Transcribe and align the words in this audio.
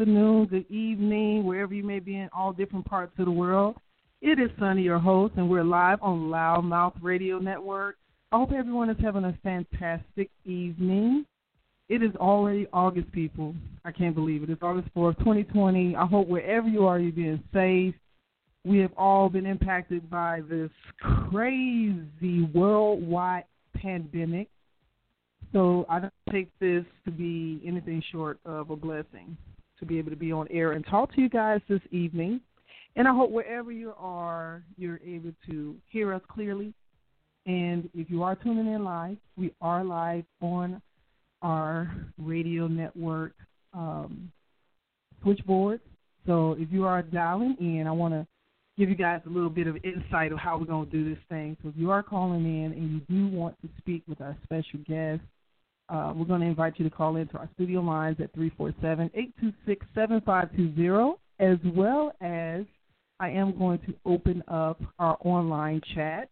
Afternoon, 0.00 0.46
good 0.46 0.70
evening, 0.70 1.44
wherever 1.44 1.74
you 1.74 1.82
may 1.82 1.98
be 1.98 2.14
in 2.14 2.28
all 2.32 2.52
different 2.52 2.84
parts 2.84 3.12
of 3.18 3.24
the 3.24 3.30
world. 3.32 3.74
It 4.22 4.38
is 4.38 4.48
Sunny, 4.56 4.82
your 4.82 5.00
host, 5.00 5.34
and 5.36 5.50
we're 5.50 5.64
live 5.64 5.98
on 6.02 6.30
Loudmouth 6.30 6.94
Radio 7.02 7.40
Network. 7.40 7.96
I 8.30 8.36
hope 8.36 8.52
everyone 8.52 8.90
is 8.90 8.96
having 9.02 9.24
a 9.24 9.36
fantastic 9.42 10.30
evening. 10.44 11.26
It 11.88 12.04
is 12.04 12.14
already 12.14 12.68
August, 12.72 13.10
people. 13.10 13.56
I 13.84 13.90
can't 13.90 14.14
believe 14.14 14.44
it. 14.44 14.50
It's 14.50 14.62
August 14.62 14.86
4th, 14.94 15.18
2020. 15.18 15.96
I 15.96 16.06
hope 16.06 16.28
wherever 16.28 16.68
you 16.68 16.86
are, 16.86 17.00
you're 17.00 17.10
being 17.10 17.42
safe. 17.52 17.96
We 18.64 18.78
have 18.78 18.92
all 18.96 19.28
been 19.28 19.46
impacted 19.46 20.08
by 20.08 20.42
this 20.48 20.70
crazy 21.28 22.48
worldwide 22.54 23.46
pandemic. 23.74 24.46
So 25.52 25.86
I 25.88 25.98
don't 25.98 26.12
take 26.30 26.50
this 26.60 26.84
to 27.04 27.10
be 27.10 27.60
anything 27.66 28.00
short 28.12 28.38
of 28.44 28.70
a 28.70 28.76
blessing 28.76 29.36
to 29.80 29.86
be 29.86 29.98
able 29.98 30.10
to 30.10 30.16
be 30.16 30.32
on 30.32 30.46
air 30.50 30.72
and 30.72 30.84
talk 30.86 31.14
to 31.14 31.20
you 31.20 31.28
guys 31.28 31.60
this 31.68 31.80
evening. 31.90 32.40
And 32.96 33.06
I 33.06 33.14
hope 33.14 33.30
wherever 33.30 33.70
you 33.70 33.94
are, 33.98 34.62
you're 34.76 35.00
able 35.06 35.32
to 35.46 35.76
hear 35.88 36.12
us 36.12 36.22
clearly. 36.28 36.74
And 37.46 37.88
if 37.94 38.10
you 38.10 38.22
are 38.22 38.34
tuning 38.34 38.72
in 38.72 38.84
live, 38.84 39.16
we 39.36 39.52
are 39.60 39.84
live 39.84 40.24
on 40.40 40.82
our 41.42 41.90
radio 42.18 42.66
network 42.66 43.32
um, 43.72 44.30
switchboard. 45.22 45.80
So 46.26 46.56
if 46.58 46.68
you 46.70 46.84
are 46.84 47.02
dialing 47.02 47.56
in, 47.60 47.86
I 47.86 47.92
want 47.92 48.14
to 48.14 48.26
give 48.76 48.88
you 48.88 48.94
guys 48.94 49.20
a 49.26 49.30
little 49.30 49.50
bit 49.50 49.66
of 49.66 49.76
insight 49.84 50.30
of 50.30 50.38
how 50.38 50.58
we're 50.58 50.66
going 50.66 50.86
to 50.86 50.92
do 50.92 51.08
this 51.08 51.22
thing. 51.28 51.56
So 51.62 51.68
if 51.68 51.74
you 51.76 51.90
are 51.90 52.02
calling 52.02 52.44
in 52.44 52.72
and 52.72 52.92
you 52.92 53.00
do 53.08 53.34
want 53.34 53.56
to 53.62 53.68
speak 53.78 54.02
with 54.06 54.20
our 54.20 54.36
special 54.44 54.80
guest, 54.86 55.22
uh, 55.88 56.12
we're 56.14 56.26
going 56.26 56.40
to 56.40 56.46
invite 56.46 56.74
you 56.78 56.88
to 56.88 56.94
call 56.94 57.16
into 57.16 57.36
our 57.36 57.48
studio 57.54 57.80
lines 57.80 58.16
at 58.20 58.32
347 58.34 59.10
826 59.14 59.86
7520, 59.94 61.16
as 61.40 61.58
well 61.74 62.12
as 62.20 62.64
I 63.20 63.30
am 63.30 63.56
going 63.58 63.78
to 63.80 63.94
open 64.04 64.42
up 64.48 64.80
our 64.98 65.16
online 65.24 65.80
chat. 65.94 66.28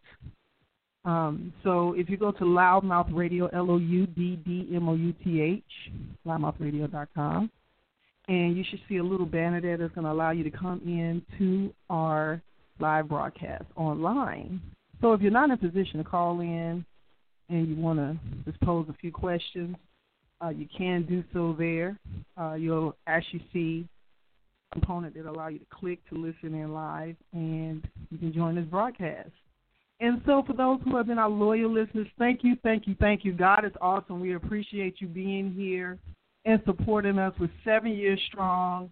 Um, 1.04 1.52
so 1.62 1.94
if 1.94 2.10
you 2.10 2.16
go 2.16 2.32
to 2.32 2.44
Loudmouth 2.44 3.14
Radio, 3.14 3.46
L 3.46 3.70
O 3.70 3.78
U 3.78 4.06
D 4.06 4.36
D 4.44 4.68
M 4.74 4.88
O 4.88 4.94
U 4.94 5.14
T 5.24 5.40
H, 5.40 5.62
loudmouthradio.com, 6.26 7.50
and 8.28 8.56
you 8.56 8.64
should 8.68 8.80
see 8.88 8.96
a 8.96 9.04
little 9.04 9.26
banner 9.26 9.60
there 9.60 9.76
that's 9.76 9.94
going 9.94 10.04
to 10.04 10.10
allow 10.10 10.32
you 10.32 10.42
to 10.44 10.50
come 10.50 10.80
in 10.84 11.22
to 11.38 11.72
our 11.88 12.42
live 12.80 13.08
broadcast 13.08 13.64
online. 13.76 14.60
So 15.00 15.12
if 15.12 15.20
you're 15.20 15.30
not 15.30 15.44
in 15.44 15.50
a 15.52 15.56
position 15.56 15.98
to 15.98 16.04
call 16.04 16.40
in, 16.40 16.84
and 17.48 17.68
you 17.68 17.76
want 17.76 17.98
to 17.98 18.16
just 18.44 18.60
pose 18.62 18.86
a 18.88 18.94
few 18.94 19.12
questions, 19.12 19.76
uh, 20.44 20.48
you 20.48 20.66
can 20.76 21.04
do 21.04 21.24
so 21.32 21.54
there. 21.58 21.98
Uh, 22.36 22.54
you'll 22.54 22.96
actually 23.06 23.44
see 23.52 23.88
a 24.70 24.78
component 24.78 25.14
that 25.14 25.26
allow 25.26 25.48
you 25.48 25.58
to 25.58 25.66
click 25.70 25.98
to 26.10 26.16
listen 26.16 26.54
in 26.54 26.72
live, 26.72 27.16
and 27.32 27.86
you 28.10 28.18
can 28.18 28.32
join 28.32 28.56
this 28.56 28.64
broadcast. 28.66 29.30
And 29.98 30.20
so, 30.26 30.42
for 30.46 30.52
those 30.52 30.78
who 30.84 30.96
have 30.96 31.06
been 31.06 31.18
our 31.18 31.28
loyal 31.28 31.72
listeners, 31.72 32.08
thank 32.18 32.44
you, 32.44 32.54
thank 32.62 32.86
you, 32.86 32.94
thank 33.00 33.24
you. 33.24 33.32
God 33.32 33.64
is 33.64 33.72
awesome. 33.80 34.20
We 34.20 34.34
appreciate 34.34 35.00
you 35.00 35.06
being 35.06 35.52
here 35.52 35.98
and 36.44 36.60
supporting 36.66 37.18
us. 37.18 37.32
with 37.40 37.50
seven 37.64 37.92
years 37.92 38.20
strong, 38.28 38.90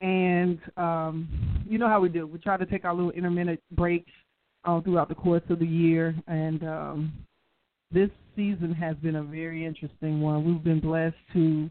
and 0.00 0.58
um, 0.76 1.28
you 1.68 1.78
know 1.78 1.86
how 1.86 2.00
we 2.00 2.08
do. 2.08 2.26
We 2.26 2.38
try 2.40 2.56
to 2.56 2.66
take 2.66 2.84
our 2.84 2.94
little 2.94 3.12
intermittent 3.12 3.60
breaks 3.72 4.10
uh, 4.64 4.80
throughout 4.80 5.08
the 5.08 5.14
course 5.14 5.42
of 5.50 5.60
the 5.60 5.66
year, 5.66 6.16
and 6.26 6.64
um, 6.64 7.12
this 7.92 8.10
season 8.36 8.72
has 8.72 8.96
been 8.96 9.16
a 9.16 9.22
very 9.22 9.64
interesting 9.64 10.20
one. 10.20 10.44
We've 10.44 10.62
been 10.62 10.80
blessed 10.80 11.16
to 11.34 11.70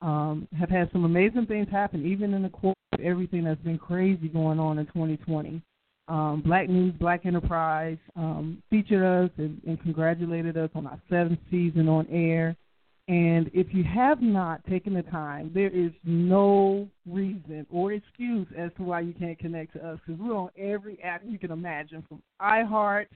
um, 0.00 0.46
have 0.58 0.70
had 0.70 0.90
some 0.92 1.04
amazing 1.04 1.46
things 1.46 1.68
happen, 1.70 2.06
even 2.06 2.34
in 2.34 2.42
the 2.42 2.48
course 2.48 2.76
of 2.92 3.00
everything 3.00 3.44
that's 3.44 3.60
been 3.62 3.78
crazy 3.78 4.28
going 4.28 4.60
on 4.60 4.78
in 4.78 4.86
2020. 4.86 5.60
Um, 6.08 6.42
Black 6.44 6.68
News, 6.68 6.94
Black 7.00 7.26
Enterprise 7.26 7.98
um, 8.14 8.62
featured 8.70 9.02
us 9.02 9.30
and, 9.38 9.60
and 9.66 9.80
congratulated 9.82 10.56
us 10.56 10.70
on 10.74 10.86
our 10.86 11.00
seventh 11.10 11.40
season 11.50 11.88
on 11.88 12.06
air. 12.08 12.56
And 13.08 13.50
if 13.52 13.68
you 13.72 13.84
have 13.84 14.20
not 14.20 14.64
taken 14.66 14.94
the 14.94 15.02
time, 15.02 15.50
there 15.54 15.70
is 15.70 15.92
no 16.04 16.88
reason 17.08 17.66
or 17.70 17.92
excuse 17.92 18.46
as 18.56 18.70
to 18.76 18.82
why 18.82 19.00
you 19.00 19.14
can't 19.14 19.38
connect 19.38 19.72
to 19.74 19.84
us 19.84 19.98
because 20.04 20.20
we're 20.20 20.36
on 20.36 20.50
every 20.56 21.02
app 21.02 21.22
you 21.24 21.38
can 21.38 21.50
imagine, 21.50 22.04
from 22.08 22.22
iHeart 22.40 23.06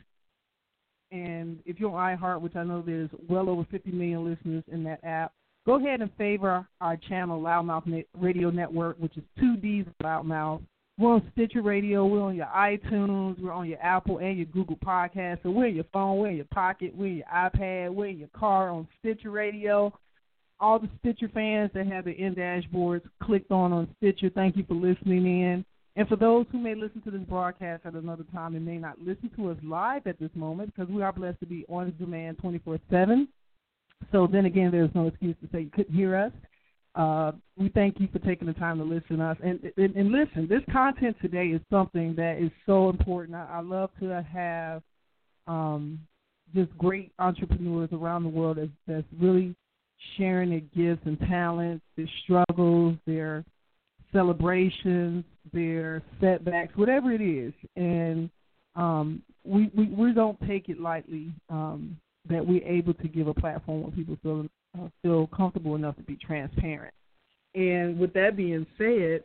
and 1.13 1.59
if 1.67 1.81
you're 1.81 1.95
on 1.95 2.17
iHeart, 2.17 2.41
which 2.41 2.57
I 2.57 2.65
know 2.65 2.83
there's 2.83 3.11
well 3.29 3.49
over 3.49 3.67
50 3.71 3.91
million 3.91 4.25
listeners 4.25 4.65
in 4.71 4.85
that 4.85 5.03
app, 5.05 5.33
go 5.67 5.75
ahead 5.75 6.01
and 6.01 6.11
favor 6.17 6.67
our 6.81 6.97
channel, 6.97 7.41
Loudmouth 7.41 8.05
Radio 8.19 8.51
Network, 8.51 8.97
which 8.99 9.17
is 9.17 9.25
2Ds 9.41 9.87
Loudmouth. 10.03 10.63
We're 10.99 11.15
on 11.15 11.33
Stitcher 11.33 11.63
Radio. 11.63 12.05
We're 12.05 12.21
on 12.21 12.37
your 12.37 12.47
iTunes. 12.55 13.41
We're 13.41 13.53
on 13.53 13.69
your 13.69 13.83
Apple 13.83 14.19
and 14.19 14.37
your 14.37 14.47
Google 14.47 14.77
Podcast. 14.77 15.43
So 15.43 15.51
we're 15.51 15.69
in 15.69 15.77
your 15.77 15.87
phone. 15.95 16.19
We're 16.19 16.29
in 16.29 16.37
your 16.37 16.45
pocket. 16.47 16.95
We're 16.95 17.07
in 17.07 17.17
your 17.17 17.27
iPad. 17.27 17.95
We're 17.95 18.09
in 18.09 18.19
your 18.19 18.29
car 18.37 18.69
on 18.69 18.87
Stitcher 18.99 19.31
Radio. 19.31 19.95
All 20.61 20.79
the 20.79 20.91
Stitcher 20.99 21.31
fans 21.33 21.71
that 21.73 21.87
have 21.87 22.05
the 22.05 22.11
in 22.11 22.35
dashboards 22.35 23.01
clicked 23.23 23.51
on 23.51 23.73
on 23.73 23.89
Stitcher, 23.97 24.29
thank 24.29 24.59
you 24.59 24.65
for 24.69 24.75
listening 24.75 25.25
in. 25.25 25.65
And 26.01 26.09
for 26.09 26.17
those 26.17 26.47
who 26.51 26.57
may 26.57 26.75
listen 26.75 27.03
to 27.03 27.11
this 27.11 27.21
broadcast 27.29 27.85
at 27.85 27.93
another 27.93 28.25
time 28.33 28.55
and 28.55 28.65
may 28.65 28.79
not 28.79 28.99
listen 28.99 29.31
to 29.37 29.51
us 29.51 29.59
live 29.63 30.07
at 30.07 30.19
this 30.19 30.31
moment, 30.35 30.75
because 30.75 30.91
we 30.91 31.03
are 31.03 31.13
blessed 31.13 31.39
to 31.41 31.47
be 31.47 31.67
on 31.69 31.95
demand 31.99 32.39
24 32.39 32.79
7. 32.91 33.29
So 34.11 34.27
then 34.27 34.47
again, 34.47 34.71
there's 34.71 34.89
no 34.95 35.09
excuse 35.09 35.37
to 35.43 35.49
say 35.53 35.61
you 35.61 35.71
couldn't 35.71 35.95
hear 35.95 36.17
us. 36.17 36.33
Uh, 36.95 37.33
we 37.59 37.69
thank 37.69 38.01
you 38.01 38.09
for 38.11 38.19
taking 38.21 38.47
the 38.47 38.55
time 38.55 38.79
to 38.79 38.83
listen 38.83 39.19
to 39.19 39.25
us. 39.25 39.37
And, 39.45 39.61
and, 39.77 39.95
and 39.95 40.11
listen, 40.11 40.49
this 40.49 40.63
content 40.73 41.17
today 41.21 41.49
is 41.49 41.61
something 41.69 42.15
that 42.17 42.39
is 42.39 42.51
so 42.65 42.89
important. 42.89 43.37
I, 43.37 43.47
I 43.57 43.61
love 43.61 43.91
to 44.01 44.23
have 44.23 44.83
um, 45.47 46.01
just 46.55 46.75
great 46.79 47.13
entrepreneurs 47.19 47.91
around 47.93 48.23
the 48.23 48.31
world 48.31 48.57
that's, 48.57 48.71
that's 48.89 49.21
really 49.21 49.55
sharing 50.17 50.49
their 50.49 50.61
gifts 50.61 51.03
and 51.05 51.21
talents, 51.29 51.85
their 51.99 52.09
struggles, 52.25 52.97
their 53.07 53.45
celebrations, 54.13 55.25
their 55.53 56.03
setbacks, 56.21 56.77
whatever 56.77 57.13
it 57.13 57.21
is, 57.21 57.53
and 57.77 58.31
um, 58.77 59.23
we, 59.45 59.71
we 59.77 59.87
we 59.87 60.13
don't 60.13 60.39
take 60.47 60.69
it 60.69 60.81
lightly 60.81 61.33
um, 61.49 61.97
that 62.29 62.47
we're 62.47 62.67
able 62.67 62.95
to 62.95 63.09
give 63.09 63.27
a 63.27 63.35
platform 63.35 63.83
where 63.83 63.93
people 63.93 64.17
feel 64.23 64.47
uh, 64.79 64.89
feel 65.03 65.27
comfortable 65.29 65.75
enough 65.75 65.97
to 65.97 66.03
be 66.03 66.17
transparent. 66.17 66.95
And 67.55 67.99
with 67.99 68.13
that 68.13 68.37
being 68.37 68.67
said, 68.79 69.25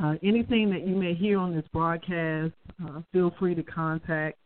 uh, 0.00 0.14
anything 0.22 0.70
that 0.70 0.86
you 0.86 0.94
may 0.94 1.14
hear 1.14 1.38
on 1.38 1.54
this 1.54 1.64
broadcast, 1.72 2.52
uh, 2.84 3.00
feel 3.12 3.32
free 3.38 3.54
to 3.54 3.62
contact 3.62 4.38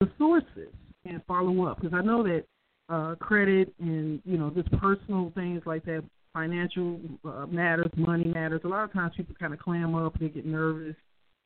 the 0.00 0.08
sources 0.18 0.72
and 1.04 1.20
follow 1.26 1.66
up 1.66 1.80
because 1.80 1.96
I 1.96 2.02
know 2.02 2.22
that 2.22 2.44
uh, 2.88 3.14
credit 3.16 3.72
and 3.80 4.20
you 4.24 4.38
know 4.38 4.50
just 4.50 4.70
personal 4.72 5.32
things 5.34 5.62
like 5.66 5.84
that 5.84 6.04
financial 6.32 7.00
uh, 7.24 7.46
matters, 7.46 7.90
money 7.96 8.24
matters. 8.24 8.60
A 8.64 8.68
lot 8.68 8.84
of 8.84 8.92
times 8.92 9.12
people 9.16 9.34
kind 9.38 9.52
of 9.52 9.58
clam 9.58 9.94
up, 9.94 10.18
they 10.18 10.28
get 10.28 10.46
nervous, 10.46 10.96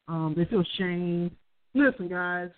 um, 0.08 0.34
they 0.36 0.44
feel 0.44 0.64
shame. 0.78 1.30
Listen, 1.74 2.08
guys, 2.08 2.50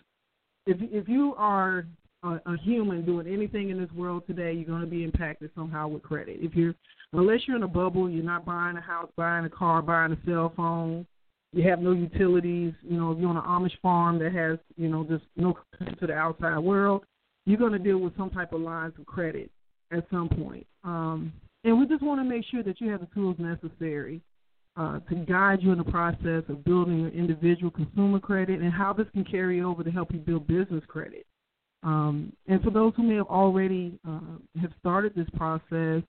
if 0.66 0.78
if 0.80 1.08
you 1.08 1.34
are 1.36 1.86
a, 2.22 2.40
a 2.46 2.56
human 2.62 3.04
doing 3.04 3.26
anything 3.26 3.70
in 3.70 3.80
this 3.80 3.92
world 3.92 4.24
today, 4.26 4.52
you're 4.52 4.64
going 4.64 4.80
to 4.80 4.86
be 4.86 5.04
impacted 5.04 5.50
somehow 5.54 5.88
with 5.88 6.02
credit. 6.02 6.38
If 6.40 6.54
you're 6.54 6.74
unless 7.12 7.40
you're 7.46 7.56
in 7.56 7.62
a 7.62 7.68
bubble, 7.68 8.08
you're 8.08 8.24
not 8.24 8.44
buying 8.44 8.76
a 8.76 8.80
house, 8.80 9.10
buying 9.16 9.44
a 9.44 9.50
car, 9.50 9.82
buying 9.82 10.12
a 10.12 10.18
cell 10.26 10.52
phone. 10.56 11.06
You 11.52 11.68
have 11.68 11.78
no 11.78 11.92
utilities. 11.92 12.72
You 12.82 12.98
know, 12.98 13.12
if 13.12 13.18
you're 13.18 13.28
on 13.28 13.36
an 13.36 13.42
Amish 13.42 13.78
farm 13.80 14.18
that 14.18 14.32
has, 14.32 14.58
you 14.76 14.88
know, 14.88 15.04
just 15.04 15.24
no 15.36 15.56
connection 15.78 15.98
to 16.00 16.06
the 16.08 16.14
outside 16.14 16.58
world, 16.58 17.04
you're 17.46 17.58
going 17.58 17.72
to 17.72 17.78
deal 17.78 17.98
with 17.98 18.16
some 18.16 18.30
type 18.30 18.52
of 18.52 18.60
lines 18.60 18.94
of 18.98 19.06
credit 19.06 19.50
at 19.92 20.04
some 20.10 20.28
point. 20.28 20.66
Um, 20.82 21.32
and 21.64 21.78
we 21.78 21.86
just 21.86 22.02
want 22.02 22.20
to 22.20 22.24
make 22.24 22.44
sure 22.50 22.62
that 22.62 22.80
you 22.80 22.90
have 22.90 23.00
the 23.00 23.08
tools 23.14 23.36
necessary 23.38 24.20
uh, 24.76 24.98
to 25.08 25.14
guide 25.14 25.60
you 25.62 25.72
in 25.72 25.78
the 25.78 25.84
process 25.84 26.42
of 26.48 26.64
building 26.64 27.00
your 27.00 27.10
individual 27.10 27.70
consumer 27.70 28.20
credit 28.20 28.60
and 28.60 28.72
how 28.72 28.92
this 28.92 29.06
can 29.12 29.24
carry 29.24 29.62
over 29.62 29.82
to 29.82 29.90
help 29.90 30.12
you 30.12 30.18
build 30.18 30.46
business 30.46 30.82
credit. 30.88 31.26
Um, 31.82 32.32
and 32.46 32.62
for 32.62 32.70
those 32.70 32.92
who 32.96 33.02
may 33.02 33.16
have 33.16 33.26
already 33.26 33.98
uh, 34.08 34.38
have 34.60 34.72
started 34.80 35.14
this 35.14 35.28
process 35.36 36.02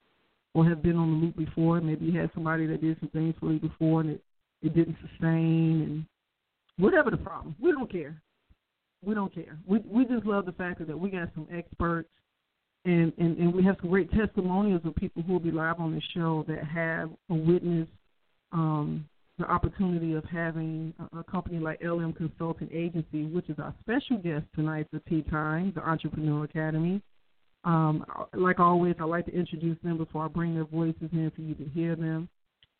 or 0.54 0.66
have 0.66 0.82
been 0.82 0.96
on 0.96 1.12
the 1.12 1.26
loop 1.26 1.36
before, 1.36 1.80
maybe 1.80 2.06
you 2.06 2.18
had 2.18 2.30
somebody 2.34 2.66
that 2.66 2.80
did 2.80 2.98
some 3.00 3.10
things 3.10 3.34
for 3.38 3.52
you 3.52 3.60
before 3.60 4.00
and 4.00 4.10
it, 4.10 4.22
it 4.62 4.74
didn't 4.74 4.96
sustain 5.10 5.82
and 5.82 6.06
whatever 6.78 7.10
the 7.10 7.16
problem, 7.16 7.54
we 7.60 7.72
don't 7.72 7.90
care. 7.90 8.20
We 9.04 9.14
don't 9.14 9.32
care. 9.32 9.58
We 9.66 9.78
we 9.86 10.04
just 10.06 10.24
love 10.24 10.46
the 10.46 10.52
fact 10.52 10.84
that 10.84 10.98
we 10.98 11.10
got 11.10 11.28
some 11.34 11.46
experts 11.52 12.08
and, 12.86 13.12
and, 13.18 13.36
and 13.36 13.52
we 13.52 13.64
have 13.64 13.76
some 13.80 13.90
great 13.90 14.10
testimonials 14.12 14.80
of 14.84 14.94
people 14.94 15.20
who 15.22 15.32
will 15.32 15.40
be 15.40 15.50
live 15.50 15.80
on 15.80 15.92
the 15.92 16.00
show 16.14 16.44
that 16.46 16.64
have 16.64 17.10
witnessed 17.28 17.90
um, 18.52 19.04
the 19.38 19.44
opportunity 19.44 20.14
of 20.14 20.24
having 20.24 20.94
a, 21.12 21.18
a 21.18 21.24
company 21.24 21.58
like 21.58 21.82
LM 21.82 22.12
Consulting 22.12 22.68
Agency, 22.72 23.24
which 23.24 23.50
is 23.50 23.58
our 23.58 23.74
special 23.80 24.18
guest 24.18 24.44
tonight 24.54 24.86
for 24.92 25.00
Tea 25.08 25.22
Time, 25.22 25.72
the 25.74 25.82
Entrepreneur 25.82 26.44
Academy. 26.44 27.02
Um, 27.64 28.04
like 28.32 28.60
always, 28.60 28.94
I 29.00 29.04
like 29.04 29.26
to 29.26 29.34
introduce 29.34 29.76
them 29.82 29.98
before 29.98 30.24
I 30.24 30.28
bring 30.28 30.54
their 30.54 30.64
voices 30.64 31.10
in 31.12 31.32
for 31.34 31.42
you 31.42 31.56
to 31.56 31.64
hear 31.70 31.96
them. 31.96 32.28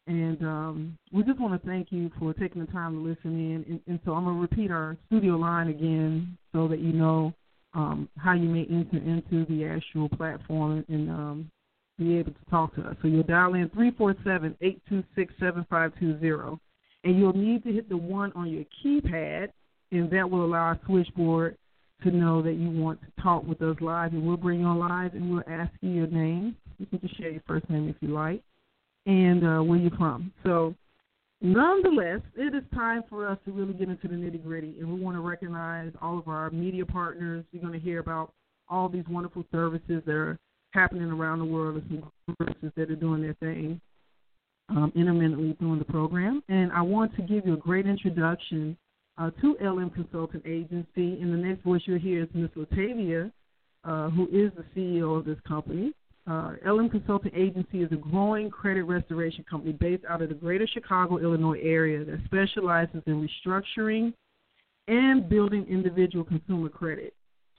And 0.06 0.40
um, 0.42 0.98
we 1.12 1.24
just 1.24 1.40
want 1.40 1.60
to 1.60 1.68
thank 1.68 1.88
you 1.90 2.12
for 2.16 2.32
taking 2.32 2.64
the 2.64 2.70
time 2.70 2.92
to 2.92 3.00
listen 3.00 3.32
in. 3.32 3.64
And, 3.68 3.80
and 3.88 3.98
so 4.04 4.12
I'm 4.12 4.22
going 4.22 4.36
to 4.36 4.40
repeat 4.40 4.70
our 4.70 4.96
studio 5.08 5.34
line 5.34 5.66
again 5.66 6.38
so 6.52 6.68
that 6.68 6.78
you 6.78 6.92
know 6.92 7.34
um, 7.76 8.08
how 8.16 8.32
you 8.32 8.48
may 8.48 8.66
enter 8.70 8.96
into 8.96 9.44
the 9.46 9.66
actual 9.66 10.08
platform 10.08 10.82
and 10.88 11.10
um, 11.10 11.50
be 11.98 12.18
able 12.18 12.32
to 12.32 12.44
talk 12.50 12.74
to 12.74 12.80
us. 12.82 12.96
So 13.02 13.08
you'll 13.08 13.22
dial 13.22 13.54
in 13.54 13.68
347-826-7520, 13.70 16.58
and 17.04 17.18
you'll 17.18 17.36
need 17.36 17.62
to 17.64 17.72
hit 17.72 17.90
the 17.90 17.96
one 17.96 18.32
on 18.32 18.50
your 18.50 18.64
keypad, 18.82 19.50
and 19.92 20.10
that 20.10 20.28
will 20.28 20.44
allow 20.46 20.58
our 20.58 20.80
switchboard 20.86 21.56
to 22.02 22.10
know 22.10 22.42
that 22.42 22.54
you 22.54 22.70
want 22.70 22.98
to 23.02 23.08
talk 23.22 23.46
with 23.46 23.60
us 23.60 23.76
live, 23.80 24.14
and 24.14 24.26
we'll 24.26 24.38
bring 24.38 24.60
you 24.60 24.66
on 24.66 24.78
live, 24.78 25.12
and 25.12 25.30
we'll 25.30 25.44
ask 25.46 25.70
you 25.82 25.90
your 25.90 26.06
name. 26.06 26.56
You 26.78 26.86
can 26.86 27.00
just 27.00 27.18
share 27.18 27.30
your 27.30 27.42
first 27.46 27.68
name 27.68 27.90
if 27.90 27.96
you 28.00 28.08
like, 28.08 28.40
and 29.04 29.46
uh, 29.46 29.60
where 29.62 29.78
you're 29.78 29.90
from. 29.92 30.32
So 30.44 30.74
Nonetheless, 31.42 32.20
it 32.34 32.54
is 32.54 32.62
time 32.74 33.02
for 33.10 33.28
us 33.28 33.38
to 33.44 33.52
really 33.52 33.74
get 33.74 33.88
into 33.88 34.08
the 34.08 34.14
nitty 34.14 34.42
gritty, 34.42 34.76
and 34.80 34.92
we 34.92 35.00
want 35.00 35.16
to 35.16 35.20
recognize 35.20 35.92
all 36.00 36.18
of 36.18 36.28
our 36.28 36.50
media 36.50 36.84
partners. 36.86 37.44
You're 37.52 37.62
going 37.62 37.78
to 37.78 37.84
hear 37.84 38.00
about 38.00 38.32
all 38.68 38.88
these 38.88 39.04
wonderful 39.08 39.44
services 39.52 40.02
that 40.06 40.14
are 40.14 40.38
happening 40.70 41.10
around 41.10 41.40
the 41.40 41.44
world, 41.44 41.76
and 41.76 42.02
some 42.26 42.36
services 42.38 42.72
that 42.76 42.90
are 42.90 42.96
doing 42.96 43.22
their 43.22 43.34
thing 43.34 43.80
um, 44.70 44.92
intermittently 44.96 45.56
during 45.60 45.78
the 45.78 45.84
program. 45.84 46.42
And 46.48 46.72
I 46.72 46.82
want 46.82 47.14
to 47.16 47.22
give 47.22 47.46
you 47.46 47.54
a 47.54 47.58
great 47.58 47.86
introduction 47.86 48.76
uh, 49.18 49.30
to 49.42 49.56
LM 49.60 49.90
Consulting 49.90 50.42
Agency. 50.44 51.20
And 51.20 51.32
the 51.32 51.38
next 51.38 51.62
voice 51.62 51.82
you'll 51.84 51.98
hear 51.98 52.22
is 52.22 52.28
Ms. 52.34 52.50
Latavia, 52.56 53.30
uh, 53.84 54.10
who 54.10 54.24
is 54.26 54.52
the 54.56 54.64
CEO 54.74 55.18
of 55.18 55.24
this 55.24 55.38
company. 55.46 55.92
Uh, 56.28 56.54
LM 56.66 56.90
Consulting 56.90 57.30
Agency 57.36 57.82
is 57.82 57.92
a 57.92 57.96
growing 57.96 58.50
credit 58.50 58.82
restoration 58.82 59.44
company 59.48 59.72
based 59.72 60.04
out 60.08 60.22
of 60.22 60.28
the 60.28 60.34
greater 60.34 60.66
Chicago, 60.66 61.18
Illinois 61.18 61.60
area 61.62 62.04
that 62.04 62.18
specializes 62.24 63.00
in 63.06 63.26
restructuring 63.46 64.12
and 64.88 65.28
building 65.28 65.64
individual 65.68 66.24
consumer 66.24 66.68
credit. 66.68 67.14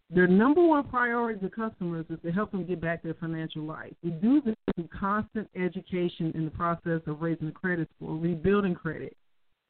Their 0.09 0.27
number 0.27 0.65
one 0.65 0.87
priority 0.87 1.39
to 1.41 1.49
customers 1.49 2.05
is 2.09 2.19
to 2.23 2.31
help 2.31 2.51
them 2.51 2.65
get 2.65 2.81
back 2.81 3.03
their 3.03 3.13
financial 3.13 3.63
life. 3.63 3.93
We 4.03 4.11
do 4.11 4.41
this 4.41 4.55
through 4.75 4.87
constant 4.87 5.49
education 5.55 6.31
in 6.33 6.45
the 6.45 6.51
process 6.51 7.01
of 7.07 7.21
raising 7.21 7.47
the 7.47 7.53
credit 7.53 7.89
score, 7.95 8.15
rebuilding 8.15 8.75
credit, 8.75 9.15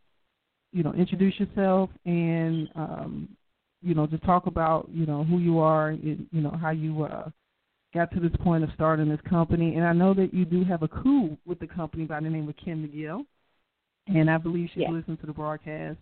you 0.73 0.83
know, 0.83 0.93
introduce 0.95 1.39
yourself 1.39 1.91
and 2.07 2.69
um, 2.75 3.29
you 3.83 3.95
know, 3.95 4.07
just 4.07 4.25
talk 4.25 4.47
about, 4.47 4.89
you 4.93 5.07
know, 5.07 5.25
who 5.25 5.39
you 5.39 5.59
are, 5.59 5.89
and, 5.89 6.27
you 6.31 6.41
know, 6.41 6.57
how 6.61 6.71
you 6.71 7.05
uh, 7.05 7.29
got 7.95 8.11
to 8.13 8.21
this 8.21 8.33
point 8.43 8.65
of 8.65 8.71
starting 8.75 9.09
this 9.09 9.21
company. 9.29 9.77
And 9.77 9.85
I 9.85 9.93
know 9.93 10.15
that 10.15 10.33
you 10.33 10.45
do 10.45 10.65
have 10.65 10.83
a 10.83 10.89
coup 10.89 11.37
with 11.45 11.59
the 11.59 11.67
company 11.67 12.05
by 12.05 12.21
the 12.21 12.31
name 12.31 12.49
of 12.49 12.57
Kim 12.57 12.87
McGill, 12.87 13.25
and 14.07 14.31
I 14.31 14.39
believe 14.39 14.71
she's 14.73 14.83
yes. 14.83 14.91
listened 14.93 15.21
to 15.21 15.27
the 15.27 15.33
broadcast. 15.33 15.99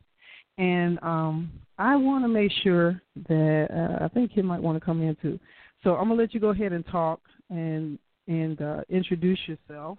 And 0.58 0.99
um, 1.02 1.50
I 1.78 1.96
want 1.96 2.25
to 2.25 2.28
make 2.28 2.52
sure 2.62 3.00
that 3.28 3.68
uh, 3.70 4.04
I 4.04 4.08
think 4.08 4.34
Kim 4.34 4.46
might 4.46 4.62
want 4.62 4.76
to 4.76 4.84
come 4.84 5.00
in 5.00 5.16
too. 5.22 5.38
So 5.82 5.96
I'm 5.96 6.08
gonna 6.08 6.20
let 6.20 6.34
you 6.34 6.40
go 6.40 6.50
ahead 6.50 6.72
and 6.72 6.87
talk 6.87 7.20
and 7.49 7.99
and 8.26 8.60
uh, 8.60 8.82
introduce 8.90 9.38
yourself. 9.46 9.96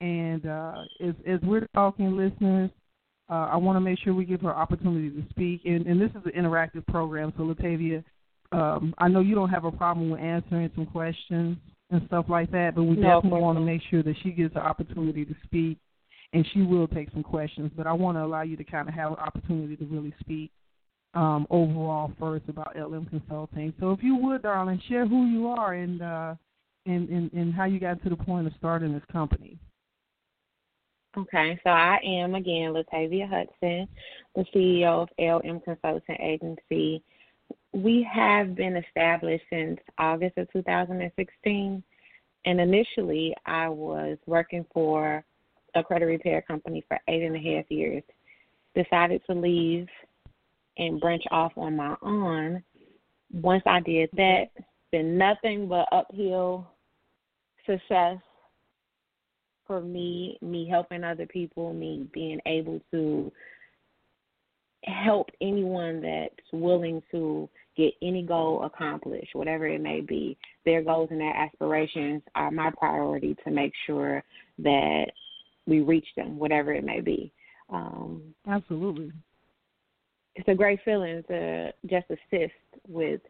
And 0.00 0.46
uh, 0.46 0.82
as 1.04 1.14
as 1.26 1.40
we're 1.42 1.66
talking, 1.74 2.16
listeners, 2.16 2.70
uh, 3.30 3.48
I 3.52 3.56
want 3.56 3.76
to 3.76 3.80
make 3.80 3.98
sure 3.98 4.14
we 4.14 4.24
give 4.24 4.42
her 4.42 4.54
opportunity 4.54 5.10
to 5.10 5.22
speak. 5.30 5.62
And, 5.64 5.86
and 5.86 6.00
this 6.00 6.10
is 6.10 6.22
an 6.26 6.32
interactive 6.36 6.86
program, 6.86 7.32
so 7.36 7.44
Latavia, 7.44 8.04
um, 8.52 8.94
I 8.98 9.08
know 9.08 9.20
you 9.20 9.34
don't 9.34 9.48
have 9.50 9.64
a 9.64 9.72
problem 9.72 10.10
with 10.10 10.20
answering 10.20 10.70
some 10.74 10.86
questions 10.86 11.56
and 11.90 12.02
stuff 12.06 12.26
like 12.28 12.50
that, 12.52 12.74
but 12.74 12.84
we 12.84 12.96
no, 12.96 13.02
definitely 13.02 13.40
want 13.40 13.58
to 13.58 13.64
make 13.64 13.82
sure 13.90 14.02
that 14.02 14.14
she 14.22 14.30
gets 14.30 14.54
the 14.54 14.60
opportunity 14.60 15.24
to 15.24 15.34
speak, 15.44 15.78
and 16.32 16.46
she 16.52 16.62
will 16.62 16.86
take 16.88 17.10
some 17.12 17.22
questions. 17.22 17.70
But 17.76 17.86
I 17.86 17.92
want 17.92 18.16
to 18.16 18.24
allow 18.24 18.42
you 18.42 18.56
to 18.56 18.64
kind 18.64 18.88
of 18.88 18.94
have 18.94 19.12
an 19.12 19.18
opportunity 19.18 19.76
to 19.76 19.84
really 19.86 20.14
speak 20.20 20.50
um, 21.14 21.46
overall 21.50 22.12
first 22.18 22.44
about 22.48 22.76
LM 22.76 23.06
Consulting. 23.06 23.72
So 23.80 23.92
if 23.92 24.02
you 24.02 24.16
would, 24.16 24.42
darling, 24.42 24.80
share 24.88 25.06
who 25.06 25.26
you 25.26 25.48
are 25.48 25.74
and 25.74 26.02
uh, 26.02 26.34
and, 26.86 27.08
and 27.08 27.32
and 27.32 27.54
how 27.54 27.64
you 27.64 27.80
got 27.80 28.02
to 28.02 28.10
the 28.10 28.16
point 28.16 28.46
of 28.46 28.52
starting 28.58 28.92
this 28.92 29.02
company. 29.10 29.58
Okay, 31.16 31.60
so 31.62 31.70
I 31.70 32.00
am 32.04 32.34
again 32.34 32.72
Latavia 32.72 33.28
Hudson, 33.28 33.86
the 34.34 34.44
CEO 34.52 35.02
of 35.02 35.08
LM 35.16 35.60
Consulting 35.60 36.16
Agency. 36.20 37.04
We 37.72 38.04
have 38.12 38.56
been 38.56 38.76
established 38.76 39.44
since 39.48 39.78
August 39.96 40.38
of 40.38 40.52
2016, 40.52 41.84
and 42.46 42.60
initially 42.60 43.32
I 43.46 43.68
was 43.68 44.18
working 44.26 44.66
for 44.74 45.22
a 45.76 45.84
credit 45.84 46.06
repair 46.06 46.42
company 46.42 46.82
for 46.88 46.98
eight 47.06 47.22
and 47.22 47.36
a 47.36 47.56
half 47.56 47.70
years. 47.70 48.02
Decided 48.74 49.22
to 49.30 49.36
leave 49.36 49.86
and 50.78 51.00
branch 51.00 51.22
off 51.30 51.52
on 51.56 51.76
my 51.76 51.94
own. 52.02 52.60
Once 53.32 53.62
I 53.66 53.78
did 53.78 54.10
that, 54.16 54.46
been 54.90 55.16
nothing 55.16 55.68
but 55.68 55.86
uphill 55.92 56.66
success 57.66 58.18
for 59.66 59.80
me, 59.80 60.38
me 60.42 60.68
helping 60.68 61.04
other 61.04 61.26
people, 61.26 61.72
me 61.72 62.08
being 62.12 62.40
able 62.46 62.80
to 62.90 63.32
help 64.84 65.28
anyone 65.40 66.02
that's 66.02 66.52
willing 66.52 67.02
to 67.10 67.48
get 67.76 67.92
any 68.02 68.22
goal 68.22 68.64
accomplished, 68.64 69.34
whatever 69.34 69.66
it 69.66 69.80
may 69.80 70.00
be. 70.00 70.36
Their 70.64 70.82
goals 70.82 71.08
and 71.10 71.20
their 71.20 71.34
aspirations 71.34 72.22
are 72.34 72.50
my 72.50 72.70
priority 72.76 73.36
to 73.44 73.50
make 73.50 73.72
sure 73.86 74.22
that 74.58 75.06
we 75.66 75.80
reach 75.80 76.06
them, 76.16 76.38
whatever 76.38 76.72
it 76.72 76.84
may 76.84 77.00
be. 77.00 77.32
Um, 77.70 78.34
Absolutely. 78.46 79.10
It's 80.36 80.48
a 80.48 80.54
great 80.54 80.80
feeling 80.84 81.22
to 81.28 81.72
just 81.86 82.06
assist 82.10 82.52
with 82.88 83.20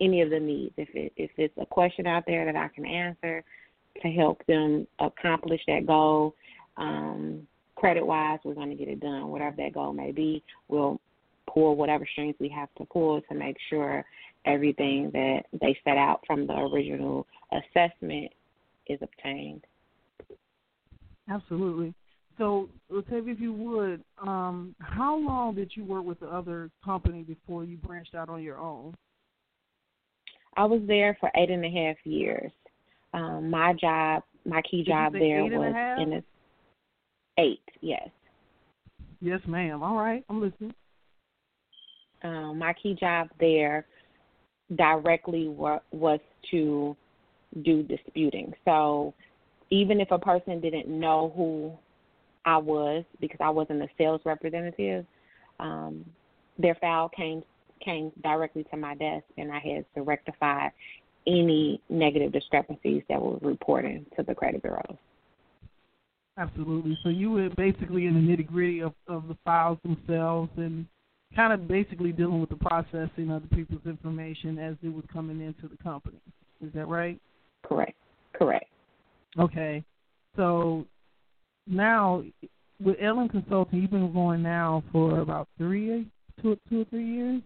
any 0.00 0.22
of 0.22 0.30
the 0.30 0.40
needs. 0.40 0.74
If 0.76 0.88
it 0.94 1.12
if 1.16 1.30
it's 1.36 1.54
a 1.58 1.66
question 1.66 2.06
out 2.06 2.24
there 2.26 2.44
that 2.44 2.56
I 2.56 2.68
can 2.68 2.86
answer 2.86 3.44
to 4.02 4.08
help 4.08 4.44
them 4.46 4.86
accomplish 4.98 5.60
that 5.66 5.86
goal, 5.86 6.34
um, 6.76 7.46
credit 7.76 8.06
wise, 8.06 8.38
we're 8.44 8.54
going 8.54 8.70
to 8.70 8.76
get 8.76 8.88
it 8.88 9.00
done. 9.00 9.28
Whatever 9.28 9.56
that 9.58 9.74
goal 9.74 9.92
may 9.92 10.12
be, 10.12 10.42
we'll 10.68 11.00
pull 11.52 11.76
whatever 11.76 12.06
strings 12.12 12.34
we 12.40 12.48
have 12.48 12.68
to 12.78 12.84
pull 12.86 13.20
to 13.22 13.34
make 13.34 13.56
sure 13.70 14.04
everything 14.46 15.10
that 15.12 15.42
they 15.60 15.76
set 15.84 15.96
out 15.96 16.20
from 16.26 16.46
the 16.46 16.54
original 16.54 17.26
assessment 17.52 18.30
is 18.88 18.98
obtained. 19.02 19.64
Absolutely. 21.30 21.94
So, 22.36 22.68
Latavia, 22.90 23.32
if 23.32 23.40
you 23.40 23.52
would, 23.52 24.02
um, 24.20 24.74
how 24.80 25.16
long 25.16 25.54
did 25.54 25.70
you 25.74 25.84
work 25.84 26.04
with 26.04 26.20
the 26.20 26.26
other 26.26 26.70
company 26.84 27.22
before 27.22 27.64
you 27.64 27.76
branched 27.76 28.14
out 28.14 28.28
on 28.28 28.42
your 28.42 28.58
own? 28.58 28.94
I 30.56 30.64
was 30.64 30.82
there 30.86 31.16
for 31.20 31.30
eight 31.36 31.50
and 31.50 31.64
a 31.64 31.70
half 31.70 31.96
years. 32.04 32.50
Um, 33.14 33.48
my 33.48 33.72
job, 33.72 34.24
my 34.44 34.60
key 34.62 34.78
did 34.78 34.86
job 34.88 35.12
there 35.12 35.44
was 35.44 35.74
in 35.98 36.12
a 36.14 36.22
eight. 37.40 37.62
Yes. 37.80 38.08
Yes, 39.20 39.40
ma'am. 39.46 39.82
All 39.82 39.96
right, 39.96 40.24
I'm 40.28 40.40
listening. 40.40 40.74
Um, 42.22 42.58
my 42.58 42.74
key 42.74 42.94
job 42.98 43.28
there 43.38 43.86
directly 44.76 45.48
wa- 45.48 45.80
was 45.92 46.20
to 46.50 46.96
do 47.62 47.82
disputing. 47.84 48.52
So 48.64 49.14
even 49.70 50.00
if 50.00 50.10
a 50.10 50.18
person 50.18 50.60
didn't 50.60 50.88
know 50.88 51.32
who 51.36 51.72
I 52.44 52.58
was 52.58 53.04
because 53.20 53.38
I 53.40 53.50
wasn't 53.50 53.82
a 53.82 53.88
sales 53.96 54.20
representative, 54.24 55.06
um, 55.60 56.04
their 56.58 56.74
file 56.76 57.08
came 57.08 57.42
came 57.84 58.10
directly 58.22 58.64
to 58.70 58.76
my 58.76 58.94
desk, 58.94 59.24
and 59.36 59.52
I 59.52 59.58
had 59.58 59.84
to 59.94 60.02
rectify 60.02 60.68
any 61.26 61.80
negative 61.88 62.32
discrepancies 62.32 63.02
that 63.08 63.20
were 63.20 63.38
reported 63.38 64.04
to 64.16 64.22
the 64.22 64.34
credit 64.34 64.62
bureaus. 64.62 64.96
Absolutely. 66.36 66.98
So 67.02 67.08
you 67.08 67.30
were 67.30 67.48
basically 67.50 68.06
in 68.06 68.14
the 68.14 68.20
nitty 68.20 68.46
gritty 68.46 68.80
of, 68.80 68.92
of 69.06 69.28
the 69.28 69.36
files 69.44 69.78
themselves 69.82 70.50
and 70.56 70.86
kind 71.36 71.52
of 71.52 71.68
basically 71.68 72.12
dealing 72.12 72.40
with 72.40 72.50
the 72.50 72.56
processing 72.56 73.30
of 73.30 73.42
the 73.42 73.56
people's 73.56 73.86
information 73.86 74.58
as 74.58 74.76
it 74.82 74.92
was 74.92 75.04
coming 75.12 75.40
into 75.40 75.68
the 75.68 75.80
company. 75.82 76.18
Is 76.60 76.72
that 76.74 76.86
right? 76.88 77.20
Correct. 77.64 77.96
Correct. 78.32 78.66
Okay. 79.38 79.84
So 80.36 80.86
now 81.66 82.24
with 82.80 82.96
LM 83.00 83.28
Consulting, 83.28 83.80
you've 83.80 83.90
been 83.90 84.12
going 84.12 84.42
now 84.42 84.82
for 84.92 85.20
about 85.20 85.48
three, 85.56 86.06
two, 86.42 86.58
two 86.68 86.82
or 86.82 86.84
three 86.86 87.06
years. 87.06 87.42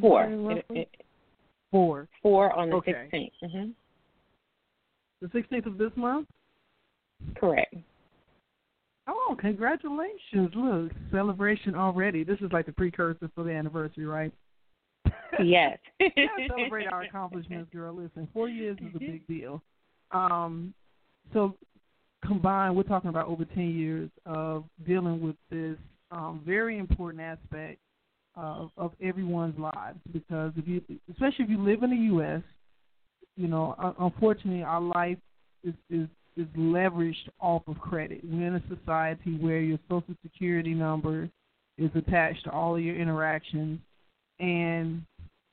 Four. 0.00 0.24
It, 0.24 0.66
it, 0.70 0.88
Four. 1.72 2.06
Four 2.22 2.52
on 2.52 2.70
the 2.70 2.76
okay. 2.76 2.92
16th. 3.12 3.30
Mm-hmm. 3.42 3.70
The 5.22 5.28
16th 5.28 5.66
of 5.66 5.78
this 5.78 5.90
month. 5.96 6.28
Correct. 7.36 7.74
Oh, 9.08 9.36
congratulations! 9.40 10.50
Look, 10.54 10.92
celebration 11.10 11.74
already. 11.74 12.22
This 12.22 12.38
is 12.40 12.52
like 12.52 12.66
the 12.66 12.72
precursor 12.72 13.30
for 13.34 13.42
the 13.42 13.50
anniversary, 13.50 14.06
right? 14.06 14.32
Yes. 15.42 15.78
celebrate 16.48 16.86
our 16.86 17.02
accomplishments, 17.02 17.70
girl. 17.72 17.94
Listen, 17.94 18.28
four 18.32 18.48
years 18.48 18.76
is 18.80 18.94
a 18.94 18.98
big 18.98 19.26
deal. 19.26 19.62
Um, 20.12 20.74
so 21.32 21.56
combined, 22.24 22.76
we're 22.76 22.82
talking 22.84 23.10
about 23.10 23.26
over 23.26 23.44
ten 23.44 23.70
years 23.70 24.10
of 24.26 24.64
dealing 24.86 25.20
with 25.20 25.36
this 25.50 25.78
um, 26.10 26.42
very 26.44 26.78
important 26.78 27.22
aspect 27.22 27.80
of, 28.34 28.70
of 28.76 28.92
everyone's 29.02 29.58
lives. 29.58 29.98
Because 30.12 30.52
if 30.56 30.66
you, 30.66 30.80
especially 31.10 31.44
if 31.44 31.50
you 31.50 31.62
live 31.62 31.82
in 31.82 31.90
the 31.90 31.96
U.S., 32.14 32.42
you 33.36 33.48
know, 33.48 33.74
unfortunately, 33.98 34.62
our 34.62 34.80
life 34.80 35.18
is 35.64 35.74
is 35.90 36.08
is 36.36 36.46
leveraged 36.56 37.28
off 37.40 37.62
of 37.66 37.78
credit. 37.78 38.20
We're 38.24 38.46
in 38.46 38.54
a 38.54 38.62
society 38.74 39.36
where 39.38 39.60
your 39.60 39.78
social 39.88 40.14
security 40.22 40.74
number 40.74 41.28
is 41.78 41.90
attached 41.94 42.44
to 42.44 42.50
all 42.50 42.76
of 42.76 42.82
your 42.82 42.96
interactions, 42.96 43.80
and 44.38 45.02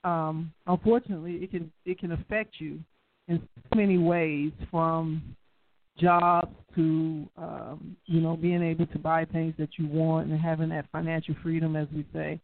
um, 0.03 0.51
unfortunately, 0.67 1.35
it 1.35 1.51
can 1.51 1.71
it 1.85 1.99
can 1.99 2.11
affect 2.11 2.55
you 2.59 2.79
in 3.27 3.41
so 3.55 3.77
many 3.77 3.97
ways, 3.97 4.51
from 4.71 5.35
jobs 5.97 6.53
to 6.75 7.29
um, 7.37 7.95
you 8.05 8.21
know 8.21 8.35
being 8.35 8.63
able 8.63 8.87
to 8.87 8.99
buy 8.99 9.25
things 9.25 9.53
that 9.57 9.69
you 9.77 9.87
want 9.87 10.29
and 10.29 10.39
having 10.39 10.69
that 10.69 10.85
financial 10.91 11.35
freedom, 11.43 11.75
as 11.75 11.87
we 11.93 12.05
say. 12.13 12.39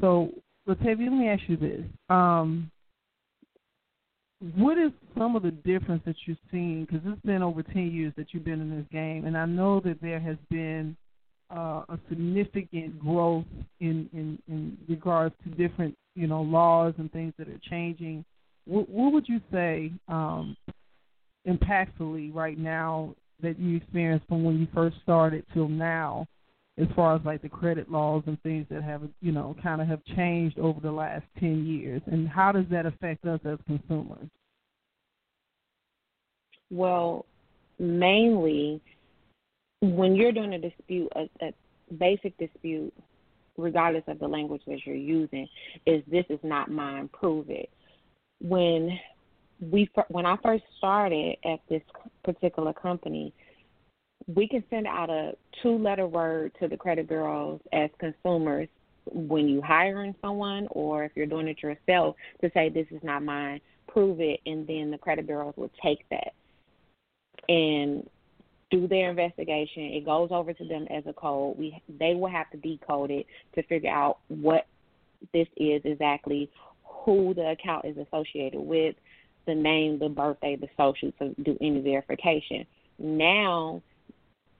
So, 0.00 0.30
Latavia, 0.68 1.10
let 1.10 1.12
me 1.12 1.28
ask 1.28 1.42
you 1.48 1.56
this: 1.56 1.84
um, 2.08 2.70
What 4.56 4.78
is 4.78 4.92
some 5.16 5.36
of 5.36 5.42
the 5.42 5.50
difference 5.50 6.02
that 6.06 6.16
you're 6.26 6.36
seeing? 6.50 6.84
Because 6.84 7.00
it's 7.04 7.22
been 7.22 7.42
over 7.42 7.62
ten 7.62 7.90
years 7.90 8.12
that 8.16 8.28
you've 8.32 8.44
been 8.44 8.60
in 8.60 8.76
this 8.76 8.86
game, 8.90 9.26
and 9.26 9.36
I 9.36 9.46
know 9.46 9.80
that 9.80 10.00
there 10.00 10.20
has 10.20 10.36
been 10.50 10.96
uh, 11.54 11.82
a 11.88 11.98
significant 12.08 12.98
growth 12.98 13.44
in, 13.80 14.08
in 14.12 14.38
in 14.48 14.78
regards 14.88 15.34
to 15.44 15.50
different 15.50 15.96
you 16.14 16.26
know 16.26 16.42
laws 16.42 16.94
and 16.98 17.12
things 17.12 17.34
that 17.38 17.48
are 17.48 17.60
changing. 17.68 18.24
What, 18.64 18.88
what 18.88 19.12
would 19.12 19.28
you 19.28 19.40
say 19.50 19.92
um, 20.08 20.56
impactfully 21.48 22.32
right 22.34 22.58
now 22.58 23.14
that 23.42 23.58
you 23.58 23.76
experienced 23.76 24.26
from 24.28 24.44
when 24.44 24.58
you 24.58 24.68
first 24.72 24.96
started 25.02 25.44
till 25.52 25.68
now, 25.68 26.26
as 26.78 26.88
far 26.96 27.14
as 27.14 27.22
like 27.24 27.42
the 27.42 27.48
credit 27.48 27.90
laws 27.90 28.22
and 28.26 28.40
things 28.42 28.66
that 28.70 28.82
have 28.82 29.02
you 29.20 29.32
know 29.32 29.54
kind 29.62 29.80
of 29.80 29.88
have 29.88 30.02
changed 30.16 30.58
over 30.58 30.80
the 30.80 30.90
last 30.90 31.24
ten 31.38 31.66
years, 31.66 32.02
and 32.06 32.28
how 32.28 32.52
does 32.52 32.66
that 32.70 32.86
affect 32.86 33.24
us 33.24 33.40
as 33.44 33.58
consumers? 33.66 34.28
Well, 36.70 37.26
mainly 37.78 38.80
when 39.82 40.14
you're 40.14 40.32
doing 40.32 40.54
a 40.54 40.58
dispute, 40.58 41.12
a, 41.14 41.28
a 41.44 41.52
basic 41.98 42.36
dispute, 42.38 42.94
regardless 43.58 44.04
of 44.06 44.18
the 44.18 44.28
language 44.28 44.62
that 44.66 44.78
you're 44.86 44.94
using, 44.94 45.46
is 45.86 46.02
this 46.10 46.24
is 46.30 46.38
not 46.42 46.70
mine. 46.70 47.10
Prove 47.12 47.50
it. 47.50 47.68
When 48.40 48.98
we 49.60 49.90
when 50.08 50.24
I 50.24 50.36
first 50.42 50.64
started 50.78 51.36
at 51.44 51.60
this 51.68 51.82
particular 52.24 52.72
company, 52.72 53.34
we 54.26 54.48
can 54.48 54.62
send 54.70 54.86
out 54.86 55.10
a 55.10 55.32
two 55.62 55.78
letter 55.78 56.06
word 56.06 56.52
to 56.60 56.68
the 56.68 56.76
credit 56.76 57.08
bureaus 57.08 57.60
as 57.72 57.90
consumers 57.98 58.68
when 59.06 59.48
you 59.48 59.60
hiring 59.60 60.14
someone 60.20 60.68
or 60.70 61.04
if 61.04 61.12
you're 61.14 61.26
doing 61.26 61.48
it 61.48 61.62
yourself 61.62 62.16
to 62.40 62.50
say 62.54 62.68
this 62.68 62.86
is 62.90 63.02
not 63.02 63.22
mine, 63.22 63.60
prove 63.88 64.20
it 64.20 64.40
and 64.46 64.66
then 64.66 64.90
the 64.90 64.98
credit 64.98 65.26
bureaus 65.26 65.54
will 65.56 65.70
take 65.82 66.04
that 66.10 66.32
and 67.48 68.08
do 68.70 68.88
their 68.88 69.10
investigation. 69.10 69.82
It 69.82 70.04
goes 70.04 70.30
over 70.30 70.52
to 70.52 70.64
them 70.64 70.86
as 70.90 71.04
a 71.06 71.12
code. 71.12 71.58
We 71.58 71.80
they 71.98 72.14
will 72.14 72.30
have 72.30 72.50
to 72.50 72.56
decode 72.56 73.10
it 73.10 73.26
to 73.54 73.62
figure 73.64 73.90
out 73.90 74.18
what 74.28 74.66
this 75.32 75.46
is 75.56 75.82
exactly, 75.84 76.50
who 76.84 77.34
the 77.34 77.50
account 77.50 77.84
is 77.84 77.96
associated 77.98 78.60
with, 78.60 78.96
the 79.46 79.54
name, 79.54 79.98
the 79.98 80.08
birthday, 80.08 80.56
the 80.56 80.68
social 80.76 81.12
to 81.18 81.34
do 81.42 81.56
any 81.60 81.80
verification. 81.80 82.64
Now 82.98 83.82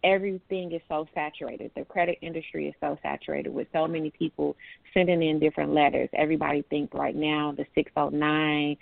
everything 0.04 0.72
is 0.72 0.80
so 0.88 1.06
saturated. 1.14 1.70
The 1.76 1.84
credit 1.84 2.18
industry 2.22 2.68
is 2.68 2.74
so 2.80 2.98
saturated 3.02 3.52
with 3.52 3.68
so 3.72 3.86
many 3.86 4.10
people 4.10 4.56
sending 4.94 5.22
in 5.22 5.38
different 5.38 5.72
letters. 5.72 6.08
Everybody 6.14 6.62
thinks 6.70 6.94
right 6.94 7.14
now 7.14 7.54
the 7.56 7.64
609 7.74 8.76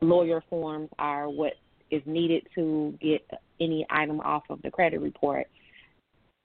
lawyer 0.00 0.42
forms 0.48 0.88
are 0.98 1.28
what 1.28 1.54
is 1.90 2.02
needed 2.06 2.46
to 2.54 2.96
get 3.00 3.22
any 3.60 3.86
item 3.90 4.20
off 4.20 4.44
of 4.50 4.62
the 4.62 4.70
credit 4.70 5.00
report. 5.00 5.46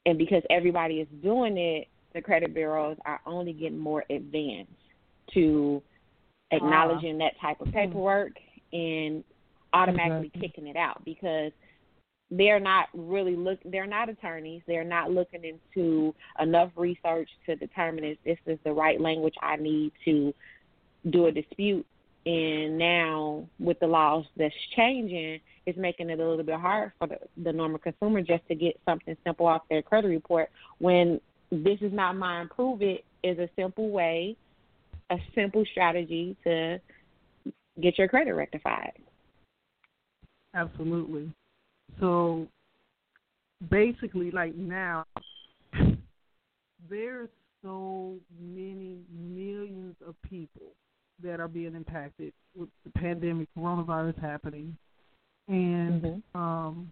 And 0.06 0.18
because 0.18 0.44
everybody 0.50 0.96
is 0.96 1.08
doing 1.22 1.58
it, 1.58 1.88
the 2.14 2.22
credit 2.22 2.54
bureaus 2.54 2.98
are 3.06 3.20
only 3.26 3.54
getting 3.54 3.78
more 3.78 4.04
advanced 4.10 4.72
to 5.34 5.82
acknowledging 6.52 7.16
uh, 7.16 7.26
that 7.26 7.40
type 7.40 7.62
of 7.62 7.72
paperwork 7.72 8.32
and 8.74 9.24
automatically 9.74 10.28
exactly. 10.28 10.48
kicking 10.48 10.68
it 10.68 10.76
out 10.76 11.04
because 11.06 11.52
they're 12.32 12.60
not 12.60 12.88
really 12.94 13.36
look 13.36 13.60
they're 13.66 13.88
not 13.88 14.10
attorneys. 14.10 14.62
They're 14.68 14.84
not 14.84 15.12
looking 15.12 15.44
into 15.44 16.14
enough 16.40 16.72
research 16.76 17.30
to 17.46 17.56
determine 17.56 18.04
if 18.04 18.18
this 18.24 18.38
is 18.46 18.60
the 18.64 18.72
right 18.72 19.02
language 19.02 19.34
i 19.42 19.56
need 19.56 19.92
to 20.06 20.34
do 21.10 21.26
a 21.26 21.32
dispute. 21.32 21.86
And 22.26 22.78
now 22.78 23.48
with 23.60 23.80
the 23.80 23.88
laws 23.88 24.26
that's 24.38 24.54
changing 24.76 25.40
it's 25.66 25.78
making 25.78 26.10
it 26.10 26.20
a 26.20 26.28
little 26.28 26.44
bit 26.44 26.60
hard 26.60 26.92
for 27.00 27.08
the, 27.08 27.18
the 27.44 27.54
normal 27.54 27.80
consumer 27.80 28.22
just 28.22 28.48
to 28.48 28.56
get 28.56 28.80
something 28.86 29.16
simple 29.24 29.46
off 29.46 29.62
their 29.70 29.82
credit 29.82 30.08
report 30.08 30.50
when 30.80 31.20
this 31.52 31.80
is 31.82 31.94
not 31.94 32.16
mine. 32.16 32.50
Prove 32.54 32.82
it 32.82 33.06
is 33.24 33.40
a 33.40 33.50
simple 33.56 33.90
way 33.90 34.36
a 35.12 35.18
simple 35.34 35.64
strategy 35.72 36.38
to 36.44 36.80
get 37.82 37.98
your 37.98 38.08
credit 38.08 38.34
rectified. 38.34 38.94
Absolutely 40.54 41.34
so 42.00 42.48
basically, 43.70 44.32
like 44.32 44.56
now, 44.56 45.06
there's 46.90 47.30
so 47.64 48.16
many 48.40 49.00
millions 49.12 49.96
of 50.08 50.16
people 50.30 50.74
that 51.22 51.40
are 51.40 51.48
being 51.48 51.76
impacted 51.76 52.34
with 52.56 52.70
the 52.86 52.92
pandemic, 52.92 53.48
coronavirus 53.58 54.22
happening, 54.22 54.78
and 55.48 56.02
mm-hmm. 56.02 56.40
um, 56.40 56.92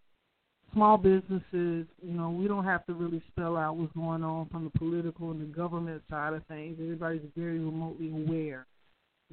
small 0.73 0.97
businesses. 0.97 1.87
You 2.01 2.13
know, 2.13 2.29
we 2.29 2.47
don't 2.47 2.65
have 2.65 2.85
to 2.87 2.93
really 2.93 3.21
spell 3.31 3.55
out 3.55 3.77
what's 3.77 3.93
going 3.93 4.23
on 4.23 4.49
from 4.49 4.65
the 4.65 4.77
political 4.77 5.31
and 5.31 5.41
the 5.41 5.55
government 5.55 6.03
side 6.09 6.33
of 6.33 6.43
things. 6.47 6.77
Everybody's 6.81 7.21
very 7.35 7.59
remotely 7.59 8.09
aware 8.09 8.65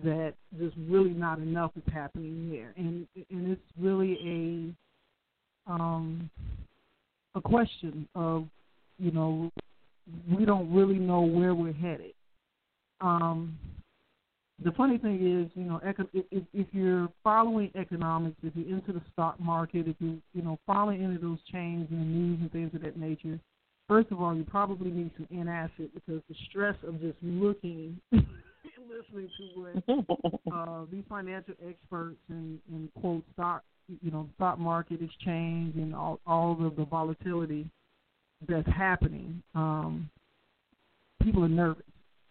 that 0.02 0.34
there's 0.52 0.72
really 0.88 1.10
not 1.10 1.38
enough 1.38 1.72
is 1.76 1.92
happening 1.92 2.48
here, 2.50 2.72
and 2.76 3.06
and 3.30 3.52
it's 3.52 3.62
really 3.78 4.18
a 4.24 4.74
um, 5.66 6.30
a 7.34 7.40
question 7.40 8.08
of, 8.14 8.46
you 8.98 9.10
know, 9.10 9.50
we 10.28 10.44
don't 10.44 10.72
really 10.72 10.98
know 10.98 11.22
where 11.22 11.54
we're 11.54 11.72
headed. 11.72 12.12
Um, 13.00 13.58
the 14.62 14.72
funny 14.72 14.98
thing 14.98 15.14
is, 15.16 15.50
you 15.54 15.64
know, 15.64 15.80
if, 15.82 16.44
if 16.52 16.66
you're 16.72 17.08
following 17.24 17.70
economics, 17.74 18.36
if 18.42 18.52
you're 18.54 18.76
into 18.76 18.92
the 18.92 19.02
stock 19.12 19.38
market, 19.40 19.88
if 19.88 19.96
you 19.98 20.20
you 20.32 20.42
know 20.42 20.58
following 20.66 21.02
any 21.02 21.16
of 21.16 21.22
those 21.22 21.38
chains 21.50 21.88
and 21.90 22.00
the 22.00 22.04
news 22.04 22.38
and 22.40 22.52
things 22.52 22.70
of 22.74 22.82
that 22.82 22.96
nature, 22.96 23.40
first 23.88 24.12
of 24.12 24.20
all, 24.20 24.34
you 24.34 24.44
probably 24.44 24.90
need 24.90 25.10
some 25.16 25.26
antacid 25.36 25.90
because 25.92 26.22
the 26.28 26.36
stress 26.48 26.76
of 26.86 27.00
just 27.00 27.16
looking 27.20 27.98
and 28.12 28.24
listening 28.88 29.28
to 29.36 29.94
what 29.96 30.52
uh, 30.54 30.84
these 30.90 31.04
financial 31.08 31.54
experts 31.66 32.18
and, 32.28 32.60
and 32.70 32.88
quote 33.00 33.24
stock 33.32 33.64
you 34.02 34.10
know, 34.10 34.24
the 34.24 34.34
stock 34.34 34.58
market 34.58 35.02
is 35.02 35.10
changed 35.24 35.76
and 35.76 35.94
all 35.94 36.20
all 36.26 36.52
of 36.64 36.76
the 36.76 36.84
volatility 36.84 37.68
that's 38.48 38.68
happening. 38.68 39.42
Um, 39.54 40.10
people 41.22 41.44
are 41.44 41.48
nervous, 41.48 41.84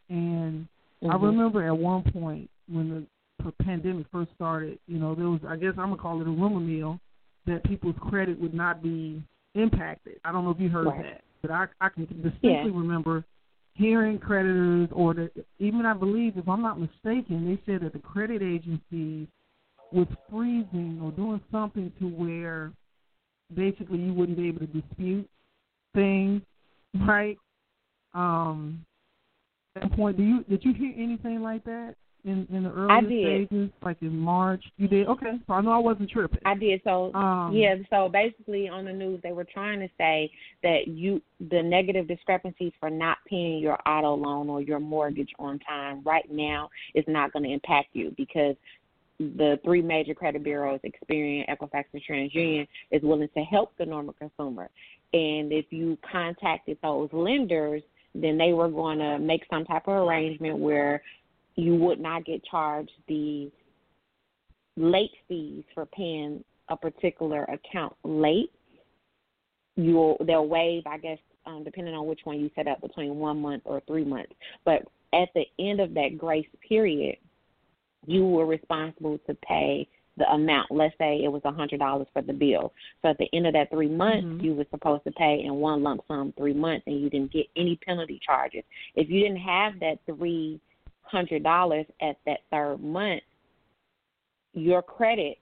and 0.10 0.67
mm-hmm. 1.03 1.12
I 1.12 1.15
remember 1.15 1.65
at 1.67 1.77
one 1.77 2.03
point 2.12 2.50
when 2.67 3.07
the 3.43 3.51
pandemic 3.63 4.05
first 4.12 4.31
started, 4.36 4.79
you 4.88 4.98
know, 4.98 5.15
there 5.15 5.29
was 5.29 5.41
I 5.48 5.55
guess 5.55 5.74
I'm 5.77 5.89
gonna 5.89 5.98
call 5.98 6.22
it 6.22 6.27
a 6.27 6.31
rumor 6.31 6.60
mill 6.60 7.00
that 7.45 7.63
people's 7.65 7.95
credit 8.10 8.39
would 8.39 8.53
not 8.53 8.81
be 8.81 9.22
impacted. 9.55 10.19
I 10.24 10.31
don't 10.31 10.45
know 10.45 10.51
if 10.51 10.60
you 10.60 10.69
heard 10.69 10.88
right. 10.88 11.03
that, 11.03 11.24
but 11.41 11.51
I 11.51 11.65
I 11.81 11.89
can 11.89 12.05
distinctly 12.05 12.50
yeah. 12.50 12.62
remember 12.63 13.24
hearing 13.75 14.19
creditors 14.19 14.89
or 14.91 15.13
the, 15.13 15.31
even 15.60 15.86
I 15.86 15.93
believe 15.93 16.38
if 16.38 16.48
I'm 16.48 16.62
not 16.62 16.79
mistaken, 16.79 17.45
they 17.45 17.72
said 17.72 17.81
that 17.81 17.94
the 17.94 18.00
credit 18.00 18.42
agencies 18.42 19.27
was 19.94 20.08
freezing 20.29 21.00
or 21.03 21.12
doing 21.12 21.42
something 21.51 21.92
to 22.00 22.06
where 22.06 22.72
basically 23.53 24.00
you 24.00 24.14
wouldn't 24.14 24.38
be 24.38 24.48
able 24.48 24.60
to 24.62 24.68
dispute 24.68 25.29
things, 25.94 26.42
right? 27.06 27.38
Um, 28.14 28.86
at 29.75 29.84
that 29.84 29.96
point, 29.96 30.18
do 30.18 30.24
you 30.24 30.44
did 30.50 30.64
you 30.64 30.74
hear 30.74 30.94
anything 30.96 31.42
like 31.42 31.64
that 31.66 31.96
in 32.25 32.48
in 32.51 32.64
the 32.64 32.72
early 32.72 33.24
stages, 33.24 33.70
like 33.82 33.98
in 34.01 34.18
March? 34.18 34.64
You 34.77 34.88
did, 34.88 35.08
okay. 35.08 35.40
So 35.48 35.53
I 35.53 35.62
know 35.62 35.72
I 35.72 35.79
wasn't 35.79 36.10
tripping. 36.10 36.40
I 36.46 36.56
did. 36.56 36.82
So 36.84 37.14
um, 37.14 37.53
yeah. 37.56 37.75
So 37.90 38.10
basically, 38.10 38.70
on 38.70 38.86
the 38.86 38.94
news, 38.94 39.20
they 39.24 39.32
were 39.32 39.46
trying 39.46 39.79
to 39.79 39.90
say 39.98 40.32
that 40.62 40.88
you 40.88 41.22
the 41.50 41.62
negative 41.62 42.08
discrepancies 42.08 42.72
for 42.79 42.90
not 42.90 43.18
paying 43.27 43.60
your 43.60 43.77
auto 43.88 44.16
loan 44.16 44.50
or 44.50 44.62
your 44.62 44.79
mortgage 44.79 45.32
on 45.40 45.60
time 45.60 46.01
right 46.06 46.29
now 46.32 46.70
is 46.94 47.06
not 47.08 47.34
going 47.34 47.44
to 47.44 47.51
impact 47.51 47.90
you 47.94 48.14
because 48.16 48.56
the 49.38 49.59
three 49.64 49.81
major 49.81 50.14
credit 50.14 50.44
bureaus, 50.44 50.79
Experian, 50.83 51.48
Equifax, 51.50 51.86
and 51.94 52.01
TransUnion, 52.07 52.68
is 52.92 53.01
willing 53.01 53.29
to 53.36 53.44
help 53.44 53.72
the 53.77 53.86
normal 53.86 54.14
consumer. 54.14 54.70
And 55.14 55.51
if 55.51 55.66
you 55.70 55.98
contacted 56.09 56.77
those 56.81 57.09
lenders, 57.14 57.83
then 58.16 58.38
they 58.38 58.53
were 58.53 58.70
going 58.70 59.00
to 59.00 59.20
make 59.20 59.44
some 59.50 59.66
type 59.66 59.88
of 59.88 60.07
arrangement 60.07 60.59
where 60.59 61.01
you 61.55 61.75
would 61.75 62.00
not 62.00 62.25
get 62.25 62.44
charged 62.46 62.92
the 63.07 63.51
late 64.75 65.12
fees 65.27 65.64
for 65.74 65.86
paying 65.86 66.44
a 66.70 66.77
particular 66.77 67.44
account 67.44 67.94
late. 68.03 68.51
You'll 69.75 70.18
they'll 70.25 70.48
waive, 70.48 70.83
I 70.86 70.98
guess, 70.98 71.18
um, 71.46 71.64
depending 71.64 71.94
on 71.94 72.05
which 72.05 72.22
one 72.24 72.40
you 72.40 72.50
set 72.55 72.68
up 72.68 72.81
between 72.81 73.16
one 73.16 73.42
month 73.42 73.64
or 73.66 73.81
three 73.88 74.05
months. 74.05 74.33
But 74.66 74.83
at 75.14 75.29
the 75.36 75.46
end 75.59 75.79
of 75.79 75.94
that 75.94 76.18
grace 76.18 76.48
period, 76.68 77.18
you 78.05 78.25
were 78.25 78.46
responsible 78.46 79.20
to 79.27 79.33
pay 79.35 79.87
the 80.18 80.29
amount. 80.31 80.70
Let's 80.72 80.96
say 80.98 81.22
it 81.24 81.31
was 81.31 81.42
a 81.46 81.51
hundred 81.51 81.79
dollars 81.79 82.07
for 82.13 82.22
the 82.22 82.33
bill. 82.33 82.72
So 83.01 83.09
at 83.09 83.18
the 83.18 83.27
end 83.33 83.48
of 83.48 83.53
that 83.53 83.72
three 83.72 83.89
months, 83.89 84.25
mm-hmm. 84.25 84.46
you 84.46 84.53
were 84.53 84.66
supposed 84.70 85.03
to 85.05 85.11
pay 85.11 85.42
in 85.44 85.55
one 85.55 85.81
lump 85.83 86.01
sum 86.07 86.33
three 86.37 86.53
months, 86.53 86.83
and 86.87 87.00
you 87.01 87.09
didn't 87.09 87.33
get 87.33 87.48
any 87.57 87.79
penalty 87.85 88.20
charges. 88.24 88.63
If 88.96 89.09
you 89.09 89.22
didn't 89.22 89.42
have 89.42 89.79
that 89.79 89.98
three 90.05 90.59
hundred 91.01 91.44
dollars 91.44 91.85
at 92.01 92.18
that 92.25 92.39
third 92.51 92.83
month, 92.83 93.24
your 94.53 94.81
credit 94.81 95.37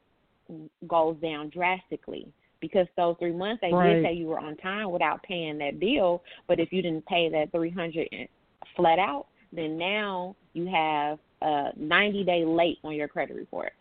goes 0.87 1.15
down 1.21 1.49
drastically 1.49 2.27
because 2.59 2.87
those 2.95 3.15
three 3.19 3.33
months 3.33 3.61
they 3.61 3.73
right. 3.73 3.95
did 3.95 4.05
say 4.05 4.13
you 4.13 4.27
were 4.27 4.39
on 4.39 4.55
time 4.57 4.91
without 4.91 5.21
paying 5.23 5.57
that 5.57 5.79
bill. 5.79 6.23
But 6.47 6.59
if 6.59 6.71
you 6.71 6.81
didn't 6.81 7.05
pay 7.07 7.29
that 7.29 7.51
three 7.51 7.71
hundred 7.71 8.07
flat 8.75 8.99
out, 8.99 9.27
then 9.51 9.77
now 9.77 10.35
you 10.53 10.65
have 10.67 11.19
a 11.41 11.69
90 11.75 12.23
day 12.23 12.43
late 12.45 12.77
on 12.83 12.95
your 12.95 13.07
credit 13.07 13.35
report. 13.35 13.73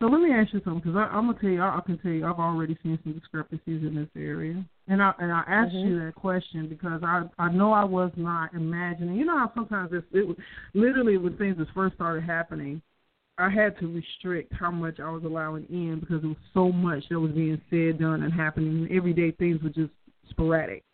So 0.00 0.06
let 0.06 0.20
me 0.20 0.32
ask 0.32 0.52
you 0.52 0.60
something, 0.64 0.92
because 0.92 1.08
I'm 1.10 1.26
gonna 1.26 1.38
tell 1.40 1.50
you, 1.50 1.60
I, 1.60 1.78
I 1.78 1.80
can 1.84 1.98
tell 1.98 2.12
you, 2.12 2.24
I've 2.24 2.38
already 2.38 2.78
seen 2.84 3.00
some 3.02 3.14
discrepancies 3.14 3.82
in 3.82 3.96
this 3.96 4.08
area, 4.16 4.64
and 4.86 5.02
I 5.02 5.12
and 5.18 5.32
I 5.32 5.42
asked 5.48 5.74
mm-hmm. 5.74 5.88
you 5.88 6.04
that 6.04 6.14
question 6.14 6.68
because 6.68 7.02
I 7.02 7.24
I 7.36 7.50
know 7.50 7.72
I 7.72 7.82
was 7.82 8.12
not 8.16 8.54
imagining. 8.54 9.16
You 9.16 9.24
know 9.24 9.36
how 9.36 9.50
sometimes 9.56 9.90
it's, 9.92 10.06
it 10.12 10.36
literally 10.74 11.16
when 11.16 11.36
things 11.36 11.56
first 11.74 11.96
started 11.96 12.22
happening, 12.22 12.80
I 13.38 13.50
had 13.50 13.76
to 13.78 13.86
restrict 13.86 14.52
how 14.52 14.70
much 14.70 15.00
I 15.00 15.10
was 15.10 15.24
allowing 15.24 15.64
in 15.68 15.98
because 15.98 16.20
there 16.22 16.28
was 16.28 16.36
so 16.54 16.70
much 16.70 17.02
that 17.08 17.18
was 17.18 17.32
being 17.32 17.60
said, 17.70 17.98
done, 17.98 18.22
and 18.22 18.32
happening. 18.32 18.86
And 18.86 18.92
everyday 18.92 19.32
things 19.32 19.60
were 19.62 19.70
just 19.70 19.92
sporadic. 20.30 20.84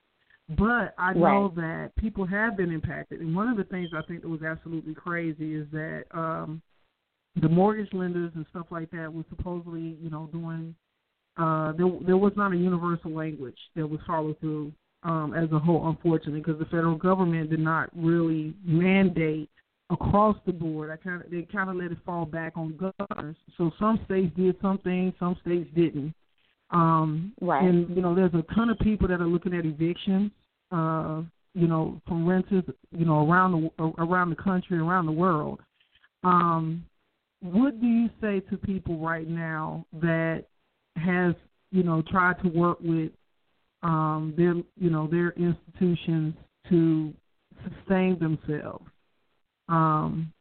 But 0.49 0.95
I 0.99 1.15
know 1.15 1.51
right. 1.55 1.57
that 1.57 1.97
people 1.97 2.27
have 2.27 2.57
been 2.57 2.71
impacted, 2.71 3.21
and 3.21 3.35
one 3.35 3.49
of 3.49 3.57
the 3.57 3.65
things 3.65 3.91
I 3.97 4.03
think 4.03 4.23
that 4.23 4.29
was 4.29 4.43
absolutely 4.43 4.95
crazy 4.95 5.55
is 5.55 5.67
that 5.73 6.05
um, 6.11 6.61
the 7.41 7.49
mortgage 7.49 7.93
lenders 7.95 8.33
and 8.35 8.45
stuff 8.51 8.67
like 8.71 8.91
that 8.91 9.13
was 9.13 9.25
supposedly, 9.31 9.97
you 10.01 10.11
know, 10.11 10.29
doing. 10.33 10.75
Uh, 11.37 11.73
there, 11.73 11.91
there 12.07 12.17
was 12.17 12.33
not 12.37 12.53
a 12.53 12.57
universal 12.57 13.11
language 13.11 13.59
that 13.75 13.87
was 13.87 13.99
followed 14.07 14.39
through 14.39 14.73
um, 15.03 15.35
as 15.35 15.51
a 15.53 15.59
whole, 15.59 15.89
unfortunately, 15.89 16.41
because 16.41 16.59
the 16.59 16.65
federal 16.67 16.97
government 16.97 17.51
did 17.51 17.61
not 17.61 17.91
really 17.95 18.55
mandate 18.65 19.51
across 19.91 20.37
the 20.47 20.53
board. 20.53 20.91
I 20.91 20.97
kind 20.97 21.23
of 21.23 21.31
they 21.31 21.43
kind 21.43 21.71
of 21.71 21.77
let 21.77 21.91
it 21.91 21.99
fall 22.05 22.25
back 22.25 22.53
on 22.57 22.77
governors. 22.77 23.37
So 23.57 23.71
some 23.79 24.01
states 24.05 24.35
did 24.37 24.57
something, 24.63 25.13
some 25.19 25.37
states 25.43 25.69
didn't. 25.75 26.15
Um, 26.75 27.33
right. 27.41 27.63
And 27.65 27.89
you 27.95 28.03
know, 28.03 28.15
there's 28.15 28.35
a 28.35 28.43
ton 28.55 28.69
of 28.69 28.79
people 28.81 29.09
that 29.09 29.21
are 29.21 29.27
looking 29.27 29.55
at 29.55 29.65
evictions. 29.65 30.31
Uh, 30.71 31.23
you 31.55 31.69
know, 31.69 32.01
from 32.09 32.27
renters, 32.27 32.65
you 32.91 33.05
know, 33.05 33.31
around 33.31 33.71
the 33.79 33.85
around 33.99 34.31
the 34.31 34.37
country, 34.37 34.77
around 34.79 35.07
the 35.07 35.13
world. 35.13 35.61
Um, 36.25 36.85
what 37.41 37.81
do 37.81 37.87
you 37.87 38.11
say 38.21 38.41
to 38.51 38.57
people 38.57 38.99
right 38.99 39.29
now 39.29 39.87
that 40.01 40.47
has 40.97 41.35
you 41.71 41.85
know 41.85 42.03
tried 42.11 42.43
to 42.43 42.49
work 42.49 42.79
with 42.81 43.13
um, 43.85 44.35
their 44.37 44.55
you 44.55 44.91
know 44.91 45.07
their 45.07 45.31
institutions 45.33 46.35
to 46.71 47.15
sustain 47.63 48.19
themselves, 48.19 48.87
um, 49.69 50.33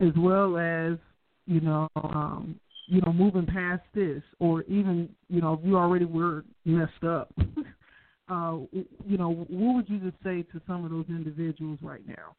as 0.00 0.10
well 0.16 0.56
as 0.56 0.98
you 1.46 1.60
know 1.60 1.88
um, 1.94 2.58
you 2.90 3.00
know, 3.02 3.12
moving 3.12 3.46
past 3.46 3.82
this, 3.94 4.20
or 4.40 4.62
even, 4.62 5.08
you 5.28 5.40
know, 5.40 5.54
if 5.54 5.60
you 5.64 5.76
already 5.76 6.04
were 6.04 6.44
messed 6.64 7.04
up, 7.04 7.32
uh, 8.28 8.58
you 9.06 9.16
know, 9.16 9.46
what 9.48 9.76
would 9.76 9.88
you 9.88 9.98
just 9.98 10.16
say 10.24 10.42
to 10.42 10.60
some 10.66 10.84
of 10.84 10.90
those 10.90 11.04
individuals 11.08 11.78
right 11.82 12.02
now? 12.06 12.34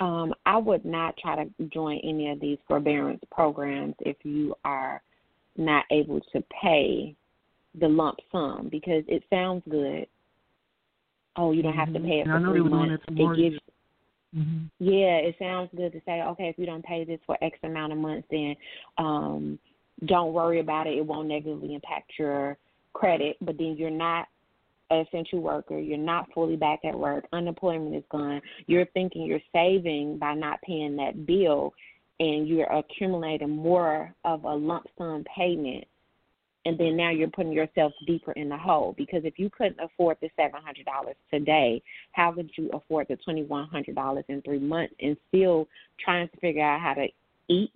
Um, 0.00 0.32
I 0.46 0.56
would 0.56 0.86
not 0.86 1.14
try 1.18 1.44
to 1.44 1.50
join 1.72 2.00
any 2.02 2.30
of 2.30 2.40
these 2.40 2.56
forbearance 2.66 3.20
programs 3.30 3.94
if 4.00 4.16
you 4.22 4.54
are 4.64 5.02
not 5.56 5.84
able 5.90 6.20
to 6.32 6.42
pay 6.62 7.14
the 7.78 7.86
lump 7.86 8.16
sum 8.32 8.68
because 8.72 9.04
it 9.08 9.22
sounds 9.28 9.62
good. 9.68 10.06
Oh, 11.36 11.52
you 11.52 11.62
don't 11.62 11.76
have 11.76 11.92
to 11.92 11.98
mm-hmm. 11.98 12.08
pay 12.08 12.20
it 12.20 12.26
for 12.26 12.40
three 12.40 12.62
months. 12.62 13.04
It 13.08 13.36
gives, 13.36 13.62
mm-hmm. 14.36 14.64
yeah, 14.78 15.16
it 15.16 15.36
sounds 15.38 15.70
good 15.76 15.92
to 15.92 16.00
say, 16.06 16.22
okay, 16.22 16.48
if 16.48 16.58
you 16.58 16.66
don't 16.66 16.84
pay 16.84 17.04
this 17.04 17.20
for 17.26 17.36
X 17.42 17.58
amount 17.62 17.92
of 17.92 17.98
months, 17.98 18.26
then 18.30 18.54
um, 18.98 19.58
don't 20.06 20.32
worry 20.32 20.60
about 20.60 20.86
it. 20.86 20.98
It 20.98 21.06
won't 21.06 21.28
negatively 21.28 21.74
impact 21.74 22.12
your 22.18 22.56
credit. 22.92 23.36
But 23.40 23.58
then 23.58 23.76
you're 23.78 23.90
not 23.90 24.26
an 24.90 25.06
essential 25.06 25.40
worker. 25.40 25.78
You're 25.78 25.98
not 25.98 26.28
fully 26.34 26.56
back 26.56 26.80
at 26.84 26.98
work. 26.98 27.24
Unemployment 27.32 27.94
is 27.94 28.04
gone. 28.10 28.40
You're 28.66 28.86
thinking 28.86 29.22
you're 29.26 29.40
saving 29.52 30.18
by 30.18 30.34
not 30.34 30.60
paying 30.62 30.96
that 30.96 31.26
bill, 31.26 31.72
and 32.20 32.46
you're 32.46 32.72
accumulating 32.72 33.50
more 33.50 34.14
of 34.24 34.44
a 34.44 34.54
lump 34.54 34.86
sum 34.96 35.24
payment. 35.36 35.84
And 36.66 36.78
then 36.78 36.96
now 36.96 37.10
you're 37.10 37.28
putting 37.28 37.52
yourself 37.52 37.92
deeper 38.06 38.32
in 38.32 38.48
the 38.48 38.56
hole 38.56 38.94
because 38.96 39.22
if 39.24 39.38
you 39.38 39.50
couldn't 39.50 39.78
afford 39.80 40.16
the 40.22 40.30
seven 40.34 40.60
hundred 40.62 40.86
dollars 40.86 41.16
today, 41.30 41.82
how 42.12 42.32
could 42.32 42.50
you 42.56 42.70
afford 42.72 43.06
the 43.08 43.16
twenty 43.16 43.42
one 43.42 43.68
hundred 43.68 43.94
dollars 43.94 44.24
in 44.28 44.40
three 44.42 44.58
months 44.58 44.94
and 45.00 45.16
still 45.28 45.68
trying 46.02 46.28
to 46.28 46.36
figure 46.38 46.62
out 46.62 46.80
how 46.80 46.94
to 46.94 47.06
eat 47.48 47.72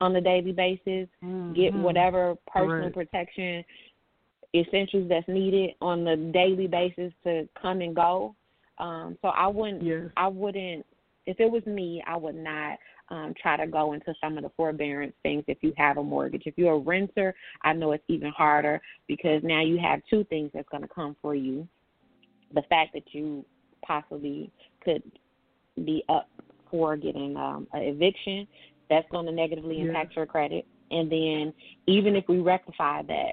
on 0.00 0.16
a 0.16 0.20
daily 0.20 0.52
basis, 0.52 1.08
mm-hmm. 1.22 1.52
get 1.52 1.74
whatever 1.74 2.34
personal 2.46 2.84
right. 2.84 2.94
protection 2.94 3.64
essentials 4.54 5.08
that's 5.08 5.28
needed 5.28 5.70
on 5.80 6.04
the 6.04 6.16
daily 6.32 6.66
basis 6.66 7.12
to 7.24 7.48
come 7.60 7.80
and 7.80 7.94
go. 7.94 8.34
Um, 8.78 9.16
so 9.22 9.28
I 9.28 9.46
wouldn't 9.46 9.82
yes. 9.82 10.10
I 10.16 10.26
wouldn't 10.26 10.84
if 11.26 11.38
it 11.38 11.50
was 11.50 11.64
me, 11.66 12.02
I 12.06 12.16
would 12.16 12.34
not 12.34 12.78
um, 13.10 13.34
try 13.40 13.56
to 13.56 13.66
go 13.66 13.92
into 13.92 14.14
some 14.20 14.36
of 14.36 14.44
the 14.44 14.50
forbearance 14.56 15.14
things 15.22 15.44
if 15.48 15.58
you 15.62 15.72
have 15.76 15.98
a 15.98 16.02
mortgage. 16.02 16.42
If 16.46 16.54
you're 16.56 16.74
a 16.74 16.78
renter, 16.78 17.34
I 17.62 17.72
know 17.72 17.92
it's 17.92 18.04
even 18.08 18.30
harder 18.30 18.80
because 19.08 19.42
now 19.42 19.62
you 19.62 19.78
have 19.78 20.00
two 20.08 20.24
things 20.24 20.50
that's 20.54 20.68
going 20.68 20.82
to 20.82 20.88
come 20.88 21.16
for 21.20 21.34
you. 21.34 21.66
The 22.54 22.62
fact 22.68 22.92
that 22.94 23.12
you 23.12 23.44
possibly 23.84 24.50
could 24.84 25.02
be 25.76 26.04
up 26.08 26.28
for 26.70 26.96
getting 26.96 27.36
um, 27.36 27.66
an 27.72 27.82
eviction, 27.82 28.46
that's 28.88 29.06
going 29.10 29.26
to 29.26 29.32
negatively 29.32 29.80
impact 29.80 30.16
your 30.16 30.26
credit. 30.26 30.66
And 30.90 31.10
then 31.10 31.52
even 31.86 32.16
if 32.16 32.24
we 32.28 32.38
rectify 32.38 33.02
that, 33.02 33.32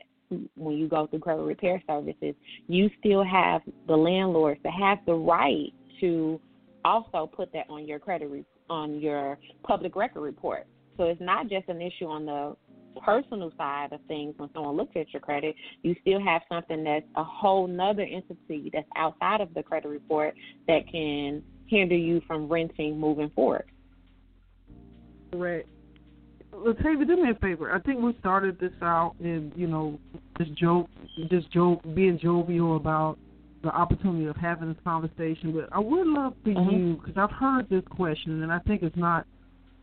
when 0.55 0.77
you 0.77 0.87
go 0.87 1.07
through 1.07 1.19
credit 1.19 1.43
repair 1.43 1.81
services, 1.87 2.35
you 2.67 2.89
still 2.99 3.23
have 3.23 3.61
the 3.87 3.95
landlords 3.95 4.59
that 4.63 4.73
have 4.73 4.99
the 5.05 5.13
right 5.13 5.71
to 6.01 6.39
also 6.83 7.27
put 7.27 7.51
that 7.53 7.65
on 7.69 7.87
your 7.87 7.99
credit 7.99 8.29
re- 8.29 8.45
on 8.69 8.99
your 8.99 9.37
public 9.63 9.95
record 9.95 10.21
report. 10.21 10.67
So 10.97 11.03
it's 11.03 11.21
not 11.21 11.49
just 11.49 11.69
an 11.69 11.81
issue 11.81 12.05
on 12.05 12.25
the 12.25 12.55
personal 13.01 13.51
side 13.57 13.93
of 13.93 13.99
things 14.07 14.33
when 14.37 14.49
someone 14.53 14.75
looks 14.75 14.93
at 14.95 15.11
your 15.13 15.21
credit, 15.21 15.55
you 15.83 15.95
still 16.01 16.23
have 16.23 16.41
something 16.49 16.83
that's 16.83 17.05
a 17.15 17.23
whole 17.23 17.67
nother 17.67 18.01
entity 18.01 18.69
that's 18.73 18.87
outside 18.95 19.41
of 19.41 19.53
the 19.53 19.63
credit 19.63 19.87
report 19.87 20.33
that 20.67 20.81
can 20.91 21.43
hinder 21.67 21.95
you 21.95 22.21
from 22.27 22.47
renting 22.47 22.99
moving 22.99 23.29
forward. 23.35 23.65
Correct. 25.31 25.69
Latavia, 26.53 27.05
do 27.05 27.21
me 27.21 27.31
a 27.31 27.35
favor. 27.35 27.71
I 27.71 27.79
think 27.79 28.01
we 28.01 28.15
started 28.19 28.59
this 28.59 28.71
out 28.81 29.15
in, 29.19 29.51
you 29.55 29.67
know, 29.67 29.99
just 30.39 30.53
joke, 30.55 30.89
just 31.29 31.51
joke, 31.51 31.81
being 31.93 32.17
jovial 32.17 32.77
about 32.77 33.19
the 33.67 33.75
opportunity 33.75 34.25
of 34.25 34.35
having 34.37 34.69
this 34.69 34.81
conversation. 34.83 35.51
But 35.53 35.69
I 35.71 35.79
would 35.79 36.07
love 36.07 36.33
for 36.43 36.49
mm-hmm. 36.51 36.75
you, 36.75 36.95
because 36.95 37.17
I've 37.17 37.35
heard 37.35 37.69
this 37.69 37.83
question, 37.89 38.43
and 38.43 38.51
I 38.51 38.59
think 38.59 38.81
it's 38.81 38.95
not 38.95 39.25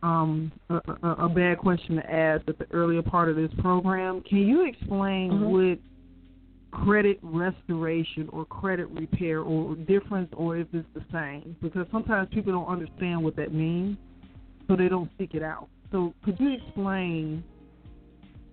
um, 0.01 0.51
a, 0.69 0.81
a, 1.03 1.09
a, 1.25 1.29
bad 1.29 1.59
question 1.59 1.95
to 1.95 2.11
ask 2.11 2.43
at 2.47 2.57
the 2.57 2.67
earlier 2.71 3.01
part 3.01 3.29
of 3.29 3.35
this 3.35 3.51
program. 3.59 4.21
Can 4.21 4.39
you 4.39 4.67
explain 4.67 5.31
mm-hmm. 5.31 5.45
what 5.45 6.83
credit 6.83 7.19
restoration 7.21 8.27
or 8.31 8.45
credit 8.45 8.87
repair 8.89 9.41
or 9.41 9.75
difference, 9.75 10.29
or 10.35 10.57
if 10.57 10.67
it's 10.73 10.87
the 10.93 11.03
same? 11.11 11.55
Because 11.61 11.85
sometimes 11.91 12.27
people 12.33 12.51
don't 12.51 12.67
understand 12.67 13.23
what 13.23 13.35
that 13.35 13.53
means, 13.53 13.97
so 14.67 14.75
they 14.75 14.89
don't 14.89 15.09
seek 15.17 15.33
it 15.33 15.43
out. 15.43 15.69
So 15.91 16.13
could 16.23 16.39
you 16.39 16.53
explain, 16.53 17.43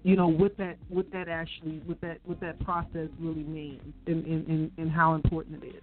you 0.03 0.17
know, 0.17 0.27
what 0.27 0.57
that 0.59 0.79
what 0.89 1.11
that 1.13 1.29
actually 1.29 1.81
what 1.85 2.01
that 2.01 2.19
what 2.25 2.41
that 2.41 2.59
process 2.61 3.09
really 3.21 3.45
means 3.45 3.83
and, 4.07 4.25
and, 4.27 4.71
and 4.77 4.91
how 4.91 5.15
important 5.15 5.63
it 5.63 5.69
is? 5.69 5.83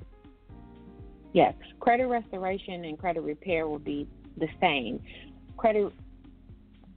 Yes. 1.33 1.53
Credit 1.79 2.07
restoration 2.07 2.85
and 2.85 2.97
credit 2.97 3.21
repair 3.21 3.67
will 3.67 3.79
be 3.79 4.07
the 4.37 4.47
same. 4.59 5.01
Credit 5.57 5.91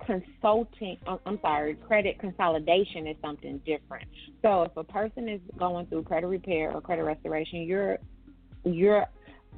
consulting 0.05 0.97
I'm 1.07 1.39
sorry, 1.41 1.75
credit 1.75 2.19
consolidation 2.19 3.07
is 3.07 3.17
something 3.23 3.61
different. 3.65 4.09
So 4.43 4.63
if 4.63 4.77
a 4.77 4.85
person 4.85 5.29
is 5.29 5.41
going 5.57 5.87
through 5.87 6.03
credit 6.05 6.27
repair 6.27 6.73
or 6.73 6.81
credit 6.81 7.05
restoration, 7.05 7.63
you're 7.63 7.99
you're 8.65 9.07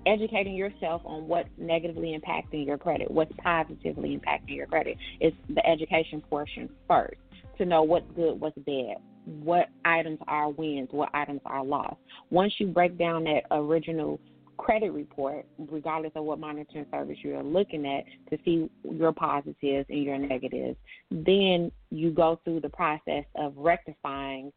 educating 0.07 0.55
yourself 0.55 1.03
on 1.05 1.27
what's 1.27 1.49
negatively 1.57 2.19
impacting 2.19 2.67
your 2.67 2.77
credit, 2.77 3.11
what's 3.11 3.33
positively 3.43 4.19
impacting 4.19 4.57
your 4.57 4.67
credit. 4.67 4.99
It's 5.21 5.37
the 5.49 5.67
education 5.67 6.21
portion 6.21 6.69
first 6.87 7.17
to 7.59 7.65
know 7.65 7.83
what's 7.83 8.11
good, 8.15 8.41
what's 8.41 8.59
bad, 8.59 8.97
what 9.25 9.69
items 9.85 10.19
are 10.29 10.51
wins, 10.51 10.89
what 10.91 11.09
items 11.15 11.41
are 11.47 11.65
lost. 11.65 11.97
Once 12.31 12.53
you 12.59 12.67
break 12.67 12.99
down 12.99 13.25
that 13.25 13.43
original 13.51 14.21
credit 14.57 14.93
report, 14.93 15.47
regardless 15.71 16.13
of 16.15 16.25
what 16.25 16.39
monitoring 16.39 16.87
service 16.91 17.19
you're 17.23 17.43
looking 17.43 17.87
at, 17.87 18.05
to 18.31 18.43
see 18.45 18.71
your 18.85 19.13
positives 19.13 19.87
and 19.89 20.05
your 20.05 20.19
negatives, 20.19 20.77
then 21.11 21.73
you 21.91 22.11
go 22.11 22.41
through 22.45 22.61
the 22.61 22.69
process 22.69 23.25
of 23.37 23.53
rectifying 23.57 24.53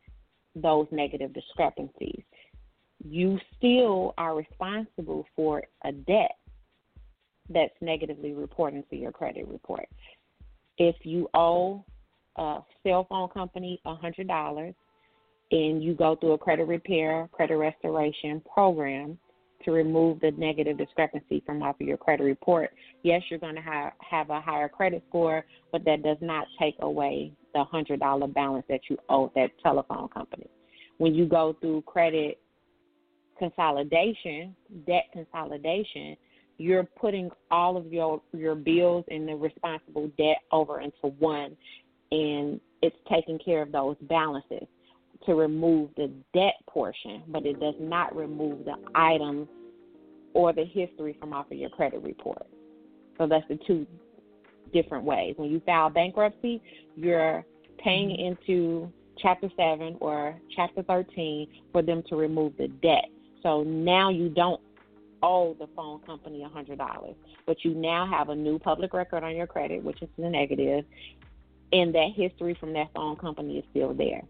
those 0.56 0.88
negative 0.92 1.34
discrepancies 1.34 2.24
you 3.04 3.40
still 3.58 4.14
are 4.18 4.36
responsible 4.36 5.26
for 5.36 5.64
a 5.84 5.92
debt 5.92 6.38
that's 7.50 7.74
negatively 7.82 8.34
reporting 8.34 8.84
to 8.90 8.96
your 8.96 9.12
credit 9.12 9.48
report. 9.48 9.88
If 10.78 10.96
you 11.04 11.30
owe 11.34 11.86
a 12.38 12.60
cell 12.84 13.06
phone 13.10 13.30
company 13.30 13.80
a 13.86 13.96
hundred 13.96 14.28
dollars 14.28 14.74
and 15.52 15.84
you 15.84 15.94
go 15.94 16.16
through 16.16 16.34
a 16.34 16.38
credit 16.38 16.68
repair, 16.68 17.30
credit 17.32 17.56
restoration 17.56 18.42
program 18.54 19.18
to 19.64 19.72
remove 19.72 20.20
the 20.20 20.32
negative 20.32 20.78
discrepancy 20.78 21.42
from 21.46 21.64
off 21.64 21.80
of 21.82 21.88
your 21.88 21.98
credit 21.98 22.24
report, 22.24 22.72
yes, 23.04 23.22
you're 23.30 23.40
going 23.40 23.56
to 23.56 23.62
have, 23.62 23.94
have 24.00 24.30
a 24.30 24.40
higher 24.40 24.70
credit 24.70 25.04
score, 25.10 25.46
but 25.72 25.84
that 25.86 26.04
does 26.04 26.18
not 26.22 26.48
take 26.60 26.76
away 26.82 27.32
the 27.54 27.64
hundred 27.64 28.00
dollar 28.00 28.28
balance 28.28 28.66
that 28.70 28.82
you 28.90 28.98
owe 29.10 29.32
that 29.36 29.50
telephone 29.64 30.08
company. 30.10 30.48
When 31.00 31.16
you 31.16 31.26
go 31.26 31.56
through 31.60 31.84
credit 31.84 32.40
consolidation, 33.40 34.56
debt 34.86 35.06
consolidation, 35.14 36.18
you're 36.58 36.84
putting 36.84 37.30
all 37.52 37.78
of 37.78 37.92
your 37.92 38.22
your 38.34 38.56
bills 38.56 39.06
and 39.10 39.28
the 39.28 39.36
responsible 39.36 40.10
debt 40.18 40.38
over 40.52 40.82
into 40.82 41.16
one 41.20 41.56
and 42.12 42.60
it's 42.82 42.96
taking 43.10 43.40
care 43.40 43.62
of 43.62 43.72
those 43.72 43.96
balances 44.02 44.68
to 45.26 45.36
remove 45.36 45.90
the 45.98 46.12
debt 46.34 46.54
portion, 46.70 47.24
but 47.28 47.46
it 47.46 47.60
does 47.60 47.76
not 47.80 48.16
remove 48.16 48.66
the 48.66 48.76
item 48.96 49.48
or 50.34 50.54
the 50.54 50.66
history 50.66 51.18
from 51.20 51.34
off 51.34 51.52
of 51.52 51.58
your 51.58 51.70
credit 51.70 52.02
report. 52.04 52.46
So 53.18 53.28
that's 53.28 53.48
the 53.50 53.60
two 53.66 53.88
different 54.74 55.04
ways. 55.04 55.34
When 55.38 55.50
you 55.50 55.62
file 55.66 55.90
bankruptcy, 55.90 56.62
you're 56.96 57.44
paying 57.84 58.10
mm-hmm. 58.10 58.50
into 58.50 58.92
Chapter 59.20 59.50
7 59.58 59.98
or 60.00 60.40
Chapter 60.56 60.84
13 60.84 61.48
for 61.72 61.82
them 61.82 62.04
to 62.10 62.16
remove 62.16 62.54
the 62.58 62.68
debt. 62.68 63.06
So 63.42 63.64
now 63.64 64.10
you 64.10 64.30
don't 64.30 64.62
owe 65.24 65.56
the 65.60 65.68
phone 65.76 66.00
company 66.02 66.44
a 66.44 66.50
hundred 66.50 66.78
dollars, 66.78 67.16
but 67.46 67.58
you 67.64 67.74
now 67.74 68.08
have 68.08 68.30
a 68.30 68.36
new 68.36 68.60
public 68.60 68.94
record 68.94 69.24
on 69.24 69.36
your 69.36 69.48
credit, 69.48 69.84
which 69.84 70.02
is 70.02 70.10
the 70.18 70.30
negative, 70.30 70.86
and 71.72 71.94
that 71.96 72.12
history 72.16 72.56
from 72.60 72.74
that 72.74 72.88
phone 72.94 73.16
company 73.16 73.60
is 73.60 73.66
still 73.72 73.94
there. 73.94 74.22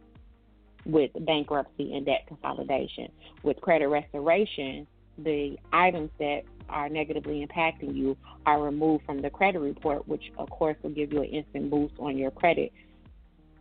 With 0.86 1.12
bankruptcy 1.26 1.93
and 1.95 2.06
debt 2.06 2.26
consolidation, 2.28 3.12
with 3.43 3.60
credit 3.62 3.88
restoration, 3.88 4.88
the 5.17 5.58
items 5.73 6.12
that 6.19 6.43
are 6.69 6.89
negatively 6.89 7.45
impacting 7.45 7.95
you 7.95 8.15
are 8.45 8.62
removed 8.62 9.06
from 9.06 9.21
the 9.21 9.30
credit 9.30 9.60
report, 9.60 10.08
which 10.08 10.32
of 10.38 10.50
course 10.50 10.78
will 10.84 10.91
give 10.91 11.12
you 11.12 11.21
an 11.21 11.30
instant 11.30 11.69
boost 11.69 11.93
on 12.00 12.17
your 12.17 12.32
credit 12.32 12.71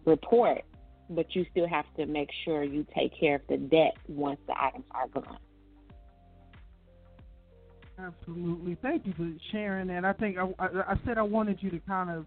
report 0.05 0.63
but 1.11 1.35
you 1.35 1.47
still 1.51 1.69
have 1.69 1.85
to 1.97 2.07
make 2.07 2.31
sure 2.45 2.63
you 2.63 2.87
take 2.95 3.19
care 3.19 3.37
of 3.37 3.43
the 3.49 3.57
debt 3.57 3.97
once 4.09 4.41
the 4.47 4.55
items 4.61 4.85
are 4.91 5.09
gone. 5.09 5.39
Absolutely. 7.99 8.77
Thank 8.83 9.07
you 9.07 9.15
for 9.17 9.31
sharing 9.53 9.87
that. 9.89 10.05
I 10.05 10.13
think 10.13 10.37
I, 10.37 10.53
I, 10.59 10.93
I 10.93 10.95
said 11.07 11.17
I 11.17 11.23
wanted 11.23 11.63
you 11.63 11.71
to 11.71 11.79
kind 11.81 12.11
of 12.11 12.27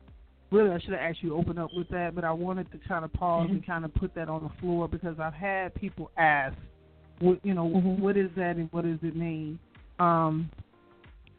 really 0.51 0.71
I 0.71 0.79
should 0.79 0.91
have 0.91 1.01
actually 1.01 1.31
opened 1.31 1.59
up 1.59 1.69
with 1.75 1.89
that, 1.89 2.15
but 2.15 2.23
I 2.23 2.31
wanted 2.31 2.71
to 2.71 2.79
kind 2.87 3.05
of 3.05 3.13
pause 3.13 3.45
mm-hmm. 3.45 3.55
and 3.55 3.65
kind 3.65 3.85
of 3.85 3.93
put 3.93 4.13
that 4.15 4.29
on 4.29 4.43
the 4.43 4.61
floor 4.61 4.87
because 4.87 5.19
I've 5.19 5.33
had 5.33 5.73
people 5.75 6.11
ask, 6.17 6.55
what 7.19 7.43
you 7.43 7.53
know, 7.53 7.65
mm-hmm. 7.67 8.01
what 8.01 8.17
is 8.17 8.29
that 8.35 8.55
and 8.55 8.69
what 8.71 8.85
does 8.85 8.99
it 9.01 9.15
mean? 9.15 9.59
Um, 9.99 10.49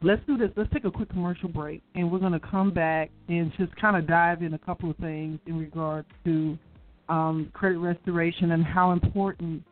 let's 0.02 0.22
do 0.26 0.36
this. 0.36 0.50
Let's 0.56 0.72
take 0.72 0.84
a 0.84 0.90
quick 0.90 1.08
commercial 1.10 1.48
break, 1.48 1.82
and 1.94 2.10
we're 2.10 2.18
going 2.18 2.32
to 2.32 2.40
come 2.40 2.72
back 2.72 3.10
and 3.28 3.52
just 3.58 3.74
kind 3.76 3.96
of 3.96 4.06
dive 4.06 4.42
in 4.42 4.54
a 4.54 4.58
couple 4.58 4.90
of 4.90 4.96
things 4.98 5.38
in 5.46 5.58
regard 5.58 6.04
to 6.24 6.58
um, 7.08 7.50
credit 7.52 7.78
restoration 7.78 8.52
and 8.52 8.64
how 8.64 8.92
important 8.92 9.62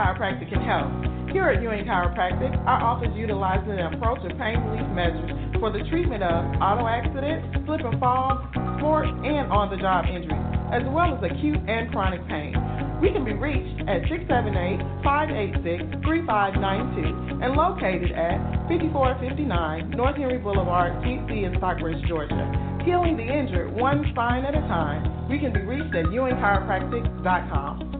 Chiropractic 0.00 0.48
can 0.48 0.64
help. 0.64 0.88
Here 1.28 1.52
at 1.52 1.60
Ewing 1.60 1.84
Chiropractic, 1.84 2.56
our 2.64 2.80
office 2.80 3.12
utilizes 3.12 3.68
an 3.68 3.92
approach 3.92 4.24
of 4.24 4.32
pain 4.40 4.56
relief 4.64 4.88
measures 4.96 5.28
for 5.60 5.68
the 5.70 5.84
treatment 5.92 6.24
of 6.24 6.56
auto 6.56 6.88
accidents, 6.88 7.44
slip 7.68 7.84
and 7.84 8.00
fall, 8.00 8.40
sport, 8.80 9.04
and 9.04 9.52
on-the-job 9.52 10.08
injuries, 10.08 10.40
as 10.72 10.80
well 10.88 11.12
as 11.12 11.20
acute 11.20 11.60
and 11.68 11.92
chronic 11.92 12.24
pain. 12.32 12.56
We 13.04 13.12
can 13.12 13.28
be 13.28 13.36
reached 13.36 13.84
at 13.92 14.08
678-586-3592 15.04 17.44
and 17.44 17.52
located 17.52 18.16
at 18.16 18.40
5459 18.72 19.90
North 19.90 20.16
Henry 20.16 20.38
Boulevard, 20.38 20.94
DC 21.04 21.28
in 21.28 21.52
Stockbridge, 21.60 22.00
Georgia. 22.08 22.48
Healing 22.88 23.20
the 23.20 23.28
injured 23.28 23.68
one 23.76 24.08
spine 24.12 24.48
at 24.48 24.56
a 24.56 24.64
time. 24.64 25.28
We 25.28 25.38
can 25.38 25.52
be 25.52 25.60
reached 25.60 25.94
at 25.94 26.06
ewingchiropractic.com. 26.06 27.99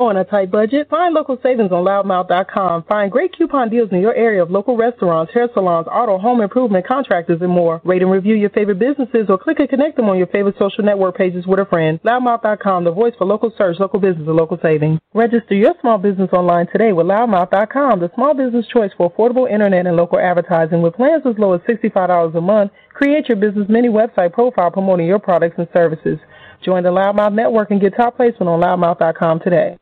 On 0.00 0.16
a 0.16 0.24
tight 0.24 0.50
budget? 0.50 0.90
Find 0.90 1.14
local 1.14 1.38
savings 1.40 1.70
on 1.70 1.84
loudmouth.com. 1.84 2.82
Find 2.88 3.12
great 3.12 3.30
coupon 3.38 3.70
deals 3.70 3.90
in 3.92 4.00
your 4.00 4.12
area 4.12 4.42
of 4.42 4.50
local 4.50 4.76
restaurants, 4.76 5.32
hair 5.32 5.48
salons, 5.54 5.86
auto, 5.88 6.18
home 6.18 6.40
improvement, 6.40 6.84
contractors, 6.84 7.40
and 7.40 7.52
more. 7.52 7.80
Rate 7.84 8.02
and 8.02 8.10
review 8.10 8.34
your 8.34 8.50
favorite 8.50 8.80
businesses 8.80 9.26
or 9.28 9.38
click 9.38 9.60
and 9.60 9.68
connect 9.68 9.96
them 9.96 10.08
on 10.08 10.18
your 10.18 10.26
favorite 10.26 10.56
social 10.58 10.82
network 10.82 11.16
pages 11.16 11.46
with 11.46 11.60
a 11.60 11.64
friend. 11.66 12.00
Loudmouth.com, 12.02 12.82
the 12.82 12.90
voice 12.90 13.12
for 13.16 13.24
local 13.24 13.52
search, 13.56 13.78
local 13.78 14.00
business, 14.00 14.26
and 14.26 14.34
local 14.34 14.58
savings. 14.60 14.98
Register 15.14 15.54
your 15.54 15.74
small 15.80 15.98
business 15.98 16.30
online 16.32 16.66
today 16.72 16.92
with 16.92 17.06
loudmouth.com, 17.06 18.00
the 18.00 18.10
small 18.16 18.34
business 18.34 18.66
choice 18.66 18.90
for 18.96 19.12
affordable 19.12 19.48
internet 19.48 19.86
and 19.86 19.96
local 19.96 20.18
advertising 20.18 20.82
with 20.82 20.94
plans 20.94 21.22
as 21.24 21.38
low 21.38 21.52
as 21.52 21.60
$65 21.70 22.34
a 22.36 22.40
month. 22.40 22.72
Create 22.92 23.28
your 23.28 23.36
business 23.36 23.68
mini 23.68 23.88
website 23.88 24.32
profile 24.32 24.72
promoting 24.72 25.06
your 25.06 25.20
products 25.20 25.54
and 25.56 25.68
services. 25.72 26.18
Join 26.64 26.82
the 26.82 26.88
Loudmouth 26.88 27.32
Network 27.32 27.70
and 27.70 27.80
get 27.80 27.94
top 27.96 28.16
placement 28.16 28.48
on 28.48 28.60
loudmouth.com 28.60 29.38
today. 29.38 29.76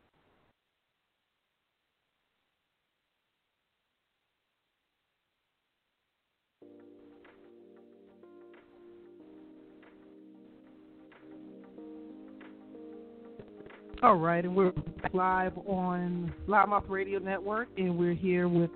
All 14.02 14.16
right, 14.16 14.44
and 14.44 14.56
we're 14.56 14.72
live 15.12 15.56
on 15.58 16.34
Loudmouth 16.48 16.88
Radio 16.88 17.20
Network, 17.20 17.68
and 17.76 17.96
we're 17.96 18.14
here 18.14 18.48
with 18.48 18.70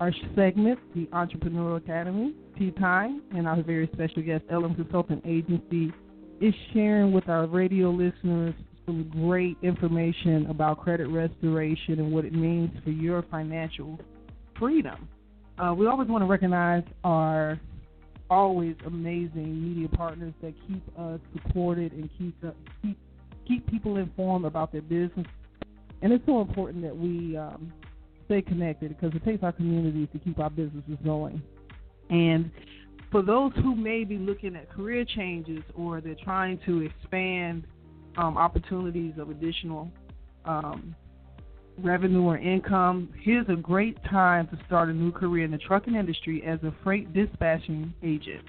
our 0.00 0.12
segment, 0.36 0.78
the 0.94 1.06
Entrepreneurial 1.14 1.78
Academy, 1.78 2.34
Tea 2.58 2.70
Time, 2.72 3.22
and 3.34 3.48
our 3.48 3.62
very 3.62 3.88
special 3.94 4.22
guest, 4.22 4.44
LM 4.52 4.74
Consulting 4.74 5.22
Agency, 5.24 5.94
is 6.42 6.52
sharing 6.74 7.10
with 7.10 7.26
our 7.30 7.46
radio 7.46 7.88
listeners 7.88 8.54
some 8.84 9.10
great 9.10 9.56
information 9.62 10.44
about 10.50 10.78
credit 10.78 11.08
restoration 11.08 11.98
and 11.98 12.12
what 12.12 12.26
it 12.26 12.34
means 12.34 12.68
for 12.84 12.90
your 12.90 13.22
financial 13.30 13.98
freedom. 14.58 15.08
Uh, 15.58 15.72
we 15.72 15.86
always 15.86 16.08
want 16.08 16.20
to 16.20 16.28
recognize 16.28 16.84
our 17.02 17.58
always 18.28 18.76
amazing 18.86 19.74
media 19.74 19.88
partners 19.88 20.34
that 20.42 20.52
keep 20.68 20.82
us 20.98 21.18
supported 21.32 21.92
and 21.92 22.10
keep, 22.18 22.34
uh, 22.44 22.50
keep 22.82 22.98
keep 23.50 23.66
people 23.66 23.96
informed 23.96 24.44
about 24.44 24.70
their 24.70 24.82
business. 24.82 25.26
And 26.02 26.12
it's 26.12 26.24
so 26.24 26.40
important 26.40 26.82
that 26.82 26.96
we 26.96 27.36
um, 27.36 27.72
stay 28.26 28.40
connected 28.40 28.96
because 28.96 29.14
it 29.14 29.24
takes 29.24 29.42
our 29.42 29.52
communities 29.52 30.08
to 30.12 30.18
keep 30.20 30.38
our 30.38 30.50
businesses 30.50 30.96
going. 31.04 31.42
And 32.10 32.50
for 33.10 33.22
those 33.22 33.52
who 33.56 33.74
may 33.74 34.04
be 34.04 34.18
looking 34.18 34.54
at 34.54 34.70
career 34.70 35.04
changes 35.04 35.62
or 35.76 36.00
they're 36.00 36.16
trying 36.22 36.60
to 36.66 36.82
expand 36.82 37.64
um, 38.16 38.36
opportunities 38.36 39.14
of 39.18 39.30
additional 39.30 39.90
um, 40.44 40.94
revenue 41.78 42.22
or 42.22 42.38
income, 42.38 43.12
here's 43.20 43.48
a 43.48 43.56
great 43.56 44.02
time 44.04 44.46
to 44.48 44.58
start 44.66 44.88
a 44.88 44.92
new 44.92 45.10
career 45.10 45.44
in 45.44 45.50
the 45.50 45.58
trucking 45.58 45.96
industry 45.96 46.42
as 46.46 46.60
a 46.62 46.72
freight 46.84 47.12
dispatching 47.12 47.92
agent. 48.02 48.44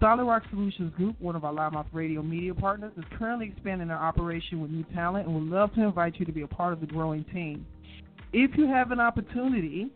Solid 0.00 0.26
Rock 0.26 0.44
Solutions 0.50 0.94
Group, 0.94 1.20
one 1.20 1.34
of 1.34 1.44
our 1.44 1.52
Loudmouth 1.52 1.86
Radio 1.92 2.22
media 2.22 2.54
partners, 2.54 2.92
is 2.96 3.04
currently 3.18 3.48
expanding 3.48 3.88
their 3.88 3.98
operation 3.98 4.60
with 4.60 4.70
new 4.70 4.84
talent 4.94 5.26
and 5.26 5.34
would 5.34 5.56
love 5.56 5.74
to 5.74 5.82
invite 5.82 6.20
you 6.20 6.24
to 6.24 6.30
be 6.30 6.42
a 6.42 6.46
part 6.46 6.72
of 6.72 6.80
the 6.80 6.86
growing 6.86 7.24
team. 7.24 7.66
If 8.32 8.56
you 8.56 8.68
have 8.68 8.92
an 8.92 9.00
opportunity, 9.00 9.90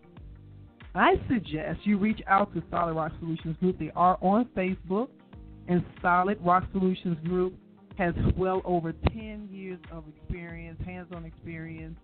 I 0.96 1.14
suggest 1.28 1.80
you 1.84 1.98
reach 1.98 2.20
out 2.26 2.52
to 2.54 2.62
Solid 2.68 2.94
Rock 2.94 3.12
Solutions 3.20 3.56
Group. 3.58 3.78
They 3.78 3.92
are 3.94 4.18
on 4.20 4.46
Facebook, 4.56 5.08
and 5.68 5.84
Solid 6.00 6.38
Rock 6.42 6.64
Solutions 6.72 7.18
Group 7.24 7.54
has 7.96 8.14
well 8.36 8.60
over 8.64 8.92
10 8.92 9.48
years 9.52 9.78
of 9.92 10.04
experience, 10.08 10.80
hands 10.84 11.08
on 11.14 11.24
experience 11.24 11.96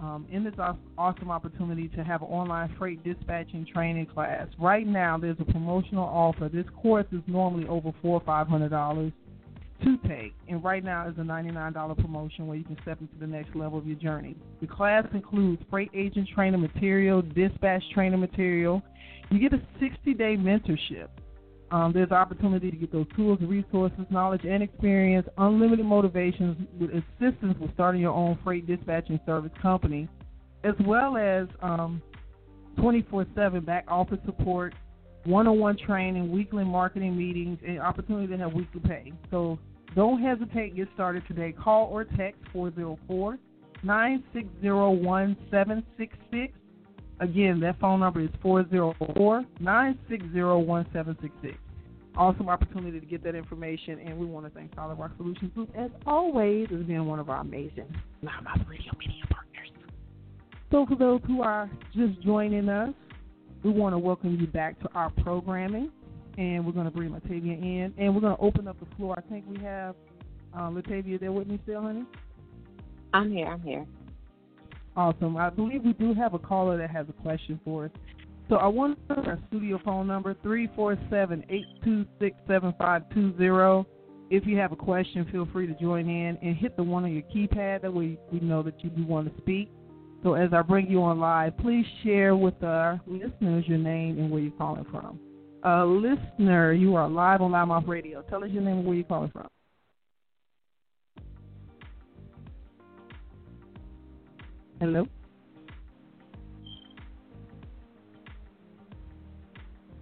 um, 0.00 0.26
in 0.30 0.44
this 0.44 0.54
awesome 0.96 1.30
opportunity 1.30 1.88
to 1.88 2.04
have 2.04 2.22
an 2.22 2.28
online 2.28 2.74
freight 2.78 3.02
dispatching 3.04 3.66
training 3.72 4.06
class. 4.06 4.46
Right 4.58 4.86
now, 4.86 5.18
there's 5.18 5.36
a 5.40 5.44
promotional 5.44 6.04
offer. 6.04 6.48
This 6.48 6.66
course 6.80 7.06
is 7.12 7.20
normally 7.26 7.66
over 7.68 7.92
four 8.00 8.20
or 8.20 8.24
five 8.24 8.48
hundred 8.48 8.70
dollars 8.70 9.12
to 9.84 9.96
take, 10.08 10.34
and 10.48 10.62
right 10.64 10.82
now 10.82 11.08
is 11.08 11.14
a 11.18 11.24
ninety-nine 11.24 11.72
dollar 11.72 11.94
promotion 11.94 12.46
where 12.46 12.56
you 12.56 12.64
can 12.64 12.76
step 12.82 13.00
into 13.00 13.14
the 13.20 13.26
next 13.26 13.54
level 13.54 13.78
of 13.78 13.86
your 13.86 13.96
journey. 13.96 14.36
The 14.60 14.66
class 14.66 15.04
includes 15.12 15.62
freight 15.70 15.90
agent 15.94 16.28
training 16.34 16.60
material, 16.60 17.22
dispatch 17.22 17.82
training 17.94 18.20
material. 18.20 18.82
You 19.30 19.38
get 19.38 19.52
a 19.52 19.62
sixty-day 19.80 20.36
mentorship 20.36 21.08
um, 21.70 21.92
there's 21.92 22.10
opportunity 22.10 22.70
to 22.70 22.76
get 22.76 22.92
those 22.92 23.06
tools, 23.14 23.38
resources, 23.42 24.06
knowledge, 24.10 24.44
and 24.44 24.62
experience, 24.62 25.26
unlimited 25.36 25.84
motivations 25.84 26.56
with 26.80 26.90
assistance 26.90 27.56
with 27.60 27.72
starting 27.74 28.00
your 28.00 28.12
own 28.12 28.38
freight 28.42 28.66
dispatching 28.66 29.20
service 29.26 29.52
company, 29.60 30.08
as 30.64 30.74
well 30.86 31.16
as 31.16 31.46
um, 31.60 32.02
24/7 32.78 33.64
back 33.64 33.84
office 33.88 34.18
support, 34.24 34.74
one-on-one 35.24 35.76
training, 35.76 36.30
weekly 36.32 36.64
marketing 36.64 37.16
meetings, 37.16 37.58
and 37.66 37.80
opportunity 37.80 38.26
to 38.28 38.38
have 38.38 38.52
weekly 38.52 38.80
pay. 38.80 39.12
So 39.30 39.58
don't 39.94 40.22
hesitate. 40.22 40.76
Get 40.76 40.88
started 40.94 41.26
today. 41.26 41.52
Call 41.52 41.86
or 41.86 42.04
text 42.04 42.40
404 42.52 43.38
960 43.82 44.70
1766 44.70 46.57
Again, 47.20 47.58
that 47.60 47.80
phone 47.80 48.00
number 48.00 48.20
is 48.20 48.30
404 48.42 49.44
960 49.60 50.40
1766. 50.40 51.58
awesome 52.16 52.48
opportunity 52.48 53.00
to 53.00 53.06
get 53.06 53.24
that 53.24 53.34
information, 53.34 53.98
and 53.98 54.16
we 54.16 54.24
want 54.26 54.46
to 54.46 54.50
thank 54.50 54.72
Solid 54.76 54.98
Rock 54.98 55.10
Solutions 55.16 55.52
Group, 55.54 55.70
as 55.76 55.90
always, 56.06 56.68
as 56.72 56.84
being 56.84 57.06
one 57.06 57.18
of 57.18 57.28
our 57.28 57.40
amazing 57.40 57.86
Loudmouth 58.22 58.68
Radio 58.68 58.92
Media 58.98 59.24
partners. 59.30 59.68
So, 60.70 60.86
for 60.86 60.94
those 60.94 61.20
who 61.26 61.42
are 61.42 61.68
just 61.92 62.20
joining 62.22 62.68
us, 62.68 62.94
we 63.64 63.70
want 63.70 63.94
to 63.94 63.98
welcome 63.98 64.38
you 64.38 64.46
back 64.46 64.78
to 64.80 64.88
our 64.94 65.10
programming, 65.10 65.90
and 66.36 66.64
we're 66.64 66.72
going 66.72 66.86
to 66.86 66.92
bring 66.92 67.10
Latavia 67.10 67.60
in, 67.60 67.92
and 67.98 68.14
we're 68.14 68.20
going 68.20 68.36
to 68.36 68.42
open 68.42 68.68
up 68.68 68.78
the 68.78 68.86
floor. 68.96 69.16
I 69.18 69.28
think 69.28 69.44
we 69.48 69.58
have 69.64 69.96
uh, 70.54 70.70
Latavia 70.70 71.18
there 71.18 71.32
with 71.32 71.48
me 71.48 71.58
still, 71.64 71.82
honey? 71.82 72.04
I'm 73.12 73.32
here. 73.32 73.46
I'm 73.46 73.62
here. 73.62 73.86
Awesome. 74.98 75.36
I 75.36 75.48
believe 75.48 75.84
we 75.84 75.92
do 75.92 76.12
have 76.12 76.34
a 76.34 76.40
caller 76.40 76.76
that 76.76 76.90
has 76.90 77.06
a 77.08 77.12
question 77.22 77.60
for 77.64 77.84
us. 77.84 77.92
So 78.48 78.56
I 78.56 78.66
want 78.66 78.98
to 79.08 79.14
our 79.14 79.38
studio 79.46 79.80
phone 79.84 80.08
number 80.08 80.34
three 80.42 80.68
four 80.74 80.98
seven 81.08 81.44
eight 81.48 81.66
two 81.84 82.04
six 82.18 82.36
seven 82.48 82.74
five 82.76 83.02
two 83.14 83.32
zero. 83.38 83.86
If 84.28 84.44
you 84.44 84.56
have 84.58 84.72
a 84.72 84.76
question, 84.76 85.24
feel 85.30 85.46
free 85.52 85.68
to 85.68 85.74
join 85.74 86.08
in 86.08 86.36
and 86.42 86.56
hit 86.56 86.76
the 86.76 86.82
one 86.82 87.04
on 87.04 87.12
your 87.12 87.22
keypad. 87.22 87.82
That 87.82 87.94
way 87.94 88.18
we 88.32 88.40
know 88.40 88.64
that 88.64 88.82
you 88.82 88.90
do 88.90 89.06
want 89.06 89.32
to 89.32 89.40
speak. 89.40 89.70
So 90.24 90.34
as 90.34 90.52
I 90.52 90.62
bring 90.62 90.90
you 90.90 91.00
on 91.04 91.20
live, 91.20 91.56
please 91.58 91.86
share 92.02 92.34
with 92.34 92.60
our 92.64 93.00
listeners 93.06 93.68
your 93.68 93.78
name 93.78 94.18
and 94.18 94.28
where 94.32 94.40
you're 94.40 94.50
calling 94.58 94.84
from. 94.90 95.20
Uh, 95.64 95.84
listener, 95.84 96.72
you 96.72 96.96
are 96.96 97.08
live 97.08 97.40
on 97.40 97.52
Loudmouth 97.52 97.86
Radio. 97.86 98.22
Tell 98.22 98.42
us 98.42 98.50
your 98.50 98.64
name 98.64 98.78
and 98.78 98.84
where 98.84 98.96
you're 98.96 99.04
calling 99.04 99.30
from. 99.30 99.46
Hello. 104.80 105.08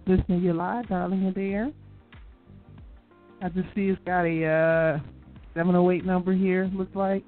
Listener, 0.05 0.37
you're 0.37 0.53
live, 0.53 0.87
darling. 0.87 1.23
You're 1.23 1.31
there. 1.31 1.71
I 3.41 3.49
just 3.49 3.67
see 3.73 3.87
it's 3.87 3.99
got 4.05 4.23
a 4.23 4.45
uh, 4.45 4.99
708 5.55 6.05
number 6.05 6.33
here, 6.33 6.69
looks 6.75 6.95
like. 6.95 7.23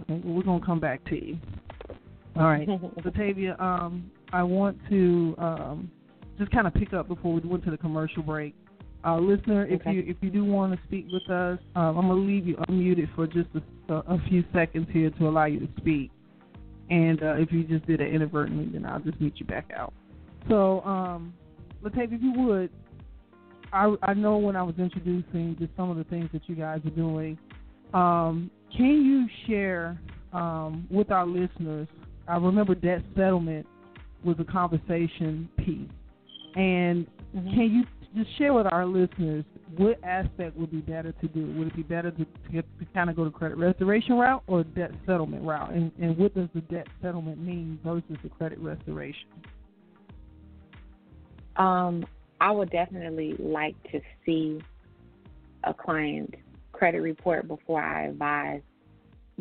Okay, 0.00 0.20
well, 0.24 0.34
we're 0.34 0.42
going 0.42 0.60
to 0.60 0.66
come 0.66 0.80
back 0.80 1.04
to 1.04 1.14
you. 1.14 1.38
All 2.36 2.46
right. 2.46 2.66
Latavia, 3.04 3.58
um, 3.60 4.10
I 4.32 4.42
want 4.42 4.78
to 4.90 5.34
um, 5.38 5.90
just 6.38 6.50
kind 6.50 6.66
of 6.66 6.74
pick 6.74 6.92
up 6.92 7.06
before 7.06 7.34
we 7.34 7.40
went 7.40 7.64
to 7.64 7.70
the 7.70 7.78
commercial 7.78 8.24
break. 8.24 8.54
Uh, 9.04 9.18
listener, 9.18 9.66
if 9.66 9.80
okay. 9.80 9.92
you 9.92 10.04
if 10.06 10.16
you 10.20 10.30
do 10.30 10.44
want 10.44 10.72
to 10.72 10.78
speak 10.86 11.06
with 11.10 11.28
us, 11.28 11.58
um, 11.74 11.98
I'm 11.98 12.06
gonna 12.06 12.14
leave 12.14 12.46
you 12.46 12.54
unmuted 12.68 13.12
for 13.16 13.26
just 13.26 13.48
a, 13.56 13.62
a, 13.88 14.18
few 14.28 14.44
seconds 14.52 14.86
here 14.90 15.10
to 15.10 15.28
allow 15.28 15.44
you 15.44 15.60
to 15.60 15.68
speak. 15.78 16.10
And 16.90 17.22
uh, 17.22 17.34
if 17.34 17.52
you 17.52 17.64
just 17.64 17.86
did 17.86 18.00
it 18.00 18.12
inadvertently, 18.14 18.68
then 18.72 18.86
I'll 18.86 19.00
just 19.00 19.20
mute 19.20 19.34
you 19.36 19.46
back 19.46 19.70
out. 19.74 19.92
So, 20.48 20.80
um, 20.82 21.32
Latavia, 21.82 22.14
if 22.14 22.22
you 22.22 22.32
would, 22.32 22.70
I 23.72 23.94
I 24.02 24.14
know 24.14 24.36
when 24.36 24.56
I 24.56 24.62
was 24.62 24.74
introducing 24.78 25.56
just 25.58 25.70
some 25.76 25.90
of 25.90 25.96
the 25.96 26.04
things 26.04 26.28
that 26.32 26.42
you 26.48 26.54
guys 26.54 26.80
are 26.84 26.90
doing. 26.90 27.38
Um, 27.94 28.50
can 28.76 29.04
you 29.04 29.26
share 29.46 29.98
um, 30.32 30.86
with 30.90 31.10
our 31.10 31.26
listeners? 31.26 31.88
I 32.28 32.36
remember 32.36 32.74
debt 32.74 33.02
settlement 33.16 33.66
was 34.24 34.36
a 34.38 34.44
conversation 34.44 35.48
piece, 35.58 35.88
and 36.54 37.06
mm-hmm. 37.34 37.50
can 37.50 37.70
you 37.70 37.84
just 38.22 38.36
share 38.38 38.52
with 38.52 38.66
our 38.70 38.86
listeners 38.86 39.44
what 39.76 40.02
aspect 40.04 40.56
would 40.56 40.70
be 40.70 40.78
better 40.78 41.12
to 41.12 41.28
do. 41.28 41.46
Would 41.56 41.68
it 41.68 41.76
be 41.76 41.82
better 41.82 42.10
to, 42.10 42.24
to, 42.24 42.62
to 42.62 42.84
kind 42.94 43.08
of 43.10 43.16
go 43.16 43.24
the 43.24 43.30
credit 43.30 43.58
restoration 43.58 44.16
route 44.16 44.42
or 44.46 44.64
debt 44.64 44.92
settlement 45.06 45.44
route? 45.44 45.72
And, 45.72 45.90
and 46.00 46.16
what 46.16 46.34
does 46.34 46.48
the 46.54 46.60
debt 46.62 46.86
settlement 47.00 47.38
mean 47.38 47.78
versus 47.84 48.16
the 48.22 48.28
credit 48.28 48.58
restoration? 48.58 49.28
Um, 51.56 52.04
I 52.40 52.50
would 52.50 52.70
definitely 52.70 53.34
like 53.38 53.76
to 53.92 54.00
see 54.26 54.60
a 55.64 55.72
client 55.72 56.34
credit 56.72 57.00
report 57.00 57.46
before 57.46 57.82
I 57.82 58.06
advise 58.06 58.62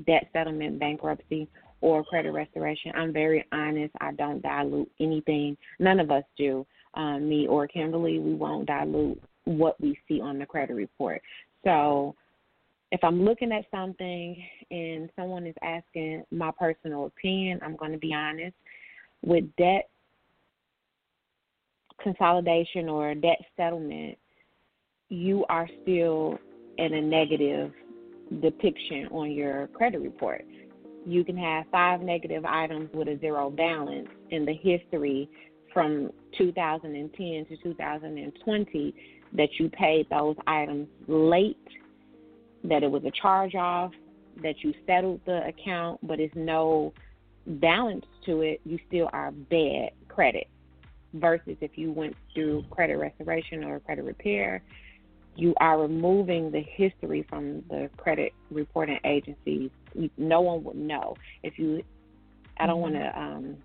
debt 0.05 0.29
settlement, 0.33 0.79
bankruptcy, 0.79 1.47
or 1.81 2.03
credit 2.03 2.31
restoration. 2.31 2.91
I'm 2.95 3.11
very 3.11 3.45
honest. 3.51 3.93
I 3.99 4.11
don't 4.13 4.41
dilute 4.41 4.91
anything. 4.99 5.57
None 5.79 5.99
of 5.99 6.11
us 6.11 6.23
do 6.37 6.65
um, 6.93 7.27
me 7.27 7.47
or 7.47 7.67
Kimberly, 7.67 8.19
we 8.19 8.33
won't 8.33 8.67
dilute 8.67 9.21
what 9.45 9.79
we 9.81 9.97
see 10.07 10.21
on 10.21 10.39
the 10.39 10.45
credit 10.45 10.73
report. 10.73 11.21
So 11.63 12.15
if 12.91 13.03
I'm 13.03 13.23
looking 13.23 13.51
at 13.51 13.65
something 13.71 14.35
and 14.69 15.09
someone 15.15 15.47
is 15.47 15.55
asking 15.61 16.23
my 16.31 16.51
personal 16.57 17.05
opinion, 17.05 17.59
I'm 17.63 17.75
going 17.75 17.93
to 17.93 17.97
be 17.97 18.13
honest. 18.13 18.55
With 19.23 19.45
debt 19.57 19.89
consolidation 22.01 22.89
or 22.89 23.13
debt 23.15 23.39
settlement, 23.55 24.17
you 25.09 25.45
are 25.49 25.67
still 25.83 26.37
in 26.77 26.93
a 26.93 27.01
negative 27.01 27.71
depiction 28.41 29.07
on 29.11 29.31
your 29.31 29.67
credit 29.67 29.99
report. 30.01 30.45
You 31.05 31.23
can 31.23 31.37
have 31.37 31.65
five 31.71 32.01
negative 32.01 32.45
items 32.45 32.89
with 32.93 33.07
a 33.07 33.17
zero 33.19 33.49
balance 33.49 34.07
in 34.29 34.45
the 34.45 34.53
history 34.53 35.29
from 35.73 36.11
2010 36.37 37.45
to 37.45 37.57
2020 37.63 38.95
that 39.33 39.49
you 39.59 39.69
paid 39.69 40.09
those 40.09 40.35
items 40.47 40.87
late, 41.07 41.57
that 42.63 42.83
it 42.83 42.91
was 42.91 43.03
a 43.05 43.11
charge 43.11 43.55
off, 43.55 43.91
that 44.41 44.55
you 44.63 44.73
settled 44.85 45.21
the 45.25 45.45
account, 45.45 45.99
but 46.03 46.19
it's 46.19 46.35
no 46.35 46.93
balance 47.45 48.05
to 48.25 48.41
it, 48.41 48.61
you 48.65 48.79
still 48.87 49.09
are 49.13 49.31
bad 49.31 49.91
credit. 50.07 50.47
Versus 51.13 51.57
if 51.59 51.71
you 51.77 51.91
went 51.91 52.15
through 52.33 52.63
credit 52.69 52.95
restoration 52.95 53.65
or 53.65 53.81
credit 53.81 54.05
repair, 54.05 54.63
you 55.35 55.53
are 55.59 55.81
removing 55.81 56.51
the 56.51 56.61
history 56.61 57.25
from 57.27 57.63
the 57.69 57.89
credit 57.97 58.33
reporting 58.49 58.99
agencies. 59.03 59.69
No 60.17 60.41
one 60.41 60.63
would 60.63 60.77
know 60.77 61.15
if 61.43 61.57
you. 61.59 61.83
I 62.57 62.65
don't 62.65 62.79
want 62.79 62.93
to 62.93 62.99
mm-hmm. 62.99 63.19
um, 63.19 63.57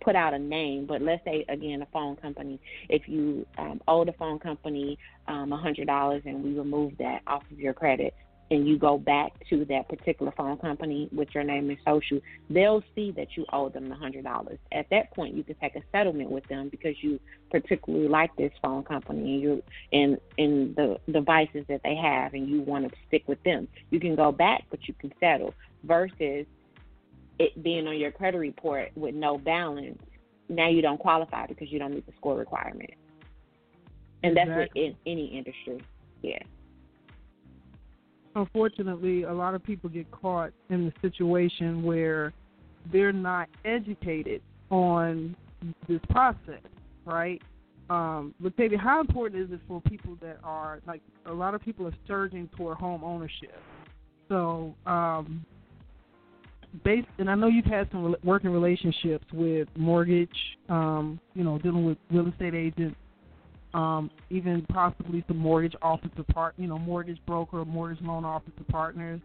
put 0.00 0.16
out 0.16 0.34
a 0.34 0.38
name, 0.38 0.86
but 0.86 1.00
let's 1.02 1.24
say 1.24 1.44
again 1.48 1.82
a 1.82 1.86
phone 1.86 2.16
company. 2.16 2.60
If 2.88 3.08
you 3.08 3.46
um, 3.58 3.80
owe 3.88 4.04
the 4.04 4.12
phone 4.12 4.38
company 4.38 4.98
um, 5.28 5.52
a 5.52 5.56
hundred 5.56 5.86
dollars 5.86 6.22
and 6.26 6.42
we 6.42 6.52
remove 6.52 6.98
that 6.98 7.22
off 7.26 7.42
of 7.50 7.58
your 7.58 7.72
credit, 7.72 8.14
and 8.50 8.68
you 8.68 8.78
go 8.78 8.98
back 8.98 9.32
to 9.48 9.64
that 9.66 9.88
particular 9.88 10.32
phone 10.36 10.58
company 10.58 11.08
with 11.12 11.28
your 11.34 11.44
name 11.44 11.70
and 11.70 11.78
social, 11.84 12.20
they'll 12.50 12.82
see 12.94 13.10
that 13.12 13.28
you 13.36 13.44
owe 13.52 13.68
them 13.68 13.88
the 13.88 13.94
hundred 13.94 14.24
dollars. 14.24 14.58
At 14.72 14.88
that 14.90 15.12
point, 15.12 15.34
you 15.34 15.42
can 15.42 15.56
take 15.56 15.76
a 15.76 15.82
settlement 15.92 16.30
with 16.30 16.46
them 16.48 16.68
because 16.68 16.94
you 17.00 17.18
particularly 17.50 18.08
like 18.08 18.34
this 18.36 18.52
phone 18.62 18.84
company 18.84 19.34
and 19.34 19.42
you 19.42 19.62
and 19.92 20.18
and 20.38 20.76
the 20.76 20.98
devices 21.10 21.64
that 21.68 21.80
they 21.82 21.96
have, 21.96 22.34
and 22.34 22.48
you 22.48 22.60
want 22.60 22.88
to 22.88 22.96
stick 23.08 23.24
with 23.26 23.42
them. 23.44 23.66
You 23.90 24.00
can 24.00 24.14
go 24.14 24.30
back, 24.30 24.64
but 24.70 24.86
you 24.86 24.94
can 24.94 25.12
settle. 25.20 25.54
Versus 25.84 26.46
it 27.38 27.62
being 27.62 27.86
on 27.86 27.98
your 27.98 28.10
credit 28.10 28.38
report 28.38 28.90
with 28.96 29.14
no 29.14 29.38
balance, 29.38 29.98
now 30.48 30.68
you 30.68 30.82
don't 30.82 30.98
qualify 30.98 31.46
because 31.46 31.70
you 31.70 31.78
don't 31.78 31.94
meet 31.94 32.06
the 32.06 32.12
score 32.16 32.36
requirement. 32.36 32.90
And 34.22 34.36
that's 34.36 34.48
exactly. 34.48 34.86
in 34.86 34.96
any 35.06 35.26
industry. 35.26 35.84
Yeah. 36.22 36.42
Unfortunately, 38.36 39.24
a 39.24 39.32
lot 39.32 39.54
of 39.54 39.62
people 39.62 39.88
get 39.90 40.10
caught 40.10 40.52
in 40.70 40.86
the 40.86 40.92
situation 41.08 41.82
where 41.82 42.32
they're 42.92 43.12
not 43.12 43.48
educated 43.64 44.42
on 44.70 45.36
this 45.88 46.00
process, 46.10 46.62
right? 47.04 47.40
Um, 47.90 48.34
but 48.40 48.56
David, 48.56 48.80
how 48.80 49.00
important 49.00 49.42
is 49.42 49.52
it 49.52 49.60
for 49.68 49.80
people 49.82 50.16
that 50.22 50.38
are 50.42 50.80
like 50.86 51.02
a 51.26 51.32
lot 51.32 51.54
of 51.54 51.60
people 51.60 51.86
are 51.86 51.94
surging 52.06 52.48
toward 52.56 52.78
home 52.78 53.04
ownership? 53.04 53.58
So 54.28 54.74
um, 54.86 55.44
based, 56.82 57.08
and 57.18 57.30
I 57.30 57.34
know 57.34 57.46
you've 57.46 57.64
had 57.64 57.88
some 57.92 58.16
working 58.24 58.50
relationships 58.50 59.24
with 59.32 59.68
mortgage, 59.76 60.28
um, 60.68 61.20
you 61.34 61.44
know, 61.44 61.58
dealing 61.58 61.84
with 61.84 61.98
real 62.10 62.28
estate 62.28 62.54
agents, 62.54 62.96
um, 63.74 64.10
even 64.30 64.62
possibly 64.68 65.24
some 65.28 65.36
mortgage 65.36 65.74
officer 65.82 66.24
part, 66.32 66.54
you 66.56 66.66
know, 66.66 66.78
mortgage 66.78 67.18
broker, 67.26 67.64
mortgage 67.64 68.02
loan 68.02 68.24
officer 68.24 68.64
partners, 68.70 69.20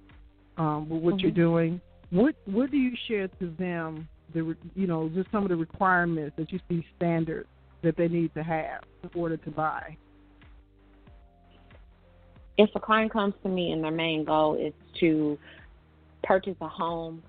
um, 0.58 0.90
with 0.90 1.02
what 1.02 1.16
mm-hmm. 1.16 1.22
you're 1.22 1.32
doing. 1.32 1.82
What 2.12 2.36
what 2.46 2.72
do 2.72 2.78
you 2.78 2.96
share 3.08 3.28
to 3.28 3.54
them? 3.58 4.08
The 4.34 4.56
you 4.76 4.88
know, 4.88 5.10
just 5.10 5.32
some 5.32 5.44
of 5.44 5.50
the 5.50 5.56
requirements 5.56 6.36
that 6.38 6.52
you 6.52 6.60
see 6.70 6.86
standards 6.98 7.48
that 7.82 7.96
they 7.98 8.08
need 8.08 8.34
to 8.34 8.44
have 8.44 8.84
in 9.04 9.10
order 9.16 9.38
to 9.38 9.52
buy. 9.52 9.96
If 12.58 12.70
a 12.76 12.80
client 12.80 13.14
comes 13.14 13.34
to 13.44 13.50
me 13.50 13.72
and 13.72 13.84
their 13.84 13.92
main 13.92 14.26
goal 14.26 14.56
is 14.56 14.74
to 15.00 15.38
purchase 16.24 16.58
a 16.60 16.68
home 16.68 17.24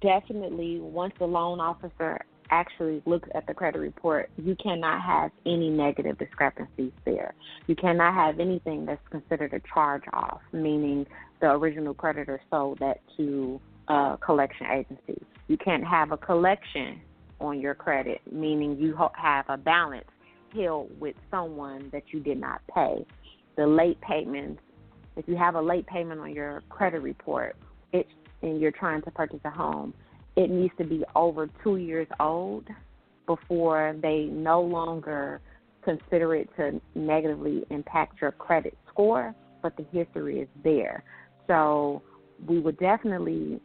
definitely 0.00 0.78
once 0.80 1.14
the 1.18 1.26
loan 1.26 1.60
officer 1.60 2.20
actually 2.50 3.02
looks 3.06 3.28
at 3.34 3.46
the 3.46 3.54
credit 3.54 3.78
report, 3.78 4.30
you 4.36 4.56
cannot 4.62 5.00
have 5.02 5.30
any 5.46 5.70
negative 5.70 6.18
discrepancies 6.18 6.92
there. 7.04 7.34
You 7.66 7.76
cannot 7.76 8.14
have 8.14 8.40
anything 8.40 8.86
that's 8.86 9.06
considered 9.10 9.52
a 9.54 9.60
charge 9.72 10.02
off, 10.12 10.40
meaning 10.52 11.06
the 11.40 11.50
original 11.50 11.94
creditor 11.94 12.40
sold 12.50 12.78
that 12.80 13.00
to 13.16 13.60
a 13.88 14.18
collection 14.24 14.66
agency. 14.66 15.22
You 15.48 15.56
can't 15.56 15.84
have 15.84 16.12
a 16.12 16.16
collection 16.16 17.00
on 17.40 17.60
your 17.60 17.74
credit, 17.74 18.20
meaning 18.30 18.76
you 18.78 18.96
have 19.14 19.46
a 19.48 19.56
balance 19.56 20.04
held 20.54 20.90
with 21.00 21.16
someone 21.30 21.88
that 21.92 22.02
you 22.12 22.20
did 22.20 22.40
not 22.40 22.60
pay. 22.74 23.06
The 23.56 23.66
late 23.66 24.00
payments, 24.00 24.60
if 25.16 25.26
you 25.28 25.36
have 25.36 25.54
a 25.54 25.60
late 25.60 25.86
payment 25.86 26.20
on 26.20 26.32
your 26.32 26.62
credit 26.68 27.02
report, 27.02 27.56
it 27.92 28.06
and 28.42 28.60
you're 28.60 28.72
trying 28.72 29.02
to 29.02 29.10
purchase 29.10 29.40
a 29.44 29.50
home, 29.50 29.94
it 30.36 30.50
needs 30.50 30.72
to 30.78 30.84
be 30.84 31.04
over 31.14 31.48
two 31.62 31.76
years 31.76 32.08
old 32.18 32.66
before 33.26 33.94
they 34.02 34.24
no 34.24 34.60
longer 34.60 35.40
consider 35.84 36.34
it 36.34 36.48
to 36.56 36.80
negatively 36.94 37.64
impact 37.70 38.20
your 38.20 38.32
credit 38.32 38.76
score, 38.88 39.34
but 39.62 39.76
the 39.76 39.84
history 39.92 40.40
is 40.40 40.48
there. 40.62 41.02
So 41.46 42.02
we 42.46 42.58
would 42.60 42.78
definitely 42.78 43.60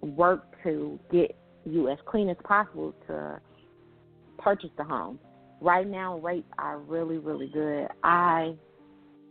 work 0.00 0.44
to 0.62 0.98
get 1.10 1.36
you 1.64 1.88
as 1.88 1.98
clean 2.06 2.28
as 2.28 2.36
possible 2.44 2.94
to 3.06 3.40
purchase 4.38 4.70
the 4.76 4.84
home. 4.84 5.18
Right 5.60 5.86
now, 5.86 6.18
rates 6.18 6.48
are 6.58 6.78
really, 6.78 7.18
really 7.18 7.48
good. 7.48 7.88
I 8.04 8.54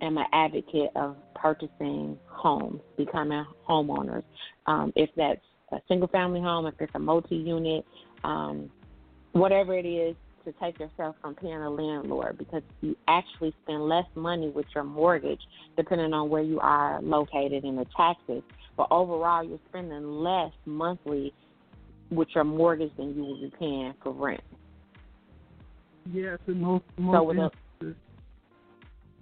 am 0.01 0.17
an 0.17 0.25
advocate 0.33 0.89
of 0.95 1.15
purchasing 1.41 2.17
homes, 2.27 2.81
becoming 2.97 3.45
homeowners. 3.67 4.23
Um, 4.65 4.91
if 4.95 5.09
that's 5.15 5.41
a 5.71 5.77
single 5.87 6.07
family 6.09 6.41
home, 6.41 6.65
if 6.65 6.75
it's 6.79 6.91
a 6.95 6.99
multi 6.99 7.35
unit, 7.35 7.85
um, 8.23 8.69
whatever 9.33 9.77
it 9.77 9.85
is, 9.85 10.15
to 10.47 10.53
take 10.61 10.79
yourself 10.79 11.15
from 11.21 11.35
paying 11.35 11.61
a 11.61 11.69
landlord 11.69 12.37
because 12.37 12.61
you 12.79 12.95
actually 13.09 13.53
spend 13.63 13.87
less 13.87 14.05
money 14.15 14.49
with 14.49 14.65
your 14.73 14.85
mortgage 14.85 15.41
depending 15.75 16.13
on 16.13 16.29
where 16.29 16.41
you 16.41 16.57
are 16.61 17.01
located 17.01 17.65
in 17.65 17.75
the 17.75 17.85
taxes. 17.95 18.41
But 18.77 18.87
overall, 18.89 19.43
you're 19.43 19.59
spending 19.67 20.03
less 20.23 20.53
monthly 20.65 21.33
with 22.09 22.29
your 22.33 22.45
mortgage 22.45 22.91
than 22.97 23.13
you 23.13 23.23
will 23.23 23.41
be 23.41 23.51
paying 23.59 23.93
for 24.01 24.13
rent. 24.13 24.41
Yes, 26.13 26.39
in 26.47 26.61
most, 26.61 26.85
most 26.97 27.15
so 27.15 27.29
instances. 27.31 28.01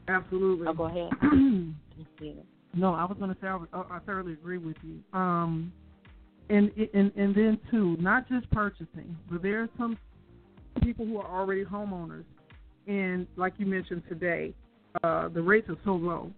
Absolutely. 0.08 0.68
Oh, 0.68 0.74
go 0.74 0.84
ahead. 0.84 1.10
no, 2.76 2.94
I 2.94 3.06
was 3.06 3.18
going 3.18 3.34
to 3.34 3.38
say 3.42 3.48
I, 3.48 3.58
I 3.74 4.00
thoroughly 4.06 4.34
agree 4.34 4.58
with 4.58 4.76
you. 4.84 5.00
Um, 5.18 5.72
and 6.50 6.72
and 6.94 7.12
and 7.16 7.34
then 7.34 7.60
too, 7.72 7.98
not 8.00 8.30
just 8.30 8.50
purchasing, 8.52 9.18
but 9.32 9.42
there 9.42 9.62
are 9.62 9.70
some 9.78 9.98
people 10.84 11.06
who 11.06 11.18
are 11.18 11.40
already 11.40 11.64
homeowners, 11.64 12.26
and 12.88 13.26
like 13.36 13.54
you 13.58 13.66
mentioned 13.66 14.04
today, 14.08 14.54
uh, 15.04 15.30
the 15.30 15.42
rates 15.42 15.70
are 15.70 15.78
so 15.84 15.94
low. 15.94 16.32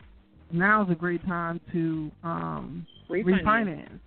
Now 0.51 0.84
is 0.84 0.91
a 0.91 0.95
great 0.95 1.25
time 1.25 1.59
to 1.73 2.11
um, 2.23 2.88
refinance. 3.09 3.43
refinance. 3.43 3.99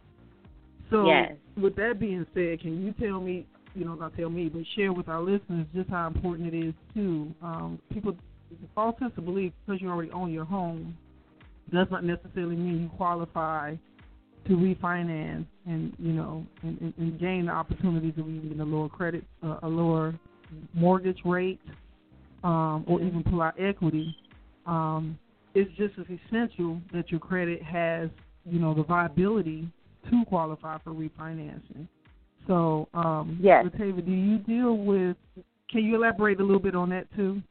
So, 0.88 1.06
yes. 1.06 1.32
with 1.60 1.76
that 1.76 2.00
being 2.00 2.26
said, 2.34 2.60
can 2.60 2.84
you 2.84 2.94
tell 2.98 3.20
me, 3.20 3.46
you 3.74 3.84
know, 3.84 3.94
not 3.94 4.16
tell 4.16 4.30
me, 4.30 4.48
but 4.48 4.62
share 4.74 4.92
with 4.92 5.08
our 5.08 5.20
listeners 5.20 5.66
just 5.74 5.90
how 5.90 6.06
important 6.06 6.52
it 6.52 6.68
is 6.68 6.74
to 6.94 7.32
um, 7.42 7.78
people. 7.92 8.16
False 8.74 8.98
sense 8.98 9.12
of 9.16 9.24
belief 9.24 9.52
because 9.64 9.80
you 9.80 9.88
already 9.88 10.10
own 10.10 10.32
your 10.32 10.44
home 10.44 10.96
does 11.72 11.88
not 11.90 12.04
necessarily 12.04 12.56
mean 12.56 12.82
you 12.82 12.88
qualify 12.96 13.74
to 14.46 14.52
refinance 14.52 15.46
and 15.66 15.92
you 15.98 16.12
know 16.12 16.46
and, 16.62 16.80
and, 16.80 16.94
and 16.96 17.20
gain 17.20 17.46
the 17.46 17.52
opportunities 17.52 18.14
of 18.16 18.28
even 18.28 18.60
a 18.60 18.64
lower 18.64 18.88
credit, 18.88 19.24
uh, 19.42 19.58
a 19.62 19.68
lower 19.68 20.14
mortgage 20.74 21.18
rate, 21.24 21.60
um, 22.42 22.84
or 22.88 23.00
even 23.00 23.22
pull 23.22 23.42
out 23.42 23.54
equity. 23.60 24.14
Um, 24.66 25.18
it's 25.54 25.70
just 25.76 25.94
as 25.98 26.06
essential 26.06 26.80
that 26.92 27.10
your 27.10 27.20
credit 27.20 27.62
has 27.62 28.08
you 28.44 28.58
know 28.58 28.74
the 28.74 28.84
viability 28.84 29.68
to 30.10 30.24
qualify 30.26 30.78
for 30.78 30.92
refinancing. 30.92 31.86
So, 32.46 32.88
um, 32.94 33.38
yes. 33.40 33.66
Latavia, 33.66 34.04
do 34.04 34.12
you 34.12 34.38
deal 34.38 34.76
with? 34.76 35.16
Can 35.70 35.84
you 35.84 35.94
elaborate 35.96 36.40
a 36.40 36.42
little 36.42 36.60
bit 36.60 36.74
on 36.74 36.88
that 36.90 37.06
too? 37.14 37.42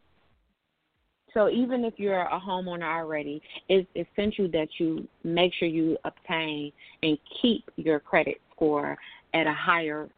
So 1.34 1.50
even 1.50 1.86
if 1.86 1.94
you're 1.98 2.22
a 2.22 2.40
homeowner 2.40 2.84
already, 2.84 3.42
it's 3.68 3.88
essential 3.96 4.48
that 4.52 4.68
you 4.80 5.08
make 5.24 5.54
sure 5.54 5.68
you 5.68 5.98
obtain 6.06 6.72
and 7.04 7.18
keep 7.42 7.70
your 7.76 8.00
credit 8.00 8.42
score 8.56 8.98
at 9.34 9.48
a 9.48 9.54
higher 9.54 10.10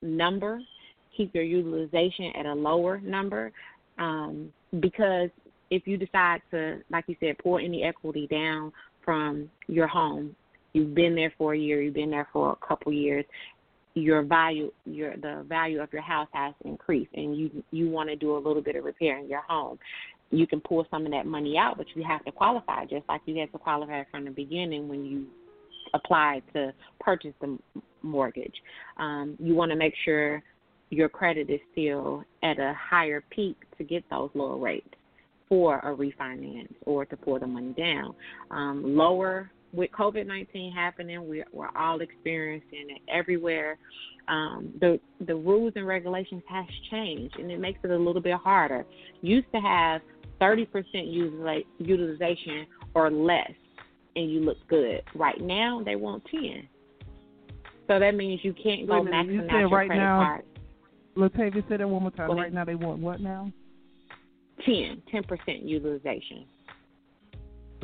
number, 0.00 0.60
keep 1.16 1.34
your 1.34 1.44
utilization 1.44 2.32
at 2.36 2.46
a 2.46 2.54
lower 2.54 3.00
number, 3.00 3.52
um, 3.98 4.52
because 4.80 5.28
if 5.70 5.86
you 5.86 5.96
decide 5.96 6.40
to, 6.50 6.80
like 6.90 7.04
you 7.08 7.16
said, 7.20 7.36
pour 7.38 7.60
any 7.60 7.82
equity 7.82 8.26
down 8.26 8.72
from 9.04 9.50
your 9.68 9.86
home, 9.86 10.34
you've 10.72 10.94
been 10.94 11.14
there 11.14 11.32
for 11.36 11.54
a 11.54 11.58
year, 11.58 11.82
you've 11.82 11.94
been 11.94 12.10
there 12.10 12.28
for 12.32 12.52
a 12.52 12.66
couple 12.66 12.92
years, 12.92 13.24
your 13.94 14.22
value 14.22 14.72
your 14.86 15.16
the 15.16 15.44
value 15.48 15.80
of 15.80 15.92
your 15.92 16.02
house 16.02 16.28
has 16.32 16.54
increased 16.64 17.10
and 17.14 17.36
you 17.36 17.62
you 17.72 17.90
want 17.90 18.08
to 18.08 18.16
do 18.16 18.36
a 18.36 18.38
little 18.38 18.62
bit 18.62 18.74
of 18.74 18.84
repair 18.84 19.18
in 19.18 19.28
your 19.28 19.42
home 19.42 19.78
you 20.32 20.46
can 20.46 20.60
pull 20.60 20.84
some 20.90 21.04
of 21.06 21.12
that 21.12 21.26
money 21.26 21.56
out, 21.56 21.76
but 21.76 21.86
you 21.94 22.02
have 22.02 22.24
to 22.24 22.32
qualify 22.32 22.84
just 22.86 23.04
like 23.08 23.20
you 23.26 23.38
had 23.38 23.52
to 23.52 23.58
qualify 23.58 24.02
from 24.10 24.24
the 24.24 24.30
beginning 24.30 24.88
when 24.88 25.04
you 25.04 25.26
applied 25.94 26.42
to 26.54 26.72
purchase 26.98 27.34
the 27.40 27.58
mortgage. 28.02 28.54
Um, 28.96 29.36
you 29.38 29.54
want 29.54 29.70
to 29.70 29.76
make 29.76 29.94
sure 30.04 30.42
your 30.90 31.08
credit 31.08 31.48
is 31.50 31.60
still 31.72 32.24
at 32.42 32.58
a 32.58 32.74
higher 32.90 33.22
peak 33.30 33.56
to 33.78 33.84
get 33.84 34.02
those 34.10 34.30
lower 34.34 34.56
rates 34.56 34.88
for 35.48 35.78
a 35.80 35.94
refinance 35.94 36.74
or 36.86 37.04
to 37.04 37.16
pull 37.16 37.38
the 37.38 37.46
money 37.46 37.74
down. 37.76 38.14
Um, 38.50 38.96
lower 38.96 39.50
with 39.74 39.90
COVID 39.92 40.26
nineteen 40.26 40.72
happening, 40.72 41.28
we're, 41.28 41.46
we're 41.52 41.74
all 41.76 42.00
experiencing 42.00 42.86
it 42.90 43.02
everywhere. 43.10 43.78
Um, 44.28 44.72
the 44.80 45.00
the 45.26 45.34
rules 45.34 45.72
and 45.76 45.86
regulations 45.86 46.42
has 46.48 46.66
changed, 46.90 47.36
and 47.38 47.50
it 47.50 47.58
makes 47.58 47.80
it 47.82 47.90
a 47.90 47.96
little 47.96 48.20
bit 48.22 48.36
harder. 48.36 48.84
Used 49.22 49.50
to 49.52 49.60
have 49.60 50.00
30% 50.42 51.64
utilization 51.78 52.66
or 52.94 53.10
less, 53.10 53.52
and 54.16 54.30
you 54.30 54.40
look 54.40 54.58
good. 54.68 55.02
Right 55.14 55.40
now, 55.40 55.80
they 55.84 55.94
want 55.94 56.24
10. 56.30 56.68
So 57.86 57.98
that 57.98 58.14
means 58.14 58.40
you 58.42 58.52
can't 58.52 58.88
go 58.88 59.02
maxing 59.02 59.34
you 59.34 59.42
out 59.48 59.60
your 59.60 59.68
right 59.68 59.86
credit 59.86 60.02
now, 60.02 60.20
card. 60.20 60.44
Latavia, 61.16 61.68
say 61.68 61.76
that 61.76 61.88
one 61.88 62.02
more 62.02 62.10
time. 62.10 62.30
Right 62.36 62.52
now, 62.52 62.64
they 62.64 62.74
want 62.74 62.98
what 62.98 63.20
now? 63.20 63.52
10, 64.66 65.02
10% 65.12 65.68
utilization. 65.68 66.44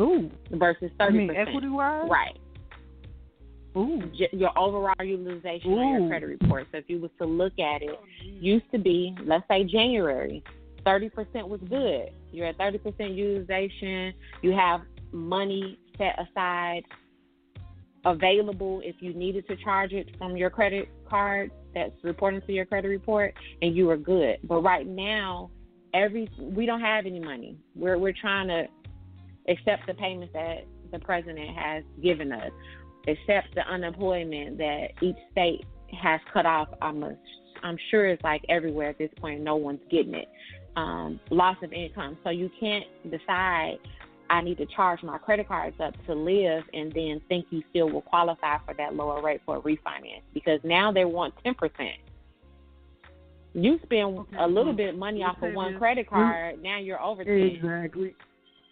Ooh. 0.01 0.31
Versus 0.53 0.91
30%. 0.99 1.13
You 1.13 1.19
mean 1.19 1.37
equity 1.37 1.69
wise? 1.69 2.09
Right. 2.09 2.39
Ooh. 3.77 4.03
Your 4.33 4.57
overall 4.59 4.95
utilization 5.05 5.73
Ooh. 5.73 5.79
on 5.79 6.01
your 6.01 6.09
credit 6.09 6.27
report. 6.27 6.67
So 6.73 6.79
if 6.79 6.85
you 6.89 7.01
was 7.01 7.11
to 7.19 7.27
look 7.27 7.59
at 7.59 7.83
it, 7.83 7.99
used 8.25 8.71
to 8.73 8.79
be, 8.79 9.15
let's 9.25 9.47
say 9.49 9.65
January, 9.65 10.43
30% 10.89 11.47
was 11.47 11.61
good. 11.69 12.11
You're 12.33 12.47
at 12.47 12.59
30% 12.59 13.15
utilization. 13.15 14.15
You 14.41 14.53
have 14.53 14.81
money 15.13 15.79
set 15.99 16.19
aside 16.19 16.83
available 18.07 18.81
if 18.83 18.97
you 19.01 19.13
needed 19.13 19.47
to 19.49 19.57
charge 19.57 19.93
it 19.93 20.09
from 20.17 20.37
your 20.37 20.49
credit 20.49 20.89
card 21.09 21.51
that's 21.75 21.93
reporting 22.03 22.41
to 22.47 22.53
your 22.53 22.65
credit 22.65 22.89
report 22.89 23.35
and 23.61 23.77
you 23.77 23.91
are 23.91 23.99
good. 23.99 24.39
But 24.45 24.63
right 24.63 24.87
now, 24.87 25.51
every 25.93 26.31
we 26.41 26.65
don't 26.65 26.81
have 26.81 27.05
any 27.05 27.21
money. 27.21 27.59
We're 27.75 27.99
we're 27.99 28.15
trying 28.19 28.49
to 28.49 28.65
accept 29.49 29.87
the 29.87 29.95
payments 29.95 30.33
that 30.33 30.65
the 30.91 30.99
president 31.01 31.55
has 31.55 31.85
given 32.03 32.33
us, 32.33 32.51
accept 33.07 33.55
the 33.55 33.63
unemployment 33.71 34.57
that 34.59 34.89
each 35.03 35.17
state 35.33 35.67
has 36.01 36.21
cut 36.33 36.47
off. 36.47 36.69
I'm 36.81 37.03
a, 37.03 37.15
I'm 37.63 37.77
sure 37.91 38.07
it's 38.07 38.23
like 38.23 38.43
everywhere 38.49 38.89
at 38.89 38.99
this 38.99 39.11
point. 39.19 39.43
No 39.43 39.57
one's 39.57 39.81
getting 39.91 40.15
it 40.15 40.29
um, 40.79 41.21
loss 41.31 41.57
of 41.63 41.73
income. 41.73 42.17
So 42.23 42.31
you 42.31 42.51
can't 42.61 42.85
decide 43.11 43.79
I 44.31 44.43
need 44.43 44.59
to 44.59 44.67
charge 44.67 45.03
my 45.03 45.19
credit 45.19 45.49
cards 45.49 45.77
up 45.81 45.95
to 46.07 46.15
live 46.15 46.63
and 46.73 46.93
then 46.93 47.21
think 47.29 47.47
you 47.51 47.63
still 47.71 47.89
will 47.91 48.03
qualify 48.03 48.59
for 48.65 48.75
that 48.75 48.95
lower 48.95 49.23
rate 49.23 49.41
for 49.45 49.57
a 49.57 49.61
refinance 49.61 50.23
because 50.35 50.61
now 50.65 50.93
they 50.93 51.05
want 51.05 51.35
10%. 51.45 51.55
You 53.55 53.81
spend 53.83 54.19
a 54.39 54.47
little 54.47 54.75
bit 54.75 54.91
of 54.91 54.97
money 54.97 55.23
off 55.23 55.43
of 55.43 55.55
one 55.55 55.79
credit 55.79 56.09
card, 56.09 56.63
now 56.63 56.79
you're 56.79 57.01
over 57.01 57.25
10. 57.25 57.33
Exactly. 57.33 58.15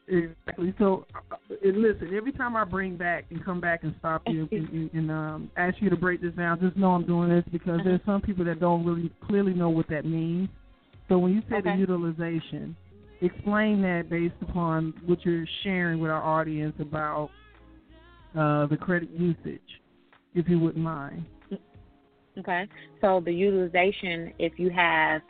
Exactly. 0.08 0.72
So, 0.78 1.04
uh, 1.32 1.36
listen. 1.64 2.14
Every 2.14 2.30
time 2.30 2.54
I 2.54 2.62
bring 2.62 2.96
back 2.96 3.24
and 3.30 3.44
come 3.44 3.60
back 3.60 3.82
and 3.82 3.92
stop 3.98 4.22
you 4.28 4.46
and, 4.52 4.68
and, 4.68 4.90
and 4.92 5.10
um, 5.10 5.50
ask 5.56 5.74
you 5.80 5.90
to 5.90 5.96
break 5.96 6.20
this 6.22 6.32
down, 6.34 6.60
just 6.60 6.76
know 6.76 6.92
I'm 6.92 7.04
doing 7.04 7.28
this 7.28 7.42
because 7.50 7.80
there's 7.82 8.00
some 8.06 8.20
people 8.20 8.44
that 8.44 8.60
don't 8.60 8.86
really 8.86 9.10
clearly 9.26 9.52
know 9.52 9.68
what 9.68 9.88
that 9.88 10.04
means. 10.04 10.48
So 11.08 11.18
when 11.18 11.32
you 11.34 11.42
say 11.48 11.56
okay. 11.56 11.72
the 11.72 11.76
utilization, 11.76 12.76
explain 13.20 13.80
that 13.82 14.08
based 14.10 14.34
upon 14.42 14.94
what 15.04 15.24
you're 15.24 15.46
sharing 15.62 16.00
with 16.00 16.10
our 16.10 16.22
audience 16.22 16.74
about 16.80 17.30
uh, 18.36 18.66
the 18.66 18.76
credit 18.76 19.10
usage, 19.10 19.60
if 20.34 20.48
you 20.48 20.58
wouldn't 20.58 20.84
mind. 20.84 21.24
Okay. 22.38 22.68
So 23.00 23.22
the 23.24 23.32
utilization, 23.32 24.32
if 24.38 24.58
you 24.58 24.70
have 24.70 25.22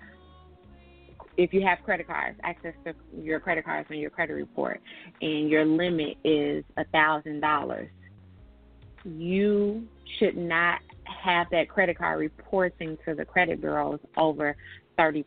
if 1.36 1.52
you 1.52 1.62
have 1.66 1.78
credit 1.84 2.06
cards, 2.06 2.38
access 2.42 2.72
to 2.84 2.94
your 3.22 3.38
credit 3.40 3.64
cards 3.66 3.86
on 3.90 3.98
your 3.98 4.08
credit 4.10 4.32
report, 4.32 4.80
and 5.20 5.50
your 5.50 5.66
limit 5.66 6.16
is 6.24 6.64
a 6.78 6.84
thousand 6.86 7.40
dollars, 7.40 7.90
you 9.04 9.86
should 10.18 10.36
not 10.36 10.80
have 11.04 11.46
that 11.52 11.68
credit 11.68 11.98
card 11.98 12.18
reporting 12.18 12.96
to 13.04 13.14
the 13.14 13.24
credit 13.24 13.60
bureaus 13.60 14.00
over 14.16 14.56
30%. 14.98 15.24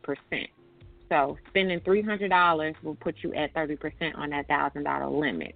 So 1.09 1.37
spending 1.49 1.79
three 1.81 2.01
hundred 2.01 2.29
dollars 2.29 2.75
will 2.83 2.95
put 2.95 3.15
you 3.21 3.33
at 3.33 3.53
thirty 3.53 3.75
percent 3.75 4.15
on 4.15 4.29
that 4.29 4.47
thousand 4.47 4.83
dollar 4.83 5.09
limit. 5.09 5.55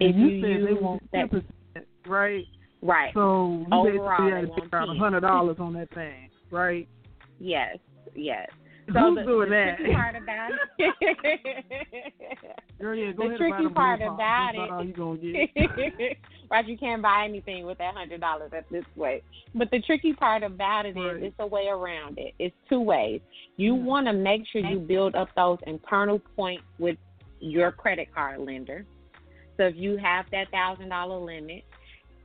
If 0.00 0.16
you, 0.16 0.26
you 0.26 0.42
said 0.42 0.68
they 0.68 0.74
want 0.74 1.02
ten 1.12 1.44
right? 2.06 2.44
Right. 2.82 3.14
So 3.14 3.64
you 3.66 3.66
Overall, 3.72 4.18
basically 4.18 4.30
had 4.32 4.62
to 4.62 4.68
pay 4.68 4.76
around 4.76 4.96
a 4.96 4.98
hundred 4.98 5.20
dollars 5.20 5.56
on 5.60 5.72
that 5.74 5.94
thing, 5.94 6.28
right? 6.50 6.88
Yes, 7.38 7.78
yes. 8.14 8.50
So 8.92 9.00
Who's 9.00 9.16
the, 9.16 9.22
doing 9.22 9.48
the 9.50 9.56
that? 9.56 9.76
tricky 9.78 9.94
part 9.94 10.16
about 10.16 10.50
it. 10.78 10.96
Girl, 12.80 12.94
yeah, 12.94 13.12
go 13.12 13.30
the 13.30 13.38
tricky 13.38 13.68
part 13.68 14.00
about 14.02 14.52
it. 14.54 16.18
Right, 16.50 16.68
you 16.68 16.76
can't 16.76 17.00
buy 17.00 17.24
anything 17.24 17.64
with 17.64 17.78
that 17.78 17.94
hundred 17.94 18.20
dollars 18.20 18.52
at 18.54 18.68
this 18.70 18.84
way. 18.94 19.22
But 19.54 19.70
the 19.70 19.80
tricky 19.80 20.12
part 20.12 20.42
about 20.42 20.84
it 20.84 20.94
right. 20.94 21.16
is 21.16 21.22
it's 21.22 21.36
a 21.38 21.46
way 21.46 21.68
around 21.68 22.18
it. 22.18 22.34
It's 22.38 22.54
two 22.68 22.80
ways. 22.80 23.22
You 23.56 23.74
yeah. 23.74 23.82
want 23.82 24.06
to 24.06 24.12
make 24.12 24.42
sure 24.52 24.60
you 24.60 24.78
build 24.78 25.14
up 25.14 25.28
those 25.34 25.58
internal 25.66 26.20
points 26.36 26.62
with 26.78 26.98
your 27.40 27.72
credit 27.72 28.14
card 28.14 28.40
lender. 28.40 28.84
So 29.56 29.64
if 29.64 29.76
you 29.76 29.96
have 29.96 30.26
that 30.32 30.50
thousand 30.50 30.90
dollar 30.90 31.18
limit, 31.18 31.64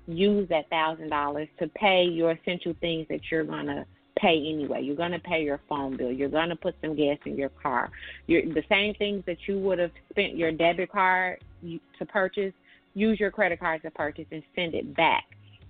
use 0.05 0.49
that 0.49 0.69
thousand 0.69 1.09
dollars 1.09 1.47
to 1.59 1.67
pay 1.69 2.03
your 2.03 2.31
essential 2.31 2.73
things 2.81 3.07
that 3.09 3.21
you're 3.31 3.45
gonna 3.45 3.85
pay 4.19 4.37
anyway. 4.51 4.81
You're 4.81 4.95
gonna 4.95 5.19
pay 5.19 5.43
your 5.43 5.59
phone 5.69 5.97
bill. 5.97 6.11
You're 6.11 6.29
gonna 6.29 6.55
put 6.55 6.75
some 6.81 6.95
gas 6.95 7.17
in 7.25 7.37
your 7.37 7.49
car. 7.49 7.89
You're, 8.27 8.43
the 8.43 8.63
same 8.69 8.93
things 8.95 9.23
that 9.25 9.37
you 9.47 9.59
would 9.59 9.79
have 9.79 9.91
spent 10.09 10.35
your 10.35 10.51
debit 10.51 10.91
card 10.91 11.43
to 11.63 12.05
purchase. 12.05 12.53
Use 12.93 13.19
your 13.19 13.31
credit 13.31 13.59
card 13.59 13.81
to 13.83 13.91
purchase 13.91 14.25
and 14.31 14.43
send 14.55 14.73
it 14.75 14.95
back. 14.95 15.25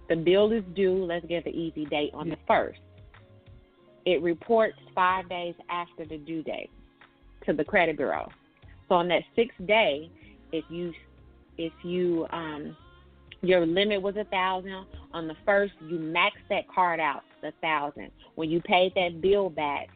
The 0.07 0.15
bill 0.15 0.51
is 0.51 0.63
due. 0.75 1.05
Let's 1.05 1.25
get 1.25 1.43
the 1.43 1.51
easy 1.51 1.85
date 1.85 2.11
on 2.13 2.29
the 2.29 2.37
first. 2.47 2.79
It 4.05 4.21
reports 4.21 4.77
five 4.95 5.29
days 5.29 5.53
after 5.69 6.05
the 6.05 6.17
due 6.17 6.41
date 6.41 6.71
to 7.45 7.53
the 7.53 7.63
credit 7.63 7.97
bureau. 7.97 8.29
So 8.87 8.95
on 8.95 9.07
that 9.09 9.23
sixth 9.35 9.57
day, 9.67 10.09
if 10.51 10.65
you 10.69 10.93
if 11.57 11.73
you 11.83 12.25
um 12.31 12.75
your 13.41 13.65
limit 13.65 14.01
was 14.01 14.15
a 14.17 14.25
thousand. 14.25 14.85
On 15.13 15.27
the 15.27 15.35
first, 15.45 15.73
you 15.87 15.97
max 15.97 16.35
that 16.49 16.67
card 16.67 16.99
out 16.99 17.23
a 17.43 17.51
thousand. 17.61 18.11
When 18.35 18.49
you 18.49 18.61
paid 18.61 18.93
that 18.95 19.21
bill 19.21 19.49
back, 19.49 19.89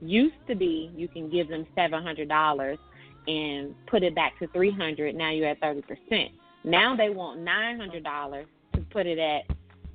used 0.00 0.36
to 0.46 0.54
be 0.54 0.90
you 0.96 1.08
can 1.08 1.28
give 1.28 1.48
them 1.48 1.66
seven 1.74 2.02
hundred 2.02 2.28
dollars 2.28 2.78
and 3.26 3.74
put 3.86 4.02
it 4.02 4.14
back 4.14 4.38
to 4.38 4.46
three 4.48 4.70
hundred. 4.70 5.14
Now 5.14 5.30
you're 5.30 5.48
at 5.48 5.60
thirty 5.60 5.82
percent. 5.82 6.30
Now 6.64 6.96
they 6.96 7.10
want 7.10 7.40
nine 7.40 7.78
hundred 7.78 8.04
dollars 8.04 8.46
to 8.74 8.80
put 8.90 9.06
it 9.06 9.18
at 9.18 9.42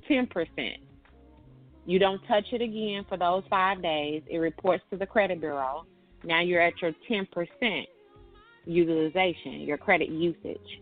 ten 0.06 0.26
percent. 0.26 0.80
You 1.86 1.98
don't 1.98 2.20
touch 2.26 2.46
it 2.52 2.62
again 2.62 3.04
for 3.08 3.18
those 3.18 3.42
five 3.50 3.82
days. 3.82 4.22
It 4.26 4.38
reports 4.38 4.82
to 4.90 4.96
the 4.96 5.06
credit 5.06 5.40
bureau. 5.40 5.86
Now 6.22 6.40
you're 6.40 6.62
at 6.62 6.80
your 6.80 6.92
ten 7.08 7.26
percent 7.32 7.86
utilization, 8.66 9.60
your 9.60 9.76
credit 9.76 10.08
usage. 10.08 10.80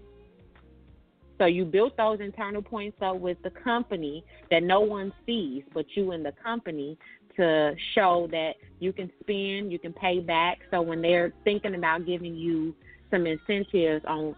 So 1.43 1.47
you 1.47 1.65
built 1.65 1.97
those 1.97 2.21
internal 2.21 2.63
points 2.63 2.99
up 3.03 3.17
with 3.19 3.37
the 3.43 3.51
company 3.51 4.25
that 4.53 4.63
no 4.63 4.79
one 4.79 5.13
sees 5.27 5.65
but 5.75 5.87
you 5.97 6.13
and 6.13 6.25
the 6.25 6.31
company 6.41 6.97
to 7.37 7.75
show 7.97 8.29
that 8.31 8.53
you 8.79 8.93
can 8.93 9.11
spend, 9.19 9.73
you 9.73 9.79
can 9.81 9.93
pay 9.93 10.21
back. 10.21 10.61
So 10.71 10.81
when 10.81 11.03
they're 11.03 11.33
thinking 11.43 11.75
about 11.75 12.07
giving 12.07 12.37
you 12.37 12.77
some 13.11 13.27
incentives 13.27 14.05
on 14.07 14.37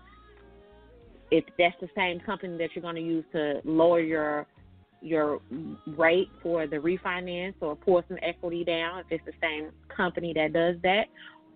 if 1.31 1.45
that's 1.59 1.77
the 1.83 1.91
same 1.95 2.21
company 2.21 2.57
that 2.57 2.71
you're 2.75 2.81
going 2.81 2.95
to 2.95 3.03
use 3.03 3.25
to 3.33 3.61
lower 3.65 4.01
your 4.01 4.47
your 5.03 5.43
rate 5.99 6.31
for 6.43 6.67
the 6.67 6.77
refinance 6.77 7.53
or 7.61 7.77
pour 7.77 8.03
some 8.09 8.17
equity 8.23 8.65
down 8.65 9.01
if 9.01 9.07
it's 9.11 9.25
the 9.27 9.33
same 9.43 9.71
company 9.95 10.33
that 10.33 10.55
does 10.55 10.77
that 10.83 11.05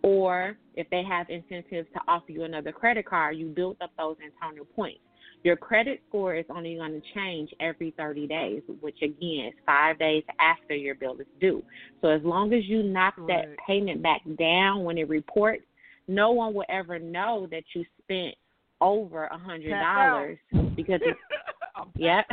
or 0.03 0.59
if 0.75 0.89
they 0.91 1.03
have 1.03 1.31
incentives 1.31 1.89
to 1.95 2.01
offer 2.07 2.33
you 2.33 2.45
another 2.45 2.71
credit 2.71 3.07
card 3.07 3.39
you 3.39 3.47
build 3.47 3.79
up 3.81 3.91
those 3.97 4.17
internal 4.23 4.67
points 4.77 5.01
your 5.45 5.57
credit 5.57 6.01
score 6.09 6.35
is 6.35 6.45
only 6.51 6.77
going 6.77 6.93
to 6.93 7.03
change 7.15 7.51
every 7.61 7.93
30 7.97 8.27
days, 8.27 8.63
which 8.81 8.97
again 9.03 9.47
is 9.49 9.55
five 9.65 9.99
days 9.99 10.25
after 10.41 10.75
your 10.75 10.95
bill 10.95 11.19
is 11.21 11.27
due. 11.41 11.63
So 12.01 12.09
as 12.09 12.23
long 12.23 12.53
as 12.53 12.65
you 12.65 12.83
knock 12.83 13.15
right. 13.19 13.47
that 13.47 13.57
payment 13.67 14.03
back 14.03 14.23
down 14.39 14.85
when 14.85 14.99
it 14.99 15.09
reports, 15.09 15.63
no 16.09 16.33
one 16.33 16.55
will 16.55 16.65
ever 16.69 16.99
know 16.99 17.47
that 17.51 17.63
you 17.75 17.85
spent 18.03 18.35
over 18.81 19.27
a 19.27 19.39
hundred 19.39 19.71
dollars 19.71 20.39
because 20.77 21.01
it's 21.03 21.19
yeah. 21.97 22.23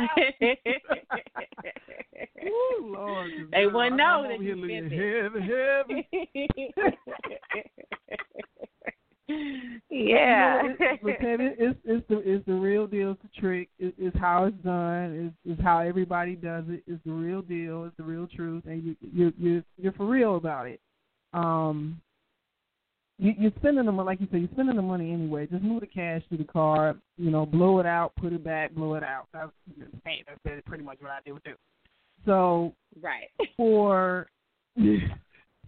Ooh, 2.46 2.94
Lord, 2.94 3.30
they 3.52 3.66
wouldn't 3.66 3.96
know 3.96 4.26
that 4.28 4.40
you 4.40 4.56
spent 4.56 4.92
it. 4.92 5.32
Heavy, 5.32 6.08
heavy. 6.12 6.74
yeah. 9.90 10.62
You 10.62 10.68
know, 10.68 10.96
it, 11.04 11.56
it's 11.58 11.78
it's 11.84 12.08
the 12.08 12.18
it's 12.24 12.46
the 12.46 12.54
real 12.54 12.86
deal. 12.86 13.12
It's 13.12 13.22
the 13.22 13.40
trick. 13.40 13.68
It, 13.78 13.94
it's 13.98 14.16
how 14.18 14.44
it's 14.44 14.56
done. 14.64 15.34
It's, 15.44 15.52
it's 15.52 15.62
how 15.62 15.78
everybody 15.78 16.34
does 16.34 16.64
it. 16.68 16.82
It's 16.86 17.02
the 17.04 17.12
real 17.12 17.42
deal. 17.42 17.84
It's 17.84 17.96
the 17.96 18.02
real 18.02 18.26
truth, 18.26 18.64
and 18.66 18.82
you 18.82 18.96
you 19.00 19.32
you 19.38 19.62
you're 19.78 19.92
for 19.92 20.06
real 20.06 20.36
about 20.36 20.66
it. 20.66 20.80
Um, 21.32 22.00
you, 23.18 23.32
you're 23.38 23.52
spending 23.58 23.86
the 23.86 23.92
money, 23.92 24.06
like 24.06 24.20
you 24.20 24.28
said, 24.30 24.40
you're 24.40 24.50
spending 24.52 24.76
the 24.76 24.82
money 24.82 25.12
anyway. 25.12 25.46
Just 25.46 25.62
move 25.62 25.80
the 25.80 25.86
cash 25.86 26.22
to 26.30 26.36
the 26.36 26.44
card. 26.44 27.00
You 27.16 27.30
know, 27.30 27.46
blow 27.46 27.78
it 27.78 27.86
out, 27.86 28.12
put 28.16 28.32
it 28.32 28.44
back, 28.44 28.74
blow 28.74 28.94
it 28.94 29.02
out. 29.02 29.28
That's 29.32 29.50
hey, 30.04 30.24
that's 30.44 30.62
pretty 30.66 30.84
much 30.84 30.98
what 31.00 31.10
I 31.10 31.18
do 31.24 31.38
too. 31.44 31.54
So 32.24 32.74
right 33.00 33.28
for 33.56 34.26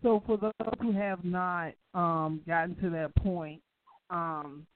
so 0.02 0.22
for 0.26 0.36
those 0.36 0.52
who 0.80 0.92
have 0.92 1.24
not 1.24 1.72
um, 1.94 2.40
gotten 2.46 2.76
to 2.76 2.90
that 2.90 3.14
point, 3.16 3.60
um, 4.10 4.66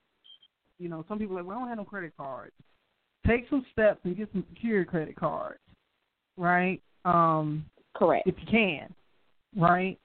you 0.78 0.88
know, 0.88 1.04
some 1.08 1.18
people 1.18 1.36
are 1.36 1.42
like, 1.42 1.48
well, 1.48 1.58
I 1.58 1.60
don't 1.60 1.68
have 1.68 1.78
no 1.78 1.84
credit 1.84 2.12
cards. 2.16 2.52
Take 3.26 3.48
some 3.48 3.64
steps 3.72 4.00
and 4.04 4.16
get 4.16 4.28
some 4.32 4.44
secure 4.52 4.84
credit 4.84 5.14
cards, 5.16 5.60
right? 6.36 6.80
Um, 7.04 7.64
Correct. 7.94 8.26
If 8.26 8.34
you 8.40 8.46
can, 8.50 8.92
right? 9.56 9.98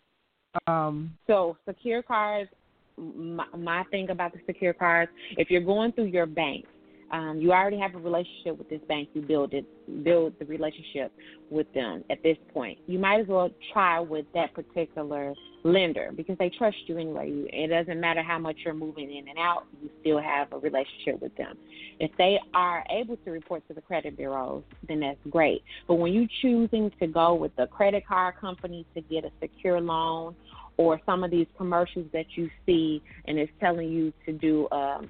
Um, 0.67 1.17
so 1.25 1.57
secure 1.67 2.03
cards. 2.03 2.49
My, 2.97 3.45
my 3.55 3.83
thing 3.91 4.09
about 4.09 4.33
the 4.33 4.39
secure 4.45 4.73
cards, 4.73 5.11
if 5.37 5.49
you're 5.51 5.61
going 5.61 5.91
through 5.91 6.05
your 6.05 6.25
bank, 6.25 6.65
um, 7.11 7.39
you 7.39 7.51
already 7.51 7.79
have 7.79 7.95
a 7.95 7.99
relationship 7.99 8.57
with 8.57 8.69
this 8.69 8.81
bank. 8.87 9.09
You 9.13 9.21
build 9.21 9.53
it, 9.53 9.65
build 10.03 10.33
the 10.39 10.45
relationship 10.45 11.11
with 11.49 11.71
them 11.73 12.03
at 12.09 12.21
this 12.23 12.37
point. 12.53 12.79
You 12.87 12.99
might 12.99 13.21
as 13.21 13.27
well 13.27 13.49
try 13.71 13.99
with 13.99 14.25
that 14.33 14.53
particular 14.53 15.33
lender 15.63 16.11
because 16.15 16.37
they 16.37 16.49
trust 16.57 16.77
you 16.87 16.97
anyway. 16.97 17.31
It 17.51 17.69
doesn't 17.69 17.99
matter 17.99 18.21
how 18.21 18.39
much 18.39 18.57
you're 18.65 18.73
moving 18.73 19.15
in 19.15 19.27
and 19.29 19.37
out. 19.37 19.65
You 19.81 19.89
still 20.01 20.21
have 20.21 20.51
a 20.51 20.57
relationship 20.57 21.21
with 21.21 21.35
them. 21.37 21.57
If 21.99 22.11
they 22.17 22.39
are 22.53 22.83
able 22.89 23.17
to 23.17 23.31
report 23.31 23.67
to 23.69 23.73
the 23.73 23.81
credit 23.81 24.17
bureaus, 24.17 24.63
then 24.87 24.99
that's 24.99 25.19
great. 25.29 25.63
But 25.87 25.95
when 25.95 26.13
you're 26.13 26.27
choosing 26.41 26.91
to 26.99 27.07
go 27.07 27.35
with 27.35 27.55
the 27.55 27.67
credit 27.67 28.05
card 28.05 28.35
company 28.39 28.85
to 28.95 29.01
get 29.01 29.23
a 29.23 29.31
secure 29.39 29.79
loan, 29.79 30.35
or 30.77 31.01
some 31.05 31.23
of 31.23 31.31
these 31.31 31.47
commercials 31.57 32.05
that 32.13 32.25
you 32.35 32.49
see 32.65 33.01
and 33.25 33.37
it's 33.39 33.51
telling 33.59 33.89
you 33.89 34.13
to 34.25 34.31
do 34.31 34.69
um, 34.71 35.09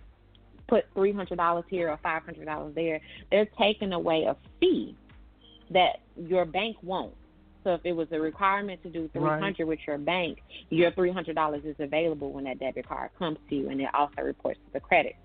put 0.68 0.86
three 0.94 1.12
hundred 1.12 1.38
dollars 1.38 1.66
here 1.70 1.90
or 1.90 1.98
five 2.04 2.24
hundred 2.24 2.46
dollars 2.46 2.74
there, 2.76 3.00
they're 3.32 3.48
taking 3.58 3.94
away 3.94 4.24
a 4.24 4.36
fee 4.60 4.96
that 5.72 6.02
your 6.16 6.46
bank 6.46 6.78
won't. 6.82 7.14
So 7.64 7.74
if 7.74 7.82
it 7.84 7.94
was 7.94 8.08
a 8.12 8.20
requirement 8.20 8.82
to 8.84 8.90
do 8.90 9.10
three 9.12 9.22
hundred 9.22 9.60
right. 9.60 9.68
with 9.68 9.80
your 9.86 9.98
bank, 9.98 10.40
your 10.70 10.92
three 10.92 11.12
hundred 11.12 11.36
dollars 11.36 11.64
is 11.66 11.76
available 11.80 12.32
when 12.32 12.46
that 12.46 12.60
debit 12.60 12.88
card 12.88 13.10
comes 13.20 13.38
to 13.50 13.56
you, 13.56 13.70
and 13.70 13.82
it 13.82 13.90
also 13.94 14.22
reports 14.22 14.60
to 14.68 14.74
the 14.74 14.80
credit 14.80 15.16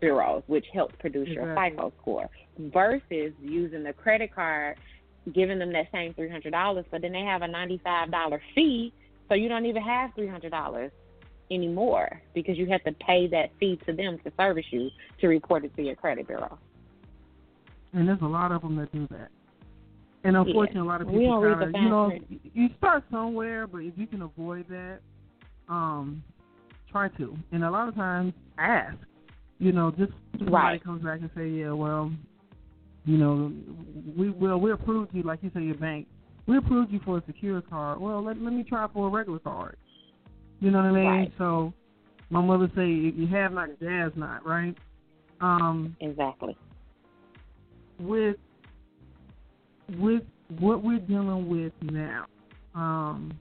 bureaus, 0.00 0.42
which 0.46 0.66
helps 0.74 0.94
produce 0.98 1.28
exactly. 1.28 1.44
your 1.46 1.70
FICO 1.70 1.92
score. 2.00 2.30
Versus 2.58 3.32
using 3.40 3.84
the 3.84 3.92
credit 3.92 4.34
card, 4.34 4.78
giving 5.32 5.58
them 5.58 5.72
that 5.72 5.86
same 5.92 6.12
three 6.14 6.28
hundred 6.28 6.50
dollars, 6.50 6.84
but 6.90 7.02
then 7.02 7.12
they 7.12 7.20
have 7.20 7.42
a 7.42 7.48
ninety 7.48 7.80
five 7.84 8.10
dollar 8.10 8.42
fee, 8.54 8.92
so 9.28 9.34
you 9.34 9.48
don't 9.48 9.66
even 9.66 9.82
have 9.82 10.10
three 10.14 10.28
hundred 10.28 10.50
dollars 10.50 10.90
anymore 11.50 12.20
because 12.34 12.56
you 12.56 12.66
have 12.66 12.82
to 12.84 12.92
pay 12.92 13.26
that 13.28 13.50
fee 13.58 13.78
to 13.86 13.92
them 13.92 14.18
to 14.24 14.32
service 14.36 14.64
you 14.70 14.90
to 15.20 15.28
report 15.28 15.64
it 15.64 15.74
to 15.76 15.82
your 15.82 15.94
credit 15.94 16.26
bureau. 16.26 16.58
And 17.92 18.08
there's 18.08 18.20
a 18.22 18.26
lot 18.26 18.52
of 18.52 18.62
them 18.62 18.76
that 18.76 18.92
do 18.92 19.06
that. 19.10 19.28
And 20.24 20.36
unfortunately, 20.36 20.72
yeah. 20.74 20.82
a 20.82 20.84
lot 20.84 21.00
of 21.00 21.08
people 21.08 21.40
kind 21.40 21.62
of, 21.62 21.82
you 21.82 21.88
know, 21.88 22.10
you 22.52 22.68
start 22.78 23.04
somewhere, 23.10 23.66
but 23.66 23.78
if 23.78 23.94
you 23.96 24.06
can 24.06 24.22
avoid 24.22 24.66
that, 24.68 24.98
um, 25.68 26.22
try 26.90 27.08
to. 27.10 27.36
And 27.52 27.64
a 27.64 27.70
lot 27.70 27.88
of 27.88 27.94
times, 27.94 28.32
ask. 28.58 28.96
You 29.58 29.72
know, 29.72 29.90
just 29.92 30.12
somebody 30.32 30.52
right. 30.52 30.84
comes 30.84 31.02
back 31.02 31.20
and 31.20 31.30
say, 31.34 31.48
yeah, 31.48 31.72
well, 31.72 32.12
you 33.04 33.16
know, 33.16 33.52
we 34.16 34.30
will 34.30 34.58
we 34.58 34.72
approved 34.72 35.14
you, 35.14 35.22
like 35.22 35.38
you 35.42 35.50
say, 35.54 35.62
your 35.62 35.76
bank. 35.76 36.06
We 36.46 36.58
approved 36.58 36.92
you 36.92 37.00
for 37.04 37.18
a 37.18 37.22
secure 37.26 37.62
card. 37.62 38.00
Well, 38.00 38.22
let 38.22 38.40
let 38.42 38.52
me 38.52 38.64
try 38.64 38.86
for 38.92 39.06
a 39.06 39.10
regular 39.10 39.38
card. 39.38 39.76
You 40.60 40.70
know 40.70 40.78
what 40.78 40.86
I 40.86 40.92
mean? 40.92 41.06
Right. 41.06 41.32
So 41.38 41.72
my 42.30 42.40
mother 42.40 42.70
say 42.74 42.86
you 42.86 43.26
have 43.28 43.52
not, 43.52 43.68
jazz 43.80 44.12
not, 44.16 44.46
right? 44.46 44.76
Um, 45.40 45.96
exactly. 46.00 46.56
With 47.98 48.36
with 49.98 50.22
what 50.58 50.82
we're 50.82 50.98
dealing 50.98 51.48
with 51.48 51.72
now, 51.82 52.26
um, 52.74 53.32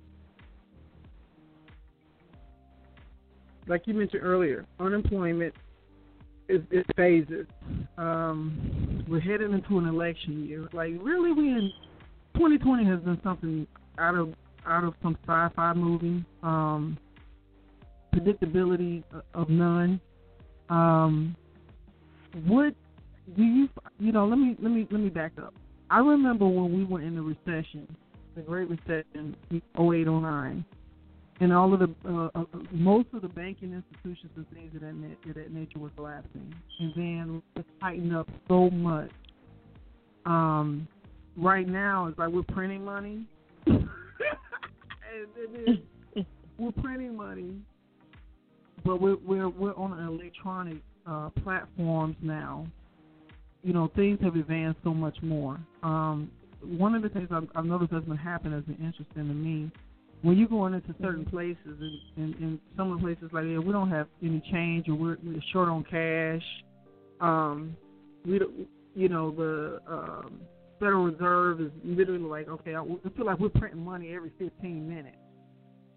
like 3.68 3.88
you 3.88 3.94
mentioned 3.94 4.24
earlier, 4.24 4.66
unemployment 4.80 5.54
is, 6.48 6.62
is 6.72 6.86
phases. 6.96 7.48
Um, 7.98 9.04
we're 9.08 9.20
heading 9.20 9.54
into 9.54 9.78
an 9.78 9.88
election 9.88 10.46
year. 10.46 10.68
Like 10.74 10.94
really, 11.02 11.32
we 11.32 11.48
in 11.50 11.72
2020 12.36 12.86
has 12.86 13.00
been 13.00 13.20
something 13.24 13.68
out 13.98 14.16
of 14.16 14.34
out 14.68 14.84
of 14.84 14.94
some 15.02 15.18
sci-fi 15.26 15.74
movie. 15.74 16.24
Um, 16.44 16.98
predictability 18.16 19.04
of 19.34 19.50
none. 19.50 20.00
Um, 20.70 21.36
what 22.46 22.74
do 23.36 23.44
you 23.44 23.70
you 24.00 24.12
know? 24.12 24.26
Let 24.26 24.38
me 24.38 24.56
let 24.60 24.72
me 24.72 24.88
let 24.90 25.02
me 25.02 25.10
back 25.10 25.34
up. 25.38 25.54
I 25.90 26.00
remember 26.00 26.48
when 26.48 26.76
we 26.76 26.84
were 26.84 27.02
in 27.02 27.16
the 27.16 27.22
recession, 27.22 27.88
the 28.36 28.42
Great 28.42 28.70
Recession, 28.70 29.36
0809 29.78 30.66
and 31.42 31.54
all 31.54 31.74
of 31.74 31.80
the 31.80 31.94
uh, 32.08 32.30
uh, 32.34 32.46
most 32.72 33.08
of 33.14 33.22
the 33.22 33.28
banking 33.28 33.74
institutions 33.74 34.32
and 34.36 34.50
things 34.52 34.74
of 34.76 34.82
that, 34.82 35.36
that 35.36 35.52
nature 35.52 35.80
were 35.80 35.90
collapsing, 35.90 36.54
and 36.80 36.94
then 36.96 37.42
it 37.56 37.66
tightened 37.82 38.16
up 38.16 38.30
so 38.48 38.70
much. 38.70 39.12
Um, 40.26 40.88
right 41.36 41.68
now, 41.68 42.08
it's 42.08 42.18
like 42.18 42.30
we're 42.30 42.44
printing 42.44 42.86
money, 42.86 43.26
and 43.68 43.88
then 45.36 45.84
we're 46.58 46.72
printing 46.72 47.18
money, 47.18 47.56
but 48.86 49.02
we're 49.02 49.18
we're 49.18 49.50
we're 49.50 49.76
on 49.76 50.00
electronic 50.08 50.78
uh, 51.08 51.30
platforms 51.44 52.16
now. 52.22 52.68
You 53.64 53.74
know, 53.74 53.92
things 53.96 54.20
have 54.22 54.36
advanced 54.36 54.80
so 54.84 54.94
much 54.94 55.18
more. 55.24 55.60
Um, 55.82 56.32
one 56.62 56.96
of 56.96 57.02
the 57.02 57.10
things 57.10 57.28
I've, 57.32 57.48
I've 57.56 57.66
noticed 57.66 57.92
that's 57.92 58.06
been 58.06 58.16
happening 58.16 58.54
has 58.54 58.64
been 58.64 58.86
interesting 58.86 59.28
to 59.28 59.34
me 59.34 59.72
when 60.22 60.38
you're 60.38 60.48
going 60.48 60.74
into 60.74 60.94
certain 61.02 61.22
mm-hmm. 61.26 61.36
places 61.36 61.58
and, 61.66 62.00
and, 62.18 62.36
and 62.36 62.60
some 62.78 62.92
of 62.92 63.00
the 63.00 63.04
places 63.04 63.30
like 63.34 63.46
yeah, 63.46 63.58
we 63.58 63.72
don't 63.72 63.90
have 63.90 64.08
any 64.24 64.42
change 64.52 64.88
or 64.88 64.96
we're, 64.96 65.18
we're 65.24 65.42
short 65.52 65.70
on 65.70 65.84
cash. 65.84 66.44
Um, 67.22 67.76
we 68.26 68.40
don't, 68.40 68.68
you 68.96 69.10
know 69.10 69.32
the 69.32 69.82
um, 69.92 70.40
Federal 70.80 71.06
Reserve 71.06 71.62
is 71.62 71.72
literally 71.84 72.20
like 72.20 72.48
okay, 72.48 72.76
I 72.76 72.84
feel 73.16 73.26
like 73.26 73.40
we're 73.40 73.50
printing 73.50 73.84
money 73.84 74.14
every 74.16 74.32
15 74.40 74.88
minutes, 74.88 75.18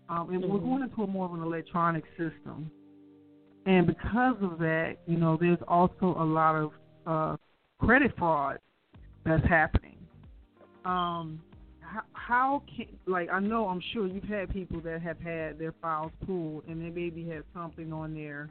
um, 0.09 0.31
and 0.31 0.43
mm-hmm. 0.43 0.53
we're 0.53 0.61
going 0.61 0.83
into 0.83 1.03
a 1.03 1.07
more 1.07 1.27
of 1.27 1.35
an 1.35 1.43
electronic 1.43 2.05
system. 2.17 2.71
And 3.67 3.87
because 3.87 4.37
of 4.41 4.59
that, 4.59 4.97
you 5.07 5.19
know, 5.19 5.37
there's 5.39 5.59
also 5.69 6.17
a 6.19 6.25
lot 6.25 6.55
of 6.55 6.71
uh, 7.07 7.37
credit 7.79 8.13
fraud 8.17 8.59
that's 9.25 9.47
happening. 9.47 9.97
Um, 10.85 11.41
how, 11.81 12.03
how 12.13 12.63
can 12.75 12.87
like 13.07 13.29
I 13.31 13.41
know 13.41 13.69
I'm 13.69 13.83
sure 13.93 14.07
you've 14.07 14.25
had 14.25 14.51
people 14.51 14.81
that 14.83 15.03
have 15.03 15.19
had 15.21 15.59
their 15.59 15.75
files 15.83 16.13
pulled 16.27 16.65
and 16.67 16.81
they 16.81 16.91
maybe 16.91 17.27
had 17.27 17.45
something 17.55 17.93
on 17.93 18.15
there 18.15 18.49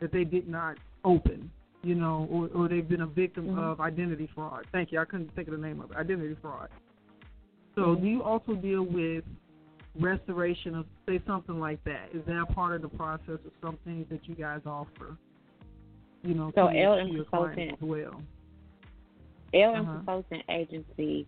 that 0.00 0.12
they 0.12 0.24
did 0.24 0.48
not 0.48 0.76
open, 1.04 1.50
you 1.82 1.94
know, 1.94 2.28
or 2.30 2.48
or 2.54 2.68
they've 2.68 2.88
been 2.88 3.02
a 3.02 3.06
victim 3.06 3.48
mm-hmm. 3.48 3.58
of 3.58 3.80
identity 3.80 4.28
fraud. 4.34 4.66
Thank 4.72 4.92
you. 4.92 5.00
I 5.00 5.04
couldn't 5.04 5.34
think 5.34 5.48
of 5.48 5.52
the 5.52 5.66
name 5.66 5.80
of 5.80 5.90
it. 5.90 5.96
Identity 5.96 6.36
fraud. 6.40 6.68
So 7.74 7.82
mm-hmm. 7.82 8.04
do 8.04 8.08
you 8.08 8.22
also 8.22 8.54
deal 8.54 8.82
with 8.82 9.24
restoration 9.98 10.74
of 10.74 10.86
say 11.08 11.20
something 11.26 11.58
like 11.58 11.82
that? 11.84 12.08
Is 12.12 12.22
that 12.26 12.46
part 12.54 12.74
of 12.74 12.82
the 12.82 12.96
process 12.96 13.38
of 13.44 13.52
something 13.62 14.06
that 14.10 14.20
you 14.26 14.34
guys 14.34 14.60
offer? 14.66 15.16
You 16.22 16.34
know, 16.34 16.52
so 16.54 16.66
LM 16.66 17.12
to 17.12 17.24
Consultant 17.24 17.72
as 17.72 17.78
well. 17.80 18.22
LM 19.52 19.80
uh-huh. 19.80 19.96
Consultant 19.98 20.42
Agency 20.48 21.26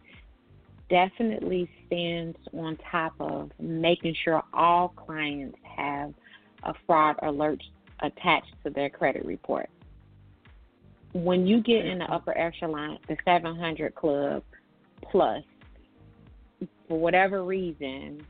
definitely 0.88 1.68
stands 1.86 2.36
on 2.52 2.78
top 2.90 3.12
of 3.20 3.50
making 3.60 4.14
sure 4.24 4.42
all 4.52 4.88
clients 4.88 5.58
have 5.76 6.14
a 6.62 6.72
fraud 6.86 7.16
alert 7.22 7.62
attached 8.00 8.52
to 8.64 8.70
their 8.70 8.90
credit 8.90 9.24
report. 9.24 9.68
When 11.12 11.46
you 11.46 11.62
get 11.62 11.86
in 11.86 11.98
the 11.98 12.04
upper 12.04 12.36
echelon, 12.36 12.98
the 13.08 13.16
700 13.24 13.94
club 13.94 14.42
plus, 15.10 15.42
for 16.88 16.98
whatever 16.98 17.44
reason, 17.44 18.24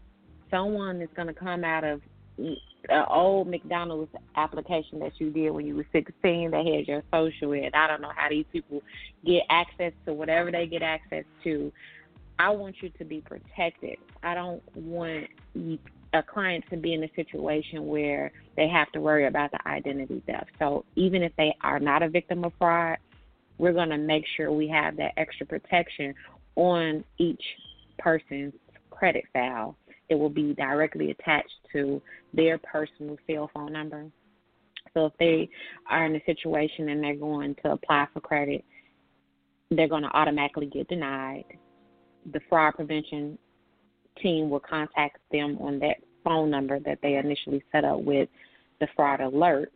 someone 0.51 1.01
is 1.01 1.09
going 1.14 1.28
to 1.28 1.34
come 1.34 1.64
out 1.64 1.84
of 1.84 2.01
an 2.38 3.05
old 3.09 3.49
McDonald's 3.49 4.12
application 4.36 4.99
that 5.01 5.12
you 5.18 5.30
did 5.30 5.51
when 5.51 5.66
you 5.66 5.76
were 5.76 5.86
16 5.92 6.51
that 6.51 6.66
had 6.66 6.86
your 6.86 7.03
social 7.12 7.53
in. 7.53 7.70
I 7.74 7.86
don't 7.86 8.01
know 8.01 8.12
how 8.14 8.28
these 8.28 8.44
people 8.53 8.82
get 9.24 9.42
access 9.51 9.92
to 10.05 10.12
whatever 10.12 10.51
they 10.51 10.66
get 10.66 10.82
access 10.82 11.24
to 11.44 11.72
I 12.38 12.51
want 12.51 12.76
you 12.82 12.90
to 12.99 13.05
be 13.05 13.20
protected. 13.22 13.97
I 14.22 14.34
don't 14.34 14.62
want 14.76 15.26
a 16.12 16.22
client 16.22 16.64
to 16.70 16.76
be 16.76 16.92
in 16.92 17.03
a 17.03 17.11
situation 17.16 17.86
where 17.86 18.32
they 18.57 18.68
have 18.68 18.90
to 18.92 19.01
worry 19.01 19.26
about 19.26 19.53
the 19.53 19.68
identity 19.68 20.22
theft. 20.26 20.51
So 20.59 20.84
even 20.97 21.22
if 21.22 21.32
they 21.36 21.55
are 21.62 21.80
not 21.80 22.03
a 22.03 22.09
victim 22.09 22.44
of 22.44 22.53
fraud, 22.59 22.99
we're 23.59 23.72
going 23.72 23.88
to 23.88 23.99
make 23.99 24.24
sure 24.36 24.53
we 24.53 24.68
have 24.68 24.97
that 24.99 25.12
extra 25.16 25.47
protection 25.47 26.14
on 26.57 27.05
each 27.18 27.42
person's 27.99 28.53
credit 28.90 29.24
file. 29.32 29.76
It 30.09 30.14
will 30.14 30.30
be 30.30 30.54
directly 30.54 31.11
attached 31.11 31.59
to 31.72 32.00
their 32.32 32.59
personal 32.59 33.16
cell 33.26 33.50
phone 33.52 33.72
number. 33.72 34.07
So 34.94 35.07
if 35.07 35.12
they 35.18 35.48
are 35.90 36.07
in 36.07 36.16
a 36.16 36.24
situation 36.24 36.88
and 36.88 37.02
they're 37.02 37.16
going 37.16 37.54
to 37.64 37.72
apply 37.72 38.07
for 38.14 38.20
credit, 38.20 38.64
they're 39.70 39.88
going 39.88 40.04
to 40.04 40.16
automatically 40.16 40.66
get 40.66 40.88
denied 40.88 41.44
the 42.32 42.40
fraud 42.48 42.74
prevention 42.74 43.38
team 44.22 44.50
will 44.50 44.61
contact 44.61 45.18
them 45.30 45.59
on 45.61 45.78
that 45.80 45.96
phone 46.24 46.50
number 46.50 46.80
that 46.80 46.98
they 47.02 47.16
initially 47.16 47.62
set 47.70 47.84
up 47.84 48.00
with 48.00 48.28
the 48.80 48.88
fraud 48.96 49.20
alert 49.20 49.72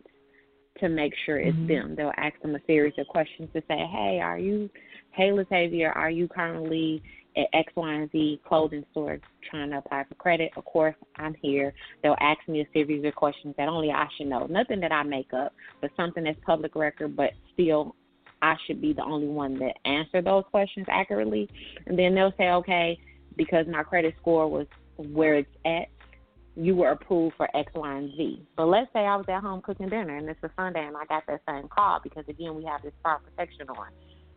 to 0.79 0.89
make 0.89 1.13
sure 1.27 1.39
it's 1.39 1.57
mm-hmm. 1.57 1.67
them. 1.67 1.95
They'll 1.95 2.13
ask 2.17 2.41
them 2.41 2.55
a 2.55 2.61
series 2.67 2.95
of 2.99 3.07
questions 3.09 3.49
to 3.55 3.61
say, 3.69 3.87
Hey, 3.93 4.21
are 4.23 4.39
you 4.39 4.71
hey 5.13 5.31
Latavia, 5.31 5.95
are 5.95 6.11
you 6.11 6.29
currently 6.29 7.03
at 7.37 7.47
X, 7.53 7.73
Y, 7.77 7.93
and 7.93 8.11
Z 8.11 8.41
clothing 8.47 8.85
store 8.91 9.19
trying 9.51 9.71
to 9.71 9.79
apply 9.79 10.05
for 10.09 10.15
credit? 10.17 10.51
Of 10.57 10.65
course, 10.65 10.95
I'm 11.17 11.35
here. 11.35 11.73
They'll 12.03 12.17
ask 12.21 12.41
me 12.49 12.61
a 12.61 12.69
series 12.73 13.05
of 13.05 13.15
questions 13.15 13.55
that 13.59 13.69
only 13.69 13.91
I 13.91 14.07
should 14.17 14.29
know. 14.29 14.47
Nothing 14.47 14.81
that 14.81 14.93
I 14.93 15.03
make 15.03 15.33
up, 15.33 15.53
but 15.81 15.91
something 15.97 16.25
that's 16.25 16.39
public 16.45 16.75
record, 16.75 17.17
but 17.17 17.31
still 17.53 17.95
I 18.43 18.57
should 18.67 18.81
be 18.81 18.93
the 18.93 19.05
only 19.05 19.29
one 19.29 19.59
that 19.59 19.77
answer 19.85 20.23
those 20.23 20.45
questions 20.51 20.87
accurately. 20.91 21.49
And 21.87 21.99
then 21.99 22.15
they'll 22.15 22.35
say, 22.39 22.51
okay, 22.51 22.99
because 23.37 23.67
my 23.71 23.83
credit 23.83 24.15
score 24.21 24.49
was 24.49 24.67
where 24.97 25.37
it's 25.37 25.49
at, 25.65 25.89
you 26.57 26.75
were 26.75 26.91
approved 26.91 27.37
for 27.37 27.55
X, 27.57 27.73
Y, 27.75 27.97
and 27.97 28.11
Z. 28.17 28.43
But 28.57 28.67
let's 28.67 28.93
say 28.93 29.01
I 29.01 29.17
was 29.17 29.27
at 29.29 29.41
home 29.41 29.63
cooking 29.63 29.89
dinner 29.89 30.17
and 30.17 30.29
it's 30.29 30.43
a 30.43 30.51
Sunday 30.57 30.85
and 30.85 30.97
I 30.97 31.05
got 31.07 31.25
that 31.27 31.41
same 31.49 31.69
call 31.69 32.01
because 32.03 32.25
again 32.29 32.55
we 32.55 32.65
have 32.65 32.83
this 32.83 32.93
fraud 33.03 33.21
protection 33.25 33.69
on. 33.69 33.89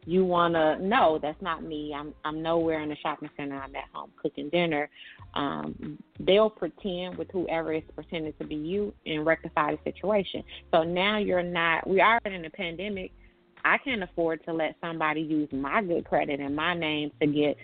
You 0.05 0.25
wanna 0.25 0.79
know 0.79 1.19
that's 1.21 1.41
not 1.41 1.63
me. 1.63 1.93
I'm 1.95 2.13
I'm 2.25 2.41
nowhere 2.41 2.81
in 2.81 2.89
the 2.89 2.97
shopping 2.97 3.29
center. 3.37 3.55
I'm 3.55 3.75
at 3.75 3.85
home 3.93 4.11
cooking 4.21 4.49
dinner. 4.49 4.89
Um, 5.33 5.97
they'll 6.19 6.49
pretend 6.49 7.17
with 7.17 7.29
whoever 7.31 7.73
is 7.73 7.83
pretending 7.95 8.33
to 8.39 8.45
be 8.45 8.55
you 8.55 8.93
and 9.05 9.25
rectify 9.25 9.71
the 9.75 9.91
situation. 9.91 10.43
So 10.71 10.83
now 10.83 11.17
you're 11.17 11.43
not. 11.43 11.87
We 11.87 12.01
are 12.01 12.19
in 12.25 12.45
a 12.45 12.49
pandemic 12.49 13.11
I 13.65 13.77
can't 13.77 14.03
afford 14.03 14.43
to 14.45 14.53
let 14.53 14.75
somebody 14.81 15.21
use 15.21 15.49
my 15.51 15.81
good 15.81 16.05
credit 16.05 16.39
in 16.39 16.53
my 16.55 16.73
name 16.73 17.11
to 17.21 17.27
get 17.27 17.57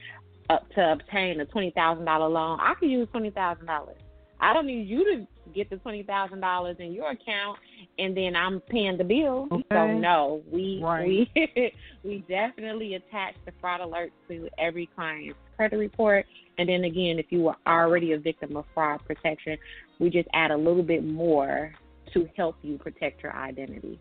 up 0.49 0.69
to 0.75 0.93
obtain 0.93 1.39
a 1.39 1.45
twenty 1.45 1.71
thousand 1.71 2.05
dollar 2.05 2.29
loan. 2.29 2.59
I 2.61 2.73
can 2.79 2.89
use 2.89 3.07
twenty 3.11 3.31
thousand 3.31 3.65
dollars. 3.65 3.97
I 4.39 4.53
don't 4.53 4.67
need 4.67 4.87
you 4.87 5.03
to 5.03 5.27
get 5.53 5.69
the 5.69 5.77
twenty 5.77 6.03
thousand 6.03 6.39
dollars 6.41 6.77
in 6.79 6.93
your 6.93 7.11
account 7.11 7.57
and 7.97 8.15
then 8.15 8.35
I'm 8.35 8.61
paying 8.61 8.97
the 8.97 9.03
bill. 9.03 9.47
Okay. 9.51 9.63
So 9.71 9.87
no, 9.97 10.41
we 10.51 10.79
right. 10.83 11.07
we 11.07 11.73
we 12.03 12.23
definitely 12.27 12.95
attach 12.95 13.35
the 13.45 13.51
fraud 13.59 13.81
alert 13.81 14.11
to 14.29 14.49
every 14.57 14.89
client's 14.95 15.37
credit 15.55 15.77
report. 15.77 16.25
And 16.57 16.67
then 16.67 16.83
again, 16.83 17.19
if 17.19 17.27
you 17.29 17.41
were 17.41 17.55
already 17.67 18.13
a 18.13 18.19
victim 18.19 18.57
of 18.57 18.65
fraud 18.73 19.01
protection, 19.05 19.57
we 19.99 20.09
just 20.09 20.27
add 20.33 20.51
a 20.51 20.57
little 20.57 20.83
bit 20.83 21.05
more 21.05 21.73
to 22.13 22.29
help 22.35 22.55
you 22.61 22.77
protect 22.77 23.23
your 23.23 23.35
identity. 23.35 23.99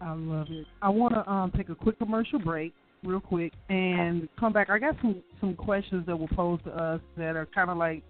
I 0.00 0.14
love 0.14 0.46
it. 0.50 0.66
I 0.80 0.88
want 0.88 1.14
to 1.14 1.30
um, 1.30 1.52
take 1.56 1.68
a 1.68 1.74
quick 1.74 1.98
commercial 1.98 2.38
break, 2.38 2.72
real 3.04 3.20
quick, 3.20 3.52
and 3.68 4.28
come 4.38 4.52
back. 4.52 4.70
I 4.70 4.78
got 4.78 4.96
some 5.02 5.22
some 5.40 5.54
questions 5.54 6.06
that 6.06 6.18
were 6.18 6.28
posed 6.28 6.64
to 6.64 6.70
us 6.70 7.00
that 7.16 7.36
are 7.36 7.46
kind 7.54 7.70
of 7.70 7.76
like, 7.76 8.02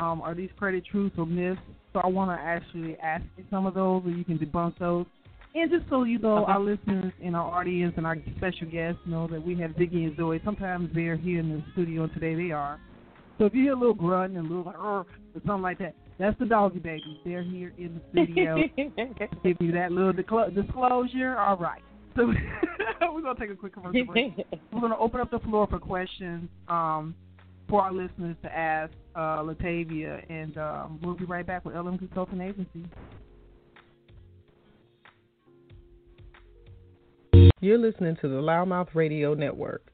um, 0.00 0.22
are 0.22 0.34
these 0.34 0.50
credit 0.58 0.84
truths 0.90 1.14
or 1.18 1.26
myths? 1.26 1.60
So 1.92 2.00
I 2.00 2.06
want 2.06 2.30
to 2.30 2.42
actually 2.42 2.96
ask 2.98 3.24
you 3.36 3.44
some 3.50 3.66
of 3.66 3.74
those, 3.74 4.02
or 4.04 4.10
you 4.10 4.24
can 4.24 4.38
debunk 4.38 4.78
those. 4.78 5.06
And 5.54 5.70
just 5.70 5.84
so 5.90 6.04
you 6.04 6.18
know, 6.18 6.44
our 6.44 6.60
listeners 6.60 7.12
and 7.22 7.34
our 7.34 7.50
audience 7.50 7.94
and 7.96 8.06
our 8.06 8.16
special 8.36 8.68
guests 8.70 9.00
know 9.04 9.26
that 9.28 9.44
we 9.44 9.56
have 9.58 9.72
Ziggy 9.72 10.06
and 10.06 10.16
Zoe. 10.16 10.40
Sometimes 10.44 10.90
they're 10.94 11.16
here 11.16 11.40
in 11.40 11.48
the 11.48 11.62
studio, 11.72 12.04
and 12.04 12.14
today 12.14 12.36
they 12.36 12.52
are. 12.52 12.80
So 13.38 13.46
if 13.46 13.54
you 13.54 13.64
hear 13.64 13.72
a 13.72 13.76
little 13.76 13.94
grunt 13.94 14.36
and 14.36 14.46
a 14.46 14.48
little 14.48 14.64
like, 14.64 14.78
or 14.78 15.06
something 15.46 15.62
like 15.62 15.78
that, 15.78 15.94
that's 16.18 16.38
the 16.38 16.44
doggy 16.44 16.78
babies. 16.78 17.16
They're 17.24 17.42
here 17.42 17.72
in 17.78 18.00
the 18.14 18.24
studio. 18.24 18.58
give 19.42 19.56
you 19.58 19.72
that 19.72 19.90
little 19.90 20.12
disclosure. 20.12 21.36
All 21.38 21.56
right. 21.56 21.82
So 22.14 22.26
we're 23.12 23.22
gonna 23.22 23.38
take 23.38 23.50
a 23.50 23.56
quick 23.56 23.74
commercial 23.74 24.04
break. 24.04 24.34
we're 24.72 24.80
gonna 24.80 24.98
open 24.98 25.20
up 25.20 25.30
the 25.30 25.38
floor 25.40 25.66
for 25.66 25.78
questions. 25.78 26.48
Um, 26.68 27.14
for 27.70 27.82
our 27.82 27.92
listeners 27.92 28.36
to 28.42 28.52
ask 28.52 28.92
uh, 29.14 29.38
Latavia, 29.38 30.24
and 30.28 30.58
um, 30.58 30.98
we'll 31.02 31.14
be 31.14 31.24
right 31.24 31.46
back 31.46 31.64
with 31.64 31.74
LM 31.76 31.96
Consulting 31.96 32.40
Agency. 32.40 32.84
You're 37.60 37.78
listening 37.78 38.16
to 38.20 38.28
the 38.28 38.40
Loudmouth 38.40 38.88
Radio 38.94 39.34
Network. 39.34 39.86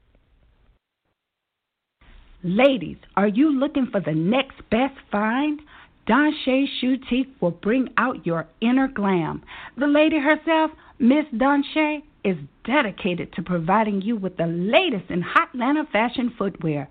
Ladies, 2.43 2.97
are 3.15 3.27
you 3.27 3.51
looking 3.51 3.87
for 3.91 4.01
the 4.01 4.13
next 4.13 4.57
best 4.71 4.95
find? 5.11 5.59
Donshe 6.07 6.65
Shoutique 6.81 7.33
will 7.41 7.51
bring 7.51 7.89
out 7.97 8.25
your 8.25 8.47
inner 8.61 8.87
glam. 8.87 9.43
The 9.77 9.87
lady 9.87 10.17
herself, 10.17 10.71
Miss 10.97 11.25
Donshe, 11.35 12.01
is 12.23 12.37
dedicated 12.65 13.33
to 13.33 13.41
providing 13.41 14.01
you 14.01 14.15
with 14.15 14.37
the 14.37 14.47
latest 14.47 15.09
in 15.09 15.21
hot 15.21 15.49
Atlanta 15.53 15.85
fashion 15.91 16.33
footwear. 16.37 16.87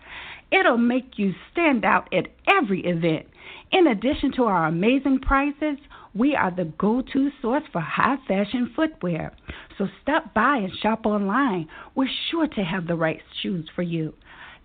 It'll 0.50 0.78
make 0.78 1.18
you 1.18 1.34
stand 1.52 1.84
out 1.84 2.08
at 2.14 2.28
every 2.46 2.86
event. 2.86 3.26
In 3.72 3.88
addition 3.88 4.32
to 4.36 4.44
our 4.44 4.66
amazing 4.66 5.18
prices, 5.20 5.76
we 6.14 6.34
are 6.34 6.50
the 6.50 6.64
go 6.64 7.02
to 7.12 7.30
source 7.42 7.64
for 7.72 7.80
high 7.80 8.16
fashion 8.26 8.72
footwear. 8.74 9.34
So 9.76 9.86
stop 10.02 10.32
by 10.34 10.56
and 10.58 10.72
shop 10.82 11.04
online. 11.04 11.68
We're 11.94 12.08
sure 12.30 12.46
to 12.46 12.62
have 12.62 12.86
the 12.86 12.94
right 12.94 13.20
shoes 13.42 13.68
for 13.74 13.82
you. 13.82 14.14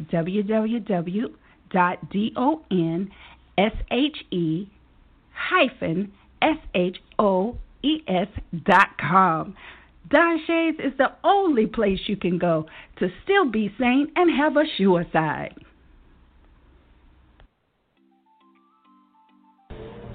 www.donshe-shoes.com. 7.83 9.55
Don 10.09 10.39
Shades 10.47 10.79
is 10.79 10.97
the 10.97 11.11
only 11.23 11.67
place 11.67 11.99
you 12.07 12.17
can 12.17 12.39
go 12.39 12.65
to 12.97 13.09
still 13.23 13.49
be 13.49 13.73
sane 13.79 14.07
and 14.15 14.35
have 14.35 14.57
a 14.57 14.63
sure 14.77 15.05
side. 15.13 15.53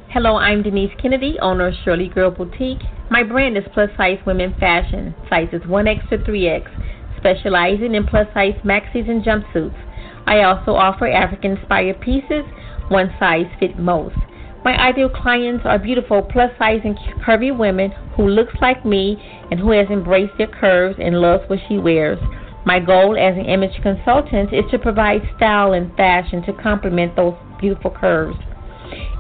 Hello, 0.09 0.37
I'm 0.37 0.63
Denise 0.63 0.93
Kennedy, 1.01 1.37
owner 1.41 1.69
of 1.69 1.75
Shirley 1.85 2.09
Girl 2.09 2.31
Boutique. 2.31 2.83
My 3.11 3.23
brand 3.23 3.57
is 3.57 3.65
plus 3.73 3.91
size 3.97 4.19
women 4.27 4.55
fashion, 4.59 5.15
sizes 5.29 5.63
1X 5.63 6.09
to 6.11 6.19
3X, 6.19 7.17
specializing 7.19 7.95
in 7.95 8.07
plus 8.07 8.27
size 8.35 8.55
maxis 8.65 9.09
and 9.09 9.25
jumpsuits. 9.25 9.81
I 10.27 10.43
also 10.43 10.73
offer 10.73 11.07
African 11.07 11.57
inspired 11.57 12.01
pieces, 12.01 12.45
one 12.89 13.13
size 13.19 13.47
fit 13.61 13.79
most. 13.79 14.17
My 14.65 14.77
ideal 14.79 15.11
clients 15.11 15.67
are 15.67 15.79
beautiful 15.79 16.23
plus 16.23 16.51
size 16.59 16.81
and 16.85 16.97
curvy 17.23 17.55
women 17.57 17.91
who 18.17 18.27
looks 18.29 18.55
like 18.63 18.85
me 18.85 19.23
and 19.51 19.61
who 19.61 19.73
has 19.73 19.89
embraced 19.91 20.39
their 20.39 20.47
curves 20.47 20.97
and 20.99 21.21
loves 21.21 21.45
what 21.49 21.59
she 21.69 21.77
wears. 21.77 22.19
My 22.65 22.81
goal 22.81 23.19
as 23.19 23.37
an 23.37 23.45
image 23.45 23.79
consultant 23.83 24.55
is 24.55 24.65
to 24.71 24.79
provide 24.79 25.21
style 25.37 25.75
and 25.75 25.95
fashion 25.97 26.43
to 26.45 26.55
complement 26.55 27.15
those 27.15 27.35
beautiful 27.61 27.91
curves. 27.91 28.39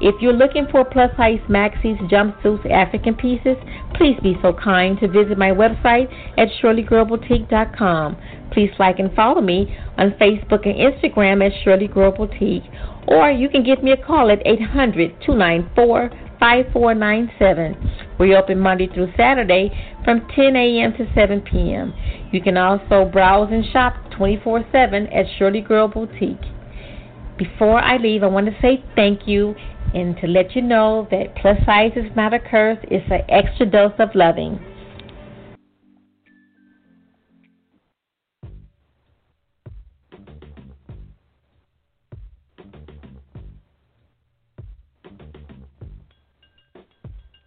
If 0.00 0.20
you're 0.20 0.32
looking 0.32 0.66
for 0.70 0.84
plus 0.84 1.10
size 1.16 1.40
maxis, 1.48 1.98
jumpsuits, 2.10 2.70
African 2.70 3.14
pieces, 3.14 3.56
please 3.94 4.16
be 4.22 4.36
so 4.40 4.52
kind 4.52 4.98
to 5.00 5.08
visit 5.08 5.36
my 5.36 5.50
website 5.50 6.12
at 6.38 6.48
ShirleyGirlBoutique.com. 6.62 8.16
Please 8.50 8.70
like 8.78 8.98
and 8.98 9.12
follow 9.14 9.40
me 9.40 9.76
on 9.98 10.12
Facebook 10.12 10.66
and 10.66 10.76
Instagram 10.76 11.44
at 11.44 11.52
Shirley 11.62 11.88
Girl 11.88 12.12
Boutique, 12.12 12.62
or 13.06 13.30
you 13.30 13.48
can 13.48 13.62
give 13.62 13.82
me 13.82 13.92
a 13.92 13.96
call 13.96 14.30
at 14.30 14.42
800 14.46 15.20
294 15.24 16.10
5497. 16.40 18.16
We're 18.18 18.36
open 18.36 18.58
Monday 18.58 18.88
through 18.92 19.12
Saturday 19.16 19.70
from 20.04 20.26
10 20.34 20.56
a.m. 20.56 20.92
to 20.94 21.06
7 21.14 21.40
p.m. 21.40 21.94
You 22.32 22.42
can 22.42 22.56
also 22.56 23.04
browse 23.04 23.50
and 23.50 23.64
shop 23.72 23.94
24 24.16 24.64
7 24.70 25.06
at 25.08 25.26
Shirley 25.38 25.60
Girl 25.60 25.88
Boutique. 25.88 26.44
Before 27.38 27.80
I 27.80 27.96
leave, 27.96 28.22
I 28.22 28.26
want 28.26 28.46
to 28.46 28.56
say 28.60 28.84
thank 28.94 29.26
you 29.26 29.54
and 29.94 30.16
to 30.18 30.26
let 30.26 30.54
you 30.54 30.62
know 30.62 31.08
that 31.10 31.34
plus 31.36 31.56
size 31.64 31.92
is 31.96 32.10
not 32.16 32.34
a 32.34 32.38
curse, 32.38 32.78
it's 32.84 33.10
an 33.10 33.22
extra 33.28 33.66
dose 33.66 33.92
of 33.98 34.08
loving. 34.14 34.58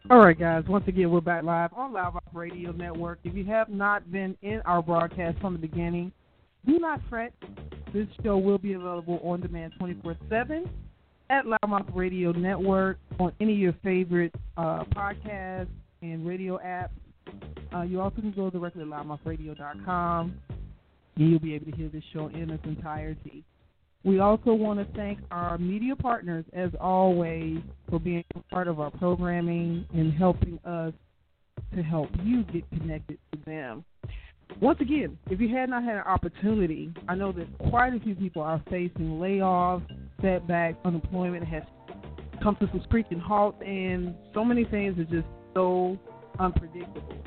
All 0.09 0.19
right, 0.19 0.39
guys. 0.39 0.63
Once 0.69 0.87
again, 0.87 1.11
we're 1.11 1.19
back 1.19 1.43
live 1.43 1.73
on 1.73 1.91
Loudmouth 1.91 2.21
Radio 2.33 2.71
Network. 2.71 3.19
If 3.25 3.35
you 3.35 3.43
have 3.43 3.67
not 3.67 4.09
been 4.09 4.37
in 4.41 4.61
our 4.63 4.81
broadcast 4.81 5.37
from 5.41 5.51
the 5.51 5.59
beginning, 5.59 6.13
do 6.65 6.79
not 6.79 7.01
fret. 7.09 7.33
This 7.93 8.07
show 8.23 8.37
will 8.37 8.57
be 8.57 8.71
available 8.71 9.19
on 9.21 9.41
demand 9.41 9.73
24 9.77 10.15
7 10.29 10.69
at 11.29 11.43
Loudmouth 11.43 11.93
Radio 11.93 12.31
Network 12.31 12.99
on 13.19 13.33
any 13.41 13.51
of 13.55 13.59
your 13.59 13.75
favorite 13.83 14.33
uh, 14.55 14.85
podcasts 14.95 15.67
and 16.01 16.25
radio 16.25 16.57
apps. 16.59 16.91
Uh, 17.75 17.81
you 17.81 17.99
also 17.99 18.21
can 18.21 18.31
go 18.31 18.49
directly 18.49 18.85
to 18.85 18.89
loudmouthradio.com 18.89 20.39
and 21.17 21.29
you'll 21.29 21.39
be 21.39 21.53
able 21.53 21.69
to 21.69 21.75
hear 21.75 21.89
this 21.89 22.03
show 22.13 22.27
in 22.27 22.49
its 22.49 22.63
entirety. 22.63 23.43
We 24.03 24.19
also 24.19 24.53
want 24.53 24.79
to 24.79 24.97
thank 24.97 25.19
our 25.31 25.57
media 25.57 25.95
partners, 25.95 26.45
as 26.53 26.71
always, 26.79 27.59
for 27.89 27.99
being 27.99 28.23
part 28.49 28.67
of 28.67 28.79
our 28.79 28.91
programming 28.91 29.85
and 29.93 30.13
helping 30.13 30.59
us 30.65 30.93
to 31.75 31.83
help 31.83 32.09
you 32.23 32.43
get 32.43 32.69
connected 32.69 33.17
to 33.33 33.39
them. 33.45 33.83
Once 34.61 34.79
again, 34.79 35.17
if 35.29 35.41
you 35.41 35.53
had 35.53 35.69
not 35.69 35.83
had 35.83 35.95
an 35.95 36.03
opportunity, 36.03 36.93
I 37.09 37.15
know 37.15 37.31
that 37.33 37.47
quite 37.69 37.93
a 37.93 37.99
few 37.99 38.15
people 38.15 38.41
are 38.41 38.61
facing 38.69 39.19
layoffs, 39.19 39.85
setbacks, 40.21 40.77
unemployment 40.85 41.45
has 41.45 41.63
come 42.41 42.55
to 42.61 42.67
some 42.67 42.81
screeching 42.85 43.19
halt, 43.19 43.61
and 43.61 44.15
so 44.33 44.45
many 44.45 44.63
things 44.63 44.97
are 44.97 45.03
just 45.03 45.27
so 45.53 45.97
unpredictable. 46.39 47.17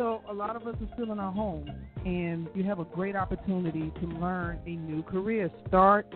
So 0.00 0.22
a 0.30 0.32
lot 0.32 0.56
of 0.56 0.66
us 0.66 0.76
are 0.80 0.88
still 0.94 1.12
in 1.12 1.18
our 1.18 1.30
homes, 1.30 1.68
and 2.06 2.48
you 2.54 2.64
have 2.64 2.78
a 2.78 2.86
great 2.86 3.14
opportunity 3.14 3.92
to 4.00 4.06
learn 4.06 4.58
a 4.64 4.70
new 4.70 5.02
career. 5.02 5.50
Start 5.68 6.06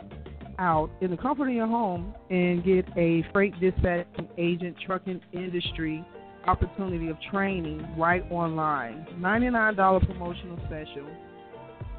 out 0.58 0.88
in 1.02 1.10
the 1.10 1.18
comfort 1.18 1.48
of 1.48 1.54
your 1.54 1.66
home 1.66 2.14
and 2.30 2.64
get 2.64 2.86
a 2.96 3.22
freight 3.30 3.52
dispatching 3.60 4.26
agent 4.38 4.74
trucking 4.86 5.20
industry 5.34 6.02
opportunity 6.46 7.10
of 7.10 7.18
training 7.30 7.86
right 7.98 8.24
online. 8.30 9.06
$99 9.18 10.06
promotional 10.06 10.58
special. 10.64 11.06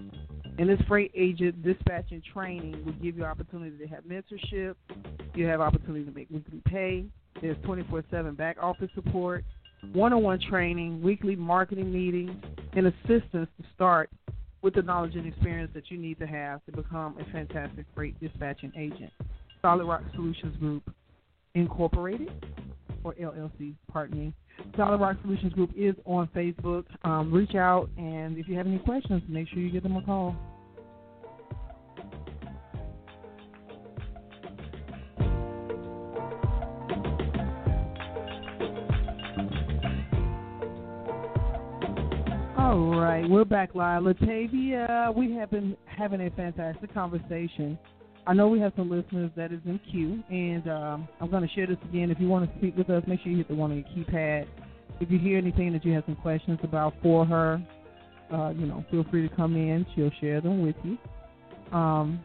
And 0.57 0.69
this 0.69 0.81
freight 0.87 1.11
agent 1.15 1.61
dispatching 1.61 2.23
training 2.33 2.83
will 2.83 2.93
give 2.93 3.15
you 3.15 3.25
opportunity 3.25 3.77
to 3.77 3.85
have 3.87 4.05
mentorship. 4.05 4.73
You 5.35 5.45
have 5.45 5.61
opportunity 5.61 6.05
to 6.05 6.11
make 6.11 6.31
weekly 6.31 6.63
pay. 6.65 7.05
There's 7.41 7.57
24/7 7.57 8.35
back 8.35 8.57
office 8.59 8.89
support, 8.95 9.45
one-on-one 9.93 10.39
training, 10.49 11.03
weekly 11.03 11.35
marketing 11.35 11.93
meetings, 11.93 12.31
and 12.73 12.87
assistance 12.87 13.49
to 13.57 13.63
start 13.75 14.09
with 14.61 14.73
the 14.73 14.81
knowledge 14.81 15.15
and 15.15 15.25
experience 15.27 15.71
that 15.73 15.89
you 15.89 15.97
need 15.97 16.19
to 16.19 16.27
have 16.27 16.63
to 16.65 16.71
become 16.71 17.15
a 17.19 17.31
fantastic 17.31 17.85
freight 17.95 18.19
dispatching 18.19 18.71
agent. 18.77 19.11
Solid 19.61 19.85
Rock 19.85 20.03
Solutions 20.13 20.55
Group 20.57 20.83
Incorporated, 21.55 22.31
or 23.03 23.13
LLC, 23.15 23.73
me. 24.11 24.33
Solid 24.77 24.99
Rock 24.99 25.17
Solutions 25.21 25.53
Group 25.53 25.71
is 25.75 25.95
on 26.05 26.27
Facebook. 26.35 26.85
Um, 27.03 27.31
reach 27.31 27.55
out, 27.55 27.89
and 27.97 28.37
if 28.37 28.47
you 28.47 28.55
have 28.55 28.67
any 28.67 28.79
questions, 28.79 29.23
make 29.27 29.47
sure 29.49 29.59
you 29.59 29.71
give 29.71 29.83
them 29.83 29.95
a 29.95 30.01
call. 30.01 30.35
All 42.99 43.05
right, 43.05 43.29
we're 43.29 43.45
back 43.45 43.75
live. 43.75 44.03
Latavia, 44.03 45.15
we 45.15 45.31
have 45.31 45.49
been 45.49 45.77
having 45.85 46.19
a 46.19 46.29
fantastic 46.31 46.93
conversation. 46.93 47.79
I 48.27 48.33
know 48.33 48.49
we 48.49 48.59
have 48.59 48.73
some 48.75 48.89
listeners 48.89 49.31
that 49.37 49.53
is 49.53 49.61
in 49.63 49.79
queue, 49.89 50.21
and 50.29 50.69
um, 50.69 51.07
I'm 51.21 51.31
going 51.31 51.47
to 51.47 51.53
share 51.55 51.65
this 51.65 51.77
again. 51.85 52.11
If 52.11 52.19
you 52.19 52.27
want 52.27 52.51
to 52.51 52.57
speak 52.59 52.75
with 52.75 52.89
us, 52.89 53.01
make 53.07 53.21
sure 53.21 53.31
you 53.31 53.37
hit 53.37 53.47
the 53.47 53.55
one 53.55 53.71
on 53.71 53.77
your 53.77 54.05
keypad. 54.05 54.47
If 54.99 55.09
you 55.09 55.17
hear 55.17 55.37
anything 55.37 55.71
that 55.71 55.85
you 55.85 55.93
have 55.93 56.03
some 56.07 56.17
questions 56.17 56.59
about 56.61 56.93
for 57.01 57.25
her, 57.25 57.65
uh, 58.33 58.49
you 58.49 58.65
know, 58.65 58.83
feel 58.91 59.05
free 59.09 59.25
to 59.29 59.33
come 59.33 59.55
in. 59.55 59.85
She'll 59.95 60.11
share 60.19 60.41
them 60.41 60.61
with 60.61 60.75
you. 60.83 60.97
Um, 61.71 62.21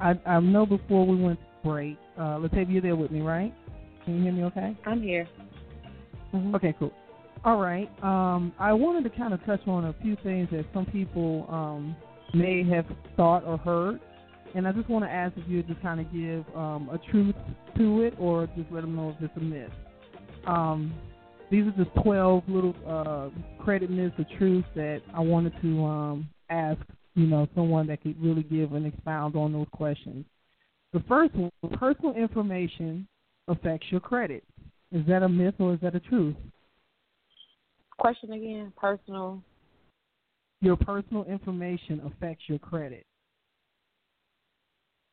I 0.00 0.18
I 0.26 0.40
know 0.40 0.66
before 0.66 1.06
we 1.06 1.22
went 1.22 1.38
to 1.38 1.46
break, 1.62 1.98
uh, 2.18 2.38
Latavia, 2.38 2.72
you're 2.72 2.82
there 2.82 2.96
with 2.96 3.12
me, 3.12 3.20
right? 3.20 3.54
Can 4.04 4.16
you 4.16 4.22
hear 4.24 4.32
me? 4.32 4.42
Okay. 4.46 4.76
I'm 4.86 5.00
here. 5.00 5.28
Mm-hmm. 6.34 6.56
Okay, 6.56 6.74
cool. 6.80 6.92
All 7.46 7.58
right. 7.58 7.88
Um, 8.02 8.52
I 8.58 8.72
wanted 8.72 9.04
to 9.04 9.16
kind 9.16 9.32
of 9.32 9.42
touch 9.46 9.60
on 9.68 9.84
a 9.84 9.94
few 10.02 10.16
things 10.24 10.48
that 10.50 10.66
some 10.74 10.84
people 10.84 11.46
um, 11.48 11.94
may 12.34 12.68
have 12.68 12.84
thought 13.16 13.44
or 13.44 13.56
heard, 13.56 14.00
and 14.56 14.66
I 14.66 14.72
just 14.72 14.90
want 14.90 15.04
to 15.04 15.08
ask 15.08 15.32
if 15.36 15.44
you 15.48 15.58
would 15.58 15.68
just 15.68 15.80
kind 15.80 16.00
of 16.00 16.12
give 16.12 16.44
um, 16.56 16.90
a 16.92 16.98
truth 17.08 17.36
to 17.78 18.00
it, 18.02 18.14
or 18.18 18.48
just 18.56 18.66
let 18.72 18.80
them 18.80 18.96
know 18.96 19.10
if 19.16 19.22
it's 19.22 19.36
a 19.36 19.40
myth. 19.40 19.70
Um, 20.48 20.92
these 21.48 21.68
are 21.68 21.84
just 21.84 21.94
12 22.02 22.42
little 22.48 22.74
uh, 22.84 23.62
credit 23.62 23.90
myths 23.90 24.16
or 24.18 24.26
truths 24.38 24.66
that 24.74 25.02
I 25.14 25.20
wanted 25.20 25.52
to 25.62 25.84
um, 25.84 26.28
ask, 26.50 26.80
you 27.14 27.28
know, 27.28 27.46
someone 27.54 27.86
that 27.86 28.02
could 28.02 28.20
really 28.20 28.42
give 28.42 28.72
and 28.72 28.86
expound 28.86 29.36
on 29.36 29.52
those 29.52 29.68
questions. 29.70 30.24
The 30.92 31.04
first 31.06 31.32
one, 31.36 31.52
personal 31.78 32.12
information 32.16 33.06
affects 33.46 33.86
your 33.90 34.00
credit. 34.00 34.42
Is 34.90 35.06
that 35.06 35.22
a 35.22 35.28
myth 35.28 35.54
or 35.60 35.74
is 35.74 35.80
that 35.82 35.94
a 35.94 36.00
truth? 36.00 36.34
Question 37.98 38.32
again, 38.32 38.72
personal. 38.76 39.42
Your 40.60 40.76
personal 40.76 41.24
information 41.24 42.00
affects 42.06 42.44
your 42.46 42.58
credit. 42.58 43.06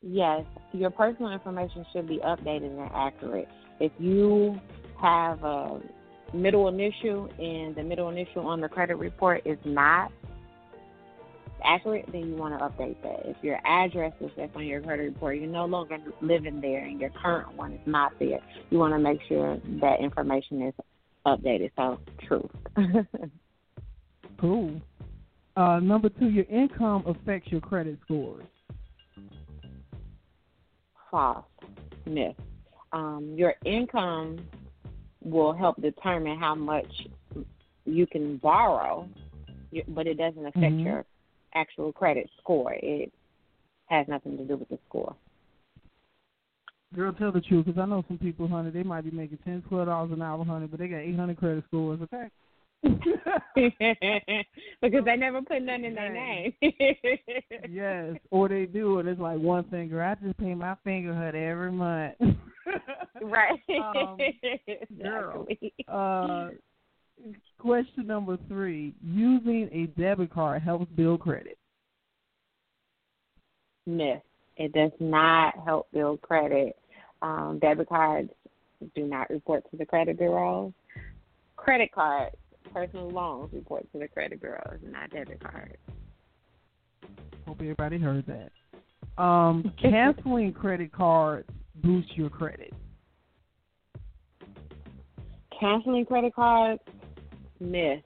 Yes, 0.01 0.43
your 0.73 0.89
personal 0.89 1.31
information 1.31 1.85
should 1.93 2.07
be 2.07 2.17
updated 2.17 2.77
and 2.77 2.91
accurate. 2.93 3.47
If 3.79 3.91
you 3.99 4.59
have 5.01 5.43
a 5.43 5.79
middle 6.33 6.67
initial 6.67 7.29
and 7.39 7.73
the 7.75 7.83
middle 7.83 8.09
initial 8.09 8.45
on 8.47 8.59
the 8.59 8.67
credit 8.67 8.95
report 8.95 9.43
is 9.45 9.57
not 9.63 10.11
accurate, 11.63 12.05
then 12.11 12.27
you 12.27 12.35
want 12.35 12.57
to 12.59 12.65
update 12.65 13.01
that. 13.03 13.21
If 13.29 13.37
your 13.41 13.59
address 13.65 14.11
is 14.19 14.29
that's 14.35 14.53
on 14.55 14.65
your 14.65 14.81
credit 14.81 15.03
report, 15.03 15.37
you're 15.37 15.47
no 15.47 15.65
longer 15.65 15.97
living 16.21 16.59
there 16.59 16.83
and 16.83 16.99
your 16.99 17.11
current 17.11 17.55
one 17.55 17.73
is 17.73 17.79
not 17.85 18.11
there, 18.19 18.39
you 18.69 18.77
want 18.77 18.93
to 18.93 18.99
make 18.99 19.19
sure 19.29 19.57
that 19.81 20.01
information 20.01 20.63
is 20.63 20.73
updated. 21.25 21.71
So, 21.75 21.99
truth. 22.27 22.51
cool. 24.39 24.81
Uh, 25.55 25.79
number 25.79 26.09
two, 26.09 26.29
your 26.29 26.45
income 26.45 27.03
affects 27.05 27.51
your 27.51 27.61
credit 27.61 27.99
scores. 28.03 28.45
False. 31.11 31.45
Myth. 32.05 32.35
Um, 32.91 33.33
your 33.37 33.55
income 33.65 34.45
will 35.23 35.53
help 35.53 35.81
determine 35.81 36.37
how 36.37 36.55
much 36.55 37.07
you 37.85 38.05
can 38.07 38.37
borrow, 38.37 39.07
but 39.89 40.07
it 40.07 40.17
doesn't 40.17 40.45
affect 40.45 40.57
mm-hmm. 40.57 40.79
your 40.79 41.05
actual 41.55 41.91
credit 41.91 42.29
score. 42.39 42.73
It 42.73 43.11
has 43.85 44.07
nothing 44.07 44.37
to 44.37 44.43
do 44.43 44.57
with 44.57 44.69
the 44.69 44.79
score. 44.87 45.15
Girl, 46.95 47.11
tell 47.13 47.31
the 47.31 47.41
truth, 47.41 47.65
because 47.65 47.79
I 47.81 47.85
know 47.85 48.03
some 48.07 48.19
people, 48.19 48.47
honey, 48.47 48.69
they 48.69 48.83
might 48.83 49.03
be 49.03 49.11
making 49.11 49.39
ten, 49.43 49.63
twelve 49.67 49.87
dollars 49.87 50.11
an 50.11 50.21
hour, 50.21 50.45
honey, 50.45 50.67
but 50.67 50.79
they 50.79 50.87
got 50.87 50.97
eight 50.97 51.15
hundred 51.15 51.37
credit 51.37 51.63
scores. 51.67 51.99
Okay. 52.03 52.29
because 54.81 55.05
they 55.05 55.15
never 55.15 55.41
put 55.41 55.61
nothing 55.61 55.85
in 55.85 55.95
their 55.95 56.13
name. 56.13 56.53
yes, 57.69 58.17
or 58.29 58.49
they 58.49 58.65
do, 58.65 58.99
and 58.99 59.07
it's 59.07 59.21
like 59.21 59.39
one 59.39 59.63
finger. 59.69 60.03
I 60.03 60.15
just 60.15 60.37
pay 60.37 60.53
my 60.53 60.75
Fingerhut 60.85 61.33
every 61.33 61.71
month. 61.71 62.15
right. 63.21 63.59
Um, 63.95 64.17
girl. 65.01 65.47
Uh, 65.87 66.49
question 67.57 68.05
number 68.05 68.37
three: 68.47 68.93
Using 69.03 69.69
a 69.71 69.87
debit 69.99 70.31
card 70.31 70.61
helps 70.61 70.91
build 70.91 71.21
credit. 71.21 71.57
Myth. 73.87 74.21
It 74.57 74.71
does 74.73 74.91
not 74.99 75.55
help 75.65 75.87
build 75.91 76.21
credit. 76.21 76.75
Um, 77.23 77.57
debit 77.61 77.87
cards 77.87 78.29
do 78.95 79.07
not 79.07 79.29
report 79.29 79.63
to 79.71 79.77
the 79.77 79.85
credit 79.85 80.19
bureaus. 80.19 80.73
Credit 81.55 81.89
cards, 81.91 82.35
personal 82.73 83.09
loans 83.09 83.49
report 83.53 83.89
to 83.93 83.99
the 83.99 84.09
credit 84.09 84.41
bureaus, 84.41 84.77
not 84.83 85.09
debit 85.09 85.39
cards. 85.39 85.77
Hope 87.47 87.57
everybody 87.61 87.97
heard 87.97 88.25
that. 88.27 89.23
Um, 89.23 89.73
canceling 89.81 90.51
credit 90.51 90.91
cards 90.91 91.47
boosts 91.75 92.11
your 92.15 92.29
credit. 92.29 92.73
Canceling 95.57 96.05
credit 96.05 96.35
cards, 96.35 96.81
myth. 97.61 98.03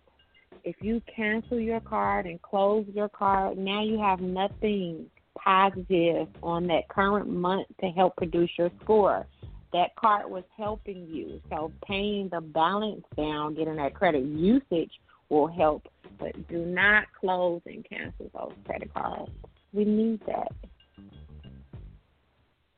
If 0.63 0.75
you 0.81 1.01
cancel 1.15 1.59
your 1.59 1.79
card 1.79 2.27
and 2.27 2.39
close 2.41 2.85
your 2.93 3.09
card, 3.09 3.57
now 3.57 3.83
you 3.83 3.99
have 3.99 4.19
nothing 4.19 5.07
positive 5.43 6.27
on 6.43 6.67
that 6.67 6.87
current 6.89 7.29
month 7.29 7.67
to 7.81 7.87
help 7.87 8.15
produce 8.15 8.49
your 8.57 8.71
score. 8.83 9.25
That 9.73 9.95
card 9.95 10.29
was 10.29 10.43
helping 10.55 11.07
you. 11.07 11.41
So 11.49 11.71
paying 11.85 12.29
the 12.31 12.41
balance 12.41 13.03
down, 13.15 13.55
getting 13.55 13.75
that 13.77 13.93
credit 13.93 14.23
usage 14.23 14.91
will 15.29 15.47
help. 15.47 15.87
But 16.19 16.47
do 16.47 16.65
not 16.65 17.05
close 17.19 17.61
and 17.65 17.85
cancel 17.87 18.31
those 18.33 18.53
credit 18.65 18.93
cards. 18.93 19.31
We 19.73 19.85
need 19.85 20.21
that. 20.25 20.51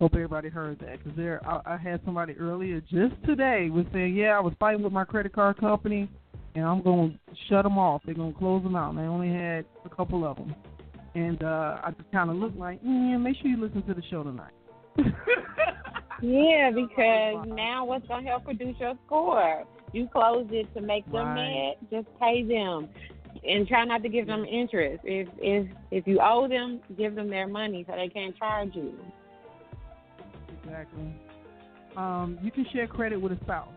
Hope 0.02 0.14
everybody 0.16 0.48
heard 0.48 0.80
that 0.80 1.04
because 1.04 1.16
there, 1.18 1.46
I, 1.46 1.74
I 1.74 1.78
had 1.78 2.00
somebody 2.06 2.34
earlier 2.38 2.80
just 2.80 3.22
today 3.26 3.70
was 3.70 3.86
saying, 3.92 4.16
"Yeah, 4.16 4.38
I 4.38 4.40
was 4.40 4.54
fighting 4.58 4.82
with 4.82 4.94
my 4.94 5.04
credit 5.04 5.34
card 5.34 5.58
company, 5.58 6.10
and 6.56 6.64
I'm 6.64 6.82
going 6.82 7.12
to 7.12 7.36
shut 7.50 7.64
them 7.64 7.78
off. 7.78 8.02
They're 8.06 8.16
going 8.16 8.32
to 8.32 8.40
close 8.40 8.64
them 8.64 8.78
out." 8.78 8.92
And 8.92 9.00
I 9.00 9.08
only 9.08 9.30
had 9.30 9.66
a 9.84 9.90
couple 9.90 10.26
of 10.26 10.38
them. 10.38 10.56
And 11.20 11.44
uh, 11.44 11.82
I 11.84 11.92
just 11.98 12.10
kind 12.14 12.30
of 12.30 12.38
looked 12.38 12.58
like, 12.58 12.80
yeah, 12.82 13.18
make 13.18 13.36
sure 13.42 13.52
you 13.52 13.60
listen 13.60 13.82
to 13.84 13.94
the 13.94 14.02
show 14.10 14.24
tonight. 14.24 14.54
yeah, 16.22 16.72
because 16.74 17.46
now 17.46 17.84
what's 17.84 18.08
going 18.08 18.24
to 18.24 18.30
help 18.30 18.46
produce 18.46 18.78
your 18.80 18.94
score? 19.06 19.66
You 19.92 20.08
close 20.08 20.48
it 20.50 20.74
to 20.76 20.82
make 20.82 21.04
them 21.12 21.28
right. 21.28 21.76
mad, 21.82 21.88
just 21.92 22.08
pay 22.22 22.44
them. 22.44 22.88
And 23.44 23.68
try 23.68 23.84
not 23.84 24.02
to 24.04 24.10
give 24.10 24.28
them 24.28 24.44
interest. 24.46 25.02
If 25.04 25.28
if 25.38 25.68
if 25.92 26.08
you 26.08 26.20
owe 26.22 26.48
them, 26.48 26.82
give 26.98 27.16
them 27.16 27.30
their 27.30 27.48
money 27.48 27.86
so 27.88 27.96
they 27.96 28.10
can't 28.10 28.36
charge 28.38 28.72
you. 28.74 28.94
Exactly. 30.64 31.14
Um, 31.96 32.40
you 32.42 32.52
can 32.52 32.66
share 32.74 32.88
credit 32.88 33.22
with 33.22 33.34
a 33.34 33.40
spouse. 33.44 33.70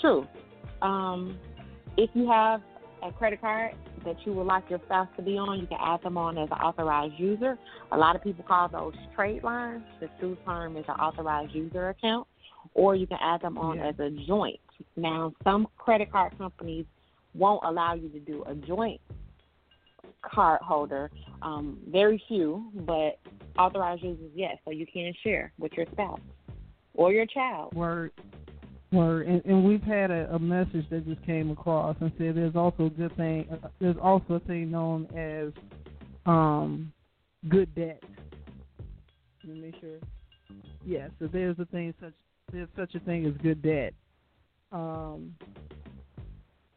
True. 0.00 0.26
Um, 0.82 1.38
if 1.96 2.10
you 2.14 2.28
have 2.28 2.60
a 3.02 3.12
credit 3.12 3.40
card 3.40 3.74
that 4.04 4.16
you 4.24 4.32
would 4.32 4.46
like 4.46 4.64
your 4.68 4.80
spouse 4.84 5.08
to 5.16 5.22
be 5.22 5.36
on, 5.38 5.60
you 5.60 5.66
can 5.66 5.78
add 5.80 6.02
them 6.02 6.16
on 6.16 6.38
as 6.38 6.48
an 6.50 6.58
authorized 6.58 7.14
user. 7.18 7.58
A 7.92 7.96
lot 7.96 8.16
of 8.16 8.22
people 8.22 8.44
call 8.46 8.68
those 8.68 8.94
trade 9.14 9.42
lines. 9.42 9.82
The 10.00 10.08
true 10.18 10.36
term 10.44 10.76
is 10.76 10.84
an 10.88 10.94
authorized 10.94 11.54
user 11.54 11.90
account, 11.90 12.26
or 12.74 12.94
you 12.94 13.06
can 13.06 13.18
add 13.20 13.42
them 13.42 13.58
on 13.58 13.78
yeah. 13.78 13.88
as 13.88 13.94
a 13.98 14.10
joint. 14.26 14.60
Now, 14.96 15.32
some 15.44 15.68
credit 15.78 16.10
card 16.10 16.36
companies 16.38 16.86
won't 17.34 17.62
allow 17.64 17.94
you 17.94 18.08
to 18.10 18.20
do 18.20 18.44
a 18.44 18.54
joint 18.54 19.00
card 20.22 20.60
holder. 20.62 21.10
Um, 21.42 21.78
very 21.88 22.22
few, 22.28 22.70
but 22.74 23.18
authorized 23.58 24.02
users, 24.02 24.30
yes. 24.34 24.56
So 24.64 24.70
you 24.70 24.86
can 24.86 25.12
share 25.22 25.52
with 25.58 25.72
your 25.72 25.86
spouse 25.92 26.20
or 26.94 27.12
your 27.12 27.26
child. 27.26 27.74
Word. 27.74 28.12
Word. 28.92 29.26
And, 29.26 29.42
and 29.44 29.64
we've 29.64 29.82
had 29.82 30.10
a, 30.10 30.34
a 30.34 30.38
message 30.38 30.86
that 30.90 31.06
just 31.06 31.24
came 31.24 31.50
across 31.50 31.96
and 32.00 32.12
said 32.18 32.36
there's 32.36 32.56
also 32.56 32.86
a 32.86 32.90
good 32.90 33.16
thing. 33.16 33.46
Uh, 33.50 33.68
there's 33.80 33.96
also 34.00 34.34
a 34.34 34.40
thing 34.40 34.70
known 34.70 35.06
as 35.16 35.52
um, 36.26 36.92
good 37.48 37.74
debt. 37.74 38.02
Let 39.44 39.56
me 39.56 39.60
make 39.60 39.80
sure. 39.80 39.98
Yes, 40.50 40.58
yeah, 40.86 41.08
so 41.18 41.30
there's 41.32 41.58
a 41.58 41.64
thing 41.66 41.94
such 42.00 42.12
there's 42.52 42.68
such 42.76 42.94
a 42.94 43.00
thing 43.00 43.24
as 43.24 43.32
good 43.42 43.62
debt, 43.62 43.94
um, 44.72 45.34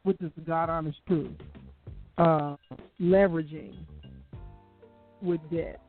which 0.03 0.17
is 0.21 0.31
God 0.47 0.69
honest 0.69 0.97
truth. 1.07 1.31
Uh, 2.17 2.55
leveraging 3.01 3.75
with 5.21 5.41
debt. 5.51 5.81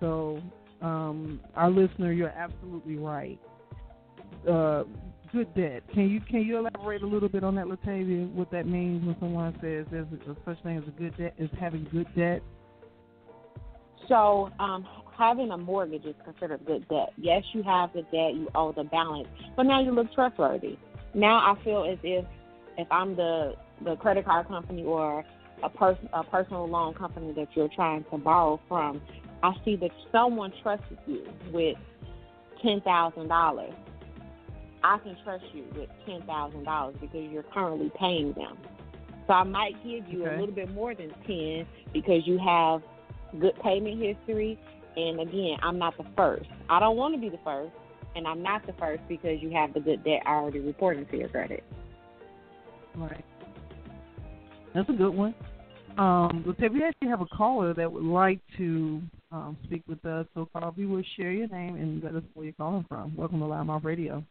So, 0.00 0.40
um, 0.82 1.40
our 1.54 1.70
listener, 1.70 2.12
you're 2.12 2.28
absolutely 2.30 2.96
right. 2.96 3.38
Uh, 4.48 4.84
good 5.32 5.54
debt. 5.54 5.82
Can 5.92 6.08
you 6.08 6.20
can 6.20 6.42
you 6.42 6.58
elaborate 6.58 7.02
a 7.02 7.06
little 7.06 7.28
bit 7.28 7.44
on 7.44 7.54
that, 7.56 7.66
Latavia? 7.66 8.30
What 8.32 8.50
that 8.50 8.66
means 8.66 9.04
when 9.04 9.16
someone 9.20 9.52
says 9.60 9.86
there's 9.90 10.06
a, 10.28 10.36
such 10.44 10.62
thing 10.62 10.78
as 10.78 10.84
a 10.86 10.90
good 10.90 11.16
debt 11.16 11.34
is 11.38 11.50
having 11.58 11.86
good 11.92 12.06
debt. 12.16 12.42
So, 14.08 14.50
um, 14.58 14.86
having 15.16 15.50
a 15.50 15.58
mortgage 15.58 16.04
is 16.04 16.14
considered 16.24 16.64
good 16.64 16.88
debt. 16.88 17.10
Yes, 17.18 17.42
you 17.52 17.62
have 17.62 17.92
the 17.92 18.02
debt, 18.02 18.34
you 18.34 18.48
owe 18.54 18.72
the 18.72 18.84
balance, 18.84 19.28
but 19.56 19.64
now 19.64 19.82
you 19.82 19.90
look 19.92 20.12
trustworthy. 20.14 20.78
Now 21.14 21.52
I 21.52 21.62
feel 21.62 21.84
as 21.84 21.98
if 22.02 22.24
if 22.76 22.86
I'm 22.90 23.16
the 23.16 23.54
the 23.84 23.96
credit 23.96 24.24
card 24.24 24.48
company 24.48 24.84
or 24.84 25.24
a 25.62 25.68
person 25.68 26.08
a 26.12 26.24
personal 26.24 26.68
loan 26.68 26.94
company 26.94 27.32
that 27.34 27.48
you're 27.54 27.68
trying 27.74 28.04
to 28.10 28.18
borrow 28.18 28.60
from, 28.68 29.02
I 29.42 29.52
see 29.64 29.76
that 29.76 29.90
someone 30.12 30.52
trusted 30.62 30.98
you 31.06 31.26
with 31.52 31.76
ten 32.62 32.80
thousand 32.80 33.28
dollars. 33.28 33.74
I 34.82 34.98
can 34.98 35.16
trust 35.24 35.44
you 35.52 35.64
with 35.74 35.88
ten 36.06 36.22
thousand 36.26 36.64
dollars 36.64 36.96
because 37.00 37.30
you're 37.30 37.42
currently 37.42 37.90
paying 37.98 38.32
them. 38.34 38.56
So 39.26 39.34
I 39.34 39.44
might 39.44 39.74
give 39.84 40.08
you 40.08 40.24
okay. 40.26 40.36
a 40.36 40.40
little 40.40 40.54
bit 40.54 40.72
more 40.72 40.94
than 40.94 41.10
ten 41.26 41.66
because 41.92 42.22
you 42.26 42.38
have 42.38 42.82
good 43.40 43.54
payment 43.62 44.02
history. 44.02 44.58
And 44.96 45.20
again, 45.20 45.56
I'm 45.62 45.78
not 45.78 45.96
the 45.96 46.04
first. 46.16 46.48
I 46.68 46.80
don't 46.80 46.96
want 46.96 47.14
to 47.14 47.20
be 47.20 47.28
the 47.28 47.38
first, 47.44 47.72
and 48.16 48.26
I'm 48.26 48.42
not 48.42 48.66
the 48.66 48.72
first 48.74 49.02
because 49.08 49.40
you 49.40 49.50
have 49.50 49.74
the 49.74 49.80
good 49.80 50.02
debt 50.02 50.22
already 50.26 50.60
reporting 50.60 51.06
to 51.06 51.16
your 51.16 51.28
credit. 51.28 51.62
Right. 52.96 53.24
That's 54.74 54.88
a 54.88 54.92
good 54.92 55.14
one. 55.14 55.34
Um, 55.98 56.44
if 56.46 56.72
we 56.72 56.82
actually 56.84 57.08
have 57.08 57.20
a 57.20 57.26
caller 57.26 57.74
that 57.74 57.90
would 57.90 58.04
like 58.04 58.40
to 58.56 59.02
um, 59.32 59.56
speak 59.64 59.82
with 59.88 60.04
us, 60.04 60.26
so 60.34 60.48
call 60.52 60.70
if 60.70 60.78
you 60.78 60.88
will 60.88 61.02
share 61.16 61.32
your 61.32 61.48
name 61.48 61.76
and 61.76 62.02
let 62.02 62.14
us 62.14 62.22
know 62.22 62.28
where 62.34 62.44
you're 62.46 62.54
calling 62.54 62.84
from. 62.88 63.16
Welcome 63.16 63.40
to 63.40 63.46
Loudmouth 63.46 63.84
Radio. 63.84 64.24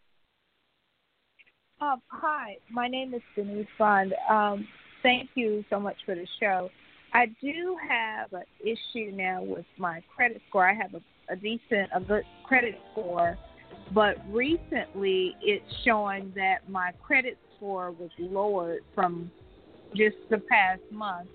Um, 1.80 2.02
hi, 2.08 2.58
my 2.72 2.88
name 2.88 3.14
is 3.14 3.22
Denise 3.36 3.68
Bond. 3.78 4.14
Um, 4.30 4.68
thank 5.04 5.30
you 5.36 5.64
so 5.70 5.80
much 5.80 5.98
for 6.06 6.16
the 6.16 6.26
show. 6.40 6.70
I 7.14 7.28
do 7.40 7.78
have 7.88 8.34
an 8.34 8.44
issue 8.60 9.12
now 9.12 9.44
with 9.44 9.66
my 9.78 10.02
credit 10.16 10.42
score. 10.50 10.68
I 10.68 10.74
have 10.74 10.96
a, 10.96 11.02
a 11.32 11.36
decent, 11.36 11.90
a 11.94 12.00
good 12.00 12.24
credit 12.44 12.80
score, 12.92 13.38
but 13.94 14.16
recently 14.32 15.36
it's 15.42 15.64
showing 15.86 16.34
that 16.36 16.68
my 16.68 16.94
credit 17.06 17.38
score 17.56 17.92
was 17.92 18.10
lowered 18.18 18.82
from 18.96 19.32
just 19.96 20.18
the 20.32 20.40
past 20.40 20.82
month, 20.92 21.30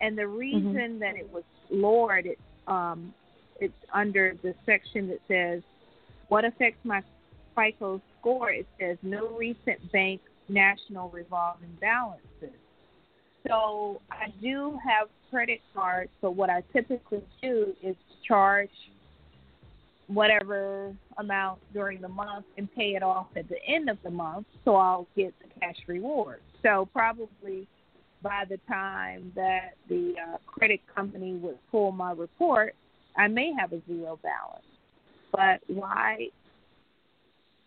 and 0.00 0.16
the 0.16 0.22
Mm-hmm. 0.22 0.38
reason 0.38 0.74
mm-hmm. 0.74 0.98
that 1.00 1.16
it 1.16 1.30
was 1.32 1.44
lowered, 1.70 2.26
it, 2.26 2.38
um, 2.66 3.12
it's 3.60 3.74
under 3.92 4.34
the 4.42 4.54
section 4.64 5.08
that 5.08 5.20
says 5.28 5.62
what 6.28 6.44
affects 6.44 6.80
my 6.84 7.02
FICO 7.54 8.00
score. 8.20 8.50
It 8.50 8.66
says 8.78 8.98
no 9.02 9.28
recent 9.36 9.92
bank 9.92 10.20
national 10.48 11.10
revolving 11.10 11.76
balances. 11.80 12.56
So 13.46 14.00
I 14.10 14.32
do 14.42 14.78
have 14.86 15.08
credit 15.30 15.60
cards. 15.74 16.10
So 16.20 16.30
what 16.30 16.50
I 16.50 16.62
typically 16.72 17.22
do 17.42 17.74
is 17.82 17.96
charge 18.26 18.70
whatever 20.06 20.94
amount 21.18 21.60
during 21.72 22.00
the 22.00 22.08
month 22.08 22.44
and 22.58 22.72
pay 22.74 22.94
it 22.94 23.02
off 23.02 23.26
at 23.36 23.48
the 23.48 23.56
end 23.66 23.88
of 23.88 23.98
the 24.02 24.10
month. 24.10 24.46
So 24.64 24.76
I'll 24.76 25.06
get 25.16 25.34
the 25.40 25.60
cash 25.60 25.76
reward. 25.86 26.40
So 26.62 26.88
probably 26.92 27.66
by 28.22 28.44
the 28.48 28.58
time 28.68 29.32
that 29.34 29.74
the 29.88 30.14
uh, 30.18 30.38
credit 30.46 30.80
company 30.94 31.34
would 31.34 31.58
pull 31.70 31.92
my 31.92 32.12
report, 32.12 32.74
I 33.16 33.28
may 33.28 33.52
have 33.58 33.72
a 33.72 33.80
zero 33.86 34.18
balance. 34.22 34.64
But 35.32 35.60
why? 35.68 36.28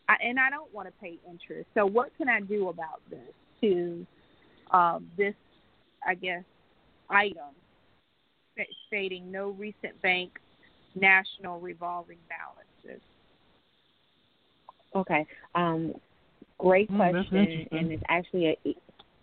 I, 0.09 0.15
and 0.23 0.39
I 0.39 0.49
don't 0.49 0.73
want 0.73 0.87
to 0.87 0.93
pay 1.01 1.17
interest. 1.29 1.67
So 1.73 1.85
what 1.85 2.11
can 2.17 2.29
I 2.29 2.39
do 2.41 2.69
about 2.69 3.01
this 3.09 3.19
to 3.61 4.05
um, 4.71 5.07
this 5.17 5.33
I 6.05 6.15
guess, 6.15 6.43
item 7.09 7.53
stating 8.87 9.31
no 9.31 9.51
recent 9.51 10.01
bank 10.01 10.31
national 10.95 11.59
revolving 11.59 12.17
balances. 12.27 13.01
Okay. 14.95 15.27
Um, 15.53 15.93
great 16.57 16.87
question, 16.87 17.27
mm, 17.31 17.67
and 17.71 17.91
it's 17.91 18.03
actually 18.09 18.47
a 18.47 18.75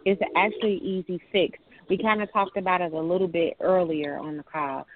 it's 0.04 0.20
actually 0.36 0.76
easy 0.78 1.20
fix. 1.32 1.58
We 1.88 1.98
kind 1.98 2.22
of 2.22 2.32
talked 2.32 2.56
about 2.56 2.80
it 2.80 2.92
a 2.92 3.00
little 3.00 3.26
bit 3.26 3.54
earlier 3.60 4.18
on 4.18 4.36
the 4.36 4.42
call. 4.42 4.86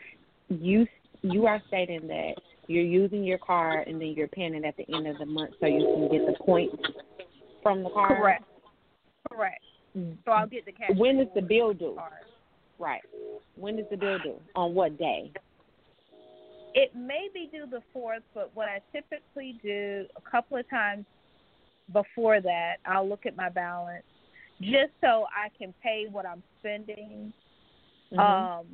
You 0.48 0.86
you 1.22 1.46
are 1.46 1.60
stating 1.66 2.06
that 2.08 2.34
you're 2.68 2.84
using 2.84 3.24
your 3.24 3.38
card 3.38 3.88
and 3.88 4.00
then 4.00 4.14
you're 4.16 4.28
paying 4.28 4.54
it 4.54 4.64
at 4.64 4.76
the 4.76 4.86
end 4.94 5.06
of 5.06 5.18
the 5.18 5.26
month 5.26 5.54
so 5.58 5.66
you 5.66 5.80
can 5.80 6.08
get 6.16 6.26
the 6.26 6.44
points 6.44 6.76
from 7.62 7.82
the 7.82 7.90
card. 7.90 8.18
Correct. 8.18 8.44
Correct. 9.30 9.64
So 9.94 10.30
I'll 10.30 10.46
get 10.46 10.64
the 10.64 10.72
cash. 10.72 10.90
When 10.96 11.18
is 11.18 11.28
the 11.34 11.42
bill 11.42 11.72
due? 11.72 11.98
Right. 12.78 13.00
When 13.56 13.78
is 13.78 13.86
the 13.90 13.96
bill 13.96 14.18
due? 14.22 14.36
On 14.54 14.74
what 14.74 14.96
day? 14.98 15.32
It 16.74 16.94
may 16.94 17.28
be 17.34 17.48
due 17.50 17.66
the 17.68 17.82
fourth, 17.92 18.22
but 18.34 18.50
what 18.54 18.68
I 18.68 18.80
typically 18.92 19.58
do 19.62 20.04
a 20.16 20.30
couple 20.30 20.56
of 20.58 20.68
times 20.70 21.06
before 21.92 22.40
that, 22.40 22.76
I'll 22.86 23.08
look 23.08 23.26
at 23.26 23.34
my 23.34 23.48
balance 23.48 24.04
just 24.60 24.92
so 25.00 25.26
I 25.34 25.48
can 25.58 25.72
pay 25.82 26.06
what 26.10 26.26
I'm 26.26 26.42
spending. 26.60 27.32
Mm-hmm. 28.12 28.18
Um, 28.18 28.66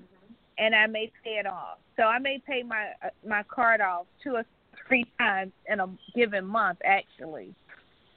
and 0.59 0.75
I 0.75 0.87
may 0.87 1.11
pay 1.23 1.39
it 1.39 1.47
off. 1.47 1.79
So 1.97 2.05
I 2.05 2.19
may 2.19 2.43
pay 2.47 2.63
my 2.63 2.89
uh, 3.05 3.09
my 3.27 3.43
card 3.45 3.81
off 3.81 4.07
two 4.23 4.35
or 4.37 4.45
three 4.89 5.05
times 5.19 5.53
in 5.69 5.81
a 5.81 5.89
given 6.15 6.45
month, 6.45 6.79
actually 6.85 7.55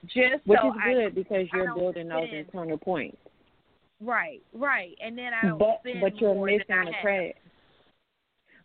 just 0.03 0.45
which 0.45 0.59
so 0.61 0.69
is 0.69 0.75
good 0.85 1.05
I, 1.05 1.09
because 1.09 1.47
you're 1.53 1.73
building 1.73 2.07
spend. 2.07 2.11
those 2.11 2.29
internal 2.31 2.77
points. 2.77 3.17
Right, 4.01 4.41
right, 4.53 4.95
and 5.03 5.17
then 5.17 5.31
I 5.33 5.47
don't 5.47 5.57
but 5.57 5.79
spend 5.81 6.01
but 6.01 6.19
you're 6.19 6.45
missing 6.45 6.65
the 6.67 6.91
credit. 7.01 7.35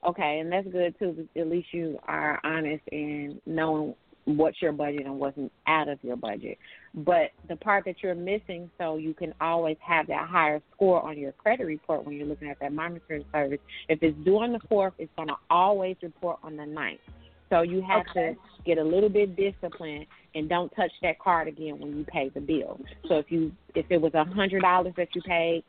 Okay, 0.07 0.41
and 0.41 0.53
that's 0.53 0.67
good 0.69 0.99
too. 0.99 1.29
At 1.37 1.49
least 1.49 1.69
you 1.73 1.99
are 2.07 2.41
honest 2.45 2.83
in 2.91 3.41
knowing 3.47 3.95
what's 4.25 4.61
your 4.61 4.73
budget 4.73 5.07
and 5.07 5.19
what's 5.19 5.39
out 5.67 5.89
of 5.89 5.99
your 6.03 6.17
budget. 6.17 6.59
But 6.95 7.31
the 7.49 7.57
part 7.57 7.87
that 7.87 7.97
you're 8.03 8.15
missing, 8.15 8.71
so 8.77 8.97
you 8.97 9.15
can 9.15 9.33
always 9.41 9.79
have 9.81 10.07
that 10.09 10.29
higher 10.29 10.61
score 10.75 11.03
on 11.03 11.19
your 11.19 11.33
credit 11.33 11.65
report 11.65 12.05
when 12.05 12.17
you're 12.17 12.27
looking 12.27 12.51
at 12.51 12.61
that 12.61 12.73
monitoring 12.73 13.25
service. 13.33 13.61
If 13.89 14.03
it's 14.03 14.17
due 14.25 14.39
on 14.39 14.53
the 14.53 14.61
fourth, 14.69 14.93
it's 14.99 15.11
going 15.17 15.29
to 15.29 15.37
always 15.49 15.97
report 16.03 16.39
on 16.43 16.57
the 16.57 16.67
ninth. 16.67 17.01
So 17.49 17.63
you 17.63 17.83
have 17.83 18.07
okay. 18.11 18.35
to 18.35 18.63
get 18.65 18.79
a 18.79 18.83
little 18.83 19.09
bit 19.09 19.37
disciplined 19.37 20.07
and 20.35 20.49
don't 20.49 20.75
touch 20.75 20.91
that 21.03 21.19
card 21.19 21.49
again 21.49 21.79
when 21.79 21.97
you 21.97 22.05
pay 22.05 22.31
the 22.31 22.41
bill. 22.41 22.81
So 23.09 23.19
if 23.19 23.27
you 23.31 23.53
if 23.75 23.87
it 23.91 24.01
was 24.01 24.15
a 24.15 24.25
hundred 24.25 24.63
dollars 24.63 24.95
that 24.97 25.09
you 25.15 25.21
paid 25.23 25.63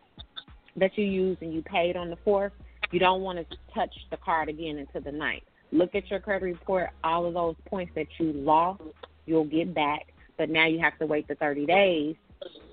that 0.77 0.97
you 0.97 1.03
used 1.03 1.41
and 1.41 1.53
you 1.53 1.61
paid 1.61 1.97
on 1.97 2.09
the 2.09 2.17
fourth, 2.23 2.53
you 2.91 2.99
don't 2.99 3.21
want 3.21 3.37
to 3.37 3.57
touch 3.73 3.93
the 4.11 4.17
card 4.17 4.47
again 4.49 4.77
until 4.77 5.01
the 5.01 5.11
ninth. 5.11 5.43
Look 5.73 5.93
at 5.95 6.09
your 6.09 6.19
credit 6.19 6.45
report. 6.45 6.91
All 7.03 7.25
of 7.25 7.33
those 7.33 7.55
points 7.67 7.91
that 7.95 8.07
you 8.17 8.31
lost, 8.31 8.81
you'll 9.25 9.43
get 9.43 9.73
back. 9.73 10.07
But 10.37 10.49
now 10.49 10.67
you 10.67 10.79
have 10.79 10.97
to 10.99 11.05
wait 11.05 11.27
the 11.27 11.35
30 11.35 11.65
days 11.65 12.15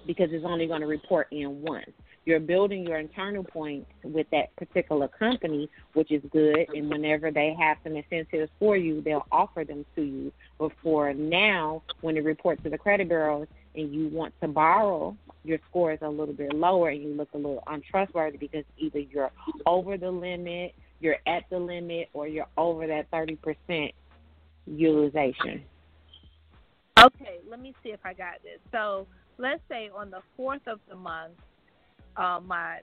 because 0.07 0.29
it's 0.33 0.45
only 0.45 0.67
going 0.67 0.81
to 0.81 0.87
report 0.87 1.29
in 1.31 1.63
once. 1.63 1.91
You're 2.27 2.41
building 2.41 2.87
your 2.87 2.99
internal 2.99 3.43
points 3.43 3.91
with 4.05 4.27
that 4.31 4.55
particular 4.57 5.09
company, 5.09 5.71
which 5.95 6.13
is 6.13 6.23
good. 6.31 6.67
And 6.75 6.91
whenever 6.91 7.31
they 7.31 7.57
have 7.59 7.79
some 7.83 7.97
incentives 7.97 8.51
for 8.59 8.77
you, 8.77 9.01
they'll 9.01 9.27
offer 9.33 9.65
them 9.65 9.87
to 9.97 10.03
you. 10.03 10.33
But 10.59 10.73
for 10.83 11.15
now, 11.15 11.83
when 12.03 12.17
it 12.17 12.25
reports 12.25 12.63
to 12.65 12.71
the 12.71 12.79
credit 12.79 13.09
bureaus 13.09 13.49
and 13.75 13.93
you 13.93 14.09
want 14.09 14.35
to 14.43 14.49
borrow, 14.49 15.17
your 15.45 15.59
score 15.71 15.93
is 15.93 15.99
a 16.03 16.09
little 16.09 16.35
bit 16.35 16.53
lower 16.53 16.91
and 16.91 17.03
you 17.03 17.15
look 17.15 17.31
a 17.33 17.39
little 17.39 17.63
untrustworthy 17.67 18.37
because 18.37 18.65
either 18.77 18.99
you're 18.99 19.31
over 19.65 19.97
the 19.97 20.11
limit, 20.11 20.75
you're 21.01 21.17
at 21.27 21.45
the 21.49 21.59
limit, 21.59 22.11
or 22.13 22.29
you're 22.29 22.49
over 22.59 22.87
that 22.87 23.11
30% 23.11 23.93
utilization. 24.67 25.65
Okay, 26.99 27.39
let 27.49 27.61
me 27.61 27.75
see 27.83 27.91
if 27.91 28.01
I 28.05 28.13
got 28.13 28.43
this. 28.43 28.59
So 28.73 29.07
let's 29.39 29.63
say 29.69 29.91
on 29.95 30.11
the 30.11 30.21
fourth 30.37 30.67
of 30.67 30.81
the 30.89 30.97
month, 30.97 31.35
uh, 32.17 32.41
my 32.45 32.81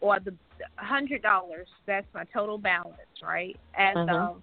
or 0.00 0.18
the 0.18 0.34
hundred 0.76 1.22
dollars. 1.22 1.68
That's 1.86 2.06
my 2.14 2.24
total 2.32 2.58
balance, 2.58 2.96
right? 3.22 3.56
As 3.74 3.96
Uh-huh. 3.96 4.16
of 4.16 4.42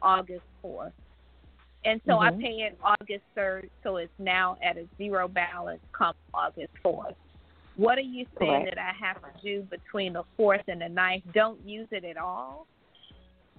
August 0.00 0.44
fourth, 0.60 0.92
and 1.84 2.00
so 2.06 2.18
Mhm. 2.18 2.22
I 2.22 2.30
pay 2.40 2.62
it 2.62 2.78
August 2.82 3.24
third, 3.34 3.70
so 3.82 3.96
it's 3.96 4.16
now 4.18 4.56
at 4.62 4.76
a 4.76 4.86
zero 4.96 5.28
balance 5.28 5.82
come 5.92 6.14
August 6.32 6.72
fourth. 6.78 7.16
What 7.76 7.98
are 7.98 8.02
you 8.02 8.26
saying 8.38 8.64
Correct. 8.64 8.76
that 8.76 8.78
I 8.78 8.92
have 8.92 9.20
to 9.22 9.40
do 9.42 9.62
between 9.62 10.12
the 10.12 10.24
fourth 10.36 10.68
and 10.68 10.80
the 10.80 10.88
ninth? 10.88 11.24
Don't 11.32 11.60
use 11.66 11.88
it 11.90 12.04
at 12.04 12.16
all. 12.16 12.66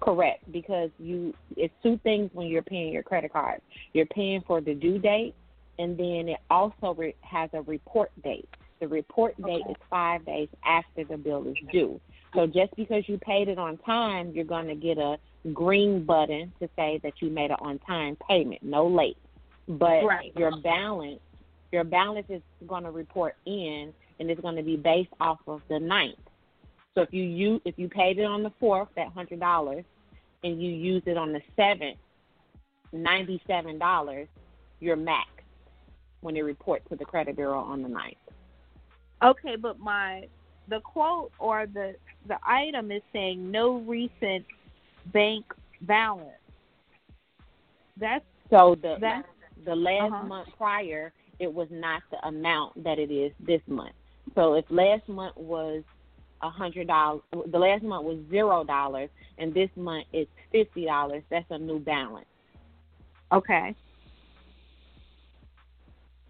Correct, 0.01 0.51
because 0.51 0.89
you 0.99 1.33
it's 1.55 1.73
two 1.81 1.97
things 2.03 2.29
when 2.33 2.47
you're 2.47 2.61
paying 2.61 2.91
your 2.91 3.03
credit 3.03 3.31
card. 3.31 3.61
You're 3.93 4.05
paying 4.07 4.41
for 4.45 4.59
the 4.59 4.73
due 4.73 4.99
date, 4.99 5.33
and 5.79 5.97
then 5.97 6.29
it 6.29 6.39
also 6.49 6.93
re- 6.93 7.15
has 7.21 7.49
a 7.53 7.61
report 7.61 8.11
date. 8.23 8.49
The 8.79 8.87
report 8.87 9.35
date 9.37 9.61
Okay. 9.61 9.71
is 9.71 9.77
five 9.89 10.25
days 10.25 10.49
after 10.65 11.05
the 11.05 11.15
bill 11.17 11.47
is 11.47 11.55
due. 11.71 12.01
So 12.35 12.47
just 12.47 12.75
because 12.75 13.07
you 13.07 13.17
paid 13.19 13.47
it 13.47 13.57
on 13.57 13.77
time, 13.77 14.31
you're 14.33 14.43
going 14.43 14.67
to 14.67 14.75
get 14.75 14.97
a 14.97 15.17
green 15.53 16.03
button 16.03 16.51
to 16.59 16.69
say 16.75 16.99
that 17.03 17.21
you 17.21 17.29
made 17.29 17.51
an 17.51 17.57
on 17.61 17.79
time 17.79 18.17
payment, 18.27 18.61
no 18.63 18.87
late. 18.87 19.17
But 19.67 20.03
Right. 20.03 20.33
your 20.35 20.57
balance, 20.57 21.21
your 21.71 21.83
balance 21.85 22.27
is 22.29 22.41
going 22.67 22.83
to 22.83 22.91
report 22.91 23.35
in, 23.45 23.93
and 24.19 24.29
it's 24.29 24.41
going 24.41 24.57
to 24.57 24.63
be 24.63 24.75
based 24.75 25.13
off 25.19 25.39
of 25.47 25.61
the 25.69 25.79
ninth. 25.79 26.17
So 26.95 27.01
if 27.01 27.13
you 27.13 27.23
use, 27.23 27.61
if 27.65 27.77
you 27.77 27.89
paid 27.89 28.19
it 28.19 28.25
on 28.25 28.43
the 28.43 28.51
fourth, 28.59 28.89
that 28.95 29.07
hundred 29.09 29.39
dollars, 29.39 29.83
and 30.43 30.61
you 30.61 30.69
use 30.69 31.03
it 31.05 31.17
on 31.17 31.33
the 31.33 31.41
seventh, 31.55 31.97
ninety 32.91 33.41
seven 33.47 33.79
dollars, 33.79 34.27
you're 34.79 34.95
max 34.95 35.29
when 36.21 36.37
it 36.37 36.41
reports 36.41 36.85
to 36.89 36.95
the 36.95 37.05
credit 37.05 37.35
bureau 37.35 37.59
on 37.59 37.81
the 37.81 37.89
ninth. 37.89 38.15
Okay, 39.23 39.55
but 39.55 39.79
my 39.79 40.27
the 40.69 40.79
quote 40.81 41.31
or 41.39 41.65
the 41.65 41.95
the 42.27 42.37
item 42.45 42.91
is 42.91 43.01
saying 43.11 43.49
no 43.51 43.79
recent 43.79 44.45
bank 45.11 45.45
balance. 45.81 46.29
That's 47.97 48.25
So 48.49 48.75
the 48.75 48.97
That- 48.99 49.25
the 49.65 49.75
last 49.75 50.11
uh-huh. 50.11 50.23
month 50.25 50.49
prior, 50.57 51.13
it 51.39 51.51
was 51.51 51.67
not 51.71 52.01
the 52.11 52.27
amount 52.27 52.83
that 52.83 52.99
it 52.99 53.11
is 53.11 53.31
this 53.39 53.61
month. 53.67 53.95
So 54.35 54.55
if 54.55 54.65
last 54.69 55.07
month 55.07 55.37
was 55.37 55.83
a 56.43 56.49
hundred 56.49 56.87
dollars. 56.87 57.21
The 57.31 57.57
last 57.57 57.83
month 57.83 58.05
was 58.05 58.17
zero 58.29 58.63
dollars, 58.63 59.09
and 59.37 59.53
this 59.53 59.69
month 59.75 60.05
it's 60.11 60.29
fifty 60.51 60.85
dollars. 60.85 61.23
That's 61.29 61.49
a 61.49 61.57
new 61.57 61.79
balance. 61.79 62.27
Okay. 63.31 63.73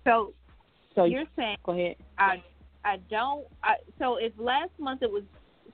So, 0.05 0.33
so 0.95 1.05
you're 1.05 1.25
saying 1.35 1.57
go 1.65 1.73
ahead. 1.73 1.95
I 2.17 2.43
I 2.85 2.97
don't. 3.09 3.45
I, 3.63 3.75
so 3.99 4.17
if 4.17 4.31
last 4.37 4.71
month 4.79 5.01
it 5.01 5.11
was, 5.11 5.23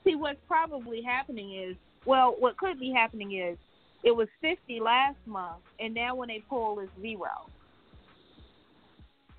see 0.04 0.16
what's 0.16 0.40
probably 0.48 1.02
happening 1.02 1.54
is 1.54 1.76
well, 2.06 2.36
what 2.40 2.58
could 2.58 2.80
be 2.80 2.92
happening 2.92 3.38
is 3.38 3.58
it 4.04 4.12
was 4.12 4.30
fifty 4.42 4.80
last 4.80 5.18
month, 5.26 5.62
and 5.80 5.94
now 5.94 6.16
when 6.16 6.30
they 6.30 6.42
pull 6.50 6.80
it's 6.80 6.92
zero. 7.02 7.48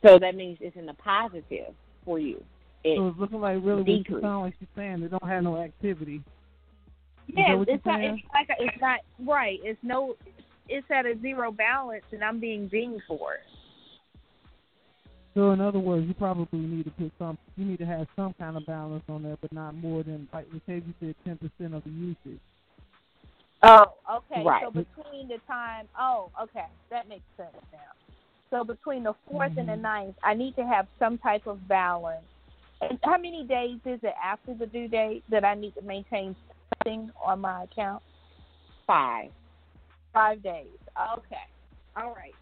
So 0.05 0.19
that 0.19 0.35
means 0.35 0.59
it's 0.61 0.77
in 0.77 0.87
the 0.87 0.95
positive 0.95 1.75
for 2.05 2.19
you. 2.19 2.43
It 2.83 2.97
so 2.97 3.09
it's 3.09 3.19
looking 3.19 3.41
like 3.41 3.59
really 3.63 3.85
decreased. 3.85 4.11
what 4.11 4.23
sound 4.23 4.43
like 4.45 4.55
she's 4.59 4.69
saying 4.75 5.01
they 5.01 5.09
don't 5.09 5.27
have 5.27 5.43
no 5.43 5.59
activity. 5.59 6.23
Yeah, 7.27 7.63
it's 7.67 7.85
not. 7.85 8.01
It's 8.01 8.23
like 8.33 8.49
a, 8.49 8.63
it's 8.63 8.81
not 8.81 9.01
right. 9.27 9.59
It's 9.63 9.79
no. 9.83 10.17
It's 10.69 10.87
at 10.91 11.05
a 11.05 11.19
zero 11.21 11.51
balance, 11.51 12.05
and 12.13 12.23
I'm 12.23 12.41
being 12.41 12.69
dinged 12.69 13.03
for 13.07 13.35
it. 13.35 13.41
So 15.35 15.51
in 15.53 15.61
other 15.61 15.79
words, 15.79 16.07
you 16.07 16.15
probably 16.15 16.59
need 16.59 16.85
to 16.85 16.91
put 16.91 17.13
some. 17.19 17.39
You 17.57 17.67
need 17.67 17.79
to 17.79 17.87
have 17.87 18.07
some 18.17 18.35
kind 18.35 18.57
of 18.57 18.67
balance 18.67 19.05
on 19.09 19.23
there, 19.23 19.37
but 19.41 19.53
not 19.53 19.75
more 19.75 20.03
than 20.03 20.29
like 20.33 20.47
you 20.53 20.61
said 20.67 20.83
ten 21.25 21.37
percent 21.37 21.75
of 21.75 21.85
the 21.85 21.91
usage. 21.91 22.41
Oh, 23.63 23.93
okay. 24.11 24.43
Right. 24.43 24.63
So 24.65 24.71
between 24.71 25.29
the 25.29 25.39
time, 25.47 25.87
oh, 25.99 26.31
okay, 26.43 26.67
that 26.91 27.09
makes 27.09 27.25
sense 27.37 27.51
now. 27.73 27.79
So 28.51 28.65
between 28.65 29.05
the 29.05 29.15
4th 29.31 29.51
mm-hmm. 29.51 29.59
and 29.59 29.69
the 29.69 29.77
ninth, 29.77 30.17
I 30.25 30.35
need 30.35 30.57
to 30.57 30.65
have 30.65 30.87
some 30.99 31.19
type 31.19 31.47
of 31.47 31.69
balance. 31.69 32.25
And 32.81 32.99
how 33.03 33.19
many 33.19 33.45
days 33.45 33.79
is 33.85 34.01
it 34.03 34.15
after 34.23 34.55
the 34.55 34.67
due 34.67 34.89
date 34.89 35.23
that 35.31 35.45
I 35.45 35.55
need 35.55 35.75
to 35.75 35.83
maintain 35.83 36.35
something 36.85 37.11
on 37.23 37.41
my 37.41 37.65
account? 37.65 38.03
Five. 38.87 39.31
Five 40.13 40.43
days. 40.43 40.67
Okay. 41.19 41.37
All 41.97 42.15
right. 42.15 42.35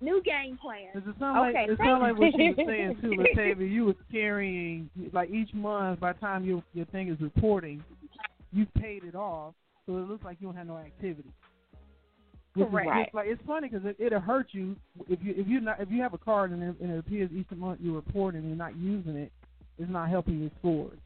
New 0.00 0.22
game 0.22 0.58
plan. 0.60 0.88
Does 0.94 1.02
it 1.08 1.18
sound 1.18 1.48
okay, 1.48 1.62
like 1.62 1.70
it 1.70 1.78
sound 1.78 2.02
like 2.02 2.18
what 2.18 2.32
you 2.38 2.54
were 2.56 2.64
saying 2.64 2.98
too, 3.00 3.10
Latavia? 3.36 3.70
You 3.70 3.86
were 3.86 3.94
carrying 4.12 4.88
like 5.12 5.30
each 5.30 5.52
month. 5.54 5.98
By 5.98 6.12
the 6.12 6.20
time 6.20 6.44
your 6.44 6.62
your 6.72 6.86
thing 6.86 7.08
is 7.08 7.20
reporting, 7.20 7.82
you've 8.52 8.72
paid 8.74 9.02
it 9.02 9.16
off, 9.16 9.54
so 9.86 9.96
it 9.96 10.08
looks 10.08 10.24
like 10.24 10.36
you 10.40 10.46
don't 10.46 10.56
have 10.56 10.68
no 10.68 10.76
activity. 10.76 11.30
Correct. 12.54 12.88
Right. 12.88 13.14
Like 13.14 13.26
it's 13.28 13.42
funny 13.44 13.68
because 13.68 13.86
it, 13.86 13.96
it'll 13.98 14.20
hurt 14.20 14.48
you 14.52 14.76
if 15.08 15.18
you 15.22 15.34
if 15.36 15.48
you 15.48 15.60
not 15.60 15.80
if 15.80 15.90
you 15.90 16.00
have 16.02 16.14
a 16.14 16.18
card 16.18 16.52
and 16.52 16.62
it, 16.62 16.76
and 16.80 16.92
it 16.92 16.98
appears 16.98 17.30
each 17.32 17.50
month 17.56 17.80
you 17.82 17.94
report 17.94 18.34
and 18.34 18.46
you're 18.46 18.56
not 18.56 18.76
using 18.76 19.16
it, 19.16 19.32
it's 19.78 19.90
not 19.90 20.08
helping 20.08 20.40
your 20.40 20.50
scores. 20.58 20.98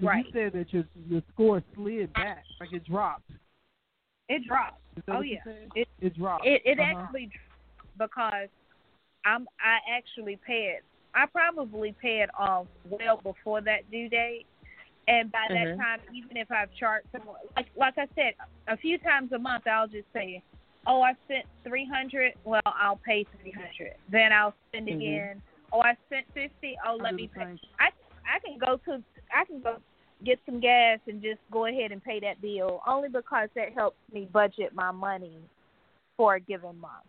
Right. 0.00 0.24
You 0.26 0.32
said 0.32 0.52
that 0.52 0.72
your 0.72 0.84
your 1.08 1.22
score 1.32 1.62
slid 1.74 2.12
back, 2.12 2.44
like 2.60 2.72
it 2.72 2.84
dropped. 2.84 3.30
It 4.28 4.46
dropped. 4.46 4.80
Oh 5.08 5.20
yeah. 5.22 5.38
It 5.74 5.88
It 6.00 6.16
dropped. 6.16 6.46
it 6.46 6.62
it 6.64 6.78
Uh-huh. 6.78 7.02
actually 7.02 7.30
because 7.98 8.48
I'm 9.24 9.48
I 9.58 9.78
actually 9.90 10.38
paid. 10.46 10.80
I 11.14 11.24
probably 11.26 11.94
paid 12.00 12.26
off 12.38 12.66
well 12.90 13.20
before 13.22 13.62
that 13.62 13.90
due 13.90 14.08
date. 14.08 14.46
And 15.08 15.30
by 15.30 15.46
that 15.48 15.68
Mhm. 15.68 15.76
time, 15.78 16.00
even 16.12 16.36
if 16.36 16.50
I've 16.50 16.72
charged 16.74 17.06
someone, 17.12 17.36
like 17.56 17.68
like 17.76 17.96
I 17.96 18.06
said, 18.14 18.34
a 18.68 18.76
few 18.76 18.98
times 18.98 19.32
a 19.32 19.38
month, 19.38 19.66
I'll 19.66 19.86
just 19.88 20.12
say, 20.12 20.42
"Oh, 20.86 21.00
I 21.00 21.14
spent 21.24 21.46
three 21.64 21.86
hundred. 21.86 22.34
Well, 22.44 22.60
I'll 22.66 23.00
pay 23.06 23.24
three 23.40 23.52
hundred. 23.52 23.94
Then 24.10 24.32
I'll 24.32 24.54
spend 24.68 24.88
Mhm. 24.88 24.96
again. 24.96 25.42
Oh, 25.72 25.80
I 25.80 25.94
spent 26.06 26.26
fifty. 26.34 26.76
Oh, 26.86 26.96
let 27.00 27.14
me 27.14 27.30
the 27.32 27.40
pay. 27.40 27.44
same. 27.46 27.58
I 27.80 27.88
I 28.26 28.38
can 28.44 28.58
go 28.58 28.76
to 28.86 29.02
I 29.34 29.44
can 29.44 29.60
go 29.60 29.76
get 30.24 30.38
some 30.46 30.60
gas 30.60 30.98
and 31.06 31.20
just 31.22 31.38
go 31.52 31.66
ahead 31.66 31.92
and 31.92 32.02
pay 32.02 32.18
that 32.20 32.40
bill 32.40 32.80
only 32.86 33.08
because 33.08 33.48
that 33.54 33.72
helps 33.74 33.98
me 34.12 34.28
budget 34.32 34.74
my 34.74 34.90
money 34.90 35.36
for 36.16 36.36
a 36.36 36.40
given 36.40 36.78
month. 36.80 37.04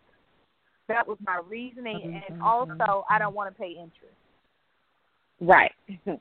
That 0.90 1.08
was 1.08 1.18
my 1.26 1.40
reasoning, 1.48 1.96
I 1.98 2.00
do 2.00 2.08
the 2.10 2.16
and 2.16 2.24
same 2.30 2.42
also 2.42 3.06
I 3.10 3.20
don't 3.20 3.34
want 3.36 3.54
to 3.54 3.60
pay 3.60 3.70
interest. 3.72 4.16
Right. 5.42 5.72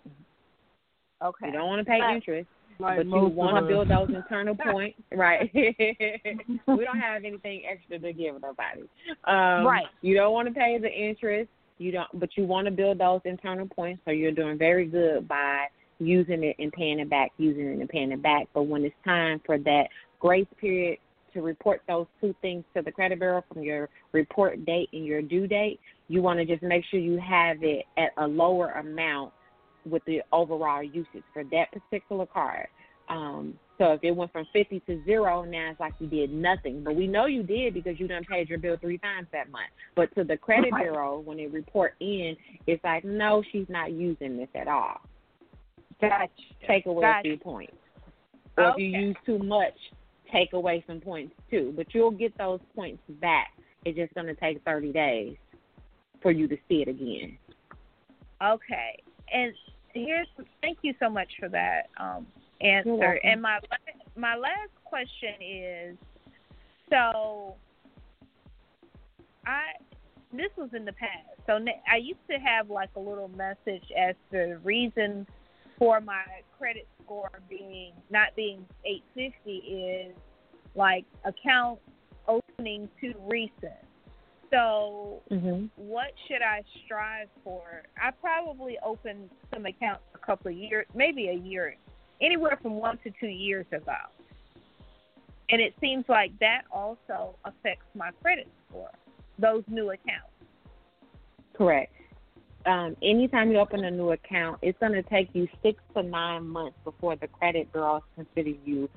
Okay. 1.24 1.47
You 1.47 1.53
don't 1.53 1.66
want 1.66 1.80
to 1.80 1.91
pay 1.91 1.99
But- 1.99 2.14
interest, 2.14 2.49
Like 2.78 2.99
but 2.99 3.07
you 3.07 3.26
want 3.28 3.57
to 3.57 3.62
build 3.66 3.89
those 3.89 4.14
internal 4.14 4.55
points. 4.70 4.99
Right. 5.11 5.51
we 5.55 6.84
don't 6.84 6.99
have 7.01 7.24
anything 7.24 7.62
extra 7.66 7.99
to 7.99 8.12
give 8.12 8.34
nobody. 8.43 8.82
Um, 9.24 9.64
Right. 9.66 9.87
You 10.03 10.14
don't 10.14 10.34
want 10.34 10.47
to 10.49 10.55
pay 10.55 10.76
the 10.78 10.91
interest. 10.93 11.49
You 11.79 11.93
don't, 11.93 12.09
but 12.14 12.31
you 12.37 12.45
want 12.45 12.66
to 12.66 12.70
build 12.70 12.99
those 12.99 13.20
internal 13.24 13.66
points. 13.66 14.01
So 14.05 14.11
you're 14.11 14.33
doing 14.33 14.59
very 14.59 14.87
good 14.87 15.29
by 15.29 15.66
using 15.99 16.43
it 16.43 16.57
and 16.59 16.72
paying 16.72 17.01
it 17.01 17.11
back, 17.11 17.33
using 17.39 17.66
it 17.66 17.81
and 17.81 17.89
paying 17.89 18.12
it 18.12 18.22
back. 18.22 18.49
But 18.55 18.64
when 18.64 18.85
it's 18.85 18.95
time 19.05 19.41
for 19.45 19.59
that 19.59 19.85
grace 20.20 20.47
period 20.61 20.99
to 21.35 21.43
report 21.43 21.83
those 21.87 22.07
two 22.20 22.35
things 22.41 22.64
to 22.74 22.83
the 22.83 22.91
credit 22.91 23.18
bureau 23.18 23.45
from 23.53 23.62
your 23.62 23.89
report 24.12 24.64
date 24.64 24.89
and 24.93 25.05
your 25.05 25.22
due 25.22 25.47
date, 25.47 25.81
you 26.09 26.22
want 26.22 26.39
to 26.39 26.47
just 26.47 26.62
make 26.62 26.85
sure 26.91 26.99
you 26.99 27.18
have 27.18 27.59
it 27.62 27.85
at 27.99 28.11
a 28.16 28.27
lower 28.27 28.70
amount 28.72 29.33
with 29.85 30.03
the 30.07 30.22
overall 30.33 30.83
usage 30.83 31.22
for 31.33 31.45
that 31.45 31.66
particular 31.72 32.27
card. 32.27 32.66
Um, 33.09 33.59
so 33.79 33.93
if 33.93 34.01
it 34.03 34.11
went 34.12 34.33
from 34.33 34.47
50 34.53 34.81
to 34.81 35.05
zero, 35.05 35.45
now 35.45 35.70
it's 35.70 35.81
like 35.81 35.95
you 35.99 36.07
did 36.07 36.33
nothing. 36.33 36.83
But 36.83 36.97
we 36.97 37.07
know 37.07 37.27
you 37.27 37.43
did 37.43 37.74
because 37.74 38.01
you 38.01 38.09
done 38.09 38.24
paid 38.24 38.49
your 38.49 38.59
bill 38.59 38.77
three 38.81 38.99
times 38.99 39.29
that 39.33 39.51
month. 39.51 39.70
But 39.95 40.14
to 40.14 40.24
the 40.24 40.37
credit 40.37 40.72
Right. 40.72 40.85
bureau, 40.85 41.20
when 41.20 41.37
they 41.37 41.47
report 41.47 41.95
in, 42.01 42.37
it's 42.66 42.83
like, 42.85 43.05
no, 43.05 43.43
she's 43.53 43.68
not 43.68 43.93
using 43.93 44.37
this 44.37 44.49
at 44.55 44.66
all. 44.66 45.01
Gotcha. 46.01 46.29
Take 46.66 46.87
away 46.87 47.03
Gotcha. 47.03 47.18
a 47.20 47.22
few 47.22 47.39
points. 47.39 47.77
Or 48.57 48.70
if 48.70 48.79
you 48.79 48.87
use 48.87 49.16
too 49.27 49.39
much, 49.39 49.77
take 50.33 50.55
away 50.55 50.83
some 50.87 51.01
points 51.01 51.35
too. 51.51 51.74
But 51.77 51.95
you'll 51.95 52.11
get 52.11 52.37
those 52.39 52.61
points 52.74 53.03
back. 53.20 53.53
It's 53.85 53.97
just 53.97 54.14
going 54.14 54.27
to 54.27 54.35
take 54.35 54.62
30 54.64 54.93
days 54.93 55.37
for 56.22 56.31
you 56.31 56.49
to 56.49 56.57
see 56.68 56.83
it 56.83 56.89
again. 56.89 57.37
Okay. 58.43 59.03
And 59.33 59.53
here's 59.93 60.27
thank 60.61 60.79
you 60.83 60.95
so 61.01 61.09
much 61.09 61.29
for 61.39 61.49
that 61.49 61.89
um, 61.99 62.27
answer. 62.61 63.21
And 63.25 63.43
my 63.43 63.59
my 64.17 64.37
last 64.37 64.73
question 64.85 65.35
is, 65.41 65.97
so 66.91 67.57
I 69.47 69.73
this 70.33 70.51
was 70.57 70.71
in 70.75 70.85
the 70.85 70.93
past. 70.93 71.29
So 71.47 71.59
I 71.91 71.97
used 71.97 72.21
to 72.31 72.39
have 72.39 72.71
like 72.71 72.91
a 72.97 73.01
little 73.01 73.29
message 73.29 73.85
as 73.97 74.15
to 74.33 74.39
the 74.49 74.61
reason 74.65 75.27
for 75.79 76.01
my 76.01 76.23
credit 76.59 76.89
score 77.03 77.31
being 77.49 77.93
not 78.11 78.35
being 78.35 78.65
850 78.85 79.51
is 79.51 80.14
like 80.75 81.05
account 81.25 81.79
opening 82.29 82.89
too 83.01 83.14
recent. 83.26 83.80
So 84.51 85.22
Mm-hmm. 85.30 85.67
what 85.76 86.13
should 86.29 86.43
I 86.43 86.63
strive 86.85 87.29
for? 87.43 87.83
I 88.01 88.11
probably 88.13 88.79
opened 88.85 89.29
some 89.53 89.67
accounts 89.67 90.03
a 90.14 90.18
couple 90.18 90.51
of 90.51 90.57
years, 90.57 90.87
maybe 90.95 91.29
a 91.29 91.35
year, 91.35 91.76
anywhere 92.21 92.59
from 92.63 92.75
one 92.75 92.99
to 93.05 93.13
two 93.21 93.26
years 93.29 93.67
ago. 93.72 93.95
And 95.49 95.61
it 95.61 95.75
seems 95.80 96.05
like 96.09 96.37
that 96.41 96.63
also 96.72 97.37
affects 97.45 97.87
my 97.95 98.11
credit 98.22 98.49
score, 98.68 98.91
those 99.38 99.63
new 99.68 99.91
accounts. 99.91 100.33
Correct. 101.55 101.93
Um, 102.67 102.97
anytime 103.01 103.53
you 103.53 103.59
open 103.59 103.84
a 103.84 103.91
new 103.91 104.11
account, 104.11 104.59
it's 104.61 104.79
going 104.80 104.93
to 104.93 105.03
take 105.05 105.29
you 105.34 105.47
six 105.63 105.80
to 105.95 106.03
nine 106.03 106.47
months 106.49 106.76
before 106.83 107.14
the 107.14 107.29
credit 107.29 107.71
bureaus 107.72 108.03
consider 108.17 108.51
you 108.64 108.88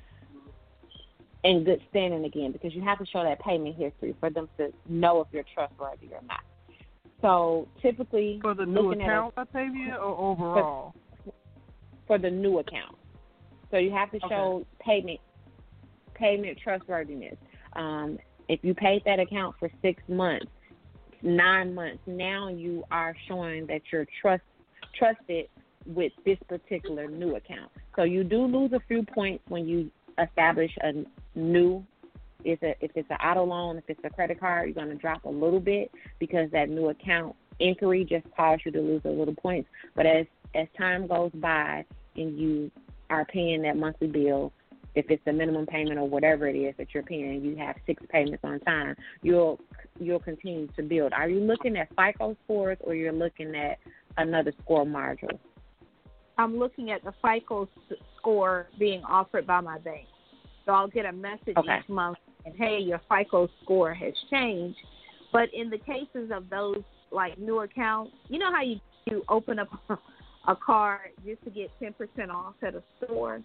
in 1.44 1.64
good 1.64 1.80
standing 1.90 2.26
again 2.26 2.52
because 2.52 2.74
you 2.74 2.82
have 2.82 2.98
to 2.98 3.06
show 3.06 3.24
that 3.24 3.40
payment 3.41 3.76
history 3.78 4.16
for 4.20 4.30
them 4.32 4.50
to 4.58 4.74
know 4.88 5.22
if 5.22 5.28
you're 5.32 5.46
trustworthy 5.54 6.08
or 6.08 6.22
not. 6.28 6.41
So 7.22 7.68
typically, 7.82 8.40
For 8.41 8.56
the 8.56 8.66
new 8.66 8.82
looking 8.82 9.02
a- 9.02 9.06
account, 9.06 9.34
Octavia, 9.38 9.96
or 9.96 10.32
overall? 10.32 10.96
for 12.08 12.18
the 12.18 12.32
new 12.32 12.58
account. 12.60 12.96
So 13.72 13.78
you 13.78 13.91
have 13.91 14.12
to 14.12 14.18
Okay. 14.18 14.28
show 14.30 14.66
payment 14.80 15.20
payment 16.14 16.58
trustworthiness. 16.60 17.38
Um, 17.74 18.20
if 18.50 18.60
you 18.64 18.74
paid 18.74 19.04
that 19.06 19.20
account 19.20 19.56
for 19.58 19.70
six 19.82 20.04
months, 20.10 20.52
nine 21.22 21.74
months, 21.74 22.02
now 22.06 22.50
you 22.50 22.84
are 22.91 23.16
showing 23.28 23.66
that 23.68 23.82
you're 23.91 24.08
trust 24.22 24.44
trusted 24.96 25.48
with 25.86 26.12
this 26.26 26.38
particular 26.48 27.08
new 27.08 27.36
account. 27.36 27.72
So 27.96 28.04
you 28.04 28.24
do 28.24 28.46
lose 28.46 28.74
a 28.74 28.82
few 28.88 29.04
points 29.04 29.44
when 29.48 29.68
you 29.68 29.91
establish 30.18 30.72
a 30.82 31.06
new 31.36 31.86
if 32.44 32.62
a, 32.64 32.74
if 32.84 32.91
it's 32.96 33.10
an 33.10 33.18
auto 33.18 33.44
loan, 33.44 33.78
if 33.78 33.84
it's 33.90 34.00
a 34.04 34.10
credit 34.10 34.40
card, 34.40 34.68
you're 34.68 34.74
going 34.74 34.90
to 34.90 34.96
drop 34.96 35.26
a 35.26 35.30
little 35.30 35.60
bit 35.60 35.91
because 36.20 36.50
that 36.52 36.70
new 36.70 36.90
account 36.90 37.36
inquiry 37.60 38.06
just 38.06 38.26
caused 38.36 38.62
you 38.66 38.72
to 38.72 38.82
lose 38.82 39.02
a 39.06 39.10
little 39.10 39.36
points. 39.36 39.70
But 39.96 40.06
as 40.06 40.26
as 40.56 40.68
time 40.78 41.06
goes 41.08 41.32
by 41.36 41.86
and 42.16 42.40
you 42.40 42.72
are 43.10 43.26
paying 43.26 43.61
that 43.64 43.77
monthly 43.77 44.07
bill, 44.07 44.52
if 44.95 45.06
it's 45.10 45.22
a 45.27 45.34
minimum 45.34 45.65
payment 45.65 45.99
or 45.99 46.07
whatever 46.07 46.48
it 46.48 46.56
is 46.56 46.73
that 46.77 46.88
you're 46.94 47.03
paying, 47.03 47.44
you 47.44 47.56
have 47.56 47.76
six 47.86 48.03
payments 48.10 48.44
on 48.44 48.60
time. 48.61 48.95
You'll 49.22 49.60
you'll 49.99 50.19
continue 50.19 50.68
to 50.76 50.84
build. 50.84 51.14
Are 51.14 51.30
you 51.30 51.40
looking 51.40 51.77
at 51.77 51.90
FICO 51.90 52.36
scores 52.45 52.77
or 52.81 52.95
you're 52.95 53.14
looking 53.14 53.56
at 53.56 53.77
another 54.18 54.53
score 54.64 54.86
module? 54.86 55.38
I'm 56.38 56.57
looking 56.57 56.91
at 56.91 57.03
the 57.03 57.14
FICO 57.22 57.68
score 58.18 58.68
being 58.77 59.03
offered 59.03 59.45
by 59.45 59.60
my 59.61 59.77
bank. 59.80 60.07
So 60.65 60.72
I'll 60.72 60.88
get 60.88 61.06
a 61.06 61.11
message 61.11 61.56
okay. 61.57 61.80
each 61.80 61.90
month 61.90 62.18
and 62.45 62.56
hey, 62.56 62.80
your 62.80 63.02
FICO 63.10 63.49
score 63.64 63.94
has 63.94 64.14
changed. 64.30 64.77
But 65.31 65.49
in 65.53 65.69
the 65.69 65.77
cases 65.77 66.31
of 66.34 66.49
those 66.49 66.81
like 67.11 67.38
new 67.38 67.60
accounts, 67.60 68.14
you 68.30 68.40
know 68.40 68.52
how 68.52 68.64
you 68.64 68.80
you 69.06 69.23
open 69.30 69.60
up 69.60 69.69
a 70.48 70.56
card 70.56 71.11
just 71.26 71.44
to 71.44 71.49
get 71.49 71.70
ten 71.80 71.94
percent 71.94 72.32
off 72.32 72.56
at 72.61 72.76
a 72.76 72.84
store. 73.03 73.41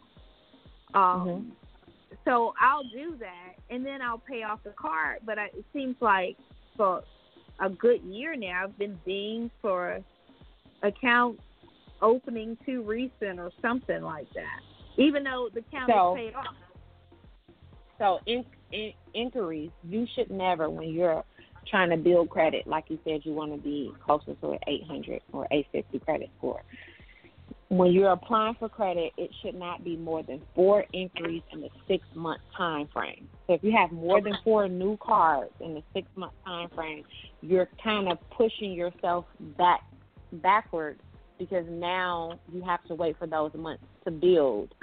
Um, 0.94 1.02
mm-hmm. 1.02 1.50
So 2.24 2.54
I'll 2.60 2.84
do 2.84 3.16
that, 3.18 3.54
and 3.70 3.84
then 3.84 4.00
I'll 4.00 4.18
pay 4.18 4.42
off 4.44 4.60
the 4.62 4.70
card. 4.70 5.18
But 5.26 5.38
I, 5.38 5.46
it 5.46 5.64
seems 5.72 5.96
like 6.00 6.36
for 6.76 7.02
a 7.60 7.68
good 7.68 8.02
year 8.02 8.36
now, 8.36 8.64
I've 8.64 8.78
been 8.78 8.98
dinged 9.04 9.52
for 9.60 10.00
account 10.82 11.40
opening 12.02 12.56
too 12.64 12.82
recent 12.82 13.38
or 13.38 13.50
something 13.62 14.02
like 14.02 14.32
that, 14.34 14.60
even 14.96 15.24
though 15.24 15.48
the 15.52 15.60
account 15.60 15.90
so, 15.92 16.14
is 16.14 16.18
paid 16.18 16.34
off. 16.34 16.54
So 17.98 18.20
in, 18.26 18.44
in, 18.72 18.92
inquiries, 19.14 19.70
you 19.88 20.06
should 20.14 20.30
never, 20.30 20.68
when 20.68 20.88
you're 20.88 21.24
trying 21.68 21.90
to 21.90 21.96
build 21.96 22.30
credit, 22.30 22.66
like 22.66 22.84
you 22.88 22.98
said, 23.04 23.20
you 23.24 23.32
want 23.32 23.52
to 23.52 23.58
be 23.58 23.92
closer 24.04 24.34
to 24.34 24.50
an 24.52 24.58
800 24.66 25.22
or 25.32 25.46
850 25.50 25.98
credit 26.00 26.30
score. 26.38 26.62
When 27.68 27.92
you're 27.92 28.12
applying 28.12 28.54
for 28.54 28.68
credit, 28.68 29.12
it 29.16 29.30
should 29.42 29.54
not 29.54 29.82
be 29.82 29.96
more 29.96 30.22
than 30.22 30.42
four 30.54 30.84
inquiries 30.92 31.42
in 31.52 31.60
the 31.60 31.70
six 31.88 32.04
month 32.14 32.40
time 32.56 32.88
frame. 32.92 33.28
So 33.46 33.54
if 33.54 33.64
you 33.64 33.72
have 33.72 33.90
more 33.90 34.20
than 34.20 34.34
four 34.44 34.68
new 34.68 34.96
cards 34.98 35.50
in 35.60 35.74
the 35.74 35.82
six 35.92 36.06
month 36.14 36.34
time 36.44 36.68
frame, 36.74 37.04
you're 37.40 37.68
kind 37.82 38.08
of 38.08 38.18
pushing 38.30 38.72
yourself 38.72 39.24
back 39.58 39.82
backwards 40.32 41.00
because 41.38 41.64
now 41.68 42.38
you 42.52 42.62
have 42.62 42.84
to 42.84 42.94
wait 42.94 43.16
for 43.18 43.26
those 43.26 43.52
months 43.54 43.82
to 44.04 44.10
build 44.10 44.74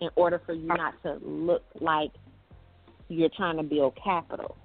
in 0.00 0.08
order 0.16 0.40
for 0.44 0.52
you 0.52 0.66
not 0.66 1.00
to 1.02 1.18
look 1.22 1.62
like 1.80 2.10
you're 3.08 3.30
trying 3.36 3.56
to 3.56 3.62
build 3.62 3.96
capital. 4.02 4.56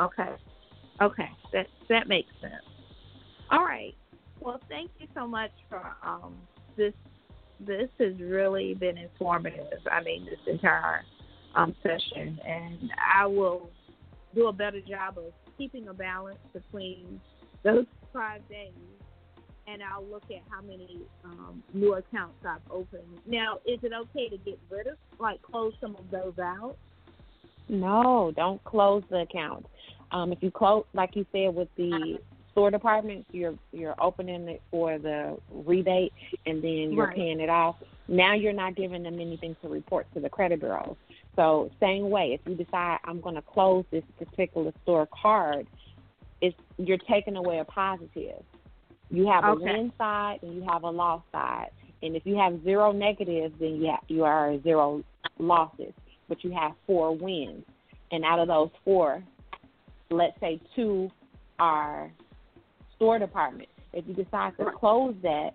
Okay. 0.00 0.30
Okay. 1.00 1.30
That 1.52 1.66
that 1.88 2.08
makes 2.08 2.32
sense. 2.40 2.54
All 3.50 3.64
right. 3.64 3.94
Well, 4.40 4.60
thank 4.68 4.90
you 4.98 5.06
so 5.14 5.26
much 5.26 5.52
for 5.68 5.82
um 6.02 6.36
this 6.76 6.94
this 7.60 7.88
has 7.98 8.18
really 8.18 8.74
been 8.74 8.98
informative. 8.98 9.80
I 9.90 10.02
mean, 10.02 10.24
this 10.24 10.40
entire 10.46 11.04
um 11.54 11.74
session 11.82 12.40
and 12.46 12.90
I 13.14 13.26
will 13.26 13.70
do 14.34 14.48
a 14.48 14.52
better 14.52 14.80
job 14.80 15.18
of 15.18 15.32
keeping 15.56 15.88
a 15.88 15.94
balance 15.94 16.38
between 16.52 17.20
those 17.62 17.86
five 18.12 18.46
days 18.48 18.72
and 19.66 19.82
I'll 19.82 20.04
look 20.04 20.24
at 20.30 20.42
how 20.50 20.60
many 20.60 21.00
um, 21.24 21.62
new 21.72 21.94
accounts 21.94 22.36
I've 22.46 22.60
opened. 22.70 23.20
Now, 23.26 23.58
is 23.66 23.78
it 23.82 23.92
okay 23.92 24.28
to 24.28 24.36
get 24.38 24.58
rid 24.70 24.86
of, 24.86 24.96
like, 25.18 25.40
close 25.42 25.72
some 25.80 25.96
of 25.96 26.10
those 26.10 26.38
out? 26.38 26.76
No, 27.68 28.32
don't 28.36 28.62
close 28.64 29.02
the 29.10 29.20
account. 29.20 29.66
Um, 30.12 30.32
if 30.32 30.42
you 30.42 30.50
close, 30.50 30.84
like 30.92 31.16
you 31.16 31.26
said, 31.32 31.54
with 31.54 31.68
the 31.76 32.18
store 32.52 32.70
departments, 32.70 33.28
you're 33.32 33.54
you're 33.72 34.00
opening 34.00 34.48
it 34.48 34.62
for 34.70 34.98
the 34.98 35.36
rebate, 35.50 36.12
and 36.46 36.62
then 36.62 36.92
you're 36.92 37.06
right. 37.06 37.16
paying 37.16 37.40
it 37.40 37.48
off. 37.48 37.76
Now 38.06 38.34
you're 38.34 38.52
not 38.52 38.76
giving 38.76 39.02
them 39.02 39.18
anything 39.18 39.56
to 39.62 39.68
report 39.68 40.06
to 40.14 40.20
the 40.20 40.28
credit 40.28 40.60
bureaus. 40.60 40.96
So 41.36 41.70
same 41.80 42.10
way, 42.10 42.38
if 42.38 42.40
you 42.46 42.54
decide 42.54 42.98
I'm 43.04 43.20
going 43.20 43.34
to 43.34 43.42
close 43.42 43.84
this 43.90 44.04
particular 44.18 44.72
store 44.82 45.08
card, 45.20 45.66
it's 46.40 46.56
you're 46.76 46.98
taking 46.98 47.36
away 47.36 47.58
a 47.58 47.64
positive. 47.64 48.42
You 49.10 49.26
have 49.28 49.44
okay. 49.44 49.62
a 49.62 49.72
win 49.72 49.92
side 49.98 50.38
and 50.42 50.54
you 50.54 50.64
have 50.68 50.82
a 50.82 50.90
loss 50.90 51.22
side. 51.32 51.70
And 52.02 52.14
if 52.14 52.26
you 52.26 52.36
have 52.36 52.62
zero 52.62 52.92
negatives, 52.92 53.54
then 53.58 53.76
you 53.76 53.86
have, 53.86 54.00
you 54.08 54.24
are 54.24 54.60
zero 54.62 55.02
losses. 55.38 55.92
But 56.28 56.42
you 56.42 56.52
have 56.52 56.72
four 56.86 57.14
wins, 57.14 57.64
and 58.10 58.24
out 58.24 58.38
of 58.38 58.48
those 58.48 58.70
four, 58.84 59.22
let's 60.10 60.38
say 60.40 60.60
two 60.74 61.10
are 61.58 62.10
store 62.96 63.18
department. 63.18 63.68
If 63.92 64.04
you 64.08 64.14
decide 64.14 64.56
to 64.58 64.70
close 64.76 65.14
that, 65.22 65.50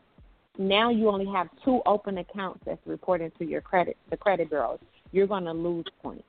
now 0.58 0.90
you 0.90 1.10
only 1.10 1.26
have 1.34 1.48
two 1.64 1.82
open 1.86 2.18
accounts 2.20 2.60
that's 2.66 2.80
reporting 2.86 3.32
to 3.40 3.46
your 3.46 3.62
credit 3.62 3.98
the 4.10 4.18
credit 4.18 4.50
bureaus. 4.50 4.80
You're 5.12 5.28
going 5.28 5.46
to 5.46 5.54
lose 5.54 5.86
points. 6.04 6.24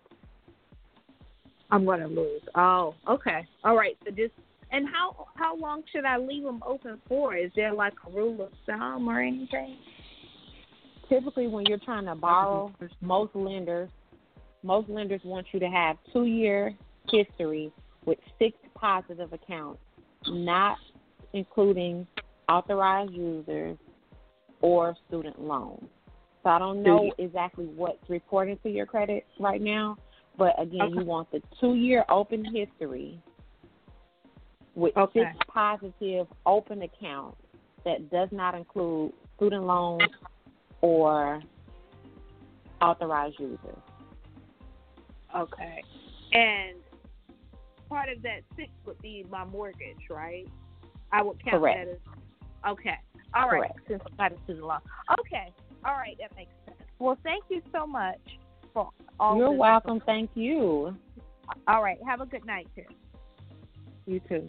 I'm 1.70 1.84
going 1.84 2.00
to 2.00 2.06
lose. 2.06 2.42
Oh, 2.54 2.94
okay. 3.08 3.46
All 3.64 3.76
right. 3.76 3.96
So 4.04 4.10
just 4.10 4.32
and 4.72 4.86
how 4.88 5.28
how 5.34 5.56
long 5.56 5.82
should 5.92 6.04
I 6.04 6.16
leave 6.16 6.44
them 6.44 6.62
open 6.66 7.00
for? 7.08 7.36
Is 7.36 7.50
there 7.56 7.72
like 7.72 7.94
a 8.06 8.10
rule 8.10 8.42
of 8.42 8.50
thumb 8.66 9.08
or 9.08 9.20
anything? 9.20 9.76
Typically, 11.08 11.48
when 11.48 11.66
you're 11.66 11.78
trying 11.78 12.06
to 12.06 12.14
borrow, 12.14 12.72
most 13.00 13.34
lenders 13.34 13.90
most 14.62 14.88
lenders 14.88 15.20
want 15.24 15.46
you 15.52 15.60
to 15.60 15.68
have 15.68 15.96
two 16.12 16.24
year 16.24 16.74
history 17.10 17.72
with 18.04 18.18
six 18.38 18.56
positive 18.74 19.32
accounts, 19.32 19.80
not 20.28 20.78
including 21.32 22.06
authorized 22.48 23.12
users 23.12 23.76
or 24.60 24.94
student 25.08 25.40
loans. 25.40 25.86
So 26.42 26.50
I 26.50 26.58
don't 26.58 26.82
know 26.82 27.12
exactly 27.18 27.66
what's 27.66 28.08
reported 28.08 28.62
to 28.62 28.70
your 28.70 28.86
credit 28.86 29.26
right 29.38 29.60
now, 29.60 29.96
but 30.38 30.60
again, 30.60 30.82
okay. 30.82 30.94
you 30.98 31.04
want 31.04 31.30
the 31.30 31.42
two 31.60 31.74
year 31.74 32.04
open 32.08 32.44
history 32.44 33.20
with 34.74 34.96
okay. 34.96 35.20
six 35.20 35.30
positive 35.48 36.26
open 36.46 36.82
accounts 36.82 37.36
that 37.84 38.10
does 38.10 38.28
not 38.32 38.54
include 38.54 39.12
student 39.36 39.64
loans 39.64 40.02
or 40.80 41.42
authorized 42.80 43.36
users. 43.38 43.76
Okay. 45.36 45.82
And 46.32 46.76
part 47.88 48.08
of 48.08 48.22
that 48.22 48.40
six 48.56 48.70
would 48.86 49.00
be 49.02 49.24
my 49.30 49.44
mortgage, 49.44 50.08
right? 50.08 50.48
I 51.12 51.22
would 51.22 51.42
count 51.42 51.60
Correct. 51.60 51.86
that 51.86 51.92
as 51.92 52.72
okay. 52.72 52.98
All 53.34 53.48
right. 53.48 53.70
Correct. 53.72 53.78
Since 53.88 54.02
I 54.18 54.28
got 54.28 54.38
a 54.38 54.42
student 54.44 54.66
loan. 54.66 54.78
Okay. 55.20 55.52
All 55.84 55.94
right, 55.94 56.16
that 56.20 56.34
makes 56.36 56.50
sense. 56.66 56.76
Well, 56.98 57.16
thank 57.24 57.44
you 57.48 57.62
so 57.72 57.86
much 57.86 58.20
for 58.72 58.90
all. 59.18 59.38
You're 59.38 59.50
this 59.50 59.58
welcome. 59.58 60.02
Thank 60.04 60.30
you. 60.34 60.94
All 61.66 61.82
right. 61.82 61.98
Have 62.06 62.20
a 62.20 62.26
good 62.26 62.44
night, 62.44 62.68
too. 62.74 62.82
You 64.06 64.20
too. 64.28 64.48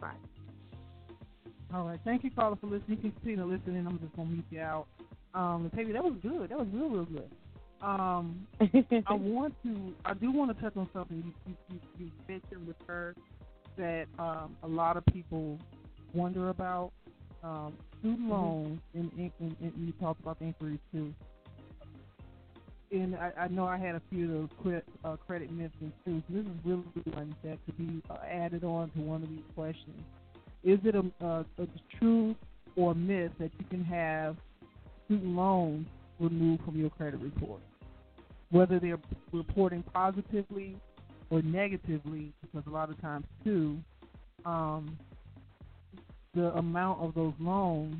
Bye. 0.00 0.12
All 1.74 1.86
right. 1.86 1.98
Thank 2.04 2.22
you, 2.22 2.30
caller, 2.30 2.56
for 2.56 2.66
listening. 2.66 2.90
You 2.90 2.96
can 2.96 3.12
continue 3.12 3.36
to 3.36 3.44
listen, 3.44 3.76
and 3.76 3.88
I'm 3.88 3.98
just 3.98 4.14
gonna 4.14 4.30
mute 4.30 4.44
you 4.50 4.60
out. 4.60 4.86
Um, 5.34 5.70
Peggy, 5.74 5.92
that 5.92 6.04
was 6.04 6.14
good. 6.22 6.50
That 6.50 6.58
was 6.58 6.68
real, 6.72 6.88
real 6.88 7.04
good. 7.04 7.30
Um, 7.82 8.46
I 8.60 8.64
want 9.14 9.54
to, 9.64 9.94
I 10.04 10.14
do 10.14 10.30
want 10.30 10.56
to 10.56 10.62
touch 10.62 10.76
on 10.76 10.88
something 10.92 11.32
you 11.46 11.56
you, 11.70 11.80
you 11.98 12.10
mentioned 12.28 12.66
with 12.66 12.76
her 12.86 13.14
that 13.76 14.06
um, 14.18 14.56
a 14.62 14.68
lot 14.68 14.96
of 14.96 15.04
people 15.06 15.58
wonder 16.14 16.48
about 16.48 16.92
um, 17.42 17.74
student 17.98 18.28
loans, 18.28 18.80
and, 18.94 19.10
and, 19.18 19.30
and, 19.40 19.56
and 19.60 19.72
you 19.76 19.92
talked 20.00 20.20
about 20.20 20.38
the 20.38 20.46
inquiries 20.46 20.78
too. 20.92 21.12
And 22.92 23.16
I, 23.16 23.32
I 23.40 23.48
know 23.48 23.66
I 23.66 23.76
had 23.76 23.96
a 23.96 24.02
few 24.10 24.24
of 24.24 24.30
those 24.30 24.48
credit, 24.62 24.84
uh, 25.04 25.16
credit 25.26 25.52
myths 25.52 25.74
too. 25.80 25.92
So 26.04 26.22
this 26.30 26.44
is 26.44 26.52
really 26.64 26.84
one 27.12 27.34
that 27.44 27.58
could 27.66 27.76
be 27.76 28.02
uh, 28.08 28.18
added 28.26 28.64
on 28.64 28.90
to 28.90 29.00
one 29.00 29.22
of 29.22 29.28
these 29.28 29.44
questions. 29.54 30.02
Is 30.64 30.78
it 30.84 30.94
a, 30.94 31.24
a, 31.24 31.44
a 31.58 31.66
truth 31.98 32.36
or 32.76 32.94
myth 32.94 33.32
that 33.38 33.50
you 33.58 33.64
can 33.70 33.84
have 33.84 34.36
student 35.04 35.34
loans 35.34 35.86
removed 36.18 36.64
from 36.64 36.78
your 36.78 36.90
credit 36.90 37.20
report? 37.20 37.60
Whether 38.50 38.78
they're 38.78 38.98
reporting 39.32 39.82
positively 39.92 40.76
or 41.30 41.42
negatively, 41.42 42.32
because 42.40 42.66
a 42.66 42.70
lot 42.70 42.90
of 42.90 43.00
times 43.00 43.26
too, 43.44 43.78
um, 44.44 44.96
the 46.34 46.52
amount 46.54 47.00
of 47.00 47.14
those 47.14 47.34
loans 47.40 47.96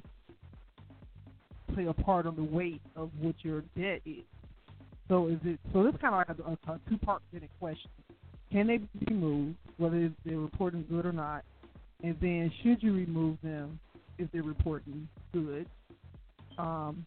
play 1.74 1.86
a 1.86 1.92
part 1.92 2.26
on 2.26 2.36
the 2.36 2.44
weight 2.44 2.80
of 2.94 3.10
what 3.20 3.34
your 3.42 3.62
debt 3.76 4.00
is. 4.04 4.24
So 5.08 5.28
is 5.28 5.38
it? 5.44 5.58
So 5.72 5.82
this 5.82 5.94
kind 6.00 6.14
of 6.14 6.38
like 6.46 6.58
a, 6.68 6.72
a 6.72 6.80
two-part 6.88 7.22
question: 7.58 7.90
Can 8.50 8.66
they 8.66 8.78
be 8.78 9.06
removed, 9.08 9.56
whether 9.78 10.10
they're 10.24 10.38
reporting 10.38 10.84
good 10.88 11.06
or 11.06 11.12
not? 11.12 11.44
And 12.02 12.16
then, 12.20 12.52
should 12.62 12.82
you 12.82 12.92
remove 12.92 13.38
them 13.42 13.78
if 14.18 14.30
they're 14.32 14.42
reporting 14.42 15.08
good, 15.32 15.66
um, 16.58 17.06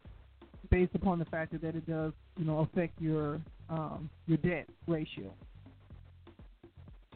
based 0.70 0.96
upon 0.96 1.20
the 1.20 1.26
fact 1.26 1.52
that 1.60 1.76
it 1.76 1.88
does, 1.88 2.14
you 2.38 2.46
know, 2.46 2.60
affect 2.60 3.00
your 3.02 3.40
um, 3.70 4.10
your 4.28 4.38
debt 4.38 4.68
ratio? 4.88 5.34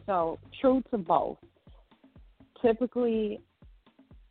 So 0.06 0.40
true 0.62 0.84
to 0.92 0.98
both. 0.98 1.38
Typically, 2.62 3.40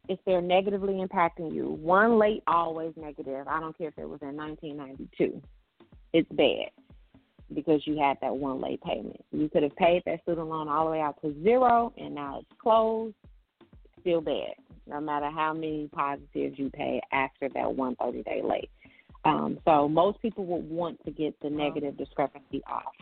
if 0.09 0.19
they're 0.27 0.43
negatively 0.43 0.94
impacting 0.94 1.53
you, 1.53 1.69
one 1.69 2.19
late 2.19 2.43
always 2.47 2.93
negative. 2.97 3.47
I 3.49 3.61
don't 3.61 3.77
care 3.77 3.89
if 3.89 3.99
it 3.99 4.09
was 4.09 4.20
in 4.23 4.36
1992 4.36 5.43
it's 6.12 6.28
bad 6.32 6.70
because 7.55 7.82
you 7.86 7.99
had 7.99 8.16
that 8.20 8.35
one 8.35 8.61
late 8.61 8.81
payment. 8.82 9.23
You 9.31 9.49
could 9.49 9.62
have 9.62 9.77
paid 9.77 10.03
that 10.07 10.23
student 10.23 10.49
loan 10.49 10.69
all 10.69 10.86
the 10.86 10.93
way 10.93 11.01
out 11.01 11.20
to 11.23 11.35
zero, 11.43 11.93
and 11.97 12.15
now 12.15 12.40
it's 12.40 12.61
closed. 12.61 13.15
Still 14.01 14.20
bad. 14.20 14.55
no 14.89 15.01
matter 15.01 15.31
how 15.31 15.53
many 15.53 15.89
positives 15.93 16.59
you 16.59 16.69
pay 16.70 17.01
after 17.12 17.49
that 17.51 17.73
130 17.73 18.23
day 18.24 18.43
late. 18.43 18.70
Um, 19.24 19.59
so 19.65 19.89
most 19.89 20.20
people 20.20 20.44
would 20.47 20.69
want 20.69 21.03
to 21.05 21.11
get 21.11 21.35
the 21.40 21.51
negative 21.51 21.97
discrepancy 21.97 22.62
off. 22.66 22.93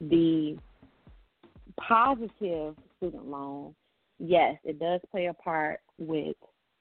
The 0.00 0.56
positive 1.76 2.76
student 2.96 3.26
loan, 3.26 3.74
yes, 4.18 4.56
it 4.64 4.78
does 4.78 5.00
play 5.10 5.26
a 5.26 5.34
part 5.34 5.80
with 5.98 6.36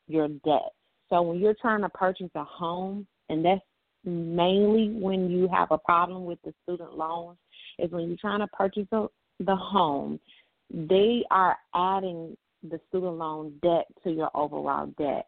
your 0.07 0.27
debt. 0.27 0.73
So 1.09 1.21
when 1.21 1.39
you're 1.39 1.55
trying 1.59 1.81
to 1.81 1.89
purchase 1.89 2.29
a 2.35 2.43
home, 2.43 3.07
and 3.29 3.43
that's 3.43 3.61
mainly 4.03 4.89
when 4.89 5.29
you 5.29 5.47
have 5.51 5.71
a 5.71 5.77
problem 5.77 6.25
with 6.25 6.39
the 6.43 6.53
student 6.63 6.95
loans, 6.97 7.37
is 7.79 7.91
when 7.91 8.07
you're 8.07 8.17
trying 8.17 8.39
to 8.39 8.47
purchase 8.47 8.87
a, 8.91 9.07
the 9.39 9.55
home, 9.55 10.19
they 10.69 11.23
are 11.31 11.57
adding 11.73 12.37
the 12.69 12.79
student 12.89 13.17
loan 13.17 13.53
debt 13.61 13.85
to 14.03 14.11
your 14.11 14.29
overall 14.35 14.87
debt. 14.97 15.27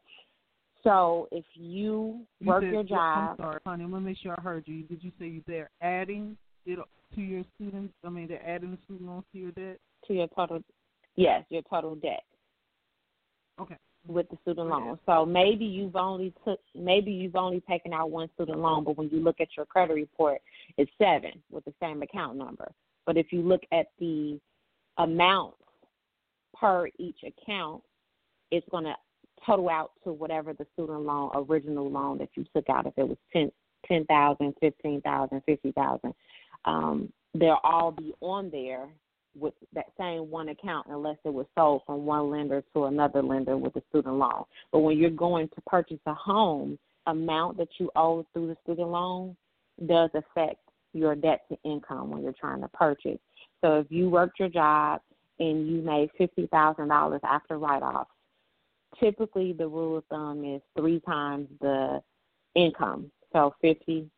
So 0.86 1.28
if 1.32 1.44
you, 1.56 2.22
you 2.40 2.48
work 2.48 2.64
said, 2.64 2.72
your 2.72 2.84
job, 2.84 3.32
I'm 3.32 3.38
sorry, 3.38 3.60
honey. 3.66 3.84
I'm 3.84 3.92
gonna 3.92 4.06
make 4.06 4.20
sure 4.20 4.36
I 4.38 4.42
heard 4.42 4.64
you. 4.68 4.84
Did 4.84 5.04
you 5.04 5.12
say 5.20 5.42
they're 5.48 5.72
adding 5.82 6.38
it 6.68 6.78
to 7.16 7.22
your 7.22 7.44
students? 7.56 7.94
I 8.06 8.10
mean, 8.10 8.28
they're 8.28 8.48
adding 8.48 8.70
the 8.72 8.78
student 8.86 9.10
loans 9.10 9.26
to 9.34 9.40
your 9.40 9.52
debt. 9.52 9.80
To 10.08 10.14
your 10.14 10.28
total, 10.36 10.64
yes, 11.16 11.44
your 11.50 11.64
total 11.64 11.96
debt. 11.96 12.24
Okay. 13.60 13.78
With 14.08 14.30
the 14.30 14.38
student 14.44 14.70
loan, 14.70 15.00
so 15.08 15.26
maybe 15.26 15.66
you've 15.66 15.96
only 15.96 16.32
took, 16.46 16.60
maybe 16.76 17.12
you've 17.12 17.36
only 17.36 17.64
taken 17.68 17.92
out 17.92 18.12
one 18.12 18.30
student 18.36 18.60
loan, 18.60 18.84
but 18.84 18.96
when 18.96 19.10
you 19.10 19.20
look 19.20 19.38
at 19.40 19.48
your 19.58 19.66
credit 19.66 19.96
report, 19.96 20.40
it's 20.78 20.92
seven 21.02 21.32
with 21.50 21.66
the 21.66 21.74
same 21.82 22.04
account 22.04 22.38
number. 22.38 22.72
But 23.08 23.18
if 23.18 23.34
you 23.34 23.42
look 23.42 23.62
at 23.72 23.88
the 23.98 24.40
amount 25.00 25.56
per 26.54 26.88
each 27.00 27.18
account, 27.26 27.82
it's 28.52 28.68
going 28.70 28.84
to 28.84 28.94
total 29.46 29.70
out 29.70 29.92
to 30.04 30.14
whatever 30.14 30.54
the 30.54 30.66
student 30.74 31.02
loan 31.02 31.32
original 31.36 31.90
loan 31.90 32.18
that 32.20 32.30
you 32.36 32.46
took 32.56 32.70
out. 32.70 32.86
If 32.86 32.94
it 32.98 33.08
was 33.08 33.18
ten 33.34 33.52
ten 33.88 34.06
thousand, 34.06 34.54
fifteen 34.60 35.02
thousand, 35.02 35.42
fifty 35.46 35.72
thousand, 35.72 36.14
um, 36.66 37.12
they'll 37.34 37.60
all 37.64 37.92
be 37.92 38.14
on 38.22 38.50
there 38.52 38.88
with 39.38 39.54
that 39.74 39.88
same 40.00 40.30
one 40.32 40.50
account 40.50 40.88
unless 40.90 41.18
it 41.26 41.34
was 41.34 41.46
sold 41.56 41.82
from 41.86 42.06
one 42.06 42.30
lender 42.30 42.64
to 42.74 42.86
another 42.86 43.22
lender 43.22 43.58
with 43.58 43.76
a 43.76 43.84
student 43.90 44.16
loan. 44.16 44.44
But 44.72 44.80
when 44.80 44.98
you're 44.98 45.10
going 45.10 45.50
to 45.50 45.62
purchase 45.68 46.00
a 46.06 46.14
home, 46.14 46.80
amount 47.08 47.58
that 47.58 47.68
you 47.78 47.92
owe 47.96 48.26
through 48.34 48.48
the 48.48 48.58
student 48.64 48.90
loan 48.90 49.36
does 49.86 50.10
affect 50.14 50.62
your 50.94 51.16
debt 51.16 51.42
to 51.50 51.58
income 51.64 52.10
when 52.10 52.24
you're 52.24 52.34
trying 52.40 52.62
to 52.62 52.68
purchase. 52.70 53.20
So 53.62 53.80
if 53.80 53.88
you 53.90 54.10
worked 54.10 54.40
your 54.40 54.50
job 54.50 55.02
and 55.40 55.68
you 55.68 55.82
made 55.82 56.10
fifty 56.18 56.48
thousand 56.48 56.88
dollars 56.88 57.22
after 57.24 57.58
write 57.58 57.84
off, 57.84 58.08
typically 59.00 59.54
the 59.54 59.68
rule 59.68 59.98
of 59.98 60.06
thumb 60.06 60.44
is 60.46 60.62
three 60.78 61.00
times 61.02 61.48
the 61.62 62.02
income. 62.56 63.12
So 63.34 63.54
fifty 63.62 64.10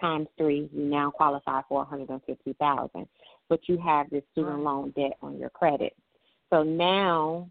times 0.00 0.28
three, 0.36 0.68
you 0.72 0.84
now 0.84 1.10
qualify 1.10 1.62
for 1.68 1.78
one 1.78 1.86
hundred 1.86 2.10
and 2.10 2.22
fifty 2.26 2.54
thousand. 2.54 3.06
But 3.48 3.60
you 3.68 3.78
have 3.78 4.10
this 4.10 4.22
student 4.32 4.60
loan 4.60 4.92
debt 4.96 5.16
on 5.22 5.38
your 5.38 5.50
credit. 5.50 5.94
So 6.50 6.62
now 6.62 7.48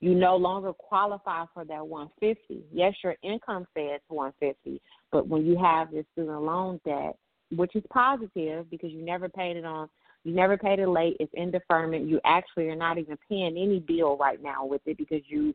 you 0.00 0.14
no 0.14 0.36
longer 0.36 0.72
qualify 0.72 1.44
for 1.54 1.64
that 1.64 1.86
one 1.86 2.10
fifty. 2.20 2.62
Yes, 2.72 2.94
your 3.02 3.16
income 3.22 3.66
says 3.76 4.00
one 4.08 4.32
fifty, 4.38 4.80
but 5.12 5.26
when 5.28 5.46
you 5.46 5.56
have 5.58 5.90
this 5.90 6.04
student 6.12 6.42
loan 6.42 6.80
debt, 6.84 7.16
which 7.50 7.74
is 7.74 7.84
positive 7.90 8.70
because 8.70 8.90
you 8.92 9.02
never 9.02 9.28
paid 9.28 9.56
it 9.56 9.64
on 9.64 9.88
you 10.26 10.34
never 10.34 10.58
paid 10.58 10.80
it 10.80 10.88
late, 10.88 11.16
it's 11.20 11.32
in 11.34 11.52
deferment, 11.52 12.08
you 12.08 12.20
actually 12.24 12.68
are 12.68 12.74
not 12.74 12.98
even 12.98 13.16
paying 13.28 13.56
any 13.56 13.78
bill 13.78 14.16
right 14.16 14.42
now 14.42 14.66
with 14.66 14.80
it 14.84 14.98
because 14.98 15.22
you 15.28 15.54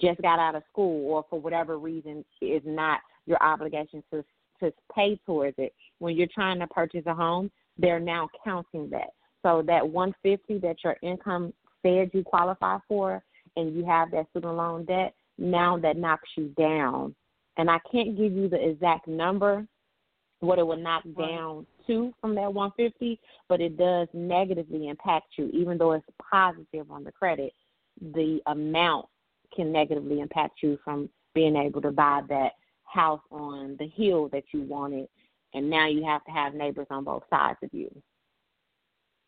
just 0.00 0.20
got 0.22 0.38
out 0.38 0.54
of 0.54 0.62
school 0.70 1.10
or 1.10 1.24
for 1.28 1.40
whatever 1.40 1.78
reason 1.78 2.24
is 2.40 2.62
not 2.64 3.00
your 3.26 3.42
obligation 3.42 4.02
to 4.12 4.24
to 4.62 4.72
pay 4.94 5.18
towards 5.26 5.56
it. 5.58 5.74
When 5.98 6.16
you're 6.16 6.28
trying 6.32 6.60
to 6.60 6.66
purchase 6.68 7.02
a 7.06 7.14
home, 7.14 7.50
they're 7.78 8.00
now 8.00 8.28
counting 8.44 8.88
that. 8.90 9.10
So 9.42 9.62
that 9.66 9.86
150 9.86 10.58
that 10.66 10.76
your 10.84 10.96
income 11.02 11.52
said 11.82 12.10
you 12.12 12.22
qualify 12.22 12.78
for, 12.86 13.22
and 13.56 13.74
you 13.74 13.84
have 13.84 14.10
that 14.12 14.30
student 14.30 14.54
loan 14.54 14.84
debt, 14.84 15.14
now 15.36 15.76
that 15.78 15.96
knocks 15.96 16.28
you 16.36 16.48
down. 16.56 17.14
And 17.56 17.68
I 17.70 17.78
can't 17.90 18.16
give 18.16 18.32
you 18.32 18.48
the 18.48 18.70
exact 18.70 19.08
number, 19.08 19.66
what 20.40 20.58
it 20.58 20.66
would 20.66 20.78
knock 20.78 21.02
down 21.18 21.66
to 21.86 22.14
from 22.20 22.34
that 22.36 22.52
150, 22.52 23.20
but 23.48 23.60
it 23.60 23.76
does 23.76 24.08
negatively 24.14 24.88
impact 24.88 25.26
you, 25.36 25.48
even 25.52 25.76
though 25.76 25.92
it's 25.92 26.06
positive 26.30 26.90
on 26.90 27.04
the 27.04 27.12
credit. 27.12 27.52
The 28.00 28.40
amount 28.46 29.06
can 29.54 29.72
negatively 29.72 30.20
impact 30.20 30.62
you 30.62 30.78
from 30.84 31.08
being 31.34 31.56
able 31.56 31.80
to 31.82 31.90
buy 31.90 32.20
that 32.28 32.52
house 32.84 33.20
on 33.30 33.76
the 33.78 33.88
hill 33.88 34.28
that 34.28 34.44
you 34.52 34.62
wanted, 34.62 35.08
and 35.54 35.68
now 35.68 35.86
you 35.86 36.04
have 36.04 36.24
to 36.24 36.30
have 36.30 36.54
neighbors 36.54 36.86
on 36.90 37.04
both 37.04 37.22
sides 37.30 37.58
of 37.62 37.70
you. 37.72 37.90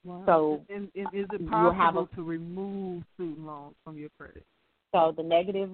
Wow. 0.04 0.22
So, 0.26 0.64
and, 0.68 0.90
and 0.94 1.06
is 1.14 1.26
it 1.32 1.40
you'll 1.40 1.72
have 1.72 1.94
possible 1.94 2.08
a- 2.12 2.16
to 2.16 2.22
remove 2.22 3.04
student 3.14 3.46
loans 3.46 3.74
from 3.82 3.96
your 3.96 4.10
credit? 4.18 4.44
So 4.94 5.14
the 5.16 5.22
negative 5.22 5.70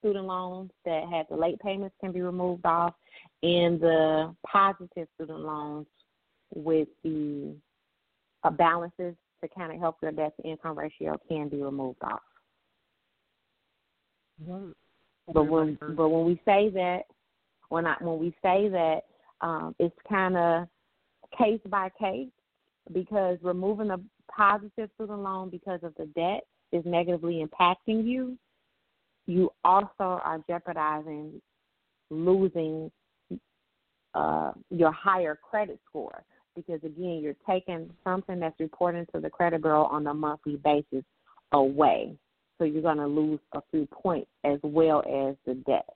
student 0.00 0.26
loans 0.26 0.70
that 0.84 1.08
had 1.08 1.26
the 1.30 1.36
late 1.36 1.58
payments 1.60 1.94
can 2.00 2.12
be 2.12 2.20
removed 2.20 2.66
off, 2.66 2.94
and 3.42 3.80
the 3.80 4.34
positive 4.46 5.08
student 5.14 5.40
loans 5.40 5.86
with 6.52 6.88
the 7.04 7.54
uh, 8.42 8.50
balances 8.50 9.14
to 9.42 9.48
kind 9.56 9.72
of 9.72 9.78
help 9.78 9.96
your 10.02 10.12
debt 10.12 10.34
to 10.36 10.48
income 10.48 10.76
ratio 10.76 11.16
can 11.28 11.48
be 11.48 11.62
removed 11.62 12.02
off. 12.02 12.20
But 14.46 15.44
when 15.44 15.78
but 15.80 16.08
when 16.08 16.24
we 16.24 16.40
say 16.44 16.70
that, 16.70 17.02
when 17.68 17.86
I 17.86 17.96
when 18.00 18.18
we 18.18 18.30
say 18.42 18.68
that, 18.68 19.02
um, 19.40 19.74
it's 19.78 19.94
kind 20.08 20.36
of 20.36 20.68
case 21.36 21.60
by 21.68 21.90
case 21.98 22.28
because 22.92 23.38
removing 23.42 23.90
a 23.90 24.00
positive 24.30 24.90
student 24.94 25.20
loan 25.20 25.50
because 25.50 25.80
of 25.82 25.94
the 25.96 26.06
debt 26.16 26.44
is 26.72 26.84
negatively 26.84 27.44
impacting 27.44 28.06
you. 28.06 28.36
You 29.26 29.50
also 29.64 29.94
are 29.98 30.42
jeopardizing 30.48 31.40
losing 32.10 32.90
uh, 34.14 34.52
your 34.70 34.90
higher 34.90 35.38
credit 35.48 35.78
score 35.88 36.24
because 36.56 36.80
again 36.82 37.20
you're 37.22 37.36
taking 37.48 37.90
something 38.02 38.40
that's 38.40 38.58
reporting 38.58 39.06
to 39.14 39.20
the 39.20 39.30
credit 39.30 39.62
bureau 39.62 39.84
on 39.84 40.06
a 40.08 40.14
monthly 40.14 40.56
basis 40.56 41.04
away. 41.52 42.16
So 42.60 42.66
you're 42.66 42.82
going 42.82 42.98
to 42.98 43.06
lose 43.06 43.40
a 43.54 43.62
few 43.70 43.88
points 43.90 44.28
as 44.44 44.58
well 44.62 45.00
as 45.00 45.34
the 45.46 45.54
debt. 45.66 45.88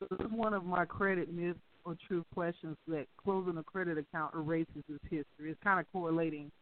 This 0.00 0.20
is 0.20 0.32
one 0.32 0.54
of 0.54 0.64
my 0.64 0.84
credit 0.84 1.34
myths 1.34 1.58
or 1.84 1.96
truth 2.06 2.24
questions 2.32 2.76
that 2.86 3.06
closing 3.22 3.58
a 3.58 3.64
credit 3.64 3.98
account 3.98 4.34
erases 4.34 4.84
its 4.88 5.02
history. 5.02 5.50
It's 5.50 5.62
kind 5.64 5.80
of 5.80 5.86
correlating 5.92 6.52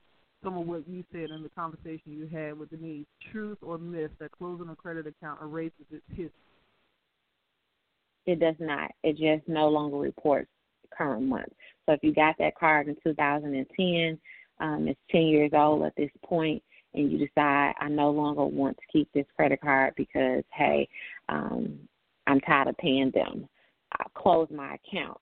some 0.42 0.56
of 0.56 0.66
what 0.66 0.88
you 0.88 1.04
said 1.12 1.28
in 1.28 1.42
the 1.42 1.50
conversation 1.50 2.00
you 2.06 2.26
had 2.26 2.58
with 2.58 2.70
Denise. 2.70 3.04
Truth 3.30 3.58
or 3.60 3.76
myth 3.76 4.12
that 4.18 4.32
closing 4.32 4.70
a 4.70 4.76
credit 4.76 5.06
account 5.06 5.42
erases 5.42 5.84
its 5.90 6.02
history. 6.08 6.30
It 8.24 8.40
does 8.40 8.56
not. 8.58 8.92
It 9.02 9.18
just 9.18 9.46
no 9.46 9.68
longer 9.68 9.98
reports 9.98 10.48
current 10.96 11.26
month. 11.26 11.52
So 11.84 11.92
if 11.92 12.00
you 12.02 12.14
got 12.14 12.36
that 12.38 12.56
card 12.56 12.88
in 12.88 12.96
2010, 13.04 14.18
um, 14.60 14.88
it's 14.88 14.98
10 15.10 15.22
years 15.22 15.50
old 15.52 15.82
at 15.82 15.94
this 15.96 16.10
point, 16.24 16.62
and 16.94 17.10
you 17.10 17.18
decide 17.18 17.72
I 17.80 17.88
no 17.88 18.10
longer 18.10 18.44
want 18.44 18.76
to 18.76 18.92
keep 18.92 19.12
this 19.12 19.26
credit 19.36 19.60
card 19.60 19.94
because 19.96 20.42
hey, 20.52 20.88
um, 21.28 21.78
I'm 22.26 22.40
tired 22.40 22.68
of 22.68 22.76
paying 22.78 23.10
them. 23.14 23.48
I 23.98 24.04
close 24.14 24.48
my 24.50 24.74
account. 24.74 25.18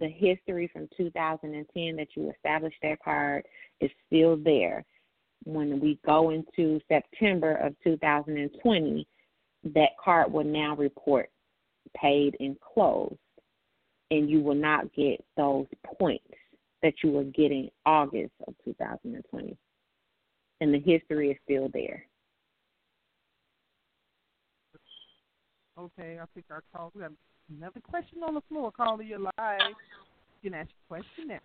The 0.00 0.08
history 0.08 0.68
from 0.72 0.88
2010 0.96 1.96
that 1.96 2.08
you 2.14 2.30
established 2.30 2.76
that 2.82 3.02
card 3.02 3.44
is 3.80 3.90
still 4.06 4.36
there. 4.36 4.84
When 5.44 5.80
we 5.80 5.98
go 6.04 6.30
into 6.30 6.80
September 6.88 7.56
of 7.56 7.74
2020, 7.84 9.06
that 9.74 9.90
card 10.02 10.32
will 10.32 10.44
now 10.44 10.76
report 10.76 11.30
paid 11.96 12.36
and 12.40 12.56
closed, 12.60 13.14
and 14.10 14.28
you 14.28 14.40
will 14.40 14.54
not 14.54 14.92
get 14.94 15.24
those 15.36 15.66
points 15.98 16.24
that 16.82 16.94
you 17.02 17.10
were 17.10 17.24
getting 17.24 17.70
August 17.84 18.32
of 18.46 18.54
2020. 18.64 19.56
And 20.60 20.72
the 20.72 20.78
history 20.78 21.30
is 21.30 21.36
still 21.44 21.68
there. 21.72 22.04
Okay, 25.78 26.18
I 26.20 26.24
think 26.32 26.46
our 26.50 26.62
call. 26.74 26.90
We 26.94 27.02
got 27.02 27.10
another 27.54 27.80
question 27.80 28.22
on 28.26 28.34
the 28.34 28.40
floor. 28.48 28.72
Caller, 28.72 29.02
you're 29.02 29.18
live. 29.18 29.74
You 30.42 30.50
can 30.50 30.54
ask 30.54 30.70
your 30.70 31.00
question 31.00 31.28
now. 31.28 31.38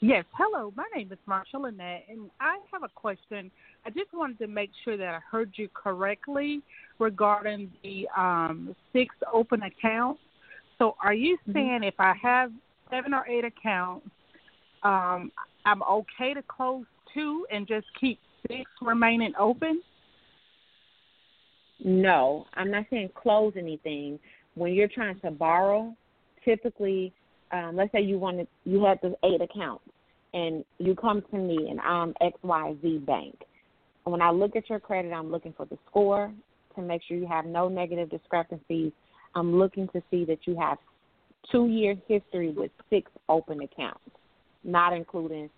Yes, 0.00 0.24
hello. 0.32 0.72
My 0.76 0.84
name 0.94 1.10
is 1.12 1.18
Marsha 1.28 1.60
Lynette, 1.60 2.04
and 2.10 2.28
I 2.40 2.58
have 2.72 2.82
a 2.82 2.88
question. 2.88 3.50
I 3.86 3.90
just 3.90 4.12
wanted 4.12 4.38
to 4.40 4.48
make 4.48 4.70
sure 4.84 4.96
that 4.96 5.08
I 5.08 5.20
heard 5.30 5.52
you 5.54 5.68
correctly 5.72 6.60
regarding 6.98 7.70
the 7.82 8.08
um, 8.16 8.74
six 8.92 9.14
open 9.32 9.62
accounts. 9.62 10.20
So, 10.78 10.96
are 11.02 11.14
you 11.14 11.38
saying 11.52 11.84
if 11.84 11.94
I 11.98 12.14
have 12.20 12.50
seven 12.90 13.14
or 13.14 13.26
eight 13.28 13.44
accounts, 13.44 14.06
um, 14.82 15.30
I'm 15.64 15.82
okay 15.84 16.34
to 16.34 16.42
close 16.42 16.84
two 17.14 17.46
and 17.50 17.66
just 17.66 17.86
keep 18.00 18.18
six 18.48 18.62
remaining 18.80 19.32
open? 19.38 19.82
No, 21.84 22.46
I'm 22.54 22.70
not 22.70 22.84
saying 22.90 23.10
close 23.14 23.54
anything. 23.56 24.18
When 24.54 24.72
you're 24.74 24.88
trying 24.88 25.18
to 25.20 25.30
borrow, 25.30 25.94
typically, 26.44 27.12
um, 27.50 27.76
let's 27.76 27.92
say 27.92 28.00
you 28.00 28.18
wanted 28.18 28.46
you 28.64 28.84
had 28.84 28.98
the 29.02 29.14
eight 29.24 29.40
accounts, 29.40 29.84
and 30.34 30.64
you 30.78 30.94
come 30.94 31.22
to 31.30 31.38
me 31.38 31.68
and 31.70 31.80
I'm 31.80 32.14
X 32.20 32.38
Y 32.42 32.74
Z 32.82 32.98
Bank. 33.06 33.34
When 34.04 34.22
I 34.22 34.30
look 34.30 34.56
at 34.56 34.68
your 34.68 34.80
credit, 34.80 35.12
I'm 35.12 35.30
looking 35.30 35.52
for 35.56 35.66
the 35.66 35.78
score 35.88 36.32
to 36.74 36.82
make 36.82 37.02
sure 37.06 37.16
you 37.16 37.26
have 37.26 37.46
no 37.46 37.68
negative 37.68 38.10
discrepancies. 38.10 38.92
I'm 39.34 39.56
looking 39.56 39.88
to 39.88 40.02
see 40.10 40.24
that 40.26 40.40
you 40.46 40.58
have 40.58 40.78
two 41.50 41.68
year 41.68 41.96
history 42.08 42.50
with 42.50 42.70
six 42.90 43.10
open 43.28 43.60
accounts, 43.60 44.00
not 44.64 44.92
including 44.92 45.50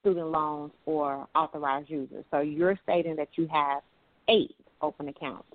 student 0.00 0.28
loans 0.28 0.72
or 0.86 1.26
authorized 1.34 1.90
users. 1.90 2.24
So 2.30 2.40
you're 2.40 2.78
stating 2.82 3.16
that 3.16 3.28
you 3.36 3.48
have 3.52 3.82
eight 4.28 4.54
open 4.80 5.08
accounts, 5.08 5.48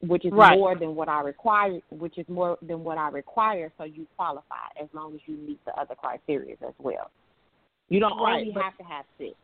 which 0.00 0.24
is 0.24 0.32
right. 0.32 0.58
more 0.58 0.76
than 0.76 0.94
what 0.94 1.08
I 1.08 1.20
require, 1.20 1.78
which 1.90 2.18
is 2.18 2.28
more 2.28 2.58
than 2.62 2.82
what 2.84 2.98
I 2.98 3.08
require. 3.08 3.72
So 3.78 3.84
you 3.84 4.06
qualify 4.16 4.68
as 4.80 4.88
long 4.92 5.14
as 5.14 5.20
you 5.26 5.36
meet 5.36 5.64
the 5.64 5.72
other 5.80 5.94
criteria 5.94 6.56
as 6.66 6.74
well. 6.78 7.10
You 7.88 8.00
don't 8.00 8.18
right, 8.18 8.40
only 8.40 8.52
but, 8.52 8.62
have 8.62 8.78
to 8.78 8.84
have 8.84 9.04
six. 9.18 9.34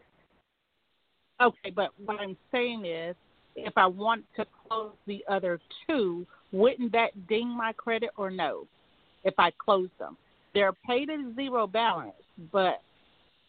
Okay, 1.40 1.70
but 1.74 1.90
what 2.04 2.18
I'm 2.20 2.36
saying 2.50 2.86
is, 2.86 3.14
if 3.56 3.72
I 3.76 3.86
want 3.86 4.24
to 4.36 4.46
close 4.68 4.92
the 5.06 5.24
other 5.28 5.60
two, 5.86 6.26
wouldn't 6.52 6.92
that 6.92 7.26
ding 7.28 7.48
my 7.48 7.72
credit 7.72 8.10
or 8.16 8.30
no? 8.30 8.66
If 9.24 9.34
I 9.38 9.50
close 9.58 9.88
them, 9.98 10.16
they're 10.54 10.72
paid 10.72 11.10
at 11.10 11.18
zero 11.34 11.66
balance, 11.66 12.12
but 12.52 12.80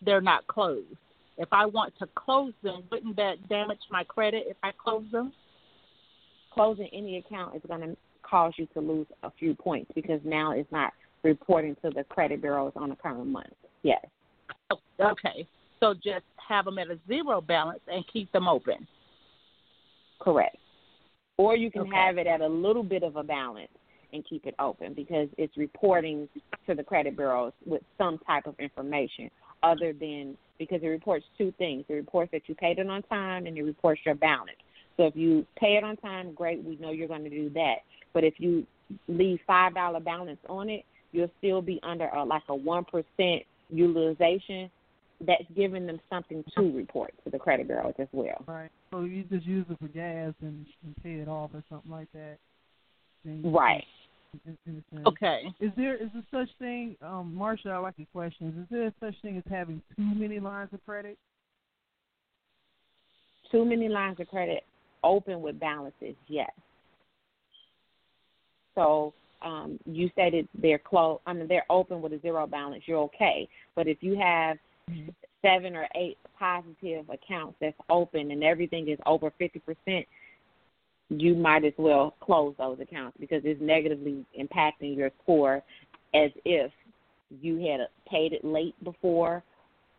they're 0.01 0.21
not 0.21 0.45
closed. 0.47 0.95
If 1.37 1.49
I 1.51 1.65
want 1.65 1.93
to 1.99 2.07
close 2.15 2.53
them, 2.63 2.83
wouldn't 2.91 3.15
that 3.17 3.47
damage 3.47 3.79
my 3.91 4.03
credit 4.03 4.45
if 4.47 4.57
I 4.63 4.71
close 4.71 5.05
them? 5.11 5.33
Closing 6.51 6.89
any 6.91 7.17
account 7.17 7.55
is 7.55 7.61
going 7.67 7.81
to 7.81 7.97
cause 8.23 8.53
you 8.57 8.67
to 8.73 8.79
lose 8.79 9.07
a 9.23 9.31
few 9.37 9.53
points 9.53 9.91
because 9.93 10.19
now 10.23 10.51
it's 10.51 10.71
not 10.71 10.93
reporting 11.23 11.75
to 11.83 11.91
the 11.91 12.03
credit 12.05 12.41
bureaus 12.41 12.73
on 12.75 12.91
a 12.91 12.95
current 12.95 13.27
month. 13.27 13.53
Yes. 13.83 14.03
Oh, 14.71 14.77
okay. 14.99 15.47
So 15.79 15.93
just 15.93 16.25
have 16.47 16.65
them 16.65 16.79
at 16.79 16.89
a 16.89 16.99
zero 17.07 17.41
balance 17.41 17.81
and 17.87 18.03
keep 18.11 18.31
them 18.31 18.47
open. 18.47 18.87
Correct. 20.19 20.57
Or 21.37 21.55
you 21.55 21.69
can 21.69 21.81
okay. 21.81 21.95
have 21.95 22.17
it 22.17 22.25
at 22.25 22.41
a 22.41 22.47
little 22.47 22.83
bit 22.83 23.03
of 23.03 23.15
a 23.15 23.23
balance 23.23 23.69
and 24.13 24.25
keep 24.27 24.45
it 24.45 24.55
open 24.57 24.93
because 24.93 25.27
it's 25.37 25.55
reporting 25.55 26.27
to 26.65 26.73
the 26.73 26.83
credit 26.83 27.15
bureaus 27.15 27.53
with 27.65 27.81
some 27.97 28.17
type 28.25 28.47
of 28.47 28.55
information 28.57 29.29
other 29.63 29.93
than 29.93 30.37
because 30.59 30.81
it 30.81 30.87
reports 30.87 31.25
two 31.37 31.53
things. 31.57 31.85
It 31.87 31.93
reports 31.93 32.31
that 32.31 32.43
you 32.47 32.55
paid 32.55 32.79
it 32.79 32.87
on 32.89 33.03
time 33.03 33.45
and 33.45 33.57
it 33.57 33.63
reports 33.63 34.01
your 34.05 34.15
balance. 34.15 34.57
So 34.97 35.05
if 35.05 35.15
you 35.15 35.45
pay 35.59 35.77
it 35.77 35.83
on 35.83 35.95
time, 35.97 36.33
great, 36.33 36.63
we 36.63 36.75
know 36.77 36.91
you're 36.91 37.07
going 37.07 37.23
to 37.23 37.29
do 37.29 37.49
that. 37.51 37.75
But 38.13 38.23
if 38.23 38.35
you 38.37 38.65
leave 39.07 39.39
five 39.45 39.75
dollar 39.75 39.99
balance 39.99 40.39
on 40.49 40.69
it, 40.69 40.83
you'll 41.11 41.31
still 41.37 41.61
be 41.61 41.79
under 41.83 42.07
a, 42.07 42.23
like 42.23 42.43
a 42.49 42.55
one 42.55 42.85
percent 42.85 43.43
utilization. 43.69 44.71
That's 45.19 45.43
giving 45.55 45.87
them 45.87 45.99
something 46.11 46.43
to 46.55 46.71
report 46.75 47.11
to 47.23 47.31
the 47.31 47.39
credit 47.39 47.67
bureaus 47.67 47.95
as 47.97 48.07
well. 48.11 48.43
Right. 48.47 48.69
So 48.91 49.01
you 49.01 49.23
just 49.23 49.47
use 49.47 49.65
it 49.67 49.77
for 49.79 49.87
gas 49.87 50.33
and, 50.41 50.63
and 50.83 50.95
pay 51.03 51.15
it 51.15 51.27
off 51.27 51.49
or 51.55 51.63
something 51.69 51.91
like 51.91 52.07
that. 52.13 52.37
Right. 53.43 53.83
Okay. 55.05 55.43
Is 55.59 55.71
there 55.77 55.95
is 55.95 56.09
there 56.13 56.23
such 56.31 56.49
thing, 56.59 56.95
um, 57.01 57.35
Marsha? 57.37 57.71
I 57.71 57.77
like 57.77 57.95
your 57.97 58.07
questions. 58.13 58.53
Is 58.57 58.65
there 58.69 58.93
such 58.99 59.15
thing 59.21 59.37
as 59.37 59.43
having 59.49 59.81
too 59.95 60.03
many 60.15 60.39
lines 60.39 60.69
of 60.73 60.85
credit? 60.85 61.17
Too 63.51 63.63
many 63.65 63.87
lines 63.87 64.19
of 64.19 64.27
credit 64.27 64.63
open 65.03 65.41
with 65.41 65.59
balances, 65.59 66.15
yes. 66.27 66.51
So 68.75 69.13
um, 69.41 69.79
you 69.85 70.09
said 70.15 70.33
it. 70.33 70.47
they're 70.61 70.79
closed. 70.79 71.21
I 71.25 71.33
mean, 71.33 71.47
they're 71.47 71.65
open 71.69 72.01
with 72.01 72.13
a 72.13 72.19
zero 72.19 72.45
balance. 72.47 72.83
You're 72.85 72.99
okay. 72.99 73.47
But 73.75 73.87
if 73.87 73.97
you 74.01 74.17
have 74.17 74.57
mm-hmm. 74.89 75.09
seven 75.41 75.75
or 75.75 75.87
eight 75.95 76.17
positive 76.37 77.05
accounts 77.09 77.55
that's 77.59 77.77
open 77.89 78.31
and 78.31 78.43
everything 78.43 78.89
is 78.89 78.99
over 79.05 79.31
fifty 79.37 79.59
percent, 79.59 80.05
you 81.09 81.35
might 81.35 81.63
as 81.63 81.73
well 81.77 82.15
close 82.19 82.53
those 82.57 82.79
accounts 82.79 83.17
because 83.19 83.41
it's 83.45 83.61
negatively 83.61 84.25
impacting 84.39 84.95
your 84.95 85.11
score 85.23 85.63
as 86.13 86.31
if 86.45 86.71
you 87.41 87.57
had 87.57 87.79
paid 88.09 88.33
it 88.33 88.43
late 88.43 88.75
before 88.83 89.43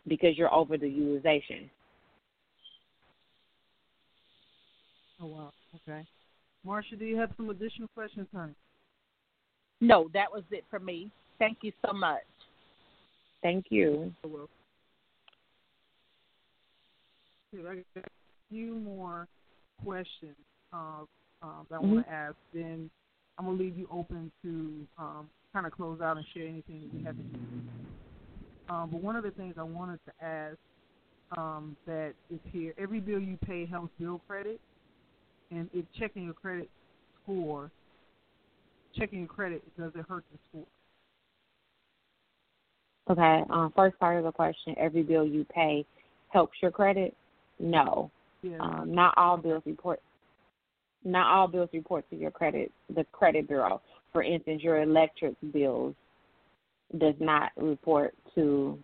because 0.06 0.36
you're 0.36 0.52
over 0.52 0.76
the 0.76 0.88
utilization. 0.88 1.70
Oh 5.20 5.26
wow. 5.26 5.52
Okay. 5.74 6.06
Marsha, 6.66 6.98
do 6.98 7.04
you 7.04 7.16
have 7.16 7.30
some 7.36 7.50
additional 7.50 7.88
questions, 7.94 8.26
honey? 8.34 8.54
No, 9.80 10.10
that 10.12 10.30
was 10.30 10.42
it 10.50 10.64
for 10.70 10.78
me. 10.78 11.10
Thank 11.38 11.58
you 11.62 11.72
so 11.86 11.92
much. 11.92 12.22
Thank 13.42 13.66
you. 13.70 14.12
I 14.24 14.28
got 17.56 17.76
a 17.96 18.02
few 18.50 18.74
more 18.74 19.26
questions 19.84 20.36
uh, 20.72 21.02
uh, 21.42 21.46
that 21.70 21.76
I 21.76 21.78
mm-hmm. 21.78 21.94
want 21.94 22.06
to 22.06 22.12
ask. 22.12 22.36
Then 22.52 22.90
I'm 23.38 23.46
gonna 23.46 23.58
leave 23.58 23.76
you 23.76 23.88
open 23.90 24.30
to 24.42 24.86
um, 24.98 25.28
kind 25.52 25.66
of 25.66 25.72
close 25.72 26.00
out 26.00 26.16
and 26.16 26.26
share 26.34 26.46
anything 26.46 26.80
that 26.80 26.98
you 26.98 27.04
haven't. 27.04 27.40
Um, 28.68 28.90
but 28.90 29.02
one 29.02 29.16
of 29.16 29.24
the 29.24 29.30
things 29.30 29.54
I 29.58 29.62
wanted 29.62 30.00
to 30.06 30.24
ask 30.24 30.56
um, 31.36 31.76
that 31.86 32.12
is 32.30 32.40
here: 32.52 32.74
every 32.78 33.00
bill 33.00 33.20
you 33.20 33.38
pay 33.46 33.66
helps 33.66 33.90
build 33.98 34.20
credit, 34.26 34.60
and 35.50 35.68
if 35.72 35.84
checking 35.98 36.24
your 36.24 36.34
credit 36.34 36.68
score, 37.22 37.70
checking 38.96 39.20
your 39.20 39.28
credit, 39.28 39.62
does 39.78 39.92
it 39.94 40.04
hurt 40.08 40.24
the 40.32 40.38
score? 40.48 40.66
Okay. 43.10 43.44
Um, 43.50 43.72
first 43.74 43.98
part 43.98 44.18
of 44.18 44.24
the 44.24 44.32
question: 44.32 44.74
every 44.78 45.02
bill 45.02 45.26
you 45.26 45.46
pay 45.54 45.86
helps 46.28 46.58
your 46.60 46.70
credit. 46.70 47.16
No. 47.58 48.10
Yeah. 48.42 48.58
Um, 48.60 48.92
not 48.94 49.14
all 49.16 49.36
bills 49.36 49.62
report 49.66 50.00
not 51.04 51.26
all 51.26 51.48
bills 51.48 51.70
report 51.72 52.08
to 52.10 52.16
your 52.16 52.30
credit 52.30 52.72
the 52.94 53.04
credit 53.12 53.48
bureau. 53.48 53.80
For 54.12 54.22
instance, 54.22 54.62
your 54.62 54.82
electric 54.82 55.34
bills 55.52 55.94
does 56.98 57.14
not 57.20 57.52
report 57.56 58.14
to 58.34 58.78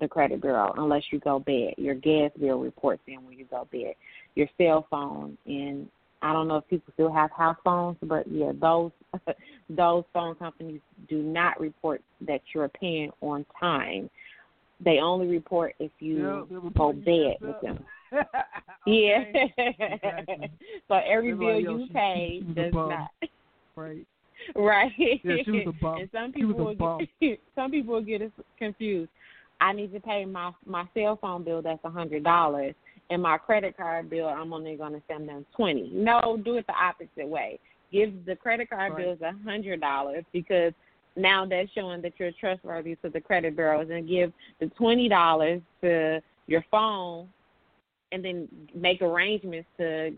the 0.00 0.08
credit 0.08 0.40
bureau 0.40 0.72
unless 0.78 1.02
you 1.10 1.20
go 1.20 1.38
bed. 1.38 1.74
Your 1.76 1.94
gas 1.94 2.30
bill 2.38 2.58
reports 2.58 3.02
in 3.06 3.24
when 3.26 3.38
you 3.38 3.44
go 3.50 3.68
bed. 3.70 3.94
Your 4.34 4.48
cell 4.58 4.86
phone 4.90 5.36
and 5.46 5.88
I 6.22 6.32
don't 6.32 6.46
know 6.46 6.56
if 6.56 6.68
people 6.68 6.92
still 6.94 7.12
have 7.12 7.30
house 7.32 7.56
phones, 7.64 7.96
but 8.02 8.24
yeah, 8.30 8.52
those 8.60 8.92
those 9.68 10.04
phone 10.12 10.36
companies 10.36 10.80
do 11.08 11.22
not 11.22 11.60
report 11.60 12.00
that 12.26 12.40
you're 12.54 12.68
paying 12.68 13.10
on 13.20 13.44
time. 13.58 14.08
They 14.84 14.98
only 14.98 15.26
report 15.26 15.74
if 15.80 15.90
you 15.98 16.46
yeah, 16.50 16.70
go 16.76 16.92
bed 16.92 17.36
with 17.40 17.60
them. 17.60 17.84
yeah. 18.86 19.24
exactly. 19.56 20.50
so 20.88 20.94
every 20.94 21.34
bill 21.34 21.54
like, 21.54 21.62
you 21.62 21.84
she, 21.86 21.92
pay 21.92 22.42
she 22.46 22.54
does 22.54 22.72
not. 22.72 23.10
Right. 23.76 24.06
Right. 24.56 24.90
Yeah, 24.98 25.36
she 25.44 25.50
was 25.52 25.66
a 25.68 25.72
bum. 25.80 25.98
And 25.98 26.08
some 26.12 26.32
people 26.32 26.68
a 26.68 26.74
bum. 26.74 27.06
get 27.20 27.38
some 27.54 27.70
people 27.70 27.94
will 27.94 28.02
get 28.02 28.22
confused. 28.58 29.08
I 29.60 29.72
need 29.72 29.92
to 29.92 30.00
pay 30.00 30.24
my 30.24 30.50
my 30.66 30.84
cell 30.94 31.16
phone 31.20 31.44
bill 31.44 31.62
that's 31.62 31.78
a 31.84 31.90
hundred 31.90 32.24
dollars 32.24 32.74
and 33.10 33.22
my 33.22 33.38
credit 33.38 33.76
card 33.76 34.10
bill 34.10 34.26
I'm 34.26 34.52
only 34.52 34.74
gonna 34.74 35.00
send 35.06 35.28
them 35.28 35.46
twenty. 35.54 35.90
No, 35.94 36.40
do 36.44 36.56
it 36.56 36.66
the 36.66 36.72
opposite 36.72 37.28
way. 37.28 37.60
Give 37.92 38.24
the 38.26 38.34
credit 38.34 38.68
card 38.68 38.94
right. 38.94 39.04
bills 39.04 39.18
a 39.22 39.32
hundred 39.44 39.80
dollars 39.80 40.24
because 40.32 40.72
now 41.14 41.46
that's 41.46 41.70
showing 41.72 42.02
that 42.02 42.14
you're 42.18 42.32
trustworthy 42.32 42.96
to 42.96 43.10
the 43.10 43.20
credit 43.20 43.54
bureaus 43.54 43.90
and 43.92 44.08
give 44.08 44.32
the 44.58 44.66
twenty 44.76 45.08
dollars 45.08 45.60
to 45.82 46.20
your 46.48 46.64
phone 46.68 47.28
and 48.12 48.24
then 48.24 48.48
make 48.74 49.02
arrangements 49.02 49.68
to 49.78 50.10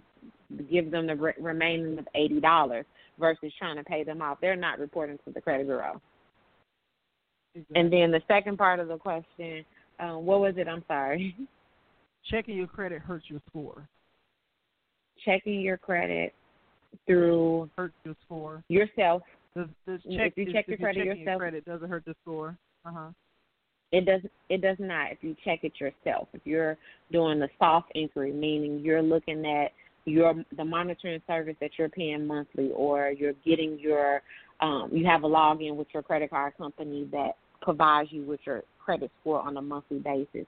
give 0.71 0.91
them 0.91 1.07
the 1.07 1.17
re- 1.17 1.35
remaining 1.41 1.99
of 1.99 2.07
eighty 2.15 2.41
dollars 2.41 2.85
versus 3.19 3.53
trying 3.59 3.77
to 3.77 3.85
pay 3.85 4.05
them 4.05 4.21
off. 4.21 4.39
They're 4.41 4.57
not 4.57 4.79
reporting 4.79 5.19
to 5.25 5.33
the 5.33 5.41
credit 5.41 5.67
bureau. 5.67 6.01
Exactly. 7.55 7.81
And 7.81 7.93
then 7.93 8.11
the 8.11 8.21
second 8.27 8.59
part 8.59 8.81
of 8.81 8.89
the 8.89 8.97
question, 8.97 9.65
um, 10.01 10.27
what 10.27 10.41
was 10.41 10.55
it? 10.57 10.67
I'm 10.67 10.85
sorry. 10.89 11.37
Checking 12.31 12.57
your 12.57 12.67
credit 12.67 13.01
hurts 13.01 13.27
your 13.29 13.41
score. 13.49 13.87
Checking 15.25 15.61
your 15.61 15.77
credit 15.77 16.35
through 17.07 17.69
hurts 17.77 17.95
your 18.05 18.17
score 18.25 18.65
yourself. 18.69 19.23
Does, 19.57 19.67
does 19.87 20.01
check, 20.03 20.33
if 20.37 20.49
you 20.49 20.53
check 20.53 20.67
your 20.67 20.79
credit 20.79 21.05
yourself, 21.05 21.19
yourself, 21.19 21.27
your 21.27 21.39
credit 21.39 21.65
doesn't 21.65 21.89
hurt 21.89 22.05
the 22.05 22.15
score. 22.23 22.57
Uh 22.85 22.91
huh. 22.93 23.09
It 23.95 24.07
does. 24.07 24.23
It 24.49 24.61
does 24.61 24.77
not. 24.81 25.13
If 25.13 25.19
you 25.21 25.37
check 25.45 25.61
it 25.63 25.75
yourself, 25.79 26.27
if 26.33 26.41
you're 26.45 26.77
doing 27.13 27.39
the 27.39 27.49
soft 27.61 27.93
inquiry, 27.95 28.33
meaning 28.33 28.81
you're 28.81 29.03
looking 29.03 29.47
at 29.47 29.71
your 30.05 30.35
the 30.57 30.65
monitoring 30.65 31.23
service 31.29 31.55
that 31.61 31.71
you're 31.79 31.89
paying 31.89 32.27
monthly, 32.27 32.73
or 32.75 33.13
you're 33.17 33.35
getting 33.47 33.79
your 33.79 34.21
um, 34.61 34.91
you 34.93 35.07
have 35.07 35.23
a 35.23 35.29
login 35.29 35.77
with 35.77 35.87
your 35.95 36.03
credit 36.03 36.31
card 36.31 36.55
company 36.59 37.09
that 37.13 37.37
provides 37.63 38.09
you 38.11 38.25
with 38.25 38.41
your 38.45 38.65
credit 38.85 39.13
score 39.21 39.41
on 39.41 39.57
a 39.59 39.63
monthly 39.63 40.01
basis. 40.01 40.45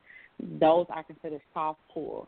Those 0.58 0.86
are 0.90 1.04
considered 1.04 1.40
soft 1.54 1.78
pull, 1.94 2.26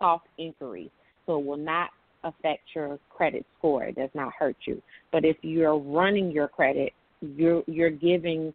soft 0.00 0.26
inquiries. 0.38 0.90
So 1.26 1.38
it 1.38 1.46
will 1.46 1.56
not 1.56 1.90
affect 2.24 2.62
your 2.74 2.98
credit 3.10 3.46
score. 3.58 3.84
It 3.84 3.94
does 3.94 4.10
not 4.12 4.32
hurt 4.36 4.56
you. 4.66 4.82
But 5.12 5.24
if 5.24 5.36
you're 5.42 5.78
running 5.78 6.32
your 6.32 6.48
credit, 6.48 6.94
you're 7.20 7.62
you're 7.68 7.90
giving 7.90 8.52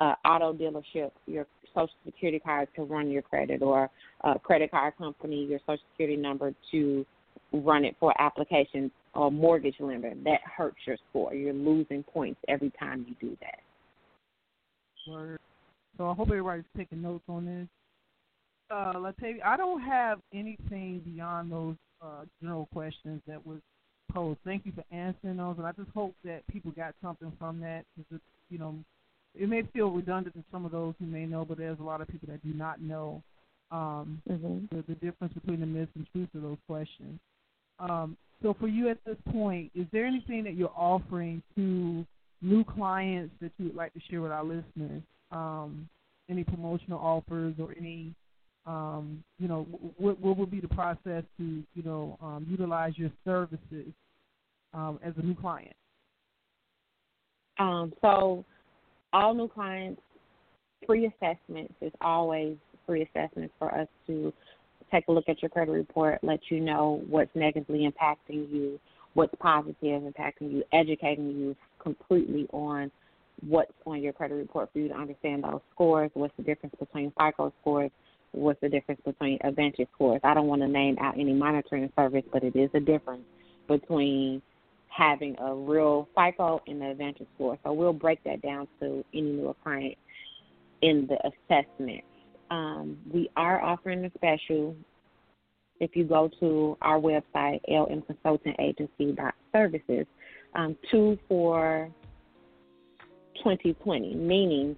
uh, 0.00 0.14
auto 0.24 0.52
dealership 0.52 1.10
your 1.26 1.46
social 1.74 1.94
security 2.04 2.38
card 2.38 2.68
to 2.74 2.82
run 2.82 3.10
your 3.10 3.22
credit 3.22 3.62
or 3.62 3.88
a 4.24 4.38
credit 4.38 4.70
card 4.70 4.94
company 4.98 5.44
your 5.44 5.60
social 5.60 5.84
security 5.92 6.16
number 6.16 6.52
to 6.70 7.06
run 7.52 7.84
it 7.84 7.96
for 7.98 8.18
applications 8.20 8.90
or 9.14 9.30
mortgage 9.30 9.74
lender. 9.80 10.12
That 10.24 10.40
hurts 10.44 10.78
your 10.86 10.96
score. 11.08 11.34
You're 11.34 11.52
losing 11.52 12.02
points 12.02 12.40
every 12.48 12.72
time 12.78 13.06
you 13.08 13.14
do 13.20 13.36
that. 13.40 13.60
Word. 15.08 15.38
So 15.96 16.08
I 16.08 16.14
hope 16.14 16.28
everybody's 16.28 16.64
taking 16.76 17.02
notes 17.02 17.24
on 17.28 17.46
this. 17.46 17.68
Uh, 18.70 18.94
Latavia, 18.94 19.44
I 19.44 19.56
don't 19.56 19.80
have 19.80 20.20
anything 20.32 21.02
beyond 21.04 21.50
those 21.50 21.76
uh, 22.00 22.24
general 22.40 22.68
questions 22.72 23.20
that 23.26 23.44
was 23.44 23.58
posed. 24.12 24.38
Thank 24.44 24.64
you 24.64 24.72
for 24.72 24.84
answering 24.94 25.38
those, 25.38 25.56
and 25.58 25.66
I 25.66 25.72
just 25.72 25.90
hope 25.94 26.14
that 26.24 26.46
people 26.46 26.70
got 26.70 26.94
something 27.02 27.32
from 27.38 27.60
that. 27.60 27.84
Because 27.96 28.20
you 28.48 28.58
know, 28.58 28.76
it 29.34 29.48
may 29.48 29.62
feel 29.72 29.90
redundant 29.90 30.34
to 30.34 30.44
some 30.50 30.64
of 30.64 30.72
those 30.72 30.94
who 30.98 31.06
may 31.06 31.26
know, 31.26 31.44
but 31.44 31.58
there's 31.58 31.78
a 31.78 31.84
lot 31.84 32.00
of 32.00 32.08
people 32.08 32.28
that 32.30 32.42
do 32.42 32.52
not 32.52 32.80
know 32.80 33.22
um, 33.70 34.20
mm-hmm. 34.28 34.74
the, 34.74 34.82
the 34.88 34.94
difference 34.94 35.32
between 35.34 35.60
the 35.60 35.66
myths 35.66 35.92
and 35.94 36.06
truths 36.12 36.34
of 36.34 36.42
those 36.42 36.58
questions. 36.66 37.18
Um, 37.78 38.16
so, 38.42 38.54
for 38.58 38.68
you 38.68 38.88
at 38.88 38.98
this 39.04 39.16
point, 39.30 39.70
is 39.74 39.86
there 39.92 40.06
anything 40.06 40.44
that 40.44 40.54
you're 40.54 40.72
offering 40.74 41.42
to 41.56 42.04
new 42.42 42.64
clients 42.64 43.34
that 43.40 43.52
you 43.58 43.66
would 43.66 43.76
like 43.76 43.92
to 43.94 44.00
share 44.10 44.22
with 44.22 44.32
our 44.32 44.44
listeners? 44.44 45.02
Um, 45.30 45.88
any 46.28 46.44
promotional 46.44 46.98
offers 46.98 47.54
or 47.58 47.74
any, 47.76 48.14
um, 48.66 49.22
you 49.38 49.48
know, 49.48 49.62
what, 49.98 50.18
what 50.20 50.36
would 50.36 50.50
be 50.50 50.60
the 50.60 50.68
process 50.68 51.24
to, 51.38 51.62
you 51.74 51.82
know, 51.84 52.16
um, 52.22 52.46
utilize 52.48 52.96
your 52.96 53.10
services 53.24 53.92
um, 54.72 54.98
as 55.04 55.12
a 55.18 55.22
new 55.22 55.34
client? 55.34 55.74
Um, 57.58 57.92
so, 58.00 58.44
all 59.12 59.34
new 59.34 59.48
clients, 59.48 60.00
free 60.86 61.06
assessments 61.06 61.74
is 61.80 61.92
always 62.00 62.56
free 62.86 63.02
assessments 63.02 63.54
for 63.58 63.74
us 63.74 63.88
to 64.06 64.32
take 64.90 65.06
a 65.08 65.12
look 65.12 65.28
at 65.28 65.42
your 65.42 65.48
credit 65.48 65.72
report, 65.72 66.18
let 66.22 66.40
you 66.48 66.60
know 66.60 67.02
what's 67.08 67.30
negatively 67.34 67.88
impacting 67.88 68.50
you, 68.50 68.78
what's 69.14 69.34
positive 69.40 70.02
impacting 70.02 70.52
you, 70.52 70.64
educating 70.72 71.30
you 71.30 71.56
completely 71.80 72.46
on 72.52 72.90
what's 73.46 73.72
on 73.86 74.02
your 74.02 74.12
credit 74.12 74.34
report 74.34 74.68
for 74.72 74.78
you 74.80 74.88
to 74.88 74.94
understand 74.94 75.44
those 75.44 75.60
scores, 75.72 76.10
what's 76.14 76.34
the 76.36 76.42
difference 76.42 76.74
between 76.78 77.12
FICO 77.18 77.52
scores, 77.60 77.90
what's 78.32 78.60
the 78.60 78.68
difference 78.68 79.00
between 79.04 79.38
Advantage 79.42 79.88
scores. 79.94 80.20
I 80.24 80.34
don't 80.34 80.46
want 80.46 80.62
to 80.62 80.68
name 80.68 80.96
out 81.00 81.18
any 81.18 81.32
monitoring 81.32 81.90
service, 81.96 82.24
but 82.32 82.44
it 82.44 82.54
is 82.56 82.70
a 82.74 82.80
difference 82.80 83.24
between 83.68 84.42
having 84.90 85.36
a 85.38 85.54
real 85.54 86.08
FICO 86.16 86.60
and 86.66 86.80
the 86.80 86.90
Advantage 86.90 87.26
score. 87.34 87.58
So 87.64 87.72
we'll 87.72 87.92
break 87.92 88.22
that 88.24 88.42
down 88.42 88.68
to 88.80 89.04
any 89.14 89.32
new 89.32 89.54
client 89.62 89.96
in 90.82 91.08
the 91.08 91.18
assessment 91.26 92.04
um, 92.50 92.98
we 93.12 93.30
are 93.36 93.62
offering 93.62 94.04
a 94.04 94.10
special. 94.14 94.74
If 95.78 95.94
you 95.96 96.04
go 96.04 96.28
to 96.40 96.76
our 96.82 96.98
website, 96.98 97.60
lmconsultingagency.services, 97.70 100.06
um, 100.54 100.76
two 100.90 101.18
for 101.26 101.88
2020, 103.36 104.14
meaning 104.14 104.76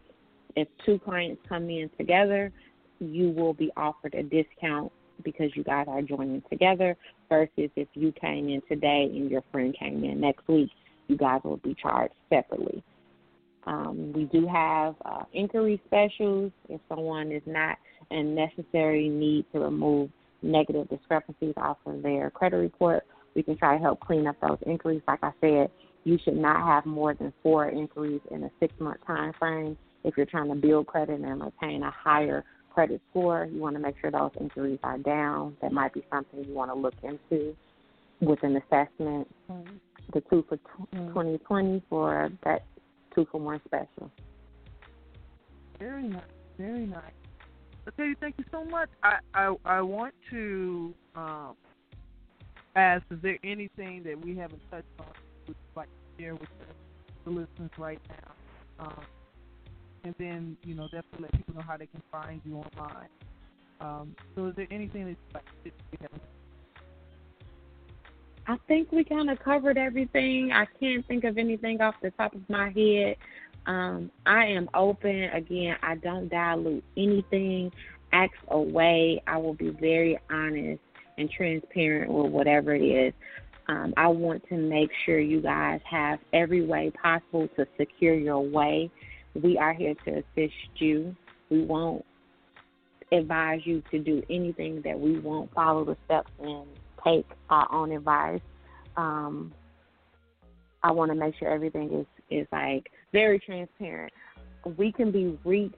if 0.54 0.68
two 0.86 1.00
clients 1.00 1.42
come 1.48 1.68
in 1.70 1.90
together, 1.98 2.52
you 3.00 3.30
will 3.30 3.54
be 3.54 3.72
offered 3.76 4.14
a 4.14 4.22
discount 4.22 4.92
because 5.24 5.50
you 5.56 5.64
guys 5.64 5.86
are 5.88 6.02
joining 6.02 6.40
together 6.50 6.96
versus 7.32 7.70
if 7.76 7.88
you 7.94 8.12
came 8.20 8.50
in 8.50 8.60
today 8.68 9.08
and 9.10 9.30
your 9.30 9.42
friend 9.50 9.74
came 9.78 10.04
in 10.04 10.20
next 10.20 10.46
week, 10.48 10.68
you 11.08 11.16
guys 11.16 11.40
will 11.44 11.56
be 11.56 11.74
charged 11.80 12.12
separately. 12.28 12.82
Um, 13.64 14.12
we 14.14 14.24
do 14.24 14.46
have 14.46 14.96
uh, 15.06 15.24
inquiry 15.32 15.80
specials 15.86 16.52
if 16.68 16.78
someone 16.90 17.32
is 17.32 17.42
not 17.46 17.78
in 18.10 18.34
necessary 18.34 19.08
need 19.08 19.46
to 19.52 19.60
remove 19.60 20.10
negative 20.42 20.90
discrepancies 20.90 21.54
off 21.56 21.78
of 21.86 22.02
their 22.02 22.28
credit 22.30 22.58
report. 22.58 23.04
We 23.34 23.42
can 23.42 23.56
try 23.56 23.78
to 23.78 23.82
help 23.82 24.00
clean 24.00 24.26
up 24.26 24.36
those 24.42 24.58
inquiries. 24.66 25.00
Like 25.08 25.20
I 25.22 25.32
said, 25.40 25.70
you 26.04 26.18
should 26.22 26.36
not 26.36 26.66
have 26.66 26.84
more 26.84 27.14
than 27.14 27.32
four 27.42 27.70
inquiries 27.70 28.20
in 28.30 28.44
a 28.44 28.50
six 28.60 28.74
month 28.78 28.98
time 29.06 29.32
frame. 29.38 29.78
If 30.04 30.18
you're 30.18 30.26
trying 30.26 30.48
to 30.48 30.54
build 30.54 30.86
credit 30.86 31.20
and 31.20 31.42
attain 31.42 31.82
a 31.82 31.90
higher 31.90 32.44
credit 32.72 33.00
score, 33.10 33.48
you 33.50 33.60
want 33.60 33.76
to 33.76 33.82
make 33.82 33.96
sure 34.00 34.10
those 34.10 34.30
inquiries 34.40 34.78
are 34.82 34.98
down. 34.98 35.56
That 35.60 35.72
might 35.72 35.92
be 35.92 36.04
something 36.10 36.44
you 36.44 36.54
want 36.54 36.70
to 36.70 36.78
look 36.78 36.94
into 37.02 37.54
with 38.20 38.42
an 38.42 38.56
assessment. 38.56 39.28
Mm-hmm. 39.50 39.76
The 40.12 40.20
two 40.22 40.44
for 40.48 40.56
t- 40.56 40.62
mm-hmm. 40.94 41.08
2020 41.08 41.82
for 41.88 42.30
that 42.44 42.64
two 43.14 43.26
for 43.30 43.40
one 43.40 43.60
special. 43.66 44.10
Very 45.78 46.04
nice. 46.04 46.22
Very 46.58 46.86
nice. 46.86 47.12
Okay, 47.88 48.14
thank 48.20 48.36
you 48.38 48.44
so 48.50 48.64
much. 48.64 48.88
I 49.02 49.18
I, 49.34 49.54
I 49.64 49.80
want 49.82 50.14
to 50.30 50.94
um, 51.16 51.56
ask: 52.76 53.04
Is 53.10 53.18
there 53.22 53.38
anything 53.42 54.02
that 54.04 54.24
we 54.24 54.36
haven't 54.36 54.62
touched 54.70 54.86
on 54.98 55.06
would 55.48 55.56
like 55.74 55.88
to 55.88 56.22
share 56.22 56.34
with 56.34 56.48
the, 56.60 57.30
the 57.30 57.30
listeners 57.30 57.70
right 57.78 58.00
now? 58.08 58.86
Um, 58.86 59.04
and 60.04 60.14
then 60.18 60.56
you 60.64 60.74
know 60.74 60.84
definitely 60.84 61.22
let 61.22 61.32
people 61.32 61.54
know 61.54 61.62
how 61.66 61.76
they 61.76 61.86
can 61.86 62.02
find 62.10 62.40
you 62.44 62.56
online. 62.56 63.08
Um, 63.80 64.14
so, 64.34 64.46
is 64.46 64.56
there 64.56 64.68
anything 64.70 65.06
that 65.06 65.16
like 65.34 65.74
haven't? 66.00 66.22
I 68.46 68.56
think 68.66 68.90
we 68.90 69.04
kind 69.04 69.30
of 69.30 69.38
covered 69.38 69.78
everything. 69.78 70.50
I 70.52 70.66
can't 70.80 71.06
think 71.06 71.24
of 71.24 71.38
anything 71.38 71.80
off 71.80 71.94
the 72.02 72.10
top 72.12 72.34
of 72.34 72.48
my 72.48 72.70
head. 72.70 73.16
Um, 73.66 74.10
I 74.26 74.46
am 74.46 74.68
open. 74.74 75.24
Again, 75.32 75.76
I 75.82 75.94
don't 75.96 76.28
dilute 76.28 76.84
anything. 76.96 77.70
Ask 78.12 78.32
away. 78.48 79.22
I 79.26 79.36
will 79.38 79.54
be 79.54 79.70
very 79.70 80.18
honest 80.30 80.80
and 81.18 81.30
transparent 81.30 82.10
with 82.10 82.32
whatever 82.32 82.74
it 82.74 82.82
is. 82.82 83.14
Um, 83.68 83.94
I 83.96 84.08
want 84.08 84.42
to 84.48 84.56
make 84.56 84.90
sure 85.06 85.20
you 85.20 85.40
guys 85.40 85.80
have 85.88 86.18
every 86.32 86.66
way 86.66 86.90
possible 87.00 87.48
to 87.56 87.66
secure 87.78 88.14
your 88.14 88.40
way. 88.40 88.90
We 89.34 89.58
are 89.58 89.72
here 89.72 89.94
to 90.04 90.10
assist 90.10 90.54
you. 90.76 91.16
We 91.50 91.64
won't 91.64 92.04
advise 93.10 93.60
you 93.64 93.82
to 93.90 93.98
do 93.98 94.22
anything 94.30 94.82
that 94.82 94.98
we 94.98 95.18
won't 95.18 95.52
follow 95.52 95.84
the 95.84 95.96
steps 96.04 96.30
and 96.40 96.66
take 97.04 97.26
our 97.50 97.70
own 97.72 97.92
advice. 97.92 98.40
Um, 98.96 99.52
I 100.82 100.92
want 100.92 101.10
to 101.10 101.14
make 101.14 101.34
sure 101.38 101.48
everything 101.48 101.92
is 101.92 102.06
is 102.30 102.46
like 102.52 102.90
very 103.12 103.38
transparent. 103.38 104.12
We 104.76 104.92
can 104.92 105.10
be 105.10 105.38
reached 105.44 105.76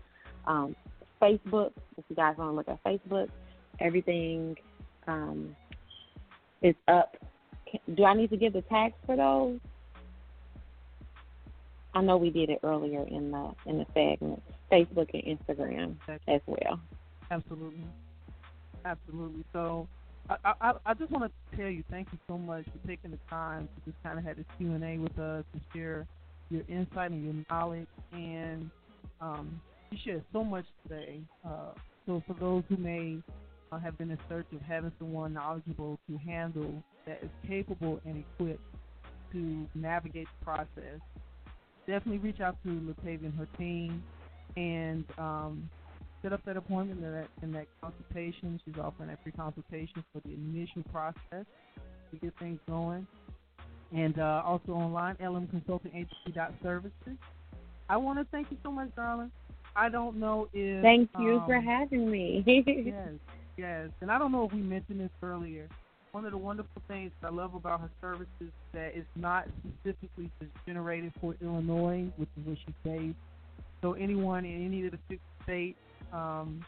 um, 0.48 0.76
Facebook. 1.22 1.74
If 1.98 2.06
you 2.10 2.16
guys 2.16 2.36
want 2.38 2.49
to 2.52 2.56
look 2.56 2.68
at 2.68 2.84
Facebook, 2.84 3.30
everything 3.80 4.57
um, 5.07 5.56
is 6.62 6.76
up. 6.88 7.18
Do 7.95 8.06
I 8.06 8.14
need 8.14 8.30
to 8.32 8.38
give 8.38 8.53
the 8.53 8.62
tags 8.64 8.95
for 9.06 9.16
those? 9.16 9.60
I 11.95 12.01
know 12.01 12.17
we 12.17 12.30
did 12.30 12.49
it 12.49 12.59
earlier 12.63 13.03
in 13.07 13.31
the 13.31 13.53
in 13.65 13.77
the 13.80 13.85
segment. 13.93 14.43
Facebook 14.72 15.09
and 15.13 15.39
Instagram 15.39 15.95
as 16.27 16.41
well. 16.45 16.80
Absolutely, 17.31 17.85
absolutely. 18.84 19.45
So, 19.53 19.88
I, 20.30 20.53
I, 20.59 20.73
I 20.88 20.93
just 20.93 21.11
want 21.11 21.31
to 21.31 21.57
tell 21.57 21.69
you 21.69 21.84
thank 21.89 22.09
you 22.11 22.19
so 22.27 22.38
much 22.38 22.65
for 22.65 22.88
taking 22.88 23.11
the 23.11 23.19
time 23.30 23.67
to 23.67 23.91
just 23.91 24.03
kind 24.03 24.19
of 24.19 24.26
have 24.26 24.38
this 24.38 24.45
Q 24.57 24.73
and 24.73 24.84
A 24.84 24.97
with 24.97 25.17
us 25.17 25.45
and 25.53 25.61
share 25.73 26.05
your 26.49 26.63
insight 26.67 27.11
and 27.11 27.23
your 27.23 27.45
knowledge 27.49 27.88
and 28.11 28.69
um, 29.22 29.59
you 29.91 29.97
shared 30.03 30.23
so 30.34 30.43
much 30.43 30.65
today. 30.84 31.19
Uh, 31.45 31.72
so 32.05 32.22
for 32.27 32.34
those 32.34 32.63
who 32.69 32.77
may 32.77 33.17
uh, 33.72 33.80
have 33.80 33.97
been 33.97 34.11
in 34.11 34.17
search 34.30 34.45
of 34.53 34.61
having 34.61 34.91
someone 34.99 35.34
knowledgeable 35.34 35.99
to 36.09 36.17
handle 36.17 36.84
that 37.05 37.19
is 37.23 37.30
capable 37.47 37.99
and 38.05 38.23
equipped 38.34 38.61
to 39.31 39.67
navigate 39.76 40.27
the 40.39 40.45
process, 40.45 40.99
definitely 41.88 42.20
reach 42.20 42.41
out 42.41 42.57
to 42.64 42.70
Latavia 42.70 43.26
and 43.26 43.34
her 43.36 43.48
team 43.57 44.03
and 44.56 45.06
um, 45.18 45.70
set 46.22 46.34
up 46.34 46.41
that 46.45 46.57
appointment 46.57 47.03
and 47.03 47.14
that, 47.14 47.28
and 47.41 47.56
that 47.56 47.68
consultation. 47.82 48.60
She's 48.66 48.76
offering 48.82 49.10
that 49.10 49.22
free 49.24 49.32
consultation 49.32 50.03
for 50.14 50.22
the 50.26 50.34
initial 50.34 50.84
process 50.91 51.45
to 52.12 52.18
get 52.22 52.34
things 52.40 52.60
going. 52.68 53.07
And 53.94 54.20
uh, 54.20 54.41
also 54.45 54.72
online, 54.72 55.16
lmconsultingagency.services. 55.16 57.18
I 57.88 57.98
want 57.98 58.20
to 58.20 58.26
thank 58.32 58.49
you 58.49 58.57
so 58.64 58.72
much, 58.72 58.90
darling. 58.95 59.32
I 59.76 59.90
don't 59.90 60.18
know 60.18 60.48
if. 60.53 60.82
Thank 60.82 61.10
you 61.20 61.36
um, 61.36 61.45
for 61.45 61.60
having 61.60 62.10
me. 62.10 62.44
yes, 62.66 63.10
yes, 63.57 63.90
and 64.02 64.10
I 64.10 64.18
don't 64.18 64.32
know 64.32 64.45
if 64.45 64.53
we 64.53 64.62
mentioned 64.62 65.02
this 65.02 65.12
earlier. 65.22 65.68
One 66.16 66.24
of 66.24 66.32
the 66.32 66.38
wonderful 66.38 66.82
things 66.88 67.12
I 67.22 67.30
love 67.30 67.56
about 67.56 67.82
her 67.82 67.90
services 68.00 68.30
is 68.40 68.48
that 68.72 68.94
it's 68.96 69.06
not 69.18 69.50
specifically 69.60 70.32
just 70.40 70.54
generated 70.66 71.12
for 71.20 71.36
Illinois, 71.42 72.06
which 72.16 72.30
is 72.40 72.48
where 72.48 72.56
she's 72.56 72.74
based. 72.86 73.18
So 73.82 73.96
anyone 73.96 74.46
in 74.46 74.66
any 74.66 74.86
of 74.86 74.94
the 74.94 74.98
six 75.10 75.22
states 75.44 75.78
um, 76.14 76.64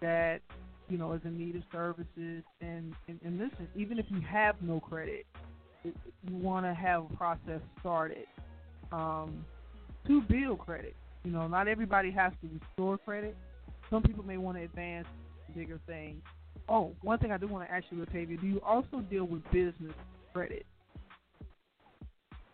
that 0.00 0.40
you 0.88 0.98
know 0.98 1.12
is 1.12 1.20
in 1.24 1.38
need 1.38 1.54
of 1.54 1.62
services, 1.70 2.42
and, 2.60 2.92
and 3.06 3.20
and 3.24 3.38
listen, 3.38 3.68
even 3.76 4.00
if 4.00 4.06
you 4.08 4.20
have 4.22 4.56
no 4.60 4.80
credit, 4.80 5.26
you 5.84 5.92
want 6.32 6.66
to 6.66 6.74
have 6.74 7.04
a 7.04 7.16
process 7.16 7.60
started 7.78 8.26
um, 8.90 9.44
to 10.08 10.22
build 10.22 10.58
credit. 10.58 10.96
You 11.22 11.30
know, 11.30 11.46
not 11.46 11.68
everybody 11.68 12.10
has 12.10 12.32
to 12.42 12.48
restore 12.60 12.98
credit. 12.98 13.36
Some 13.90 14.02
people 14.02 14.24
may 14.24 14.38
want 14.38 14.58
to 14.58 14.64
advance 14.64 15.06
bigger 15.54 15.78
things. 15.86 16.20
Oh, 16.68 16.92
one 17.02 17.18
thing 17.18 17.32
I 17.32 17.38
do 17.38 17.48
want 17.48 17.68
to 17.68 17.74
ask 17.74 17.84
you, 17.90 18.04
Latavia, 18.04 18.40
do 18.40 18.46
you 18.46 18.60
also 18.64 19.00
deal 19.10 19.24
with 19.24 19.42
business 19.50 19.94
credit? 20.32 20.64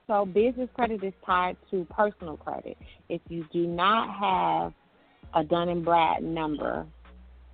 So 0.07 0.25
business 0.25 0.71
credit 0.75 1.05
is 1.05 1.13
tied 1.25 1.57
to 1.71 1.87
personal 1.91 2.39
credit. 2.39 2.79
If 3.09 3.21
you 3.29 3.45
do 3.53 3.67
not 3.67 4.09
have 4.19 4.73
a 5.35 5.45
Dun 5.47 5.69
and 5.69 5.85
Brad 5.85 6.23
number 6.23 6.87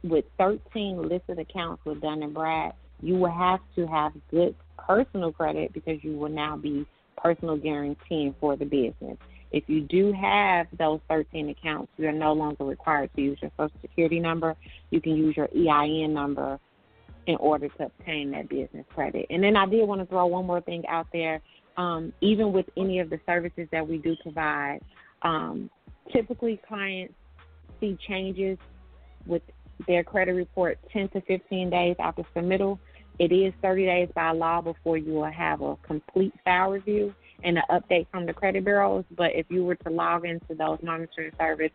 with 0.05 0.25
13 0.39 1.09
listed 1.09 1.39
accounts 1.41 1.85
with 1.85 2.01
Dun 2.01 2.23
and 2.23 2.33
Brad, 2.33 2.73
you 3.03 3.17
will 3.17 3.33
have 3.33 3.61
to 3.75 3.87
have 3.87 4.13
good 4.31 4.55
personal 4.79 5.33
credit 5.33 5.73
because 5.73 5.99
you 6.03 6.17
will 6.17 6.29
now 6.29 6.57
be 6.57 6.87
personal 7.17 7.57
guaranteeing 7.57 8.35
for 8.41 8.57
the 8.57 8.65
business. 8.65 9.19
If 9.55 9.69
you 9.69 9.83
do 9.83 10.13
have 10.13 10.67
those 10.77 10.99
13 11.09 11.51
accounts, 11.51 11.93
you 11.97 12.09
are 12.09 12.13
no 12.13 12.33
longer 12.33 12.65
required 12.65 13.11
to 13.15 13.23
use 13.23 13.39
your 13.41 13.53
Social 13.57 13.79
Security 13.83 14.19
number. 14.19 14.57
You 14.91 15.01
can 15.01 15.17
use 15.17 15.37
your 15.37 15.49
EIN 15.55 16.13
number 16.13 16.59
in 17.29 17.37
order 17.37 17.69
to 17.69 17.85
obtain 17.85 18.33
that 18.33 18.49
business 18.49 18.85
credit. 18.93 19.27
And 19.31 19.45
then 19.45 19.57
I 19.57 19.67
did 19.67 19.87
want 19.87 20.01
to 20.01 20.07
throw 20.07 20.27
one 20.27 20.45
more 20.45 20.61
thing 20.61 20.83
out 20.89 21.07
there. 21.13 21.41
Um, 21.77 22.13
even 22.21 22.53
with 22.53 22.67
any 22.77 22.99
of 22.99 23.11
the 23.11 23.21
services 23.27 23.69
that 23.71 23.87
we 23.87 23.99
do 23.99 24.17
provide, 24.25 24.81
um, 25.23 25.71
typically 26.13 26.61
clients 26.67 27.15
see 27.79 27.97
changes 28.09 28.59
with 29.25 29.43
their 29.87 30.03
credit 30.03 30.33
report 30.33 30.81
10 30.93 31.11
to 31.11 31.21
15 31.21 31.71
days 31.71 31.95
after 32.01 32.25
submittal. 32.35 32.81
It 33.21 33.31
is 33.31 33.55
30 33.63 33.87
days 33.87 34.09
by 34.17 34.33
law 34.33 34.61
before 34.63 34.99
you 34.99 35.13
will 35.13 35.31
have 35.31 35.61
a 35.61 35.77
complete 35.87 36.33
file 36.45 36.71
review 36.71 37.15
and 37.45 37.59
an 37.59 37.65
update 37.71 38.07
from 38.11 38.27
the 38.27 38.33
credit 38.33 38.65
bureaus. 38.65 39.05
But 39.17 39.33
if 39.35 39.47
you 39.51 39.65
were 39.65 39.77
to 39.77 39.91
log 39.91 40.25
into 40.25 40.55
those 40.55 40.79
monitoring 40.83 41.33
service 41.39 41.71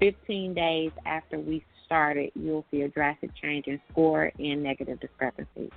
15 0.00 0.54
days 0.54 0.90
after 1.06 1.38
we 1.38 1.64
started, 1.84 2.32
you'll 2.34 2.64
see 2.70 2.82
a 2.82 2.88
drastic 2.88 3.30
change 3.40 3.66
in 3.66 3.80
score 3.90 4.30
and 4.38 4.62
negative 4.62 5.00
discrepancies. 5.00 5.70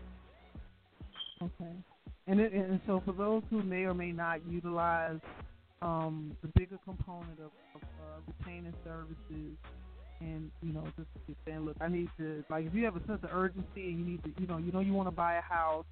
Okay. 1.42 1.72
And, 2.28 2.40
it, 2.40 2.54
and 2.54 2.80
so 2.86 3.02
for 3.06 3.14
those 3.14 3.44
who 3.50 3.64
may 3.64 3.86
or 3.86 3.94
may 3.94 4.12
not 4.12 4.46
utilize 4.48 5.20
um, 5.82 6.36
the 6.42 6.50
bigger 6.50 6.78
component 6.84 7.40
of, 7.40 7.52
of 7.76 7.82
uh, 7.82 8.20
retaining 8.28 8.74
services 8.84 9.56
and 10.22 10.52
you 10.62 10.74
know 10.74 10.84
just 10.98 11.08
saying 11.46 11.62
look 11.62 11.78
i 11.80 11.88
need 11.88 12.10
to 12.18 12.44
like 12.50 12.66
if 12.66 12.74
you 12.74 12.84
have 12.84 12.98
a 12.98 13.08
sense 13.08 13.20
of 13.24 13.30
urgency 13.32 13.88
and 13.88 14.00
you 14.00 14.06
need 14.06 14.24
to 14.24 14.32
you 14.38 14.48
know 14.48 14.58
you 14.58 14.72
know 14.72 14.82
you 14.82 14.92
want 14.92 15.08
to 15.08 15.12
buy 15.12 15.36
a 15.36 15.42
house 15.42 15.86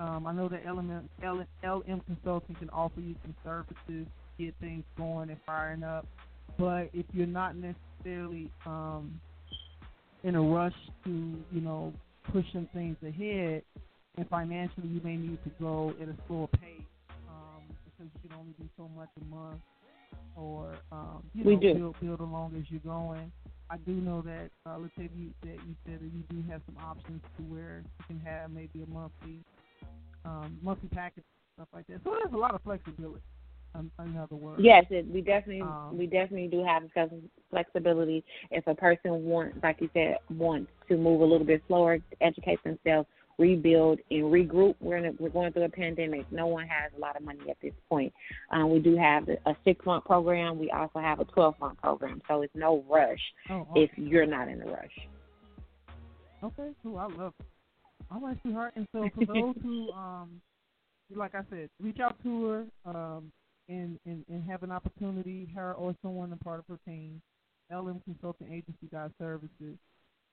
um, 0.00 0.26
I 0.26 0.32
know 0.32 0.48
that 0.48 0.62
Element 0.66 1.10
LM 1.22 2.00
Consulting 2.06 2.54
can 2.56 2.70
offer 2.70 3.00
you 3.00 3.14
some 3.22 3.34
services, 3.44 4.06
get 4.38 4.54
things 4.58 4.82
going 4.96 5.28
and 5.28 5.38
firing 5.44 5.82
up. 5.82 6.06
But 6.58 6.88
if 6.94 7.04
you're 7.12 7.26
not 7.26 7.54
necessarily 7.54 8.50
um, 8.64 9.20
in 10.24 10.36
a 10.36 10.42
rush 10.42 10.74
to, 11.04 11.10
you 11.52 11.60
know, 11.60 11.92
pushing 12.32 12.66
things 12.72 12.96
ahead, 13.06 13.62
and 14.16 14.28
financially 14.28 14.88
you 14.88 15.00
may 15.04 15.16
need 15.16 15.38
to 15.44 15.50
go 15.60 15.92
at 16.00 16.08
a 16.08 16.14
slower 16.26 16.48
pace 16.48 16.80
um, 17.28 17.62
because 17.84 18.10
you 18.22 18.28
can 18.28 18.38
only 18.38 18.54
do 18.58 18.68
so 18.78 18.88
much 18.96 19.08
a 19.20 19.24
month, 19.34 19.60
or 20.34 20.74
um, 20.92 21.22
you 21.34 21.44
we 21.44 21.54
know, 21.54 21.60
do. 21.60 21.74
build 21.74 21.96
build 22.00 22.20
along 22.20 22.54
as 22.58 22.64
you're 22.70 22.80
going. 22.80 23.30
I 23.70 23.76
do 23.78 23.92
know 23.92 24.22
that 24.22 24.50
uh, 24.66 24.78
let's 24.78 24.94
say 24.96 25.08
you 25.14 25.30
that 25.42 25.54
you 25.66 25.76
said 25.86 26.00
that 26.00 26.10
you 26.12 26.22
do 26.30 26.50
have 26.50 26.62
some 26.66 26.82
options 26.82 27.22
to 27.36 27.42
where 27.44 27.82
you 27.84 28.04
can 28.06 28.20
have 28.20 28.50
maybe 28.50 28.82
a 28.82 28.86
monthly 28.92 29.44
um, 30.24 30.58
monthly 30.62 30.88
package 30.88 31.24
stuff 31.54 31.68
like 31.74 31.86
that. 31.88 32.00
So 32.04 32.16
there's 32.18 32.32
a 32.32 32.36
lot 32.36 32.54
of 32.54 32.62
flexibility. 32.62 33.22
Um, 33.74 33.90
in 34.04 34.16
other 34.16 34.34
words, 34.34 34.60
yes, 34.60 34.84
it, 34.90 35.06
we 35.06 35.20
definitely 35.20 35.62
um, 35.62 35.96
we 35.96 36.06
definitely 36.06 36.48
do 36.48 36.64
have 36.64 36.82
flexibility. 37.50 38.24
If 38.50 38.66
a 38.66 38.74
person 38.74 39.24
wants, 39.24 39.58
like 39.62 39.80
you 39.80 39.88
said, 39.94 40.18
wants 40.28 40.70
to 40.88 40.96
move 40.96 41.20
a 41.20 41.24
little 41.24 41.46
bit 41.46 41.62
slower, 41.68 41.98
educate 42.20 42.58
themselves, 42.64 43.06
rebuild 43.38 44.00
and 44.10 44.24
regroup. 44.24 44.74
We're 44.80 44.96
in 44.96 45.06
a, 45.06 45.12
we're 45.20 45.28
going 45.28 45.52
through 45.52 45.64
a 45.64 45.68
pandemic. 45.68 46.26
No 46.32 46.48
one 46.48 46.66
has 46.66 46.90
a 46.96 47.00
lot 47.00 47.14
of 47.14 47.22
money 47.22 47.40
at 47.48 47.58
this 47.62 47.72
point. 47.88 48.12
Um, 48.50 48.70
we 48.70 48.80
do 48.80 48.96
have 48.96 49.28
a 49.28 49.54
six 49.64 49.86
month 49.86 50.04
program. 50.04 50.58
We 50.58 50.70
also 50.72 50.98
have 50.98 51.20
a 51.20 51.24
twelve 51.24 51.54
month 51.60 51.80
program. 51.80 52.20
So 52.26 52.42
it's 52.42 52.54
no 52.56 52.84
rush 52.88 53.20
oh, 53.50 53.68
okay. 53.70 53.82
if 53.82 53.90
you're 53.96 54.26
not 54.26 54.48
in 54.48 54.62
a 54.62 54.66
rush. 54.66 54.98
Okay, 56.42 56.70
cool. 56.82 56.98
I 56.98 57.06
love 57.06 57.34
it. 57.38 57.46
All 58.10 58.20
right, 58.20 58.36
sweetheart. 58.42 58.74
And 58.76 58.86
so 58.92 59.08
for 59.14 59.24
those 59.24 59.54
who, 59.62 59.90
um, 59.92 60.40
like 61.14 61.34
I 61.34 61.42
said, 61.50 61.68
reach 61.80 62.00
out 62.00 62.16
to 62.22 62.44
her 62.46 62.66
um, 62.86 63.32
and, 63.68 63.98
and, 64.06 64.24
and 64.28 64.48
have 64.48 64.62
an 64.62 64.70
opportunity, 64.70 65.48
her 65.54 65.74
or 65.74 65.94
someone 66.02 66.32
a 66.32 66.44
part 66.44 66.60
of 66.60 66.64
her 66.68 66.78
team, 66.86 67.20
LM 67.72 68.00
Consulting 68.04 68.48
Agency 68.48 68.88
Guide 68.90 69.12
Services. 69.18 69.76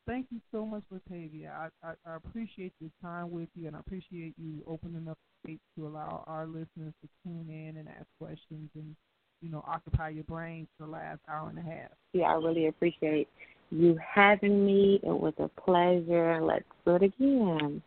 Thank 0.08 0.28
you 0.32 0.40
so 0.52 0.66
much, 0.66 0.84
Latavia. 0.94 1.52
I, 1.52 1.68
I, 1.88 1.94
I 2.06 2.16
appreciate 2.16 2.74
this 2.80 2.92
time 3.02 3.30
with 3.30 3.50
you, 3.56 3.68
and 3.68 3.76
I 3.76 3.80
appreciate 3.80 4.34
you 4.38 4.64
opening 4.66 5.08
up 5.10 5.18
the 5.44 5.52
gate 5.52 5.62
to 5.78 5.86
allow 5.86 6.24
our 6.28 6.48
listeners 6.48 6.94
to 7.02 7.10
tune 7.24 7.48
in 7.50 7.78
and 7.78 7.90
ask 7.90 8.08
questions 8.20 8.70
and, 8.76 8.96
you 9.42 9.50
know, 9.50 9.64
occupy 9.68 10.10
your 10.10 10.24
brain 10.24 10.68
for 10.78 10.86
the 10.86 10.92
last 10.92 11.20
hour 11.30 11.50
and 11.50 11.60
a 11.60 11.62
half. 11.62 11.92
Yeah, 12.14 12.26
I 12.26 12.34
really 12.34 12.68
appreciate 12.68 13.28
you 13.70 13.98
having 13.98 14.66
me. 14.66 15.00
It 15.04 15.08
was 15.08 15.34
a 15.38 15.48
pleasure. 15.62 16.42
Let's 16.42 16.66
do 16.86 16.96
it 16.96 17.04
again. 17.04 17.82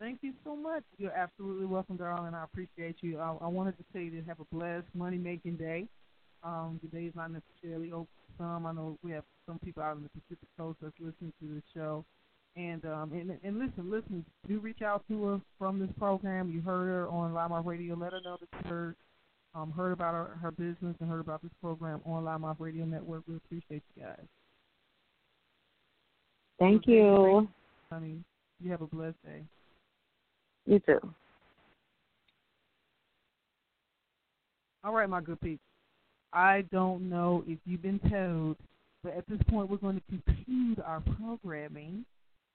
Thank 0.00 0.18
you 0.22 0.32
so 0.44 0.54
much. 0.54 0.84
You're 0.96 1.12
absolutely 1.12 1.66
welcome, 1.66 1.96
darling. 1.96 2.34
I 2.34 2.44
appreciate 2.44 2.96
you. 3.00 3.18
I, 3.18 3.36
I 3.40 3.48
wanted 3.48 3.76
to 3.78 3.84
tell 3.92 4.02
you 4.02 4.20
to 4.20 4.28
have 4.28 4.38
a 4.38 4.54
blessed 4.54 4.86
money 4.94 5.18
making 5.18 5.56
day. 5.56 5.86
Um, 6.44 6.78
the 6.82 6.88
day 6.96 7.06
is 7.06 7.14
not 7.16 7.32
necessarily 7.32 7.90
open 7.90 8.06
for 8.36 8.44
some. 8.44 8.66
I 8.66 8.72
know 8.72 8.96
we 9.02 9.10
have 9.10 9.24
some 9.46 9.58
people 9.58 9.82
out 9.82 9.96
in 9.96 10.04
the 10.04 10.08
Pacific 10.10 10.48
Coast 10.56 10.78
that's 10.80 10.94
listening 11.00 11.32
to 11.40 11.48
the 11.48 11.62
show. 11.74 12.04
And 12.56 12.84
um 12.86 13.12
and 13.12 13.38
and 13.44 13.58
listen, 13.58 13.90
listen, 13.90 14.24
do 14.48 14.58
reach 14.58 14.82
out 14.82 15.04
to 15.08 15.24
her 15.24 15.40
from 15.58 15.78
this 15.78 15.90
program. 15.98 16.50
You 16.50 16.60
heard 16.60 16.86
her 16.86 17.08
on 17.08 17.32
Loudmouth 17.32 17.66
Radio. 17.66 17.94
Let 17.94 18.12
her 18.12 18.20
know 18.24 18.36
that 18.40 18.48
you 18.64 18.70
heard 18.70 18.96
um, 19.54 19.72
heard 19.72 19.92
about 19.92 20.14
her, 20.14 20.38
her 20.40 20.50
business 20.50 20.96
and 21.00 21.08
heard 21.08 21.20
about 21.20 21.42
this 21.42 21.52
program 21.60 22.00
on 22.04 22.24
Loudmouth 22.24 22.56
Radio 22.58 22.84
Network. 22.84 23.22
We 23.28 23.36
appreciate 23.36 23.82
you 23.96 24.02
guys. 24.02 24.26
Thank 26.58 26.86
you. 26.86 27.48
Honey, 27.90 28.18
you 28.62 28.70
have 28.70 28.82
a 28.82 28.86
blessed 28.86 29.16
day. 29.24 29.42
You 30.66 30.80
too. 30.80 31.00
All 34.84 34.92
right, 34.92 35.08
my 35.08 35.20
good 35.20 35.40
people. 35.40 35.64
I 36.32 36.64
don't 36.70 37.08
know 37.08 37.42
if 37.46 37.58
you've 37.64 37.82
been 37.82 38.00
told, 38.10 38.56
but 39.02 39.16
at 39.16 39.26
this 39.28 39.40
point, 39.48 39.70
we're 39.70 39.78
going 39.78 40.00
to 40.00 40.20
conclude 40.24 40.80
our 40.84 41.02
programming 41.18 42.04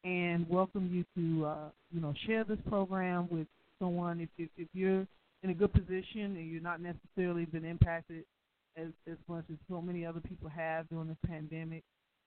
and 0.04 0.48
welcome 0.50 0.90
you 0.92 1.06
to, 1.16 1.46
uh, 1.46 1.70
you 1.92 2.02
know, 2.02 2.14
share 2.28 2.44
this 2.44 2.60
program 2.70 3.28
with 3.32 3.48
someone. 3.80 4.20
If, 4.20 4.30
if, 4.38 4.50
if 4.58 4.68
you're 4.74 5.08
in 5.44 5.50
a 5.50 5.54
good 5.54 5.74
position 5.74 6.38
and 6.38 6.50
you're 6.50 6.62
not 6.62 6.80
necessarily 6.82 7.46
been 7.46 7.66
impacted 7.66 8.24
as 8.78 8.88
as 9.08 9.18
much 9.28 9.44
as 9.52 9.58
so 9.70 9.82
many 9.82 10.06
other 10.06 10.22
people 10.22 10.50
have 10.50 10.88
during 10.90 11.08
this 11.08 11.18
pandemic. 11.28 11.84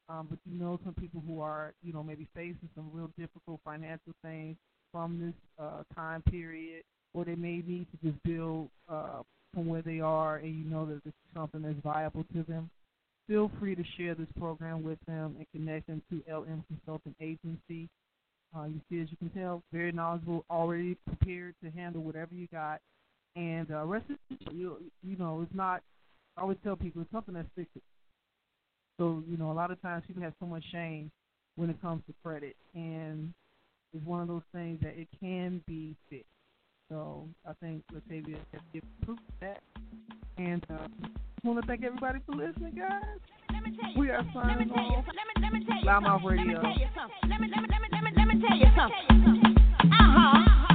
Um, 0.08 0.28
but 0.30 0.38
you 0.48 0.58
know 0.58 0.78
some 0.84 0.94
people 0.94 1.22
who 1.26 1.40
are, 1.40 1.72
you 1.82 1.92
know, 1.92 2.02
maybe 2.02 2.28
facing 2.34 2.68
some 2.76 2.88
real 2.92 3.10
difficult 3.18 3.60
financial 3.64 4.12
things 4.22 4.56
from 4.92 5.18
this 5.18 5.34
uh, 5.64 5.82
time 5.94 6.22
period, 6.30 6.84
or 7.12 7.24
they 7.24 7.34
may 7.34 7.62
need 7.66 7.86
to 7.90 8.10
just 8.10 8.22
build 8.22 8.68
uh, 8.88 9.22
from 9.52 9.66
where 9.66 9.82
they 9.82 9.98
are, 9.98 10.36
and 10.36 10.54
you 10.54 10.64
know 10.70 10.86
that 10.86 11.02
this 11.02 11.10
is 11.10 11.34
something 11.34 11.62
that's 11.62 11.80
viable 11.82 12.24
to 12.34 12.44
them. 12.44 12.70
Feel 13.26 13.50
free 13.58 13.74
to 13.74 13.82
share 13.96 14.14
this 14.14 14.28
program 14.38 14.84
with 14.84 14.98
them 15.08 15.34
and 15.38 15.46
connect 15.52 15.88
them 15.88 16.00
to 16.10 16.22
LM 16.32 16.62
Consulting 16.68 17.14
Agency. 17.20 17.88
Uh, 18.56 18.66
you 18.66 18.80
see, 18.88 19.00
as 19.00 19.08
you 19.10 19.16
can 19.16 19.30
tell, 19.30 19.60
very 19.72 19.90
knowledgeable, 19.90 20.44
already 20.48 20.96
prepared 21.08 21.56
to 21.64 21.70
handle 21.70 22.02
whatever 22.02 22.32
you 22.32 22.46
got 22.52 22.80
and 23.36 23.70
uh, 23.70 23.84
rest 23.84 24.06
you 24.50 24.78
you 25.02 25.16
know 25.16 25.42
it's 25.42 25.54
not. 25.54 25.82
I 26.36 26.42
always 26.42 26.58
tell 26.64 26.76
people 26.76 27.02
it's 27.02 27.12
something 27.12 27.34
that's 27.34 27.48
fixed. 27.54 27.76
So 28.98 29.22
you 29.28 29.36
know 29.36 29.52
a 29.52 29.54
lot 29.54 29.70
of 29.70 29.80
times 29.82 30.04
people 30.06 30.22
have 30.22 30.34
so 30.40 30.46
much 30.46 30.64
shame 30.72 31.10
when 31.56 31.70
it 31.70 31.80
comes 31.80 32.02
to 32.06 32.14
credit, 32.24 32.56
and 32.74 33.32
it's 33.94 34.04
one 34.04 34.20
of 34.20 34.28
those 34.28 34.42
things 34.52 34.80
that 34.82 34.98
it 34.98 35.08
can 35.20 35.62
be 35.66 35.94
fixed. 36.10 36.26
So 36.90 37.28
I 37.48 37.52
think 37.60 37.82
Latavia 37.92 38.36
has 38.52 38.62
given 38.72 38.88
proof 39.04 39.18
of 39.18 39.34
that. 39.40 39.60
And 40.38 40.64
uh, 40.70 40.86
I 41.04 41.48
want 41.48 41.60
to 41.60 41.66
thank 41.66 41.82
everybody 41.82 42.20
for 42.26 42.32
listening, 42.32 42.74
guys. 42.76 43.02
We 43.98 44.10
are 44.10 44.24
signing 44.34 44.70
off. 44.70 45.04
Loudmouth 45.84 46.24
Radio. 46.24 46.60
Let 47.28 47.40
me, 47.40 47.48
let 47.54 47.62
me, 47.62 47.68
let 47.92 48.02
me, 48.02 48.10
let 48.16 48.28
me 48.28 48.46
tell 48.46 48.56
you 48.56 48.66
something. 48.76 49.56
Uh-huh. 49.82 50.72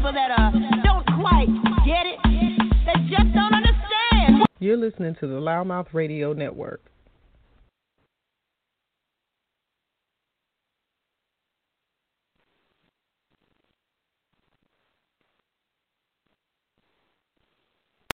People 0.00 0.12
that 0.14 0.30
uh, 0.30 0.50
don't 0.82 1.04
quite 1.20 1.48
get 1.84 2.06
it? 2.06 2.18
Just 3.10 3.34
don't 3.34 3.52
understand. 3.52 4.46
You're 4.58 4.78
listening 4.78 5.14
to 5.20 5.26
the 5.26 5.34
Loudmouth 5.34 5.92
Radio 5.92 6.32
Network. 6.32 6.89